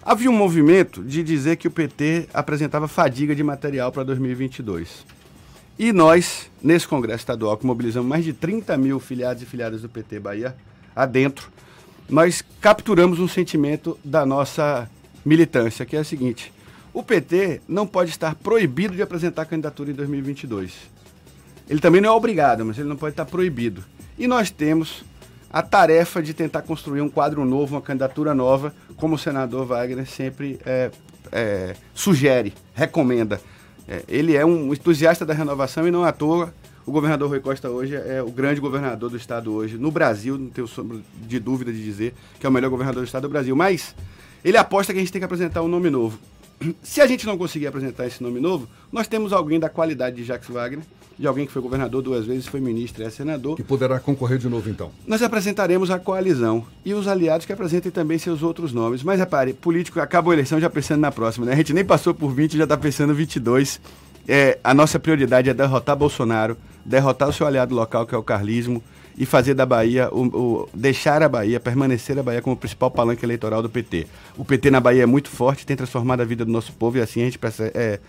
Havia 0.00 0.30
um 0.30 0.36
movimento 0.36 1.02
de 1.02 1.20
dizer 1.20 1.56
que 1.56 1.66
o 1.66 1.70
PT 1.70 2.28
apresentava 2.32 2.86
fadiga 2.86 3.34
de 3.34 3.42
material 3.42 3.90
para 3.90 4.04
2022. 4.04 5.04
E 5.76 5.92
nós, 5.92 6.48
nesse 6.62 6.86
Congresso 6.86 7.22
Estadual, 7.22 7.56
que 7.56 7.66
mobilizamos 7.66 8.08
mais 8.08 8.24
de 8.24 8.32
30 8.32 8.76
mil 8.78 9.00
filiados 9.00 9.42
e 9.42 9.46
filiadas 9.46 9.82
do 9.82 9.88
PT 9.88 10.20
Bahia 10.20 10.54
adentro, 10.94 11.50
nós 12.08 12.40
capturamos 12.60 13.18
um 13.18 13.26
sentimento 13.26 13.98
da 14.04 14.24
nossa 14.24 14.88
militância, 15.24 15.84
que 15.84 15.96
é 15.96 16.00
o 16.00 16.04
seguinte: 16.04 16.52
o 16.94 17.02
PT 17.02 17.62
não 17.66 17.84
pode 17.84 18.10
estar 18.10 18.36
proibido 18.36 18.94
de 18.94 19.02
apresentar 19.02 19.44
candidatura 19.44 19.90
em 19.90 19.94
2022. 19.94 20.72
Ele 21.68 21.80
também 21.80 22.00
não 22.00 22.10
é 22.10 22.12
obrigado, 22.12 22.64
mas 22.64 22.78
ele 22.78 22.88
não 22.88 22.96
pode 22.96 23.12
estar 23.12 23.24
proibido. 23.24 23.84
E 24.16 24.28
nós 24.28 24.50
temos 24.50 25.04
a 25.50 25.62
tarefa 25.62 26.22
de 26.22 26.32
tentar 26.32 26.62
construir 26.62 27.00
um 27.00 27.08
quadro 27.08 27.44
novo, 27.44 27.74
uma 27.74 27.82
candidatura 27.82 28.34
nova, 28.34 28.72
como 28.96 29.16
o 29.16 29.18
senador 29.18 29.66
Wagner 29.66 30.06
sempre 30.06 30.58
é, 30.64 30.90
é, 31.32 31.74
sugere, 31.94 32.54
recomenda. 32.74 33.40
É, 33.88 34.04
ele 34.08 34.36
é 34.36 34.44
um 34.44 34.72
entusiasta 34.72 35.26
da 35.26 35.34
renovação 35.34 35.86
e 35.86 35.90
não 35.90 36.04
à 36.04 36.12
toa 36.12 36.54
o 36.86 36.92
governador 36.92 37.28
Rui 37.28 37.40
Costa 37.40 37.68
hoje 37.68 37.94
é 37.94 38.22
o 38.22 38.30
grande 38.30 38.60
governador 38.60 39.10
do 39.10 39.16
estado 39.16 39.52
hoje, 39.52 39.76
no 39.76 39.90
Brasil, 39.90 40.38
não 40.38 40.48
tenho 40.48 40.68
de 41.22 41.38
dúvida 41.38 41.72
de 41.72 41.82
dizer 41.82 42.14
que 42.38 42.46
é 42.46 42.48
o 42.48 42.52
melhor 42.52 42.70
governador 42.70 43.02
do 43.02 43.06
estado 43.06 43.22
do 43.22 43.28
Brasil. 43.28 43.54
Mas 43.54 43.94
ele 44.44 44.56
aposta 44.56 44.92
que 44.92 44.98
a 44.98 45.02
gente 45.02 45.12
tem 45.12 45.20
que 45.20 45.24
apresentar 45.24 45.62
um 45.62 45.68
nome 45.68 45.90
novo. 45.90 46.18
Se 46.82 47.00
a 47.00 47.06
gente 47.06 47.26
não 47.26 47.38
conseguir 47.38 47.66
apresentar 47.66 48.06
esse 48.06 48.22
nome 48.22 48.40
novo, 48.40 48.68
nós 48.90 49.06
temos 49.06 49.32
alguém 49.32 49.60
da 49.60 49.68
qualidade 49.68 50.16
de 50.16 50.24
Jacques 50.24 50.48
Wagner, 50.48 50.84
de 51.20 51.26
alguém 51.26 51.44
que 51.44 51.52
foi 51.52 51.60
governador 51.60 52.00
duas 52.00 52.24
vezes, 52.24 52.46
foi 52.46 52.60
ministro 52.60 53.02
e 53.02 53.06
é 53.06 53.10
senador. 53.10 53.54
Que 53.54 53.62
poderá 53.62 54.00
concorrer 54.00 54.38
de 54.38 54.48
novo, 54.48 54.70
então. 54.70 54.90
Nós 55.06 55.22
apresentaremos 55.22 55.90
a 55.90 55.98
coalizão 55.98 56.64
e 56.82 56.94
os 56.94 57.06
aliados 57.06 57.44
que 57.44 57.52
apresentem 57.52 57.92
também 57.92 58.16
seus 58.16 58.42
outros 58.42 58.72
nomes. 58.72 59.02
Mas 59.02 59.18
repare, 59.18 59.52
político 59.52 60.00
acabou 60.00 60.30
a 60.30 60.34
eleição 60.34 60.58
já 60.58 60.70
pensando 60.70 61.00
na 61.00 61.12
próxima, 61.12 61.44
né? 61.44 61.52
A 61.52 61.56
gente 61.56 61.74
nem 61.74 61.84
passou 61.84 62.14
por 62.14 62.32
20, 62.32 62.56
já 62.56 62.64
está 62.64 62.74
pensando 62.74 63.14
22. 63.14 63.78
É, 64.26 64.58
a 64.64 64.72
nossa 64.72 64.98
prioridade 64.98 65.50
é 65.50 65.52
derrotar 65.52 65.94
Bolsonaro, 65.94 66.56
derrotar 66.86 67.28
o 67.28 67.32
seu 67.34 67.46
aliado 67.46 67.74
local, 67.74 68.06
que 68.06 68.14
é 68.14 68.18
o 68.18 68.22
carlismo, 68.22 68.82
e 69.18 69.26
fazer 69.26 69.52
da 69.52 69.66
Bahia, 69.66 70.08
o, 70.10 70.22
o, 70.24 70.68
deixar 70.72 71.22
a 71.22 71.28
Bahia, 71.28 71.60
permanecer 71.60 72.18
a 72.18 72.22
Bahia 72.22 72.40
como 72.40 72.56
o 72.56 72.58
principal 72.58 72.90
palanque 72.90 73.26
eleitoral 73.26 73.60
do 73.60 73.68
PT. 73.68 74.06
O 74.38 74.44
PT 74.46 74.70
na 74.70 74.80
Bahia 74.80 75.02
é 75.02 75.06
muito 75.06 75.28
forte, 75.28 75.66
tem 75.66 75.76
transformado 75.76 76.22
a 76.22 76.24
vida 76.24 76.46
do 76.46 76.50
nosso 76.50 76.72
povo 76.72 76.96
e 76.96 77.02
assim 77.02 77.20
a 77.20 77.24
gente 77.26 77.38
é, 77.74 78.00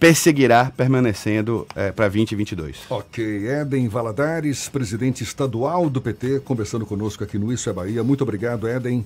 perseguirá 0.00 0.72
permanecendo 0.74 1.66
é, 1.76 1.92
para 1.92 2.08
2022. 2.08 2.78
Ok. 2.88 3.46
Éden 3.46 3.86
Valadares, 3.86 4.66
presidente 4.68 5.22
estadual 5.22 5.90
do 5.90 6.00
PT, 6.00 6.40
conversando 6.40 6.86
conosco 6.86 7.22
aqui 7.22 7.38
no 7.38 7.52
Isso 7.52 7.68
é 7.68 7.72
Bahia. 7.72 8.02
Muito 8.02 8.22
obrigado, 8.22 8.66
Éden. 8.66 9.04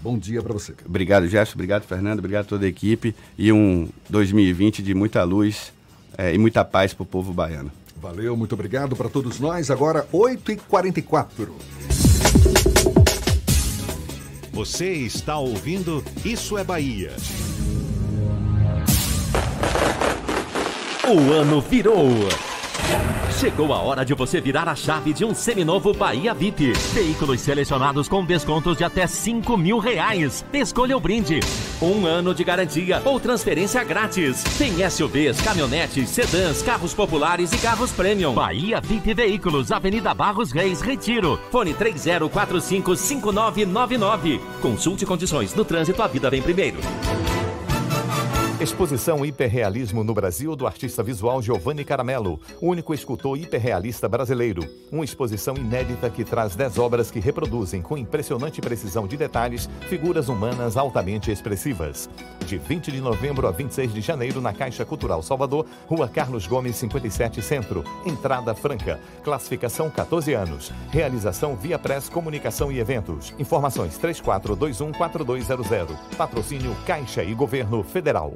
Bom 0.00 0.16
dia 0.16 0.40
para 0.40 0.52
você. 0.52 0.72
Obrigado, 0.86 1.26
Jefferson. 1.26 1.54
Obrigado, 1.54 1.82
Fernando. 1.82 2.20
Obrigado 2.20 2.44
a 2.44 2.48
toda 2.48 2.64
a 2.64 2.68
equipe. 2.68 3.14
E 3.36 3.50
um 3.50 3.88
2020 4.08 4.82
de 4.82 4.94
muita 4.94 5.24
luz 5.24 5.72
é, 6.16 6.32
e 6.32 6.38
muita 6.38 6.64
paz 6.64 6.94
para 6.94 7.02
o 7.02 7.06
povo 7.06 7.32
baiano. 7.32 7.72
Valeu, 8.00 8.36
muito 8.36 8.54
obrigado 8.54 8.94
para 8.94 9.08
todos 9.08 9.40
nós. 9.40 9.68
Agora, 9.68 10.06
8h44. 10.12 11.48
Você 14.52 14.92
está 14.92 15.38
ouvindo 15.38 16.04
Isso 16.24 16.56
é 16.56 16.62
Bahia. 16.62 17.12
O 21.08 21.32
ano 21.32 21.60
virou. 21.60 22.08
Chegou 23.38 23.72
a 23.72 23.78
hora 23.78 24.04
de 24.04 24.12
você 24.12 24.40
virar 24.40 24.68
a 24.68 24.74
chave 24.74 25.12
de 25.12 25.24
um 25.24 25.32
seminovo 25.32 25.94
Bahia 25.94 26.34
VIP. 26.34 26.72
Veículos 26.92 27.42
selecionados 27.42 28.08
com 28.08 28.24
descontos 28.24 28.76
de 28.76 28.82
até 28.82 29.06
5 29.06 29.56
mil 29.56 29.78
reais. 29.78 30.44
Escolha 30.52 30.96
o 30.96 31.00
brinde. 31.00 31.38
Um 31.80 32.04
ano 32.06 32.34
de 32.34 32.42
garantia 32.42 33.00
ou 33.04 33.20
transferência 33.20 33.84
grátis. 33.84 34.42
Tem 34.58 34.72
SUVs, 34.90 35.40
caminhonetes, 35.42 36.08
sedãs, 36.08 36.60
carros 36.60 36.92
populares 36.92 37.52
e 37.52 37.58
carros 37.58 37.92
premium. 37.92 38.34
Bahia 38.34 38.80
VIP 38.80 39.14
Veículos, 39.14 39.70
Avenida 39.70 40.12
Barros 40.12 40.50
Reis, 40.50 40.80
Retiro. 40.80 41.38
Fone 41.52 41.72
30455999. 41.72 44.40
Consulte 44.60 45.06
condições. 45.06 45.54
No 45.54 45.64
trânsito, 45.64 46.02
a 46.02 46.08
vida 46.08 46.28
vem 46.28 46.42
primeiro. 46.42 46.80
Exposição 48.58 49.22
Hiperrealismo 49.22 50.02
no 50.02 50.14
Brasil 50.14 50.56
do 50.56 50.66
artista 50.66 51.02
visual 51.02 51.42
Giovanni 51.42 51.84
Caramelo, 51.84 52.40
único 52.58 52.94
escultor 52.94 53.36
hiperrealista 53.36 54.08
brasileiro. 54.08 54.66
Uma 54.90 55.04
exposição 55.04 55.54
inédita 55.58 56.08
que 56.08 56.24
traz 56.24 56.56
10 56.56 56.78
obras 56.78 57.10
que 57.10 57.20
reproduzem 57.20 57.82
com 57.82 57.98
impressionante 57.98 58.62
precisão 58.62 59.06
de 59.06 59.14
detalhes 59.14 59.68
figuras 59.90 60.30
humanas 60.30 60.78
altamente 60.78 61.30
expressivas. 61.30 62.08
De 62.46 62.56
20 62.56 62.90
de 62.90 62.98
novembro 62.98 63.46
a 63.46 63.50
26 63.50 63.92
de 63.92 64.00
janeiro 64.00 64.40
na 64.40 64.54
Caixa 64.54 64.86
Cultural 64.86 65.22
Salvador, 65.22 65.66
Rua 65.86 66.08
Carlos 66.08 66.46
Gomes 66.46 66.76
57 66.76 67.42
Centro, 67.42 67.84
entrada 68.06 68.54
franca, 68.54 68.98
classificação 69.22 69.90
14 69.90 70.32
anos, 70.32 70.72
realização 70.90 71.56
via 71.56 71.78
Press 71.78 72.08
Comunicação 72.08 72.72
e 72.72 72.78
Eventos. 72.78 73.34
Informações 73.38 73.98
34214200. 73.98 75.94
Patrocínio 76.16 76.74
Caixa 76.86 77.22
e 77.22 77.34
Governo 77.34 77.82
Federal. 77.82 78.32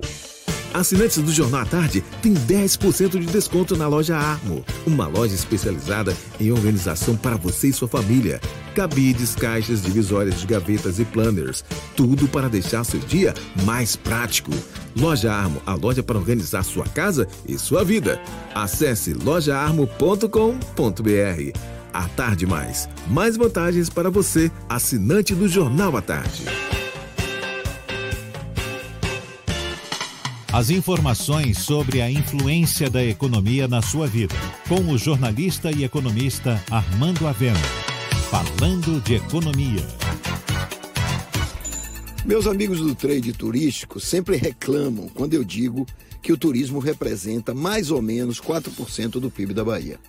Assinantes 0.73 1.19
do 1.19 1.33
Jornal 1.33 1.63
à 1.63 1.65
Tarde 1.65 2.03
têm 2.23 2.33
10% 2.33 3.19
de 3.19 3.27
desconto 3.27 3.77
na 3.77 3.89
loja 3.89 4.17
Armo, 4.17 4.65
uma 4.87 5.07
loja 5.07 5.35
especializada 5.35 6.17
em 6.39 6.53
organização 6.53 7.17
para 7.17 7.37
você 7.37 7.69
e 7.69 7.73
sua 7.73 7.89
família. 7.89 8.41
Cabides, 8.75 9.35
caixas, 9.35 9.83
divisórias 9.83 10.41
de 10.41 10.47
gavetas 10.47 11.01
e 11.01 11.05
planners, 11.05 11.65
tudo 11.97 12.29
para 12.29 12.49
deixar 12.49 12.85
seu 12.85 13.01
dia 13.01 13.35
mais 13.65 13.97
prático. 13.97 14.53
Loja 14.97 15.33
Armo, 15.33 15.61
a 15.67 15.75
loja 15.75 16.03
para 16.03 16.19
organizar 16.19 16.63
sua 16.63 16.85
casa 16.85 17.27
e 17.47 17.59
sua 17.59 17.85
vida. 17.85 18.21
Acesse 18.55 19.13
lojaarmo.com.br. 19.13 21.59
À 21.93 22.09
tarde 22.11 22.47
mais, 22.47 22.89
mais 23.09 23.37
vantagens 23.37 23.91
para 23.91 24.09
você, 24.09 24.53
assinante 24.69 25.35
do 25.35 25.49
Jornal 25.49 25.97
à 25.97 26.01
Tarde. 26.01 26.70
As 30.53 30.69
informações 30.69 31.59
sobre 31.59 32.03
a 32.03 32.11
influência 32.11 32.91
da 32.91 33.05
economia 33.05 33.69
na 33.69 33.81
sua 33.81 34.09
vida, 34.09 34.35
com 34.69 34.81
o 34.93 34.99
jornalista 34.99 35.71
e 35.71 35.85
economista 35.85 36.61
Armando 36.69 37.29
Avena. 37.29 37.61
Falando 38.29 39.01
de 39.01 39.15
economia. 39.15 39.87
Meus 42.27 42.49
amigos 42.49 42.81
do 42.81 42.97
trade 42.97 43.33
turístico 43.33 44.01
sempre 44.01 44.37
reclamam 44.37 45.09
quando 45.15 45.35
eu 45.35 45.45
digo 45.45 45.87
que 46.21 46.33
o 46.33 46.37
turismo 46.37 46.81
representa 46.81 47.55
mais 47.55 47.93
ou 47.93 48.03
menos 48.03 48.41
4% 48.41 49.21
do 49.21 49.31
PIB 49.31 49.55
da 49.55 49.65
Bahia. 49.65 50.01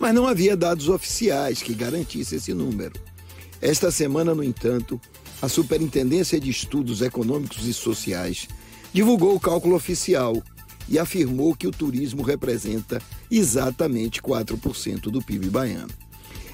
Mas 0.00 0.12
não 0.12 0.26
havia 0.26 0.56
dados 0.56 0.88
oficiais 0.88 1.62
que 1.62 1.72
garantissem 1.72 2.38
esse 2.38 2.52
número. 2.52 2.98
Esta 3.62 3.92
semana, 3.92 4.34
no 4.34 4.42
entanto, 4.42 5.00
a 5.40 5.48
Superintendência 5.48 6.40
de 6.40 6.50
Estudos 6.50 7.00
Econômicos 7.00 7.64
e 7.64 7.72
Sociais 7.72 8.48
divulgou 8.94 9.34
o 9.34 9.40
cálculo 9.40 9.74
oficial 9.74 10.40
e 10.88 11.00
afirmou 11.00 11.56
que 11.56 11.66
o 11.66 11.72
turismo 11.72 12.22
representa 12.22 13.02
exatamente 13.28 14.22
4% 14.22 15.10
do 15.10 15.20
PIB 15.20 15.50
baiano. 15.50 15.92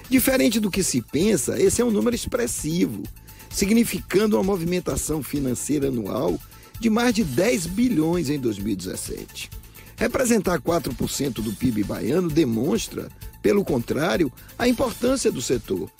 Diferente 0.08 0.58
do 0.58 0.70
que 0.70 0.82
se 0.82 1.02
pensa, 1.02 1.60
esse 1.60 1.82
é 1.82 1.84
um 1.84 1.90
número 1.90 2.16
expressivo, 2.16 3.02
significando 3.50 4.36
uma 4.36 4.42
movimentação 4.42 5.22
financeira 5.22 5.88
anual 5.88 6.40
de 6.80 6.88
mais 6.88 7.14
de 7.14 7.22
10 7.22 7.66
bilhões 7.66 8.30
em 8.30 8.38
2017. 8.38 9.50
Representar 9.96 10.60
4% 10.60 11.34
do 11.42 11.52
PIB 11.52 11.84
baiano 11.84 12.30
demonstra, 12.30 13.10
pelo 13.42 13.62
contrário, 13.62 14.32
a 14.58 14.66
importância 14.66 15.30
do 15.30 15.42
setor. 15.42 15.90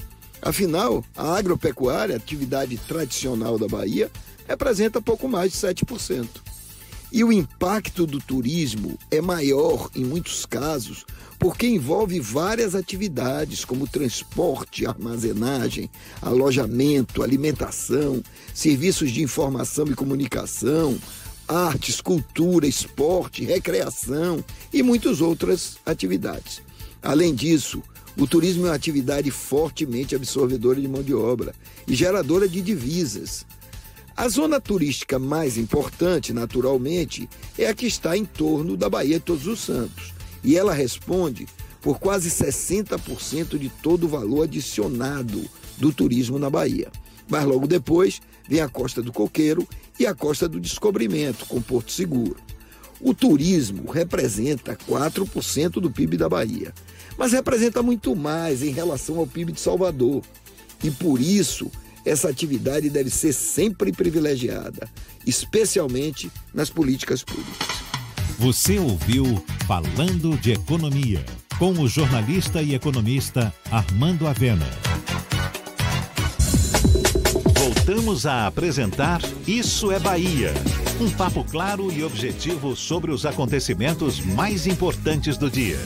Afinal, 0.41 1.05
a 1.15 1.37
agropecuária, 1.37 2.17
atividade 2.17 2.79
tradicional 2.79 3.59
da 3.59 3.69
Bahia, 3.69 4.11
representa 4.51 5.01
pouco 5.01 5.29
mais 5.29 5.53
de 5.53 5.59
7%. 5.59 6.27
E 7.13 7.23
o 7.23 7.33
impacto 7.33 8.07
do 8.07 8.19
turismo 8.19 8.99
é 9.11 9.21
maior, 9.21 9.89
em 9.95 10.05
muitos 10.05 10.45
casos, 10.45 11.05
porque 11.39 11.67
envolve 11.67 12.19
várias 12.21 12.75
atividades, 12.75 13.65
como 13.65 13.87
transporte, 13.87 14.87
armazenagem, 14.87 15.89
alojamento, 16.21 17.23
alimentação, 17.23 18.23
serviços 18.53 19.11
de 19.13 19.23
informação 19.23 19.87
e 19.87 19.95
comunicação, 19.95 20.99
artes, 21.49 22.01
cultura, 22.01 22.67
esporte, 22.67 23.45
recreação 23.45 24.45
e 24.73 24.83
muitas 24.83 25.21
outras 25.21 25.79
atividades. 25.87 26.61
Além 27.03 27.35
disso, 27.35 27.83
o 28.19 28.27
turismo 28.27 28.67
é 28.67 28.71
uma 28.71 28.75
atividade 28.75 29.31
fortemente 29.31 30.15
absorvedora 30.15 30.81
de 30.81 30.89
mão 30.89 31.03
de 31.03 31.15
obra 31.15 31.55
e 31.89 31.95
geradora 31.95 32.49
de 32.49 32.61
divisas. 32.61 33.47
A 34.21 34.29
zona 34.29 34.61
turística 34.61 35.19
mais 35.19 35.57
importante, 35.57 36.35
naturalmente, 36.35 37.27
é 37.59 37.69
a 37.69 37.75
que 37.75 37.87
está 37.87 38.15
em 38.15 38.27
torno 38.27 38.77
da 38.77 38.87
Baía 38.87 39.19
de 39.19 39.25
Todos 39.25 39.47
os 39.47 39.61
Santos, 39.61 40.13
e 40.45 40.59
ela 40.59 40.75
responde 40.75 41.49
por 41.81 41.99
quase 41.99 42.29
60% 42.29 43.57
de 43.57 43.71
todo 43.83 44.05
o 44.05 44.09
valor 44.11 44.43
adicionado 44.43 45.43
do 45.79 45.91
turismo 45.91 46.39
na 46.39 46.51
Bahia. 46.51 46.93
Mas 47.31 47.47
logo 47.47 47.67
depois 47.67 48.21
vem 48.47 48.61
a 48.61 48.69
Costa 48.69 49.01
do 49.01 49.11
Coqueiro 49.11 49.67
e 49.99 50.07
a 50.07 50.15
Costa 50.15 50.47
do 50.47 50.61
Descobrimento, 50.61 51.47
com 51.47 51.63
Porto 51.63 51.91
Seguro. 51.91 52.37
O 53.01 53.15
turismo 53.15 53.91
representa 53.91 54.77
4% 54.77 55.81
do 55.81 55.91
PIB 55.91 56.19
da 56.19 56.29
Bahia, 56.29 56.75
mas 57.17 57.33
representa 57.33 57.83
muito 57.83 58.15
mais 58.15 58.63
em 58.63 58.71
relação 58.71 59.19
ao 59.19 59.27
PIB 59.27 59.53
de 59.53 59.61
Salvador. 59.61 60.23
E 60.85 60.91
por 60.91 61.19
isso, 61.23 61.71
essa 62.05 62.29
atividade 62.29 62.89
deve 62.89 63.11
ser 63.11 63.33
sempre 63.33 63.93
privilegiada, 63.93 64.89
especialmente 65.27 66.31
nas 66.53 66.71
políticas 66.71 67.23
públicas. 67.23 67.69
Você 68.39 68.79
ouviu 68.79 69.45
Falando 69.67 70.37
de 70.39 70.53
Economia, 70.53 71.25
com 71.59 71.73
o 71.73 71.87
jornalista 71.87 72.63
e 72.63 72.75
economista 72.75 73.53
Armando 73.71 74.27
Avena. 74.27 74.67
Voltamos 77.59 78.25
a 78.25 78.47
apresentar 78.47 79.21
Isso 79.47 79.93
é 79.93 79.99
Bahia. 79.99 80.55
Um 81.01 81.11
papo 81.11 81.45
claro 81.45 81.93
e 81.93 82.03
objetivo 82.03 82.75
sobre 82.75 83.11
os 83.11 83.27
acontecimentos 83.27 84.21
mais 84.21 84.67
importantes 84.67 85.37
do 85.37 85.51
dia. 85.51 85.79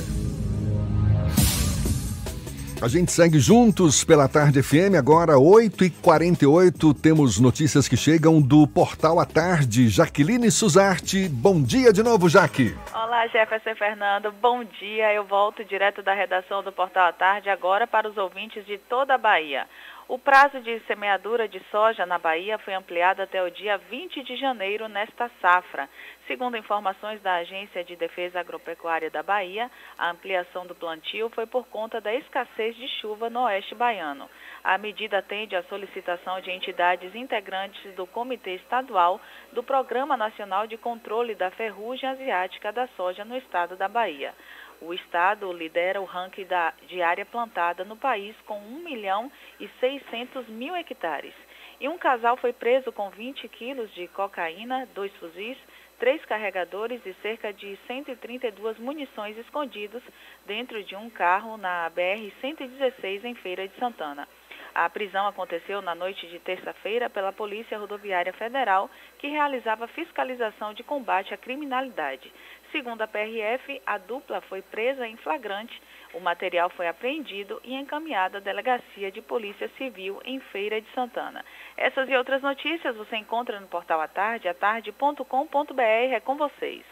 A 2.85 2.89
gente 2.89 3.11
segue 3.13 3.39
juntos 3.39 4.05
pela 4.05 4.29
Tarde 4.29 4.63
FM, 4.63 4.93
agora 4.99 5.37
8h48. 5.37 6.93
Temos 7.01 7.41
notícias 7.41 7.89
que 7.89 7.97
chegam 7.97 8.43
do 8.43 8.69
Portal 8.69 9.19
à 9.19 9.25
Tarde. 9.25 9.89
Jaqueline 9.89 10.51
Suzarte, 10.51 11.27
bom 11.31 11.63
dia 11.63 11.95
de 11.95 12.03
novo, 12.03 12.29
Jaque. 12.29 12.77
Olá, 12.93 13.27
Jefferson 13.29 13.75
Fernando, 13.75 14.31
bom 14.33 14.63
dia. 14.65 15.15
Eu 15.15 15.25
volto 15.25 15.65
direto 15.65 16.03
da 16.03 16.13
redação 16.13 16.63
do 16.63 16.71
Portal 16.71 17.07
à 17.07 17.13
Tarde 17.15 17.49
agora 17.49 17.87
para 17.87 18.07
os 18.07 18.19
ouvintes 18.19 18.67
de 18.67 18.77
toda 18.77 19.15
a 19.15 19.19
Bahia. 19.19 19.67
O 20.07 20.19
prazo 20.19 20.61
de 20.61 20.81
semeadura 20.81 21.49
de 21.49 21.63
soja 21.71 22.05
na 22.05 22.19
Bahia 22.19 22.59
foi 22.59 22.75
ampliado 22.75 23.23
até 23.23 23.43
o 23.43 23.51
dia 23.51 23.79
20 23.79 24.23
de 24.23 24.37
janeiro 24.37 24.87
nesta 24.87 25.31
safra. 25.41 25.89
Segundo 26.27 26.57
informações 26.57 27.21
da 27.21 27.35
Agência 27.35 27.85
de 27.85 27.97
Defesa 27.97 28.41
Agropecuária 28.41 29.11
da 29.11 29.23
Bahia, 29.23 29.71
a 29.99 30.09
ampliação 30.09 30.67
do 30.67 30.75
plantio 30.75 31.29
foi 31.29 31.45
por 31.45 31.67
conta 31.67 32.01
da 32.01 32.15
escassez 32.15 32.75
de 32.77 32.89
chuva 33.01 33.29
no 33.29 33.43
oeste 33.43 33.75
baiano. 33.75 34.29
A 34.63 34.79
medida 34.79 35.19
atende 35.19 35.55
à 35.55 35.63
solicitação 35.65 36.41
de 36.41 36.51
entidades 36.51 37.15
integrantes 37.15 37.95
do 37.95 38.07
Comitê 38.07 38.55
Estadual 38.55 39.21
do 39.53 39.63
Programa 39.63 40.17
Nacional 40.17 40.67
de 40.67 40.79
Controle 40.79 41.35
da 41.35 41.51
Ferrugem 41.51 42.09
Asiática 42.09 42.73
da 42.73 42.87
Soja 42.97 43.23
no 43.23 43.37
estado 43.37 43.77
da 43.77 43.87
Bahia. 43.87 44.35
O 44.81 44.95
estado 44.95 45.53
lidera 45.53 46.01
o 46.01 46.05
ranking 46.07 46.47
da, 46.47 46.73
de 46.87 47.03
área 47.03 47.27
plantada 47.27 47.85
no 47.85 47.97
país 47.97 48.35
com 48.47 48.59
1 48.59 48.83
milhão 48.83 49.31
e 49.61 49.69
600 49.79 50.49
mil 50.49 50.75
hectares. 50.75 51.35
E 51.81 51.89
um 51.89 51.99
casal 51.99 52.37
foi 52.39 52.53
preso 52.53 52.91
com 52.93 53.11
20 53.11 53.47
quilos 53.49 53.93
de 53.95 54.09
cocaína, 54.09 54.89
dois 54.95 55.15
fuzis, 55.17 55.59
três 56.05 56.23
carregadores 56.27 57.01
e 57.07 57.15
cerca 57.23 57.51
de 57.51 57.79
132 57.87 58.79
munições 58.79 59.39
escondidos 59.39 60.03
dentro 60.45 60.85
de 60.85 60.95
um 60.95 61.09
carro 61.09 61.57
na 61.57 61.91
BR-116 61.97 63.25
em 63.25 63.35
Feira 63.37 63.67
de 63.67 63.75
Santana. 63.79 64.29
A 64.75 64.91
prisão 64.91 65.29
aconteceu 65.29 65.81
na 65.81 65.95
noite 65.95 66.27
de 66.27 66.41
terça-feira 66.41 67.09
pela 67.09 67.33
Polícia 67.33 67.79
Rodoviária 67.79 68.33
Federal, 68.33 68.91
que 69.19 69.29
realizava 69.29 69.87
fiscalização 69.87 70.75
de 70.75 70.83
combate 70.83 71.33
à 71.33 71.37
criminalidade. 71.37 72.33
Segundo 72.73 73.03
a 73.03 73.07
PRF, 73.07 73.81
a 73.87 73.99
dupla 73.99 74.41
foi 74.41 74.61
presa 74.61 75.07
em 75.07 75.17
flagrante. 75.19 75.81
O 76.13 76.19
material 76.19 76.69
foi 76.71 76.89
apreendido 76.89 77.61
e 77.63 77.73
encaminhado 77.73 78.39
à 78.39 78.41
Delegacia 78.41 79.13
de 79.13 79.23
Polícia 79.23 79.71
Civil 79.79 80.21
em 80.25 80.41
Feira 80.41 80.81
de 80.81 80.91
Santana. 80.93 81.45
Essas 81.77 82.09
e 82.09 82.17
outras 82.17 82.43
notícias 82.43 82.97
você 82.97 83.17
encontra 83.17 83.61
no 83.61 83.69
portal 83.69 84.01
Atarde, 84.01 84.49
atarde.com.br. 84.49 85.81
É 85.81 86.19
com 86.19 86.35
vocês. 86.35 86.85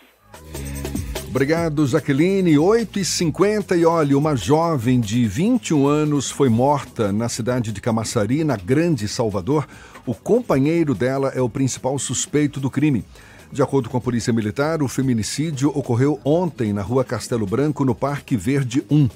Obrigado, 1.33 1.87
Jaqueline. 1.87 2.57
8h50 2.57 3.79
e 3.79 3.87
olha, 3.87 4.19
uma 4.19 4.37
jovem 4.37 5.01
de 5.01 5.27
21 5.27 5.87
anos 5.87 6.31
foi 6.31 6.51
morta 6.51 7.11
na 7.11 7.27
cidade 7.27 7.73
de 7.73 7.81
Camaçari, 7.81 8.45
na 8.45 8.55
Grande 8.55 9.09
Salvador. 9.09 9.67
O 10.05 10.15
companheiro 10.15 10.95
dela 10.95 11.31
é 11.35 11.41
o 11.41 11.49
principal 11.49 11.99
suspeito 11.99 12.61
do 12.61 12.71
crime. 12.71 13.03
De 13.51 13.63
acordo 13.63 13.89
com 13.89 13.97
a 13.97 14.01
Polícia 14.01 14.31
Militar, 14.31 14.83
o 14.83 14.89
feminicídio 14.89 15.71
ocorreu 15.71 16.21
ontem 16.23 16.71
na 16.71 16.83
rua 16.83 17.03
Castelo 17.03 17.47
Branco, 17.47 17.83
no 17.83 17.95
Parque 17.95 18.37
Verde 18.37 18.85
1. 18.91 19.09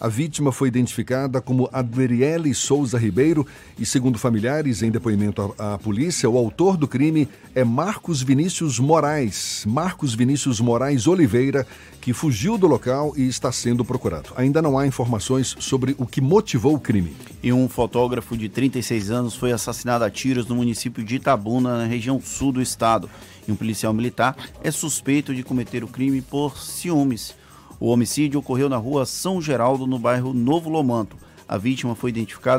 A 0.00 0.08
vítima 0.08 0.50
foi 0.50 0.68
identificada 0.68 1.42
como 1.42 1.68
Adriele 1.70 2.54
Souza 2.54 2.96
Ribeiro 2.96 3.46
e, 3.78 3.84
segundo 3.84 4.18
familiares 4.18 4.82
em 4.82 4.90
depoimento 4.90 5.54
à, 5.58 5.74
à, 5.74 5.78
polícia, 5.78 6.28
o 6.28 6.38
autor 6.38 6.78
do 6.78 6.88
crime 6.88 7.28
é 7.54 7.62
Marcos 7.62 8.22
Vinícius 8.22 8.78
Moraes. 8.78 9.62
Marcos 9.68 10.14
Vinícius 10.14 10.58
Moraes 10.58 11.06
Oliveira, 11.06 11.66
que 12.00 12.14
fugiu 12.14 12.56
do 12.56 12.66
local 12.66 13.12
e 13.14 13.28
está 13.28 13.52
sendo 13.52 13.84
procurado. 13.84 14.30
Ainda 14.36 14.62
não 14.62 14.78
há 14.78 14.86
informações 14.86 15.54
sobre 15.58 15.94
o 15.98 16.06
que 16.06 16.22
motivou 16.22 16.76
o 16.76 16.80
crime. 16.80 17.14
E 17.42 17.52
um 17.52 17.68
fotógrafo 17.68 18.38
de 18.38 18.48
36 18.48 19.10
anos 19.10 19.34
foi 19.34 19.52
assassinado 19.52 20.02
a 20.02 20.10
tiros 20.10 20.46
no 20.46 20.56
município 20.56 21.04
de 21.04 21.16
Itabuna, 21.16 21.76
na 21.76 21.84
região 21.84 22.18
sul 22.22 22.52
do 22.52 22.62
estado 22.62 23.10
e 23.46 23.52
um 23.52 23.56
policial 23.56 23.92
militar 23.92 24.36
é 24.62 24.70
suspeito 24.70 25.34
de 25.34 25.42
cometer 25.42 25.84
o 25.84 25.88
crime 25.88 26.22
por 26.22 26.56
ciúmes. 26.58 27.34
O 27.80 27.88
homicídio 27.88 28.40
ocorreu 28.40 28.68
na 28.68 28.76
rua 28.76 29.06
São 29.06 29.40
Geraldo, 29.40 29.86
no 29.86 29.98
bairro 29.98 30.34
Novo 30.34 30.68
Lomanto. 30.68 31.16
A 31.48 31.56
vítima 31.56 31.94
foi 31.94 32.12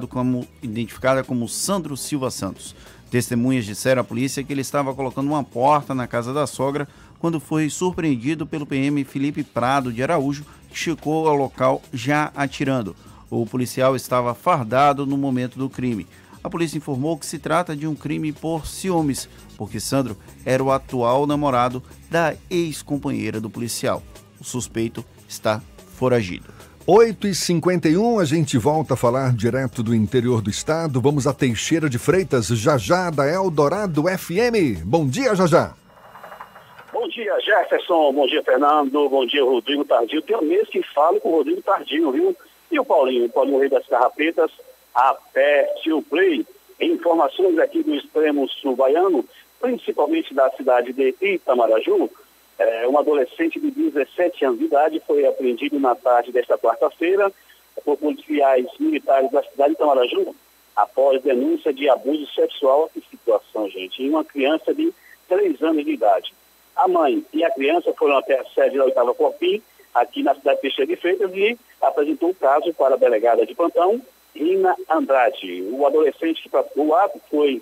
como, 0.10 0.48
identificada 0.64 1.24
como 1.24 1.48
Sandro 1.48 1.96
Silva 1.96 2.32
Santos. 2.32 2.76
Testemunhas 3.12 3.66
disseram 3.66 4.02
à 4.02 4.04
polícia 4.04 4.44
que 4.44 4.52
ele 4.52 4.62
estava 4.62 4.96
colocando 4.96 5.28
uma 5.28 5.44
porta 5.44 5.94
na 5.94 6.08
casa 6.08 6.34
da 6.34 6.48
sogra 6.48 6.88
quando 7.20 7.40
foi 7.40 7.70
surpreendido 7.70 8.48
pelo 8.48 8.66
PM 8.66 9.04
Felipe 9.04 9.44
Prado 9.44 9.94
de 9.94 10.02
Araújo, 10.02 10.44
que 10.68 10.78
chegou 10.78 11.28
ao 11.28 11.36
local 11.36 11.84
já 11.94 12.32
atirando. 12.36 12.96
O 13.30 13.46
policial 13.46 13.96
estava 13.96 14.34
fardado 14.34 15.06
no 15.06 15.18
momento 15.18 15.60
do 15.60 15.70
crime. 15.70 16.08
A 16.44 16.50
polícia 16.50 16.80
informou 16.80 17.16
que 17.16 17.28
se 17.28 17.38
trata 17.38 17.76
de 17.76 17.86
um 17.86 17.94
crime 17.94 18.32
por 18.32 18.66
ciúmes, 18.66 19.30
porque 19.56 19.80
Sandro 19.80 20.18
era 20.44 20.64
o 20.64 20.72
atual 20.72 21.28
namorado 21.28 21.84
da 22.10 22.34
ex-companheira 22.50 23.40
do 23.40 23.52
policial. 23.52 24.02
O 24.42 24.44
suspeito 24.44 25.06
está 25.30 25.62
foragido. 25.94 26.46
8h51, 26.88 28.20
a 28.20 28.26
gente 28.26 28.58
volta 28.58 28.96
a 28.96 28.98
falar 28.98 29.34
direto 29.36 29.84
do 29.84 29.94
interior 29.94 30.42
do 30.42 30.50
estado. 30.50 31.00
Vamos 31.00 31.28
a 31.28 31.34
Teixeira 31.34 31.88
de 31.88 32.00
Freitas, 32.00 32.48
Jajá 32.48 33.12
da 33.12 33.28
Eldorado 33.28 34.06
FM. 34.06 34.84
Bom 34.84 35.08
dia, 35.08 35.36
Jajá. 35.36 35.76
Bom 36.92 37.08
dia, 37.08 37.40
Jefferson. 37.40 38.12
Bom 38.14 38.26
dia, 38.26 38.42
Fernando. 38.44 39.08
Bom 39.08 39.28
dia, 39.28 39.44
Rodrigo 39.44 39.86
Tardio. 39.86 40.24
Tem 40.24 40.36
um 40.36 40.42
mês 40.42 40.68
que 40.70 40.82
falo 40.82 41.22
com 41.22 41.30
o 41.30 41.36
Rodrigo 41.36 41.62
Tardio, 41.62 42.12
viu? 42.12 42.36
E 42.72 42.80
o 42.80 42.84
Paulinho, 42.84 43.28
o 43.28 43.30
Paulinho 43.30 43.60
Rei 43.60 43.70
das 43.70 43.86
Carrapetas, 43.86 44.50
aperte 44.96 45.94
o 45.94 46.02
play. 46.02 46.44
Informações 46.80 47.60
aqui 47.60 47.84
do 47.84 47.94
extremo 47.94 48.50
sul 48.50 48.76
baiano. 48.76 49.24
principalmente 49.62 50.34
da 50.34 50.50
cidade 50.50 50.92
de 50.94 51.16
Itamaraju. 51.22 52.10
É, 52.62 52.88
um 52.88 52.96
adolescente 52.96 53.60
de 53.60 53.72
17 53.72 54.46
anos 54.46 54.60
de 54.60 54.66
idade 54.66 55.02
foi 55.08 55.26
apreendido 55.26 55.80
na 55.80 55.96
tarde 55.96 56.32
desta 56.32 56.60
quarta-feira 56.60 57.34
por 57.84 57.98
policiais 57.98 58.68
militares 58.80 59.32
da 59.32 59.42
cidade 59.42 59.70
de 59.70 59.76
Itamaraju 59.78 60.36
após 60.76 61.24
denúncia 61.24 61.74
de 61.74 61.90
abuso 61.90 62.28
sexual. 62.36 62.88
Que 62.94 63.02
situação, 63.10 63.68
gente, 63.68 64.04
em 64.04 64.10
uma 64.10 64.24
criança 64.24 64.76
de 64.76 64.94
3 65.28 65.60
anos 65.64 65.84
de 65.84 65.92
idade. 65.92 66.36
A 66.76 66.88
mãe 66.88 67.26
e 67.34 67.44
a 67.44 67.50
criança 67.50 67.92
foram 67.94 68.18
até 68.18 68.40
a 68.40 68.46
sede 68.46 68.78
da 68.78 68.86
oitava 68.86 69.16
Corpim, 69.16 69.60
aqui 69.96 70.22
na 70.22 70.36
cidade 70.36 70.58
de 70.58 70.62
Teixeira 70.62 70.94
de 70.94 71.02
Freitas, 71.02 71.32
e 71.34 71.58
apresentou 71.82 72.30
o 72.30 72.36
caso 72.36 72.72
para 72.76 72.94
a 72.94 72.98
delegada 72.98 73.44
de 73.44 73.56
plantão, 73.56 74.00
Rina 74.36 74.76
Andrade. 74.88 75.64
O 75.72 75.84
adolescente 75.88 76.44
que 76.44 76.50
praticou 76.50 76.88
o 76.88 76.96
ato 76.96 77.20
foi 77.28 77.60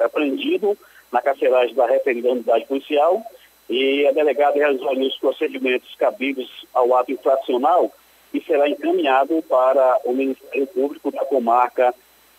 apreendido 0.00 0.76
na 1.12 1.20
carceragem 1.20 1.74
da 1.74 1.86
referida 1.86 2.32
unidade 2.32 2.64
policial 2.64 3.22
e 3.68 4.06
a 4.06 4.12
delegada 4.12 4.64
ali 4.66 5.06
os 5.06 5.18
procedimentos 5.18 5.94
cabíveis 5.96 6.48
ao 6.72 6.94
ato 6.94 7.12
infracional 7.12 7.92
e 8.32 8.40
será 8.40 8.68
encaminhado 8.68 9.42
para 9.48 10.00
o 10.04 10.12
Ministério 10.12 10.66
Público 10.68 11.10
da 11.10 11.24
comarca 11.24 11.94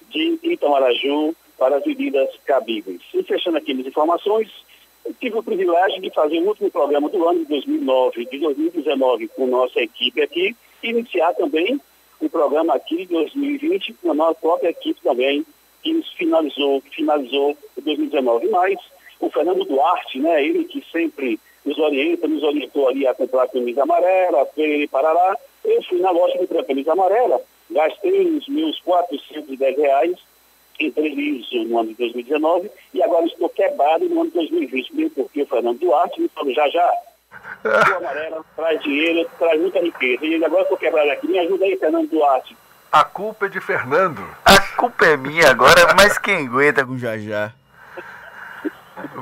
de 0.09 0.39
Itamaraju 0.43 1.35
para 1.57 1.77
as 1.77 1.85
medidas 1.85 2.29
cabíveis. 2.45 3.01
E 3.13 3.23
fechando 3.23 3.57
aqui 3.57 3.73
as 3.73 3.85
informações, 3.85 4.49
tive 5.19 5.37
o 5.37 5.43
privilégio 5.43 6.01
de 6.01 6.09
fazer 6.11 6.39
o 6.39 6.47
último 6.47 6.71
programa 6.71 7.09
do 7.09 7.27
ano 7.27 7.39
de 7.39 7.45
2009 7.45 8.25
de 8.25 8.39
2019 8.39 9.27
com 9.29 9.47
nossa 9.47 9.79
equipe 9.79 10.21
aqui 10.21 10.55
e 10.83 10.89
iniciar 10.89 11.33
também 11.33 11.79
o 12.19 12.29
programa 12.29 12.75
aqui 12.75 13.05
de 13.05 13.13
2020 13.13 13.93
com 14.01 14.11
a 14.11 14.13
nossa 14.13 14.35
própria 14.35 14.69
equipe 14.69 14.99
também, 15.01 15.45
que 15.81 16.03
finalizou, 16.17 16.81
finalizou 16.91 17.57
em 17.77 17.81
2019. 17.81 18.49
Mas 18.49 18.77
o 19.19 19.29
Fernando 19.29 19.65
Duarte, 19.65 20.19
né, 20.19 20.43
ele 20.43 20.65
que 20.65 20.83
sempre 20.91 21.39
nos 21.65 21.77
orienta, 21.77 22.27
nos 22.27 22.43
orientou 22.43 22.87
ali 22.87 23.05
a 23.05 23.13
comprar 23.13 23.47
camisa 23.49 23.83
amarela, 23.83 24.45
feira 24.55 24.87
Parará. 24.89 25.37
Eu 25.63 25.83
fui 25.83 25.99
na 25.99 26.09
loja 26.11 26.33
de 26.33 26.47
comprar 26.47 26.63
camisa 26.63 26.93
amarela, 26.93 27.41
gastei 27.69 28.25
os 28.25 28.47
meus 28.47 28.79
410 28.81 29.77
reais, 29.77 30.17
entrei 30.79 31.13
liso 31.13 31.63
no 31.65 31.79
ano 31.79 31.89
de 31.89 31.95
2019 31.95 32.71
e 32.93 33.03
agora 33.03 33.25
estou 33.25 33.49
quebrado 33.49 34.07
no 34.07 34.21
ano 34.21 34.29
de 34.29 34.37
2020, 34.37 34.95
mesmo 34.95 35.11
porque 35.11 35.41
o 35.41 35.47
Fernando 35.47 35.79
Duarte 35.79 36.21
me 36.21 36.29
falou 36.29 36.53
já 36.53 36.67
já, 36.69 36.93
o 37.63 37.97
amarela 37.97 38.45
traz 38.55 38.81
dinheiro, 38.81 39.29
traz 39.37 39.59
muita 39.59 39.79
riqueza. 39.79 40.25
E 40.25 40.43
agora 40.43 40.63
estou 40.63 40.77
quebrado 40.77 41.11
aqui, 41.11 41.27
me 41.27 41.39
ajuda 41.39 41.65
aí, 41.65 41.77
Fernando 41.77 42.09
Duarte. 42.09 42.55
A 42.91 43.03
culpa 43.03 43.45
é 43.45 43.49
de 43.49 43.59
Fernando. 43.59 44.25
A 44.45 44.59
culpa 44.75 45.05
é 45.05 45.17
minha 45.17 45.49
agora, 45.49 45.93
mas 45.95 46.17
quem 46.17 46.47
aguenta 46.47 46.85
com 46.85 46.97
já 46.97 47.17
já? 47.17 47.53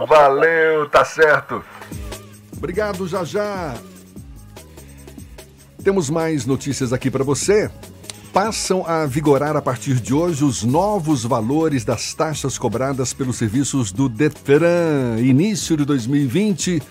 Valeu, 0.07 0.89
tá 0.89 1.03
certo. 1.05 1.63
Obrigado, 2.55 3.07
já 3.07 3.23
já. 3.23 3.75
Temos 5.83 6.09
mais 6.09 6.45
notícias 6.45 6.91
aqui 6.91 7.09
para 7.09 7.23
você. 7.23 7.69
Passam 8.33 8.85
a 8.85 9.05
vigorar 9.05 9.55
a 9.55 9.61
partir 9.61 9.95
de 9.95 10.13
hoje 10.13 10.43
os 10.43 10.63
novos 10.63 11.23
valores 11.23 11.83
das 11.85 12.13
taxas 12.13 12.57
cobradas 12.57 13.13
pelos 13.13 13.37
serviços 13.37 13.91
do 13.91 14.07
Detran. 14.09 15.19
Início 15.19 15.77
de 15.77 15.85
2020, 15.85 16.83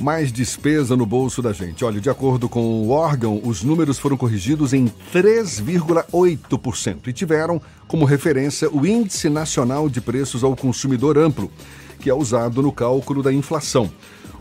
mais 0.00 0.32
despesa 0.32 0.96
no 0.96 1.04
bolso 1.04 1.42
da 1.42 1.52
gente. 1.52 1.84
Olha, 1.84 2.00
de 2.00 2.08
acordo 2.08 2.48
com 2.48 2.60
o 2.60 2.90
órgão, 2.90 3.40
os 3.44 3.62
números 3.62 3.98
foram 3.98 4.16
corrigidos 4.16 4.72
em 4.72 4.90
3,8% 5.12 7.08
e 7.08 7.12
tiveram 7.12 7.60
como 7.86 8.04
referência 8.04 8.70
o 8.70 8.86
Índice 8.86 9.28
Nacional 9.28 9.88
de 9.88 10.00
Preços 10.00 10.42
ao 10.42 10.56
Consumidor 10.56 11.18
Amplo, 11.18 11.50
que 12.02 12.10
é 12.10 12.14
usado 12.14 12.60
no 12.60 12.72
cálculo 12.72 13.22
da 13.22 13.32
inflação. 13.32 13.88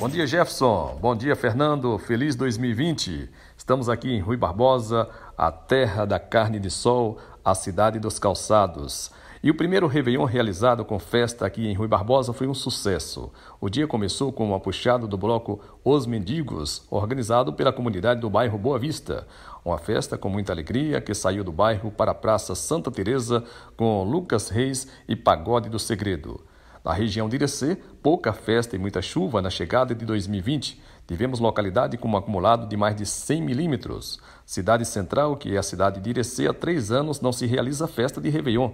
Bom 0.00 0.08
dia, 0.08 0.26
Jefferson. 0.26 0.98
Bom 1.00 1.14
dia, 1.14 1.36
Fernando. 1.36 1.96
Feliz 1.96 2.34
2020. 2.34 3.30
Estamos 3.56 3.88
aqui 3.88 4.10
em 4.10 4.20
Rui 4.20 4.36
Barbosa, 4.36 5.08
a 5.38 5.52
terra 5.52 6.04
da 6.04 6.18
carne 6.18 6.58
de 6.58 6.70
sol, 6.70 7.18
a 7.44 7.54
cidade 7.54 8.00
dos 8.00 8.18
calçados. 8.18 9.12
E 9.44 9.50
o 9.50 9.54
primeiro 9.56 9.88
Réveillon 9.88 10.24
realizado 10.24 10.84
com 10.84 11.00
festa 11.00 11.44
aqui 11.44 11.66
em 11.66 11.74
Rui 11.74 11.88
Barbosa 11.88 12.32
foi 12.32 12.46
um 12.46 12.54
sucesso. 12.54 13.32
O 13.60 13.68
dia 13.68 13.88
começou 13.88 14.30
com 14.30 14.46
uma 14.46 14.60
puxada 14.60 15.04
do 15.04 15.18
bloco 15.18 15.58
Os 15.82 16.06
Mendigos, 16.06 16.86
organizado 16.88 17.52
pela 17.52 17.72
comunidade 17.72 18.20
do 18.20 18.30
bairro 18.30 18.56
Boa 18.56 18.78
Vista. 18.78 19.26
Uma 19.64 19.78
festa 19.78 20.16
com 20.16 20.28
muita 20.28 20.52
alegria 20.52 21.00
que 21.00 21.12
saiu 21.12 21.42
do 21.42 21.50
bairro 21.50 21.90
para 21.90 22.12
a 22.12 22.14
Praça 22.14 22.54
Santa 22.54 22.88
Teresa 22.88 23.42
com 23.76 24.04
Lucas 24.04 24.48
Reis 24.48 24.86
e 25.08 25.16
Pagode 25.16 25.68
do 25.68 25.78
Segredo. 25.78 26.40
Na 26.84 26.92
região 26.92 27.28
de 27.28 27.36
Irecê, 27.36 27.76
pouca 28.02 28.32
festa 28.32 28.74
e 28.74 28.78
muita 28.78 29.02
chuva 29.02 29.42
na 29.42 29.50
chegada 29.50 29.94
de 29.94 30.04
2020. 30.04 30.80
Tivemos 31.06 31.38
localidade 31.38 31.96
com 31.96 32.08
um 32.08 32.16
acumulado 32.16 32.66
de 32.68 32.76
mais 32.76 32.96
de 32.96 33.06
100 33.06 33.42
milímetros. 33.42 34.20
Cidade 34.44 34.84
Central, 34.84 35.36
que 35.36 35.54
é 35.54 35.58
a 35.58 35.62
cidade 35.62 36.00
de 36.00 36.10
Irecê, 36.10 36.48
há 36.48 36.52
três 36.52 36.90
anos 36.90 37.20
não 37.20 37.32
se 37.32 37.46
realiza 37.46 37.86
festa 37.86 38.20
de 38.20 38.30
Réveillon. 38.30 38.72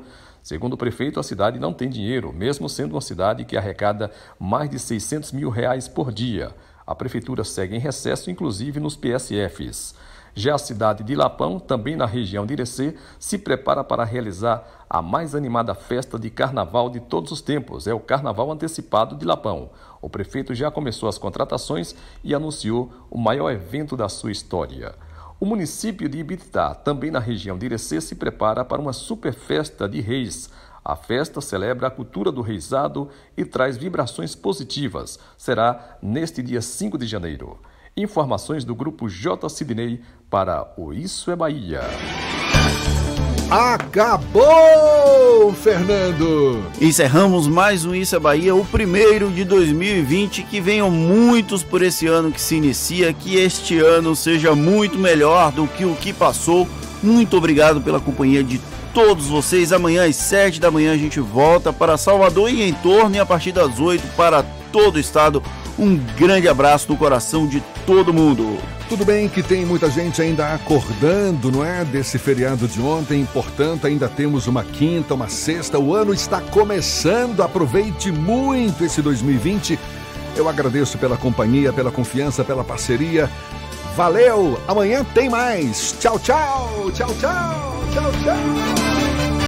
Segundo 0.49 0.73
o 0.73 0.77
prefeito, 0.79 1.21
a 1.21 1.23
cidade 1.23 1.59
não 1.59 1.75
tem 1.75 1.91
dinheiro, 1.91 2.33
mesmo 2.33 2.71
sendo 2.71 2.93
uma 2.95 3.03
cidade 3.03 3.45
que 3.45 3.55
arrecada 3.55 4.11
mais 4.41 4.71
de 4.71 4.79
600 4.79 5.31
mil 5.33 5.51
reais 5.51 5.89
por 5.89 6.11
dia. 6.11 6.55
A 6.87 6.95
prefeitura 6.95 7.45
segue 7.45 7.77
em 7.77 7.79
recesso, 7.79 8.31
inclusive 8.31 8.81
nos 8.81 8.97
PSFs. 8.97 9.95
Já 10.35 10.55
a 10.55 10.59
cidade 10.59 11.05
de 11.05 11.15
Lapão, 11.15 11.59
também 11.61 11.97
na 11.97 12.07
região 12.07 12.47
de 12.47 12.55
Irecê, 12.55 12.95
se 13.19 13.37
prepara 13.37 13.85
para 13.85 14.05
realizar 14.05 14.87
a 14.89 15.03
mais 15.03 15.35
animada 15.35 15.75
festa 15.75 16.19
de 16.19 16.31
carnaval 16.31 16.89
de 16.89 17.01
todos 17.01 17.31
os 17.31 17.43
tempos. 17.43 17.87
É 17.87 17.93
o 17.93 18.01
Carnaval 18.01 18.51
Antecipado 18.51 19.17
de 19.17 19.27
Lapão. 19.27 19.69
O 20.01 20.09
prefeito 20.09 20.55
já 20.55 20.71
começou 20.71 21.11
as 21.11 21.19
contratações 21.19 21.95
e 22.25 22.35
anunciou 22.35 22.91
o 23.11 23.19
maior 23.19 23.51
evento 23.51 23.99
da 23.99 24.09
sua 24.09 24.33
história. 24.33 24.95
O 25.41 25.47
município 25.47 26.09
de 26.09 26.19
Ibitá, 26.19 26.75
também 26.75 27.13
na 27.13 27.21
região 27.21 27.57
de 27.57 27.67
Irecê, 27.67 28.01
se 28.01 28.17
prepara 28.17 28.65
para 28.65 28.81
uma 28.81 28.93
super 28.93 29.33
festa 29.33 29.89
de 29.89 30.01
reis. 30.01 30.51
A 30.85 30.97
festa 30.97 31.41
celebra 31.41 31.87
a 31.87 31.91
cultura 31.91 32.33
do 32.33 32.41
reisado 32.41 33.09
e 33.37 33.45
traz 33.45 33.77
vibrações 33.77 34.35
positivas. 34.35 35.17
Será 35.37 35.97
neste 36.03 36.43
dia 36.43 36.61
5 36.61 36.99
de 36.99 37.07
janeiro. 37.07 37.57
Informações 37.97 38.65
do 38.65 38.75
grupo 38.75 39.09
J. 39.09 39.49
Sidney 39.49 40.01
para 40.29 40.75
o 40.77 40.93
Isso 40.93 41.31
é 41.31 41.37
Bahia. 41.37 41.83
Acabou, 43.51 44.45
Fernando! 45.55 46.63
Encerramos 46.79 47.47
mais 47.47 47.87
um 47.87 47.95
Isso 47.95 48.15
é 48.15 48.19
Bahia, 48.19 48.55
o 48.55 48.63
primeiro 48.63 49.31
de 49.31 49.43
2020. 49.43 50.43
Que 50.43 50.61
venham 50.61 50.91
muitos 50.91 51.63
por 51.63 51.81
esse 51.81 52.07
ano 52.07 52.31
que 52.31 52.43
se 52.43 52.57
inicia, 52.57 53.11
que 53.11 53.37
este 53.37 53.79
ano 53.79 54.15
seja 54.15 54.55
muito 54.55 54.99
melhor 54.99 55.51
do 55.51 55.67
que 55.67 55.87
o 55.87 55.95
que 55.95 56.13
passou. 56.13 56.69
Muito 57.03 57.39
obrigado 57.39 57.81
pela 57.81 57.99
companhia 57.99 58.45
de 58.45 58.61
todos 58.93 59.29
vocês. 59.29 59.73
Amanhã 59.73 60.07
às 60.07 60.17
7 60.17 60.61
da 60.61 60.71
manhã 60.71 60.93
a 60.93 60.99
gente 60.99 61.19
volta 61.19 61.73
para 61.73 61.97
Salvador 61.97 62.51
e 62.51 62.61
em 62.61 62.75
torno 62.75 63.17
e 63.17 63.19
a 63.19 63.25
partir 63.25 63.53
das 63.53 63.81
8 63.81 64.07
para 64.15 64.43
todo 64.71 64.97
o 64.97 65.01
estado. 65.01 65.43
Um 65.79 65.97
grande 66.19 66.49
abraço 66.49 66.91
no 66.91 66.99
coração 66.99 67.47
de 67.47 67.63
todo 67.87 68.13
mundo. 68.13 68.59
Tudo 68.89 69.05
bem 69.05 69.29
que 69.29 69.43
tem 69.43 69.65
muita 69.65 69.89
gente 69.89 70.21
ainda 70.21 70.55
acordando, 70.55 71.53
não 71.53 71.65
é? 71.65 71.85
Desse 71.85 72.19
feriado 72.19 72.67
de 72.67 72.81
ontem, 72.81 73.27
portanto, 73.33 73.87
ainda 73.87 74.09
temos 74.09 74.47
uma 74.47 74.65
quinta, 74.65 75.15
uma 75.15 75.29
sexta. 75.29 75.79
O 75.79 75.95
ano 75.95 76.13
está 76.13 76.41
começando. 76.41 77.43
Aproveite 77.43 78.11
muito 78.11 78.85
esse 78.85 79.01
2020. 79.01 79.79
Eu 80.35 80.49
agradeço 80.49 80.99
pela 80.99 81.17
companhia, 81.17 81.73
pela 81.73 81.93
confiança, 81.93 82.43
pela 82.43 82.65
parceria. 82.65 83.31
Valeu! 83.95 84.61
Amanhã 84.67 85.05
tem 85.05 85.29
mais. 85.29 85.95
Tchau, 86.01 86.19
tchau! 86.19 86.91
Tchau, 86.93 87.15
tchau! 87.21 87.85
Tchau, 87.93 88.13
tchau! 88.25 89.08